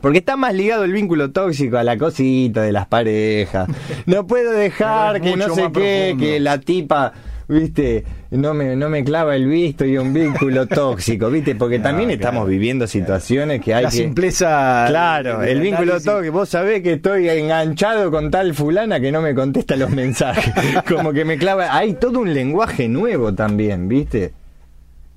Porque 0.00 0.18
está 0.18 0.36
más 0.36 0.54
ligado 0.54 0.84
el 0.84 0.92
vínculo 0.92 1.32
tóxico 1.32 1.76
a 1.76 1.82
la 1.82 1.98
cosita 1.98 2.62
de 2.62 2.70
las 2.72 2.86
parejas. 2.86 3.68
No 4.06 4.26
puedo 4.26 4.52
dejar 4.52 5.20
que 5.20 5.36
no 5.36 5.52
sé 5.54 5.62
qué, 5.62 5.70
profundo. 5.70 6.24
que 6.24 6.40
la 6.40 6.58
tipa, 6.60 7.12
viste, 7.48 8.04
no 8.30 8.54
me, 8.54 8.76
no 8.76 8.88
me 8.88 9.02
clava 9.02 9.34
el 9.34 9.46
visto 9.48 9.84
y 9.84 9.98
un 9.98 10.12
vínculo 10.14 10.66
tóxico, 10.68 11.30
viste, 11.30 11.56
porque 11.56 11.78
No, 11.78 11.84
también 11.84 12.10
claro, 12.10 12.20
estamos 12.22 12.48
viviendo 12.48 12.86
situaciones 12.86 13.60
que 13.60 13.74
hay 13.74 13.84
la 13.84 13.90
que... 13.90 13.96
simpleza. 13.96 14.84
Claro, 14.88 15.42
el 15.42 15.60
vínculo 15.60 15.92
análisis. 15.94 16.04
tóxico, 16.12 16.32
vos 16.32 16.48
sabés 16.48 16.82
que 16.82 16.92
estoy 16.94 17.28
enganchado 17.28 18.10
con 18.10 18.30
tal 18.30 18.54
fulana 18.54 19.00
que 19.00 19.10
no 19.10 19.20
me 19.20 19.34
contesta 19.34 19.74
los 19.76 19.90
mensajes, 19.90 20.54
como 20.88 21.12
que 21.12 21.24
me 21.24 21.38
clava, 21.38 21.76
hay 21.76 21.94
todo 21.94 22.20
un 22.20 22.32
lenguaje 22.32 22.88
nuevo 22.88 23.34
también, 23.34 23.88
viste, 23.88 24.32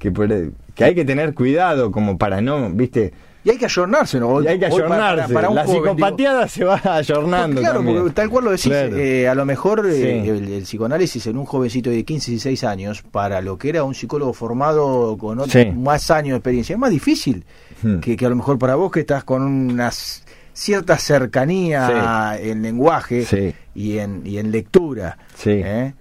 que, 0.02 0.52
que 0.76 0.84
hay 0.84 0.96
que 0.96 1.06
tener 1.06 1.34
cuidado 1.34 1.92
como 1.92 2.18
para 2.18 2.42
no, 2.42 2.70
viste, 2.72 3.14
Y 3.44 3.50
hay 3.50 3.58
que 3.58 3.66
ayornarse, 3.66 4.20
¿no? 4.20 4.40
Y 4.44 4.48
hay 4.48 4.60
que 4.60 4.68
para- 4.70 4.88
para- 4.88 5.08
ayornarse, 5.10 5.34
para 5.34 5.50
un 5.50 5.56
la 5.56 5.66
joven, 5.66 5.82
digo, 5.82 5.94
psicopatiada 5.96 6.48
se 6.48 6.64
va 6.64 6.80
ayornando 6.84 7.60
Claro, 7.62 7.78
también. 7.78 7.98
porque 7.98 8.14
tal 8.14 8.30
cual 8.30 8.44
lo 8.46 8.52
decís, 8.52 8.68
Claro. 8.68 8.96
eh, 8.98 9.28
a 9.28 9.34
lo 9.34 9.46
mejor 9.46 9.84
eh, 9.88 9.94
Sí. 10.24 10.30
el, 10.30 10.48
el 10.54 10.62
psicoanálisis 10.64 11.26
en 11.26 11.38
un 11.40 11.46
jovencito 11.46 11.90
de 11.90 12.04
15, 12.06 12.30
16 12.32 12.64
años, 12.64 13.02
para 13.02 13.42
lo 13.42 13.58
que 13.58 13.70
era 13.70 13.84
un 13.84 13.96
psicólogo 13.96 14.34
formado 14.34 15.18
con 15.18 15.40
otro- 15.40 15.60
Sí. 15.60 15.72
más 15.72 16.12
años 16.12 16.34
de 16.34 16.38
experiencia, 16.38 16.74
es 16.76 16.80
más 16.80 16.92
difícil 16.92 17.44
Hmm. 17.82 18.00
que, 18.00 18.16
que 18.16 18.26
a 18.28 18.30
lo 18.30 18.36
mejor 18.36 18.60
para 18.60 18.76
vos 18.76 18.92
que 18.92 19.00
estás 19.00 19.24
con 19.24 19.42
una 19.42 19.88
s- 19.88 20.22
cierta 20.54 20.98
cercanía 21.00 22.38
en 22.40 22.62
lenguaje 22.62 23.26
Sí. 23.26 23.54
y, 23.74 23.98
en, 23.98 24.22
y 24.26 24.38
en 24.38 24.52
lectura, 24.52 25.18
Sí. 25.36 25.50
¿eh? 25.64 25.94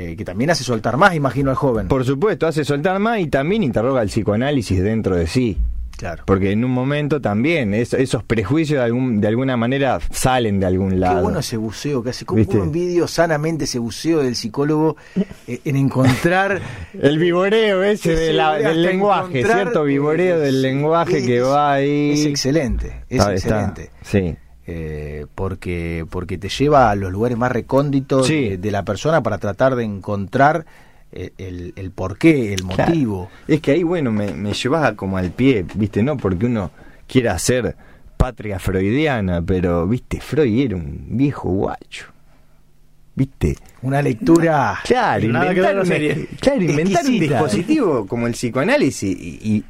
Eh, 0.00 0.14
que 0.16 0.24
también 0.24 0.48
hace 0.50 0.62
soltar 0.62 0.96
más, 0.96 1.14
imagino, 1.16 1.50
al 1.50 1.56
joven. 1.56 1.88
Por 1.88 2.04
supuesto, 2.04 2.46
hace 2.46 2.64
soltar 2.64 3.00
más 3.00 3.18
y 3.18 3.26
también 3.26 3.64
interroga 3.64 4.00
el 4.02 4.08
psicoanálisis 4.08 4.80
dentro 4.80 5.16
de 5.16 5.26
sí. 5.26 5.58
claro. 5.96 6.22
Porque 6.24 6.52
en 6.52 6.64
un 6.64 6.70
momento 6.70 7.20
también 7.20 7.74
es- 7.74 7.94
esos 7.94 8.22
prejuicios 8.22 8.78
de, 8.78 8.84
algún, 8.84 9.20
de 9.20 9.26
alguna 9.26 9.56
manera 9.56 9.98
salen 10.12 10.60
de 10.60 10.66
algún 10.66 10.90
Qué 10.90 10.96
lado. 10.98 11.22
bueno 11.22 11.40
ese 11.40 11.56
buceo 11.56 12.00
que 12.04 12.10
hace. 12.10 12.24
¿Cómo 12.24 12.36
¿Viste? 12.38 12.54
uno 12.54 12.66
envidio 12.66 13.08
sanamente 13.08 13.64
ese 13.64 13.80
buceo 13.80 14.22
del 14.22 14.36
psicólogo 14.36 14.96
eh, 15.48 15.58
en 15.64 15.74
encontrar 15.74 16.60
El 17.02 17.18
viboreo 17.18 17.82
ese 17.82 18.12
Ese 18.12 18.22
de 18.26 18.32
la- 18.34 18.52
hasta 18.54 18.68
del 18.68 18.82
lenguaje, 18.82 19.42
cierto 19.42 19.82
viboreo 19.82 20.38
del 20.38 20.62
lenguaje 20.62 21.18
es- 21.18 21.26
que 21.26 21.40
va 21.40 21.72
ahí. 21.72 22.12
Es 22.12 22.24
excelente, 22.26 23.02
es 23.08 23.18
está- 23.18 23.32
excelente. 23.32 23.90
sí. 24.02 24.36
Eh, 24.70 25.24
porque, 25.34 26.04
porque 26.10 26.36
te 26.36 26.50
lleva 26.50 26.90
a 26.90 26.94
los 26.94 27.10
lugares 27.10 27.38
más 27.38 27.50
recónditos 27.50 28.26
Sí. 28.26 28.50
de, 28.50 28.58
de 28.58 28.70
la 28.70 28.84
persona 28.84 29.22
para 29.22 29.38
tratar 29.38 29.74
de 29.76 29.84
encontrar 29.84 30.66
eh, 31.10 31.32
el, 31.38 31.72
el 31.76 31.90
porqué, 31.90 32.52
el 32.52 32.64
Claro. 32.64 32.90
motivo. 32.92 33.30
Es 33.46 33.62
que 33.62 33.70
ahí, 33.70 33.82
bueno, 33.82 34.12
me, 34.12 34.34
me 34.34 34.52
llevas 34.52 34.92
como 34.92 35.16
al 35.16 35.30
pie, 35.30 35.64
¿viste? 35.74 36.02
No 36.02 36.18
porque 36.18 36.44
uno 36.44 36.70
quiera 37.06 37.32
hacer 37.32 37.76
patria 38.18 38.58
freudiana, 38.58 39.40
pero, 39.40 39.86
¿viste? 39.88 40.20
Freud 40.20 40.66
era 40.66 40.76
un 40.76 41.06
viejo 41.16 41.48
guacho. 41.48 42.04
¿Viste? 43.14 43.56
Una 43.82 44.02
lectura. 44.02 44.78
Claro, 44.84 45.24
inventar, 45.24 45.78
un- 45.78 45.86
serie. 45.86 46.28
claro, 46.40 46.60
inventar 46.60 47.04
un 47.04 47.10
Exquisita. 47.14 47.34
dispositivo 47.40 48.06
como 48.06 48.26
el 48.26 48.34
psicoanálisis 48.34 49.18
y, 49.18 49.38
y- 49.42 49.64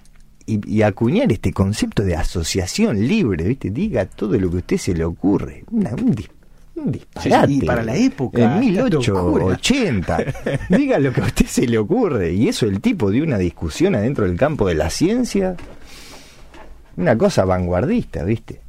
y- 0.54 0.60
y 0.78 0.82
acuñar 0.82 1.30
este 1.32 1.52
concepto 1.52 2.02
de 2.02 2.16
asociación 2.16 3.06
libre, 3.06 3.44
¿viste? 3.44 3.70
Diga 3.70 4.06
todo 4.06 4.38
lo 4.38 4.48
que 4.50 4.56
a 4.56 4.58
usted 4.60 4.76
se 4.78 4.94
le 4.94 5.04
ocurre. 5.04 5.64
Una, 5.70 5.90
un 5.90 6.14
dis- 6.14 6.30
Un 6.76 6.92
disparate. 6.92 7.46
Sí, 7.52 7.58
y 7.62 7.66
para 7.66 7.82
la 7.82 7.96
época, 7.96 8.38
En 8.38 8.44
esta 8.44 8.60
1880. 8.60 10.18
Diga 10.68 10.98
lo 11.00 11.12
que 11.12 11.20
a 11.20 11.24
usted 11.24 11.46
se 11.46 11.66
le 11.66 11.76
ocurre. 11.78 12.32
Y 12.32 12.48
eso 12.48 12.66
el 12.66 12.80
tipo 12.80 13.10
de 13.10 13.20
una 13.22 13.36
discusión 13.38 13.94
adentro 13.96 14.24
del 14.26 14.36
campo 14.36 14.66
de 14.68 14.74
la 14.76 14.88
ciencia. 14.90 15.56
Una 16.96 17.16
cosa 17.18 17.44
vanguardista, 17.44 18.22
¿viste? 18.24 18.60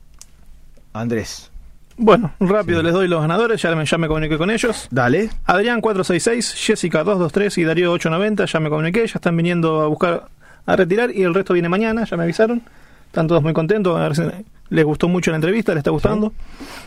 Andrés. 0.94 1.50
Bueno, 1.98 2.32
rápido 2.40 2.82
les 2.82 2.94
doy 2.94 3.08
los 3.10 3.20
ganadores, 3.22 3.62
ya 3.62 3.76
me, 3.76 3.86
ya 3.86 3.98
me 3.98 4.08
comuniqué 4.08 4.38
con 4.38 4.50
ellos. 4.50 4.88
Dale. 4.90 5.30
Adrián 5.46 5.82
466, 5.82 6.54
Jessica 6.56 7.04
223 7.04 7.58
y 7.58 7.64
Darío 7.66 7.92
890, 7.92 8.46
ya 8.46 8.60
me 8.62 8.70
comuniqué, 8.70 9.00
ya 9.06 9.14
están 9.16 9.36
viniendo 9.36 9.82
a 9.82 9.88
buscar 9.88 10.30
a 10.72 10.76
retirar 10.76 11.12
y 11.16 11.24
el 11.24 11.34
resto 11.34 11.54
viene 11.54 11.70
mañana, 11.70 12.06
ya 12.06 12.16
me 12.18 12.24
avisaron. 12.24 12.62
Están 13.08 13.28
todos 13.28 13.42
muy 13.42 13.54
contentos, 13.54 13.98
a 13.98 14.02
ver 14.04 14.16
si 14.16 14.22
les 14.70 14.86
gustó 14.86 15.08
mucho 15.08 15.32
la 15.32 15.38
entrevista, 15.38 15.72
les 15.74 15.80
está 15.80 15.90
gustando. 15.90 16.32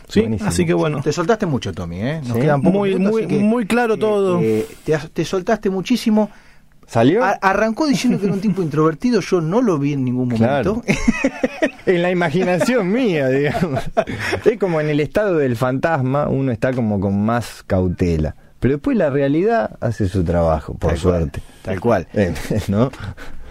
Sí, 0.08 0.20
Buenísimo. 0.20 0.48
así 0.48 0.64
que 0.64 0.72
bueno, 0.74 1.00
Te 1.02 1.12
soltaste 1.12 1.46
mucho, 1.46 1.72
Tommy, 1.72 2.00
¿eh? 2.00 2.20
Nos 2.24 2.34
Sí. 2.36 2.40
quedan 2.42 2.60
Muy- 2.60 2.94
minutos, 2.94 3.12
muy- 3.12 3.26
que, 3.26 3.38
muy 3.40 3.66
claro 3.66 3.96
todo. 3.96 4.40
eh, 4.40 4.66
te, 4.84 4.96
te 5.12 5.24
soltaste 5.24 5.68
muchísimo. 5.68 6.30
¿Salió? 6.86 7.24
A- 7.24 7.30
arrancó 7.40 7.86
diciendo 7.86 8.18
que 8.20 8.26
era 8.26 8.34
un 8.34 8.40
tipo 8.40 8.62
introvertido, 8.62 9.20
yo 9.20 9.40
no 9.40 9.62
lo 9.62 9.78
vi 9.78 9.94
en 9.94 10.04
ningún 10.04 10.28
momento. 10.28 10.44
Claro. 10.44 10.82
en 11.86 12.02
la 12.02 12.10
imaginación 12.10 12.92
mía, 12.92 13.28
digamos. 13.28 13.82
Es 14.44 14.58
como 14.58 14.80
en 14.80 14.90
el 14.90 15.00
estado 15.00 15.38
del 15.38 15.56
fantasma, 15.56 16.28
uno 16.28 16.52
está 16.52 16.72
como 16.72 17.00
con 17.00 17.24
más 17.24 17.62
cautela. 17.66 18.36
Pero 18.60 18.74
después 18.74 18.96
la 18.96 19.10
realidad 19.10 19.76
hace 19.80 20.08
su 20.08 20.22
trabajo, 20.22 20.74
por 20.74 20.92
Tal 20.92 21.00
cual, 21.00 21.18
suerte. 21.20 21.42
Tal 21.62 21.80
cual. 21.80 22.06
Eh, 22.14 22.32
¿No? 22.68 22.90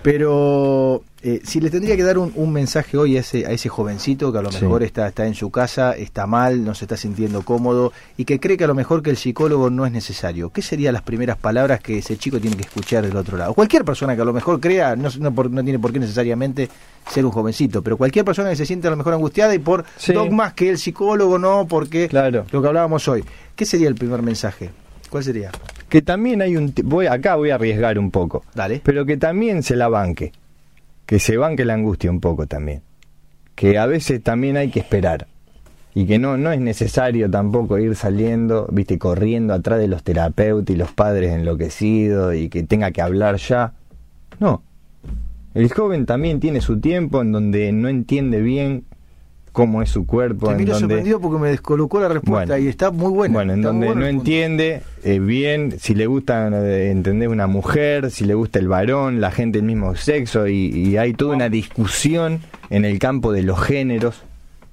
Pero 0.04 1.04
eh, 1.22 1.42
si 1.44 1.60
le 1.62 1.70
tendría 1.70 1.96
que 1.96 2.02
dar 2.04 2.18
un, 2.18 2.32
un 2.36 2.52
mensaje 2.52 2.98
hoy 2.98 3.18
a 3.18 3.20
ese, 3.20 3.46
a 3.46 3.52
ese 3.52 3.70
jovencito 3.70 4.32
que 4.32 4.40
a 4.40 4.42
lo 4.42 4.52
Sí. 4.52 4.64
mejor 4.64 4.82
está, 4.84 5.08
está 5.08 5.28
en 5.28 5.36
su 5.36 5.52
casa, 5.52 5.94
está 5.96 6.26
mal, 6.26 6.64
no 6.66 6.74
se 6.74 6.86
está 6.86 6.98
sintiendo 6.98 7.44
cómodo 7.44 7.94
y 8.18 8.26
que 8.26 8.40
cree 8.40 8.58
que 8.58 8.64
a 8.64 8.68
lo 8.68 8.74
mejor 8.74 9.04
que 9.04 9.12
el 9.12 9.18
psicólogo 9.18 9.70
no 9.70 9.86
es 9.86 9.92
necesario, 9.92 10.50
¿qué 10.50 10.62
serían 10.64 10.94
las 10.94 11.04
primeras 11.04 11.38
palabras 11.38 11.80
que 11.82 12.00
ese 12.00 12.18
chico 12.18 12.40
tiene 12.40 12.56
que 12.58 12.64
escuchar 12.64 13.06
del 13.06 13.16
otro 13.16 13.38
lado? 13.38 13.54
Cualquier 13.54 13.86
persona 13.86 14.16
que 14.16 14.22
a 14.24 14.26
lo 14.26 14.34
mejor 14.34 14.60
crea, 14.60 14.96
no, 14.96 15.10
no, 15.20 15.34
por- 15.34 15.52
no 15.52 15.64
tiene 15.64 15.78
por 15.80 15.94
qué 15.94 16.00
necesariamente 16.00 16.68
ser 17.10 17.24
un 17.26 17.32
jovencito, 17.32 17.82
pero 17.84 17.96
cualquier 17.98 18.26
persona 18.26 18.50
que 18.50 18.56
se 18.56 18.66
siente 18.66 18.88
a 18.88 18.92
lo 18.92 18.98
mejor 18.98 19.14
angustiada 19.14 19.54
y 19.54 19.60
por 19.60 19.86
Sí. 19.98 20.14
dogmas 20.14 20.54
que 20.54 20.70
el 20.70 20.78
psicólogo 20.80 21.38
no, 21.38 21.68
porque 21.68 22.08
Claro. 22.08 22.46
lo 22.52 22.62
que 22.62 22.68
hablábamos 22.68 23.08
hoy, 23.08 23.24
¿qué 23.56 23.66
sería 23.66 23.88
el 23.88 23.96
primer 23.96 24.22
mensaje? 24.24 24.72
¿Cuál 25.12 25.26
sería? 25.26 25.52
Que 25.90 26.02
también 26.02 26.42
hay 26.42 26.56
un... 26.56 26.74
Voy, 26.86 27.08
acá 27.08 27.36
voy 27.36 27.50
a 27.50 27.56
arriesgar 27.56 28.00
un 28.00 28.12
poco. 28.12 28.46
Dale. 28.56 28.80
Pero 28.82 29.06
que 29.06 29.18
también 29.18 29.62
se 29.62 29.76
la 29.76 29.90
banque. 29.90 30.32
Que 31.06 31.20
se 31.20 31.36
banque 31.36 31.66
la 31.66 31.74
angustia 31.74 32.10
un 32.10 32.22
poco 32.22 32.48
también. 32.48 32.82
Que 33.54 33.78
a 33.78 33.86
veces 33.88 34.24
también 34.24 34.56
hay 34.56 34.70
que 34.70 34.80
esperar. 34.80 35.28
Y 35.94 36.06
que 36.06 36.18
no, 36.18 36.38
no 36.38 36.54
es 36.54 36.62
necesario 36.62 37.30
tampoco 37.30 37.78
ir 37.78 37.98
saliendo, 37.98 38.70
viste, 38.72 38.98
corriendo 38.98 39.54
atrás 39.54 39.80
de 39.80 39.90
los 39.90 40.02
terapeutas 40.02 40.74
y 40.74 40.80
los 40.80 40.94
padres 40.94 41.34
enloquecidos 41.34 42.34
y 42.34 42.48
que 42.48 42.64
tenga 42.64 42.92
que 42.92 43.02
hablar 43.02 43.36
ya. 43.36 43.74
No. 44.40 44.64
El 45.54 45.70
joven 45.74 46.06
también 46.06 46.40
tiene 46.40 46.62
su 46.62 46.80
tiempo 46.80 47.22
en 47.22 47.34
donde 47.34 47.74
no 47.74 47.90
entiende 47.90 48.40
bien 48.40 48.86
cómo 49.52 49.82
es 49.82 49.90
su 49.90 50.06
cuerpo. 50.06 50.48
Te 50.48 50.56
miro 50.56 50.74
donde... 50.74 50.88
sorprendido 50.88 51.20
porque 51.20 51.40
me 51.40 51.50
descolocó 51.50 52.00
la 52.00 52.08
respuesta 52.08 52.54
Bueno. 52.54 52.66
y 52.66 52.70
está 52.70 52.92
muy 52.92 53.12
buena. 53.12 53.34
Bueno, 53.34 53.54
en 53.54 53.62
donde 53.62 53.94
no 53.96 54.06
entiende 54.06 54.82
eh, 55.04 55.20
bien 55.20 55.80
si 55.80 55.96
le 55.96 56.08
gusta, 56.08 56.48
eh, 56.48 56.92
entender 56.92 57.30
una 57.30 57.48
mujer, 57.48 58.12
si 58.12 58.26
le 58.26 58.34
gusta 58.34 58.60
el 58.60 58.68
varón, 58.68 59.20
la 59.20 59.32
gente 59.32 59.58
del 59.58 59.66
mismo 59.66 59.96
sexo, 59.96 60.48
y, 60.48 60.68
y 60.68 60.98
hay 60.98 61.14
toda 61.14 61.36
una 61.36 61.50
discusión 61.50 62.40
en 62.70 62.86
el 62.86 63.00
campo 63.00 63.32
de 63.32 63.44
los 63.44 63.62
géneros 63.62 64.24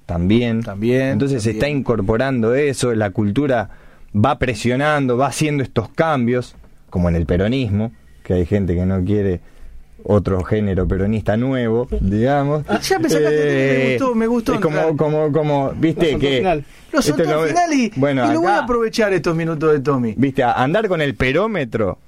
también. 0.06 0.62
También, 0.62 1.08
Entonces 1.08 1.42
se 1.42 1.50
está 1.50 1.68
incorporando 1.68 2.54
eso, 2.54 2.94
la 2.94 3.10
cultura 3.10 3.70
va 4.14 4.38
presionando, 4.38 5.16
va 5.16 5.26
haciendo 5.26 5.62
estos 5.62 5.90
cambios, 5.90 6.54
como 6.88 7.08
en 7.08 7.16
el 7.16 7.26
peronismo, 7.26 7.92
que 8.22 8.34
hay 8.34 8.46
gente 8.46 8.74
que 8.74 8.86
no 8.86 9.04
quiere 9.04 9.40
otro 10.04 10.42
género 10.44 10.86
peronista 10.86 11.36
nuevo, 11.36 11.88
digamos. 12.00 12.64
Ah, 12.68 12.80
ya 12.80 12.98
me 12.98 13.08
sacaste, 13.08 13.36
me 13.78 13.90
gustó, 13.98 14.14
me 14.14 14.26
gustó 14.26 14.54
Es 14.54 14.60
como, 14.60 14.96
como, 14.96 15.32
como, 15.32 15.72
viste 15.76 16.12
Lo 16.12 16.18
que... 16.18 16.36
final. 16.38 16.64
Lo 16.92 17.02
soltó 17.02 17.40
al 17.40 17.48
final 17.48 17.72
y, 17.74 17.92
bueno, 17.96 18.30
y 18.30 18.32
lo 18.32 18.40
voy 18.40 18.48
a 18.50 18.54
acá- 18.56 18.64
aprovechar 18.64 19.12
estos 19.12 19.36
minutos 19.36 19.72
de 19.72 19.80
Tommy. 19.80 20.14
Viste, 20.16 20.42
a- 20.42 20.52
andar 20.52 20.88
con 20.88 21.02
el 21.02 21.14
perómetro, 21.14 21.98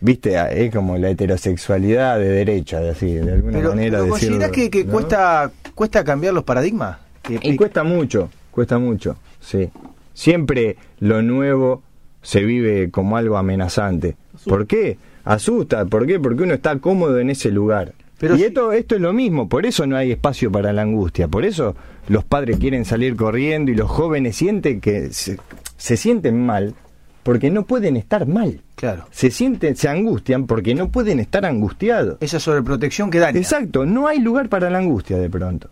viste, 0.00 0.38
a- 0.38 0.50
es 0.52 0.72
como 0.72 0.96
la 0.98 1.10
heterosexualidad 1.10 2.18
de 2.18 2.28
derecha, 2.28 2.78
de 2.80 2.90
así, 2.90 3.12
de 3.14 3.32
alguna 3.32 3.58
Pero, 3.58 3.70
manera 3.70 3.98
pero 3.98 4.14
decirlo, 4.14 4.36
¿considerás 4.38 4.50
que, 4.52 4.70
que 4.70 4.84
¿no? 4.84 4.92
cuesta 4.92 5.50
cuesta 5.74 6.04
cambiar 6.04 6.34
los 6.34 6.44
paradigmas? 6.44 6.98
Que- 7.22 7.40
Y 7.42 7.56
cuesta 7.56 7.82
mucho, 7.84 8.30
cuesta 8.50 8.78
mucho, 8.78 9.16
sí. 9.40 9.68
Siempre 10.14 10.76
lo 11.00 11.22
nuevo 11.22 11.82
se 12.22 12.42
vive 12.44 12.90
como 12.90 13.16
algo 13.16 13.36
amenazante. 13.36 14.16
¿Por 14.46 14.66
qué? 14.66 14.98
Asusta, 15.34 15.84
¿por 15.84 16.06
qué? 16.06 16.18
Porque 16.18 16.42
uno 16.42 16.54
está 16.54 16.78
cómodo 16.78 17.18
en 17.18 17.30
ese 17.30 17.50
lugar. 17.50 17.92
Pero 18.18 18.34
y 18.34 18.38
si- 18.38 18.44
esto, 18.46 18.72
esto 18.72 18.94
es 18.96 19.00
lo 19.00 19.12
mismo, 19.12 19.48
por 19.48 19.66
eso 19.66 19.86
no 19.86 19.96
hay 19.96 20.10
espacio 20.12 20.50
para 20.50 20.72
la 20.72 20.82
angustia, 20.82 21.28
por 21.28 21.44
eso 21.44 21.76
los 22.08 22.24
padres 22.24 22.56
quieren 22.58 22.84
salir 22.84 23.14
corriendo 23.14 23.70
y 23.70 23.74
los 23.74 23.90
jóvenes 23.90 24.36
sienten 24.36 24.80
que 24.80 25.12
se, 25.12 25.38
se 25.76 25.96
sienten 25.96 26.44
mal 26.44 26.74
porque 27.22 27.50
no 27.50 27.64
pueden 27.64 27.96
estar 27.96 28.26
mal. 28.26 28.60
Claro. 28.74 29.04
Se 29.10 29.30
sienten, 29.30 29.76
se 29.76 29.88
angustian 29.88 30.46
porque 30.46 30.74
no 30.74 30.88
pueden 30.88 31.20
estar 31.20 31.44
angustiados. 31.44 32.16
Esa 32.20 32.40
sobreprotección 32.40 33.10
que 33.10 33.18
daña. 33.18 33.38
Exacto, 33.38 33.84
no 33.84 34.06
hay 34.08 34.18
lugar 34.20 34.48
para 34.48 34.70
la 34.70 34.78
angustia 34.78 35.18
de 35.18 35.28
pronto. 35.28 35.68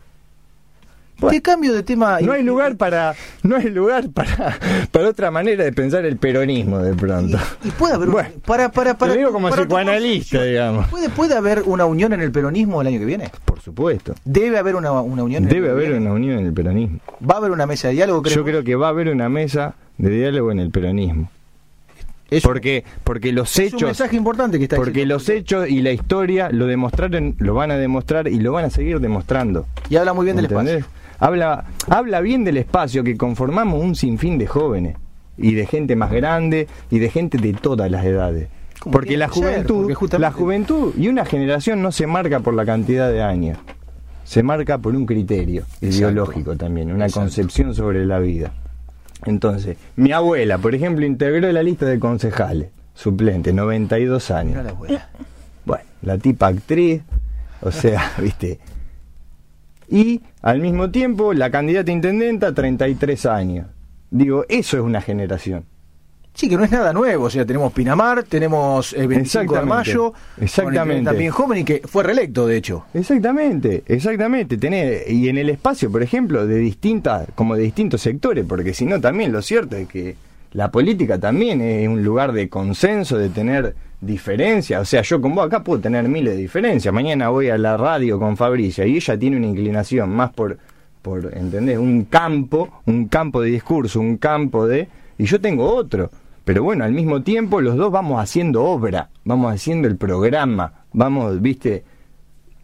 Te 1.30 1.40
cambio 1.40 1.72
de 1.72 1.82
tema. 1.82 2.18
No 2.20 2.32
hay 2.32 2.42
lugar 2.42 2.76
para, 2.76 3.14
no 3.42 3.56
hay 3.56 3.70
lugar 3.70 4.10
para, 4.10 4.58
para 4.90 5.08
otra 5.08 5.30
manera 5.30 5.64
de 5.64 5.72
pensar 5.72 6.04
el 6.04 6.18
peronismo 6.18 6.78
de 6.80 6.94
pronto. 6.94 7.38
Y, 7.64 7.68
y 7.68 7.70
puede 7.70 7.94
haber. 7.94 8.08
un- 8.08 8.12
Bueno, 8.14 8.28
para, 8.44 8.70
para, 8.70 8.98
para 8.98 9.12
lo 9.12 9.18
digo 9.18 9.32
como 9.32 9.48
para 9.48 9.62
psicoanalista, 9.62 10.42
digamos. 10.42 10.88
¿puede, 10.88 11.08
¿Puede 11.08 11.34
haber 11.34 11.62
una 11.64 11.86
unión 11.86 12.12
en 12.12 12.20
el 12.20 12.32
peronismo 12.32 12.80
el 12.82 12.88
año 12.88 12.98
que 12.98 13.06
viene? 13.06 13.30
Por 13.44 13.60
supuesto. 13.60 14.14
Debe 14.24 14.58
haber 14.58 14.76
una, 14.76 14.92
una 14.92 15.22
unión. 15.24 15.44
en 15.44 15.48
Debe 15.48 15.70
haber 15.70 15.92
una 15.94 16.12
unión 16.12 16.38
en 16.38 16.46
el 16.46 16.52
peronismo. 16.52 16.98
Va 17.28 17.34
a 17.36 17.38
haber 17.38 17.50
una 17.50 17.66
mesa 17.66 17.88
de 17.88 17.94
diálogo, 17.94 18.22
creo. 18.22 18.34
Yo 18.36 18.44
creo 18.44 18.62
que 18.62 18.74
va 18.76 18.88
a 18.88 18.90
haber 18.90 19.08
una 19.08 19.28
mesa 19.28 19.74
de 19.98 20.10
diálogo 20.10 20.52
en 20.52 20.58
el 20.58 20.70
peronismo. 20.70 21.30
es, 22.30 22.42
Porque, 22.42 22.84
porque 23.04 23.32
los 23.32 23.52
es 23.58 23.72
un 23.72 23.78
hechos, 23.78 23.82
mensaje 23.88 24.16
importante 24.16 24.58
que 24.58 24.64
está 24.64 24.76
porque 24.76 24.90
diciendo. 24.90 25.14
los 25.14 25.28
hechos 25.30 25.68
y 25.70 25.80
la 25.80 25.92
historia 25.92 26.50
lo 26.50 26.66
demostraron, 26.66 27.36
lo 27.38 27.54
van 27.54 27.70
a 27.70 27.76
demostrar 27.78 28.28
y 28.28 28.38
lo 28.40 28.52
van 28.52 28.66
a 28.66 28.70
seguir 28.70 29.00
demostrando. 29.00 29.66
Y 29.88 29.96
habla 29.96 30.12
muy 30.12 30.24
bien 30.24 30.36
del 30.36 30.44
¿Entendés? 30.46 30.78
espacio. 30.80 31.05
Habla, 31.18 31.64
habla 31.88 32.20
bien 32.20 32.44
del 32.44 32.56
espacio 32.58 33.02
que 33.04 33.16
conformamos 33.16 33.82
un 33.82 33.94
sinfín 33.94 34.38
de 34.38 34.46
jóvenes 34.46 34.96
y 35.38 35.54
de 35.54 35.66
gente 35.66 35.96
más 35.96 36.10
grande 36.12 36.66
y 36.90 36.98
de 36.98 37.10
gente 37.10 37.38
de 37.38 37.52
todas 37.52 37.90
las 37.90 38.04
edades. 38.04 38.48
Porque 38.90 39.16
la 39.16 39.26
ser, 39.28 39.34
juventud, 39.34 39.92
porque 39.98 40.18
la 40.18 40.30
juventud 40.30 40.94
y 40.96 41.08
una 41.08 41.24
generación 41.24 41.82
no 41.82 41.90
se 41.90 42.06
marca 42.06 42.40
por 42.40 42.54
la 42.54 42.64
cantidad 42.64 43.10
de 43.10 43.22
años, 43.22 43.58
se 44.24 44.42
marca 44.42 44.78
por 44.78 44.94
un 44.94 45.06
criterio 45.06 45.64
ideológico 45.80 46.56
también, 46.56 46.92
una 46.92 47.06
Exacto. 47.06 47.20
concepción 47.20 47.74
sobre 47.74 48.04
la 48.04 48.18
vida. 48.18 48.52
Entonces, 49.24 49.76
mi 49.96 50.12
abuela, 50.12 50.58
por 50.58 50.74
ejemplo, 50.74 51.04
integró 51.06 51.50
la 51.50 51.62
lista 51.62 51.86
de 51.86 51.98
concejales, 51.98 52.68
suplente, 52.94 53.52
92 53.52 54.30
años. 54.30 54.50
Mirá 54.50 54.62
la 54.62 54.70
abuela. 54.70 55.08
Bueno, 55.64 55.84
la 56.02 56.18
tipa 56.18 56.48
actriz, 56.48 57.02
o 57.62 57.72
sea, 57.72 58.12
viste. 58.20 58.60
Y 59.88 60.20
al 60.42 60.60
mismo 60.60 60.90
tiempo, 60.90 61.32
la 61.32 61.50
candidata 61.50 61.90
intendenta, 61.90 62.52
33 62.52 63.26
años. 63.26 63.66
Digo, 64.10 64.44
eso 64.48 64.76
es 64.76 64.82
una 64.82 65.00
generación. 65.00 65.64
Sí, 66.36 66.50
que 66.50 66.56
no 66.58 66.64
es 66.64 66.70
nada 66.70 66.92
nuevo. 66.92 67.24
O 67.24 67.30
sea, 67.30 67.46
tenemos 67.46 67.72
Pinamar, 67.72 68.22
tenemos 68.24 68.92
el 68.92 69.08
25 69.08 69.54
de 69.54 69.62
mayo. 69.62 70.12
exactamente. 70.38 71.04
También 71.04 71.30
joven 71.30 71.60
y 71.60 71.64
que 71.64 71.80
fue 71.86 72.02
reelecto, 72.04 72.46
de 72.46 72.58
hecho. 72.58 72.84
Exactamente, 72.92 73.84
exactamente. 73.86 75.04
Y 75.08 75.30
en 75.30 75.38
el 75.38 75.48
espacio, 75.48 75.90
por 75.90 76.02
ejemplo, 76.02 76.46
de 76.46 76.58
distintas, 76.58 77.28
como 77.34 77.56
de 77.56 77.62
distintos 77.62 78.02
sectores, 78.02 78.44
porque 78.46 78.74
si 78.74 78.84
no, 78.84 79.00
también 79.00 79.32
lo 79.32 79.40
cierto 79.40 79.76
es 79.76 79.88
que 79.88 80.16
la 80.52 80.70
política 80.70 81.18
también 81.18 81.62
es 81.62 81.88
un 81.88 82.04
lugar 82.04 82.32
de 82.32 82.50
consenso, 82.50 83.16
de 83.16 83.30
tener 83.30 83.74
diferencias. 84.00 84.80
O 84.80 84.84
sea, 84.84 85.02
yo 85.02 85.20
con 85.20 85.34
vos 85.34 85.46
acá 85.46 85.62
puedo 85.62 85.80
tener 85.80 86.08
miles 86.08 86.34
de 86.34 86.42
diferencias. 86.42 86.92
Mañana 86.92 87.28
voy 87.28 87.48
a 87.48 87.58
la 87.58 87.76
radio 87.76 88.18
con 88.18 88.36
Fabricia 88.36 88.86
y 88.86 88.96
ella 88.96 89.18
tiene 89.18 89.36
una 89.36 89.46
inclinación 89.46 90.10
más 90.10 90.32
por, 90.32 90.58
por 91.02 91.32
¿entendés? 91.36 91.78
Un 91.78 92.04
campo, 92.04 92.82
un 92.86 93.08
campo 93.08 93.40
de 93.40 93.50
discurso, 93.50 94.00
un 94.00 94.16
campo 94.18 94.66
de... 94.66 94.88
Y 95.18 95.24
yo 95.24 95.40
tengo 95.40 95.72
otro. 95.72 96.10
Pero 96.44 96.62
bueno, 96.62 96.84
al 96.84 96.92
mismo 96.92 97.22
tiempo 97.22 97.60
los 97.60 97.76
dos 97.76 97.90
vamos 97.90 98.22
haciendo 98.22 98.62
obra, 98.64 99.10
vamos 99.24 99.52
haciendo 99.52 99.88
el 99.88 99.96
programa, 99.96 100.84
vamos, 100.92 101.42
viste, 101.42 101.82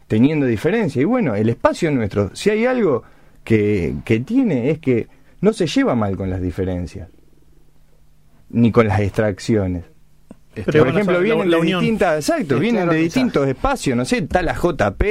teniendo 0.06 0.46
diferencia. 0.46 1.02
Y 1.02 1.04
bueno, 1.04 1.34
el 1.34 1.48
espacio 1.48 1.90
nuestro, 1.90 2.30
si 2.32 2.50
hay 2.50 2.64
algo 2.64 3.02
que, 3.42 3.96
que 4.04 4.20
tiene 4.20 4.70
es 4.70 4.78
que 4.78 5.08
no 5.40 5.52
se 5.52 5.66
lleva 5.66 5.96
mal 5.96 6.16
con 6.16 6.30
las 6.30 6.40
diferencias, 6.40 7.08
ni 8.50 8.70
con 8.70 8.86
las 8.86 9.00
extracciones. 9.00 9.84
Pero 10.54 10.84
Por 10.84 10.88
ejemplo, 10.88 11.20
vienen 11.20 11.50
la 11.50 11.56
de 11.56 11.62
distintas, 11.62 12.28
exacto, 12.28 12.56
Es 12.56 12.60
vienen 12.60 12.82
claro 12.82 12.92
de 12.92 13.02
distintos 13.02 13.48
espacios, 13.48 13.96
no 13.96 14.04
sé, 14.04 14.18
está 14.18 14.42
la 14.42 14.54
JP, 14.54 15.02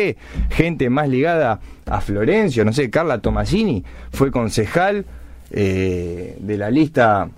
gente 0.52 0.90
más 0.90 1.10
ligada 1.10 1.60
a 1.86 2.02
Florencio, 2.02 2.64
no 2.64 2.74
sé, 2.74 2.90
Carla 2.92 3.20
Tomasini 3.22 3.84
fue 4.12 4.30
concejal 4.30 5.06
eh, 5.50 6.38
de 6.40 6.58
la 6.58 6.70
lista 6.70 7.30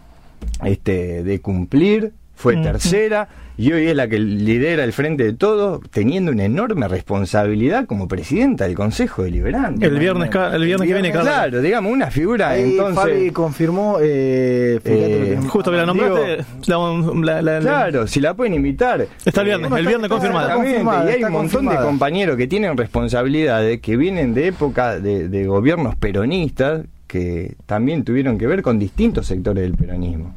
este, 0.66 1.24
de 1.24 1.40
cumplir, 1.42 2.12
fue 2.36 2.58
tercera 2.58 3.28
y 3.56 3.72
hoy 3.72 3.86
es 3.88 3.96
la 3.96 4.08
que 4.08 4.18
lidera 4.18 4.84
el 4.84 4.94
frente 4.94 5.24
de 5.24 5.34
todo, 5.34 5.80
teniendo 5.92 6.32
una 6.32 6.46
enorme 6.46 6.88
responsabilidad 6.88 7.86
como 7.86 8.08
presidenta 8.08 8.66
del 8.66 8.74
Consejo 8.76 9.22
Deliberante. 9.24 9.86
El 9.86 10.00
viernes, 10.00 10.32
el 10.54 10.66
viernes 10.66 10.88
que 10.88 10.94
viene, 10.94 11.12
Carla. 11.12 11.32
Claro, 11.32 11.62
digamos, 11.62 11.92
una 11.94 12.10
figura 12.10 12.50
Ahí 12.50 12.72
entonces... 12.72 12.96
Fabi 13.04 13.30
confirmó. 13.30 13.98
Eh, 14.02 14.80
Eh, 14.84 15.38
que. 15.40 15.48
Justo 15.48 15.70
que 15.70 15.78
la 15.78 15.86
nombraste, 15.86 16.38
la- 16.66 16.78
la- 17.22 17.42
la- 17.44 17.60
la- 17.60 17.60
Claro, 17.62 18.08
si 18.08 18.20
la 18.20 18.34
pueden 18.34 18.56
invitar. 18.56 19.06
Está 19.24 19.42
el 19.42 19.48
viernes, 19.48 19.72
el 19.72 19.86
viernes 19.86 20.10
confirmada, 20.10 20.58
y 20.66 21.12
hay 21.12 21.24
un 21.24 21.32
montón 21.32 21.68
de 21.68 21.76
compañeros 21.76 22.38
que 22.38 22.48
tienen 22.48 22.76
responsabilidades 22.76 23.80
que 23.82 23.96
vienen 23.98 24.34
de 24.34 24.48
época 24.48 25.00
de, 25.00 25.30
de 25.30 25.46
gobiernos 25.46 25.96
peronistas 25.96 26.86
que 27.06 27.56
también 27.68 28.04
tuvieron 28.04 28.40
que 28.40 28.48
ver 28.48 28.64
con 28.64 28.80
distintos 28.80 29.28
sectores 29.28 29.62
del 29.64 29.76
peronismo. 29.76 30.36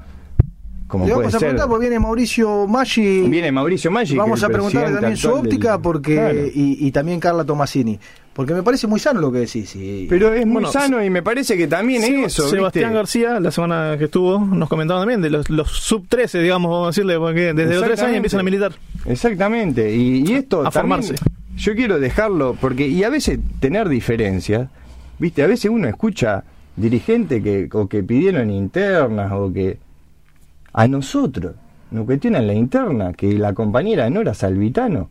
Como 0.89 1.05
Le 1.05 1.13
puede 1.13 1.25
vamos 1.25 1.35
a 1.35 1.39
ser. 1.39 1.49
preguntar, 1.49 1.69
porque 1.69 1.89
viene 1.89 1.99
Mauricio 2.01 2.67
Maggi. 2.69 3.29
Viene 3.29 3.51
Mauricio 3.51 3.91
Maggi. 3.91 4.17
Vamos 4.17 4.43
a 4.45 4.49
preguntarle 4.49 4.93
también 4.95 5.17
su 5.17 5.29
del- 5.29 5.37
óptica 5.39 5.79
porque 5.81 6.15
Claro. 6.15 6.39
y, 6.55 6.79
y 6.87 6.91
también 6.93 7.19
Carla 7.21 7.45
Tomasini. 7.45 7.99
Porque 8.33 8.53
me 8.53 8.63
parece 8.63 8.87
muy 8.87 9.01
sano 9.01 9.21
lo 9.21 9.33
que 9.33 9.39
decís. 9.39 9.75
y- 9.75 10.07
Pero 10.11 10.33
es 10.35 10.45
muy 10.45 10.55
Bueno, 10.55 10.71
sano 10.71 11.03
y 11.03 11.09
me 11.11 11.23
parece 11.23 11.57
que 11.57 11.67
también 11.67 12.03
es 12.05 12.27
eso. 12.35 12.49
Sebastián 12.49 12.91
¿viste? 12.91 12.95
García, 12.97 13.41
la 13.41 13.51
semana 13.51 13.97
que 13.99 14.05
estuvo, 14.05 14.39
nos 14.39 14.69
comentaba 14.69 15.01
también 15.01 15.23
de 15.23 15.31
los, 15.31 15.49
los 15.51 15.71
sub 15.71 16.07
13, 16.07 16.41
digamos, 16.41 16.71
vamos 16.71 16.87
a 16.87 16.91
decirle, 16.91 17.19
porque 17.19 17.55
desde 17.55 17.75
los 17.75 17.85
3 17.85 18.03
años 18.03 18.17
empiezan 18.17 18.41
a 18.41 18.43
militar. 18.43 18.73
Exactamente, 19.07 19.91
y, 19.97 20.25
y 20.31 20.35
esto 20.35 20.61
A 20.61 20.71
también, 20.71 21.03
formarse. 21.03 21.15
yo 21.57 21.75
quiero 21.75 21.99
dejarlo, 21.99 22.57
porque, 22.61 22.87
y 22.87 23.03
a 23.05 23.09
veces 23.09 23.39
tener 23.61 23.89
diferencias, 23.89 24.69
viste, 25.19 25.43
a 25.43 25.47
veces 25.47 25.71
uno 25.71 25.89
escucha 25.89 26.45
dirigentes 26.77 27.43
que, 27.43 27.69
o 27.73 27.89
que 27.89 28.03
pidieron 28.03 28.51
internas, 28.51 29.33
o 29.33 29.51
que 29.51 29.79
a 30.77 30.87
nosotros 30.87 31.55
nos 31.91 32.05
cuestionan 32.05 32.47
la 32.47 32.53
interna, 32.53 33.15
que 33.15 33.33
la 33.39 33.55
compañera 33.55 34.11
Nora 34.11 34.35
Salvitano 34.35 35.09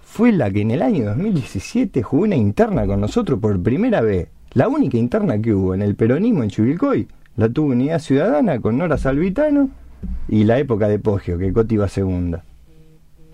fue 0.00 0.32
la 0.32 0.50
que 0.50 0.62
en 0.62 0.72
el 0.72 0.82
año 0.82 1.04
2017 1.04 2.02
jugó 2.02 2.24
una 2.24 2.34
interna 2.34 2.84
con 2.84 3.00
nosotros 3.00 3.38
por 3.38 3.62
primera 3.62 4.00
vez. 4.00 4.28
La 4.54 4.66
única 4.66 4.98
interna 4.98 5.40
que 5.40 5.54
hubo 5.54 5.72
en 5.72 5.82
el 5.82 5.94
peronismo 5.94 6.42
en 6.42 6.50
Chivilcoy 6.50 7.06
la 7.36 7.48
tuvo 7.48 7.68
Unidad 7.70 8.00
Ciudadana 8.00 8.60
con 8.60 8.76
Nora 8.76 8.98
Salvitano 8.98 9.70
y 10.28 10.42
la 10.42 10.58
época 10.58 10.88
de 10.88 10.98
Poggio, 10.98 11.38
que 11.38 11.52
Coti 11.52 11.76
iba 11.76 11.86
segunda. 11.86 12.42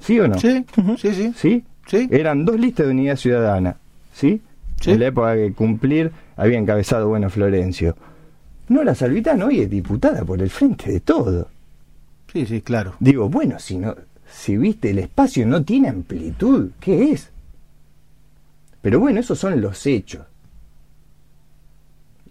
¿Sí 0.00 0.20
o 0.20 0.28
no? 0.28 0.38
Sí, 0.38 0.66
sí, 0.98 1.14
sí. 1.14 1.32
¿Sí? 1.34 1.64
Sí. 1.86 2.08
Eran 2.10 2.44
dos 2.44 2.60
listas 2.60 2.86
de 2.86 2.92
unidad 2.92 3.16
ciudadana. 3.16 3.76
¿Sí? 4.12 4.42
Sí. 4.80 4.90
En 4.90 5.00
la 5.00 5.06
época 5.06 5.34
que 5.34 5.54
cumplir 5.54 6.12
había 6.36 6.58
encabezado 6.58 7.08
Bueno 7.08 7.30
Florencio. 7.30 7.96
Nora 8.68 8.94
Salvitano 8.94 9.46
hoy 9.46 9.60
es 9.60 9.70
diputada 9.70 10.24
por 10.24 10.42
el 10.42 10.50
frente 10.50 10.92
de 10.92 11.00
todo. 11.00 11.48
Sí, 12.32 12.46
sí, 12.46 12.60
claro. 12.60 12.94
Digo, 13.00 13.28
bueno, 13.28 13.58
si 13.58 13.78
no, 13.78 13.94
si 14.30 14.56
viste 14.56 14.90
el 14.90 14.98
espacio 14.98 15.46
no 15.46 15.64
tiene 15.64 15.88
amplitud, 15.88 16.70
¿qué 16.80 17.12
es? 17.12 17.30
Pero 18.82 19.00
bueno, 19.00 19.20
esos 19.20 19.38
son 19.38 19.60
los 19.60 19.86
hechos. 19.86 20.22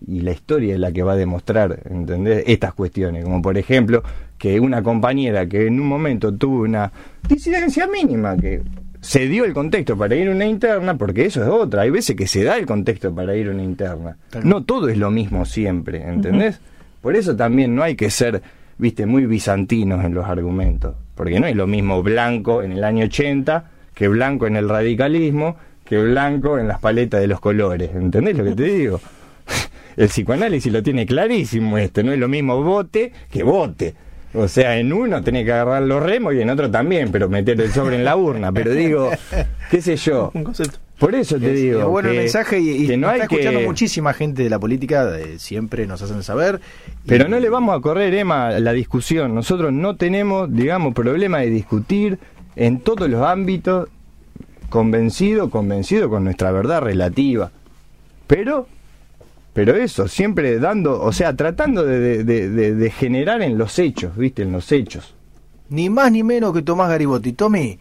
Y 0.07 0.21
la 0.21 0.31
historia 0.31 0.73
es 0.75 0.79
la 0.79 0.91
que 0.91 1.03
va 1.03 1.13
a 1.13 1.17
demostrar, 1.17 1.81
¿entendés? 1.89 2.43
Estas 2.47 2.73
cuestiones, 2.73 3.25
como 3.25 3.41
por 3.41 3.57
ejemplo, 3.57 4.01
que 4.37 4.59
una 4.59 4.81
compañera 4.81 5.47
que 5.47 5.67
en 5.67 5.79
un 5.79 5.87
momento 5.87 6.33
tuvo 6.33 6.61
una 6.61 6.91
disidencia 7.27 7.85
mínima, 7.85 8.37
que 8.37 8.61
se 9.01 9.27
dio 9.27 9.45
el 9.45 9.53
contexto 9.53 9.97
para 9.97 10.15
ir 10.15 10.29
a 10.29 10.31
una 10.31 10.45
interna, 10.45 10.97
porque 10.97 11.25
eso 11.25 11.43
es 11.43 11.49
otra, 11.49 11.83
hay 11.83 11.89
veces 11.89 12.15
que 12.15 12.27
se 12.27 12.43
da 12.43 12.57
el 12.57 12.65
contexto 12.65 13.13
para 13.13 13.35
ir 13.35 13.49
a 13.49 13.51
una 13.51 13.63
interna. 13.63 14.17
No 14.43 14.63
todo 14.63 14.87
es 14.89 14.97
lo 14.97 15.11
mismo 15.11 15.45
siempre, 15.45 16.01
¿entendés? 16.01 16.59
Por 17.01 17.15
eso 17.15 17.35
también 17.35 17.75
no 17.75 17.83
hay 17.83 17.95
que 17.95 18.09
ser, 18.09 18.41
viste, 18.79 19.05
muy 19.05 19.25
bizantinos 19.25 20.03
en 20.03 20.15
los 20.15 20.25
argumentos, 20.25 20.95
porque 21.13 21.39
no 21.39 21.45
es 21.45 21.55
lo 21.55 21.67
mismo 21.67 22.01
blanco 22.01 22.63
en 22.63 22.71
el 22.71 22.83
año 22.83 23.05
80 23.05 23.71
que 23.93 24.07
blanco 24.07 24.47
en 24.47 24.55
el 24.55 24.67
radicalismo, 24.67 25.57
que 25.83 26.01
blanco 26.01 26.57
en 26.57 26.67
las 26.67 26.79
paletas 26.79 27.19
de 27.19 27.27
los 27.27 27.39
colores, 27.39 27.91
¿entendés 27.93 28.37
lo 28.37 28.45
que 28.45 28.55
te 28.55 28.63
digo? 28.63 29.01
El 29.97 30.07
psicoanálisis 30.07 30.71
lo 30.71 30.81
tiene 30.81 31.05
clarísimo 31.05 31.77
este, 31.77 32.03
no 32.03 32.13
es 32.13 32.19
lo 32.19 32.29
mismo 32.29 32.63
bote 32.63 33.11
que 33.29 33.43
bote. 33.43 33.93
O 34.33 34.47
sea, 34.47 34.77
en 34.77 34.93
uno 34.93 35.21
tenés 35.21 35.43
que 35.43 35.51
agarrar 35.51 35.81
los 35.81 36.01
remos 36.01 36.33
y 36.35 36.41
en 36.41 36.49
otro 36.49 36.71
también, 36.71 37.11
pero 37.11 37.27
meter 37.27 37.59
el 37.59 37.71
sobre 37.71 37.97
en 37.97 38.05
la 38.05 38.15
urna. 38.15 38.51
Pero 38.53 38.71
digo, 38.71 39.09
qué 39.69 39.81
sé 39.81 39.97
yo. 39.97 40.31
Un 40.35 40.43
concepto. 40.43 40.79
Por 40.99 41.15
eso 41.15 41.39
te 41.39 41.53
Es- 41.53 41.61
digo. 41.61 41.79
es 41.79 41.85
bueno 41.85 42.09
el 42.09 42.15
que- 42.15 42.21
mensaje 42.21 42.59
y, 42.59 42.85
que 42.87 42.97
no 42.97 43.07
hay 43.07 43.21
está 43.21 43.33
escuchando 43.33 43.59
que- 43.61 43.65
muchísima 43.65 44.13
gente 44.13 44.43
de 44.43 44.49
la 44.49 44.59
política, 44.59 45.17
eh, 45.17 45.39
siempre 45.39 45.87
nos 45.87 46.01
hacen 46.01 46.23
saber. 46.23 46.59
Y- 47.05 47.07
Pero 47.07 47.27
no 47.29 47.39
le 47.39 47.49
vamos 47.49 47.77
a 47.77 47.81
correr, 47.81 48.13
Emma, 48.13 48.51
la 48.59 48.73
discusión. 48.73 49.33
Nosotros 49.33 49.71
no 49.71 49.95
tenemos, 49.95 50.53
digamos, 50.53 50.93
problema 50.93 51.39
de 51.39 51.49
discutir 51.49 52.19
en 52.55 52.79
todos 52.81 53.09
los 53.09 53.25
ámbitos, 53.25 53.87
convencido, 54.69 55.49
convencido 55.49 56.09
con 56.09 56.23
nuestra 56.23 56.51
verdad 56.51 56.81
relativa. 56.81 57.51
Pero, 58.27 58.67
pero 59.53 59.75
eso, 59.75 60.07
siempre 60.07 60.59
dando, 60.59 61.01
o 61.01 61.11
sea, 61.11 61.35
tratando 61.35 61.83
de- 61.85 62.23
de- 62.23 62.75
de 62.75 62.91
generar 62.91 63.41
en 63.41 63.57
los 63.57 63.79
hechos, 63.79 64.15
¿viste? 64.17 64.43
En 64.43 64.51
los 64.51 64.71
hechos. 64.71 65.15
Ni 65.69 65.89
más 65.89 66.11
ni 66.11 66.23
menos 66.23 66.53
que 66.53 66.61
Tomás 66.61 66.89
Garibotti. 66.89 67.33
Tommy, 67.33 67.79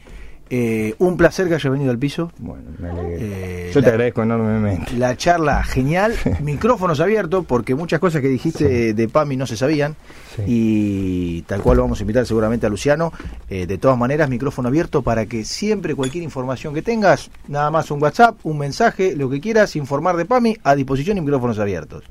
eh, 0.51 0.95
un 0.99 1.17
placer 1.17 1.49
que 1.49 1.55
haya 1.55 1.71
venido 1.71 1.91
al 1.91 1.99
piso. 1.99 2.33
Bueno, 2.39 2.65
me. 2.79 2.89
Eh, 3.17 3.71
Yo 3.73 3.81
la- 3.81 3.85
te 3.87 3.91
agradezco 3.93 4.23
enormemente. 4.23 4.93
La 4.97 5.17
charla 5.17 5.63
genial, 5.65 6.15
micrófonos 6.43 7.01
abiertos, 7.01 7.45
porque 7.47 7.75
muchas 7.75 8.01
cosas 8.01 8.21
que 8.23 8.29
dijiste 8.29 8.95
de 8.95 9.09
PAMI 9.09 9.37
no 9.37 9.47
se 9.47 9.57
sabían. 9.57 9.97
Sí. 10.37 10.43
Y 10.47 11.43
tal 11.43 11.63
cual 11.63 11.77
lo 11.79 11.83
vamos 11.85 11.99
a 12.01 12.03
invitar 12.03 12.25
seguramente 12.27 12.67
a 12.67 12.71
Luciano. 12.71 13.13
Eh, 13.51 13.67
de 13.67 13.79
todas 13.79 13.99
maneras, 13.99 14.29
micrófono 14.31 14.69
abierto 14.69 15.03
para 15.03 15.27
que 15.27 15.45
siempre 15.45 15.95
cualquier 15.95 16.25
información 16.25 16.75
que 16.75 16.83
tengas, 16.83 17.31
nada 17.49 17.71
más 17.71 17.91
un 17.91 18.03
WhatsApp, 18.03 18.37
un 18.45 18.59
mensaje, 18.59 19.17
lo 19.17 19.29
que 19.31 19.41
quieras, 19.41 19.77
informar 19.77 20.17
de 20.17 20.25
PAMI, 20.25 20.57
a 20.65 20.75
disposición 20.75 21.19
y 21.19 21.21
micrófonos 21.23 21.59
abiertos. 21.59 22.05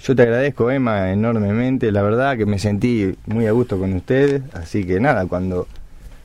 Yo 0.00 0.14
te 0.14 0.22
agradezco, 0.22 0.70
Emma, 0.70 1.10
enormemente. 1.12 1.90
La 1.90 2.02
verdad 2.02 2.36
que 2.36 2.44
me 2.46 2.58
sentí 2.58 3.14
muy 3.26 3.46
a 3.46 3.52
gusto 3.52 3.78
con 3.78 3.92
ustedes. 3.94 4.42
Así 4.52 4.84
que 4.84 5.00
nada, 5.00 5.24
cuando, 5.26 5.66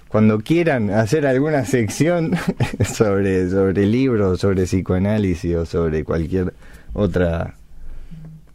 cuando 0.10 0.40
quieran 0.40 0.90
hacer 0.90 1.26
alguna 1.26 1.64
sección 1.66 2.36
sobre, 2.94 3.50
sobre 3.50 3.86
libros, 3.86 4.40
sobre 4.42 4.64
psicoanálisis 4.66 5.56
o 5.56 5.66
sobre 5.66 6.04
cualquier 6.04 6.54
otra... 6.94 7.56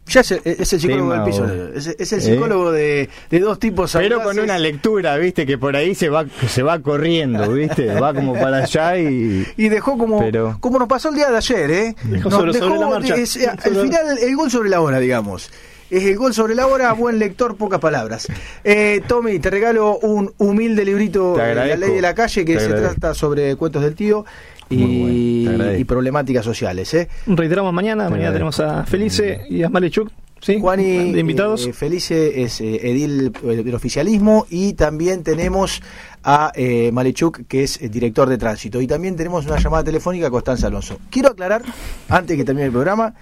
Ya 0.07 0.21
es, 0.21 0.31
es 0.33 0.71
el 0.73 0.79
psicólogo 0.81 1.11
Tema 1.13 1.23
del 1.23 1.31
piso. 1.31 1.43
o- 1.45 1.77
Es, 1.77 1.87
es 1.87 2.13
el 2.13 2.19
¿Eh? 2.19 2.21
psicólogo 2.21 2.71
de, 2.71 3.09
de 3.31 3.39
dos 3.39 3.57
tipos 3.57 3.91
Pero 3.93 4.21
con 4.21 4.37
una 4.37 4.59
lectura, 4.59 5.17
viste, 5.17 5.47
que 5.47 5.57
por 5.57 5.75
ahí 5.75 5.95
se 5.95 6.09
va, 6.09 6.25
se 6.47 6.61
va 6.61 6.77
corriendo, 6.79 7.51
viste, 7.51 7.87
va 7.99 8.13
como 8.13 8.33
para 8.33 8.57
allá 8.57 8.99
y... 8.99 9.47
Y 9.57 9.69
dejó 9.69 9.97
como, 9.97 10.19
Pero- 10.19 10.57
como 10.59 10.77
nos 10.77 10.87
pasó 10.87 11.09
el 11.09 11.15
día 11.15 11.31
de 11.31 11.37
ayer, 11.37 11.71
¿eh? 11.71 11.95
Dejó 12.03 12.29
sobre- 12.29 12.53
sobre 12.53 12.77
la 12.77 12.87
marcha. 12.87 13.15
es, 13.15 13.35
al 13.47 13.57
final, 13.75 14.17
el 14.21 14.35
gol 14.35 14.51
sobre 14.51 14.69
la 14.69 14.79
hora, 14.81 14.99
digamos. 14.99 15.49
Es 15.89 16.03
el 16.03 16.17
gol 16.17 16.33
sobre 16.33 16.55
la 16.55 16.65
hora, 16.67 16.91
buen 16.93 17.19
lector, 17.19 17.55
pocas 17.57 17.79
palabras. 17.79 18.27
Eh, 18.63 19.01
Tommy, 19.07 19.37
te 19.39 19.51
regalo 19.51 19.99
un 19.99 20.33
humilde 20.39 20.83
librito 20.83 21.33
de 21.33 21.37
La 21.37 21.45
agradezco. 21.45 21.79
Ley 21.79 21.91
de 21.91 22.01
la 22.01 22.15
Calle 22.15 22.43
que 22.45 22.59
se 22.59 22.69
trata 22.69 23.13
sobre 23.13 23.55
cuentos 23.55 23.83
del 23.83 23.93
tío 23.93 24.25
y, 24.69 25.45
bueno, 25.47 25.75
y 25.75 25.83
problemáticas 25.83 26.43
sociales, 26.43 26.91
¿eh? 26.95 27.07
Reiteramos 27.27 27.71
mañana, 27.71 28.05
Te 28.05 28.09
mañana 28.11 28.33
tenemos 28.33 28.59
a 28.59 28.83
Felice 28.85 29.45
y 29.47 29.61
a 29.61 29.69
Malechuk, 29.69 30.09
¿sí? 30.41 30.59
Juani 30.59 31.11
de 31.13 31.19
invitados. 31.19 31.67
eh, 31.67 31.73
Felice 31.73 32.41
es 32.41 32.61
eh, 32.61 32.89
edil 32.89 33.31
eh, 33.43 33.47
del 33.63 33.75
oficialismo 33.75 34.47
y 34.49 34.73
también 34.73 35.21
tenemos 35.23 35.83
a 36.23 36.51
eh, 36.55 36.89
Malechuk 36.91 37.45
que 37.47 37.63
es 37.63 37.79
eh, 37.79 37.89
director 37.89 38.27
de 38.27 38.39
tránsito 38.39 38.81
y 38.81 38.87
también 38.87 39.15
tenemos 39.15 39.45
una 39.45 39.59
llamada 39.59 39.83
telefónica 39.83 40.27
a 40.27 40.31
Constanza 40.31 40.65
Alonso. 40.65 40.97
Quiero 41.11 41.29
aclarar, 41.29 41.61
antes 42.09 42.35
que 42.35 42.43
termine 42.43 42.65
el 42.65 42.71
programa, 42.71 43.13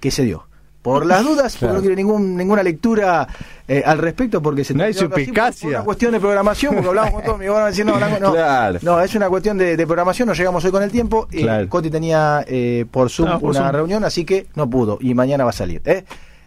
que 0.00 0.10
se 0.10 0.24
dio. 0.24 0.49
Por 0.82 1.04
las 1.04 1.22
dudas, 1.22 1.52
porque 1.52 1.58
Claro. 1.58 1.74
no 1.74 1.80
quiero 1.80 1.94
ningún, 1.96 2.36
ninguna 2.36 2.62
lectura 2.62 3.28
eh, 3.68 3.82
al 3.84 3.98
respecto, 3.98 4.40
porque 4.40 4.64
se 4.64 4.72
No 4.72 4.84
hay 4.84 4.94
suspicacia. 4.94 5.68
por 5.68 5.74
una 5.76 5.84
cuestión 5.84 6.12
de 6.12 6.20
programación, 6.20 6.72
porque 6.74 6.88
hablamos 6.88 7.12
con 7.12 7.22
todos, 7.22 7.38
me 7.38 7.48
van 7.50 7.64
a 7.64 7.66
decir, 7.66 7.84
no, 7.84 8.00
no, 8.00 8.18
no, 8.18 8.32
Claro. 8.32 8.78
no, 8.80 9.00
es 9.00 9.14
una 9.14 9.28
cuestión 9.28 9.58
de, 9.58 9.76
de 9.76 9.86
programación, 9.86 10.26
no 10.28 10.34
llegamos 10.34 10.64
hoy 10.64 10.70
con 10.70 10.82
el 10.82 10.90
tiempo. 10.90 11.28
eh, 11.32 11.42
Claro. 11.42 11.68
Coti 11.68 11.90
tenía 11.90 12.44
eh, 12.48 12.86
por 12.90 13.10
Zoom 13.10 13.38
por 13.40 13.50
una 13.50 13.60
Zoom. 13.60 13.72
reunión, 13.72 14.04
así 14.04 14.24
que 14.24 14.46
no 14.54 14.70
pudo 14.70 14.96
y 15.02 15.12
mañana 15.12 15.44
va 15.44 15.50
a 15.50 15.52
salir. 15.52 15.82
¿eh? 15.84 16.04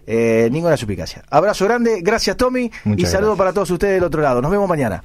Eh, 0.07 0.49
ninguna 0.51 0.77
suspicacia. 0.77 1.22
Abrazo 1.30 1.65
grande, 1.65 2.01
gracias 2.01 2.35
Tommy 2.35 2.65
y 2.65 3.05
saludo 3.05 3.35
gracias. 3.35 3.38
para 3.38 3.53
todos 3.53 3.69
ustedes 3.69 3.93
del 3.95 4.03
otro 4.03 4.22
lado. 4.23 4.41
Nos 4.41 4.49
vemos 4.51 4.68
mañana. 4.68 5.03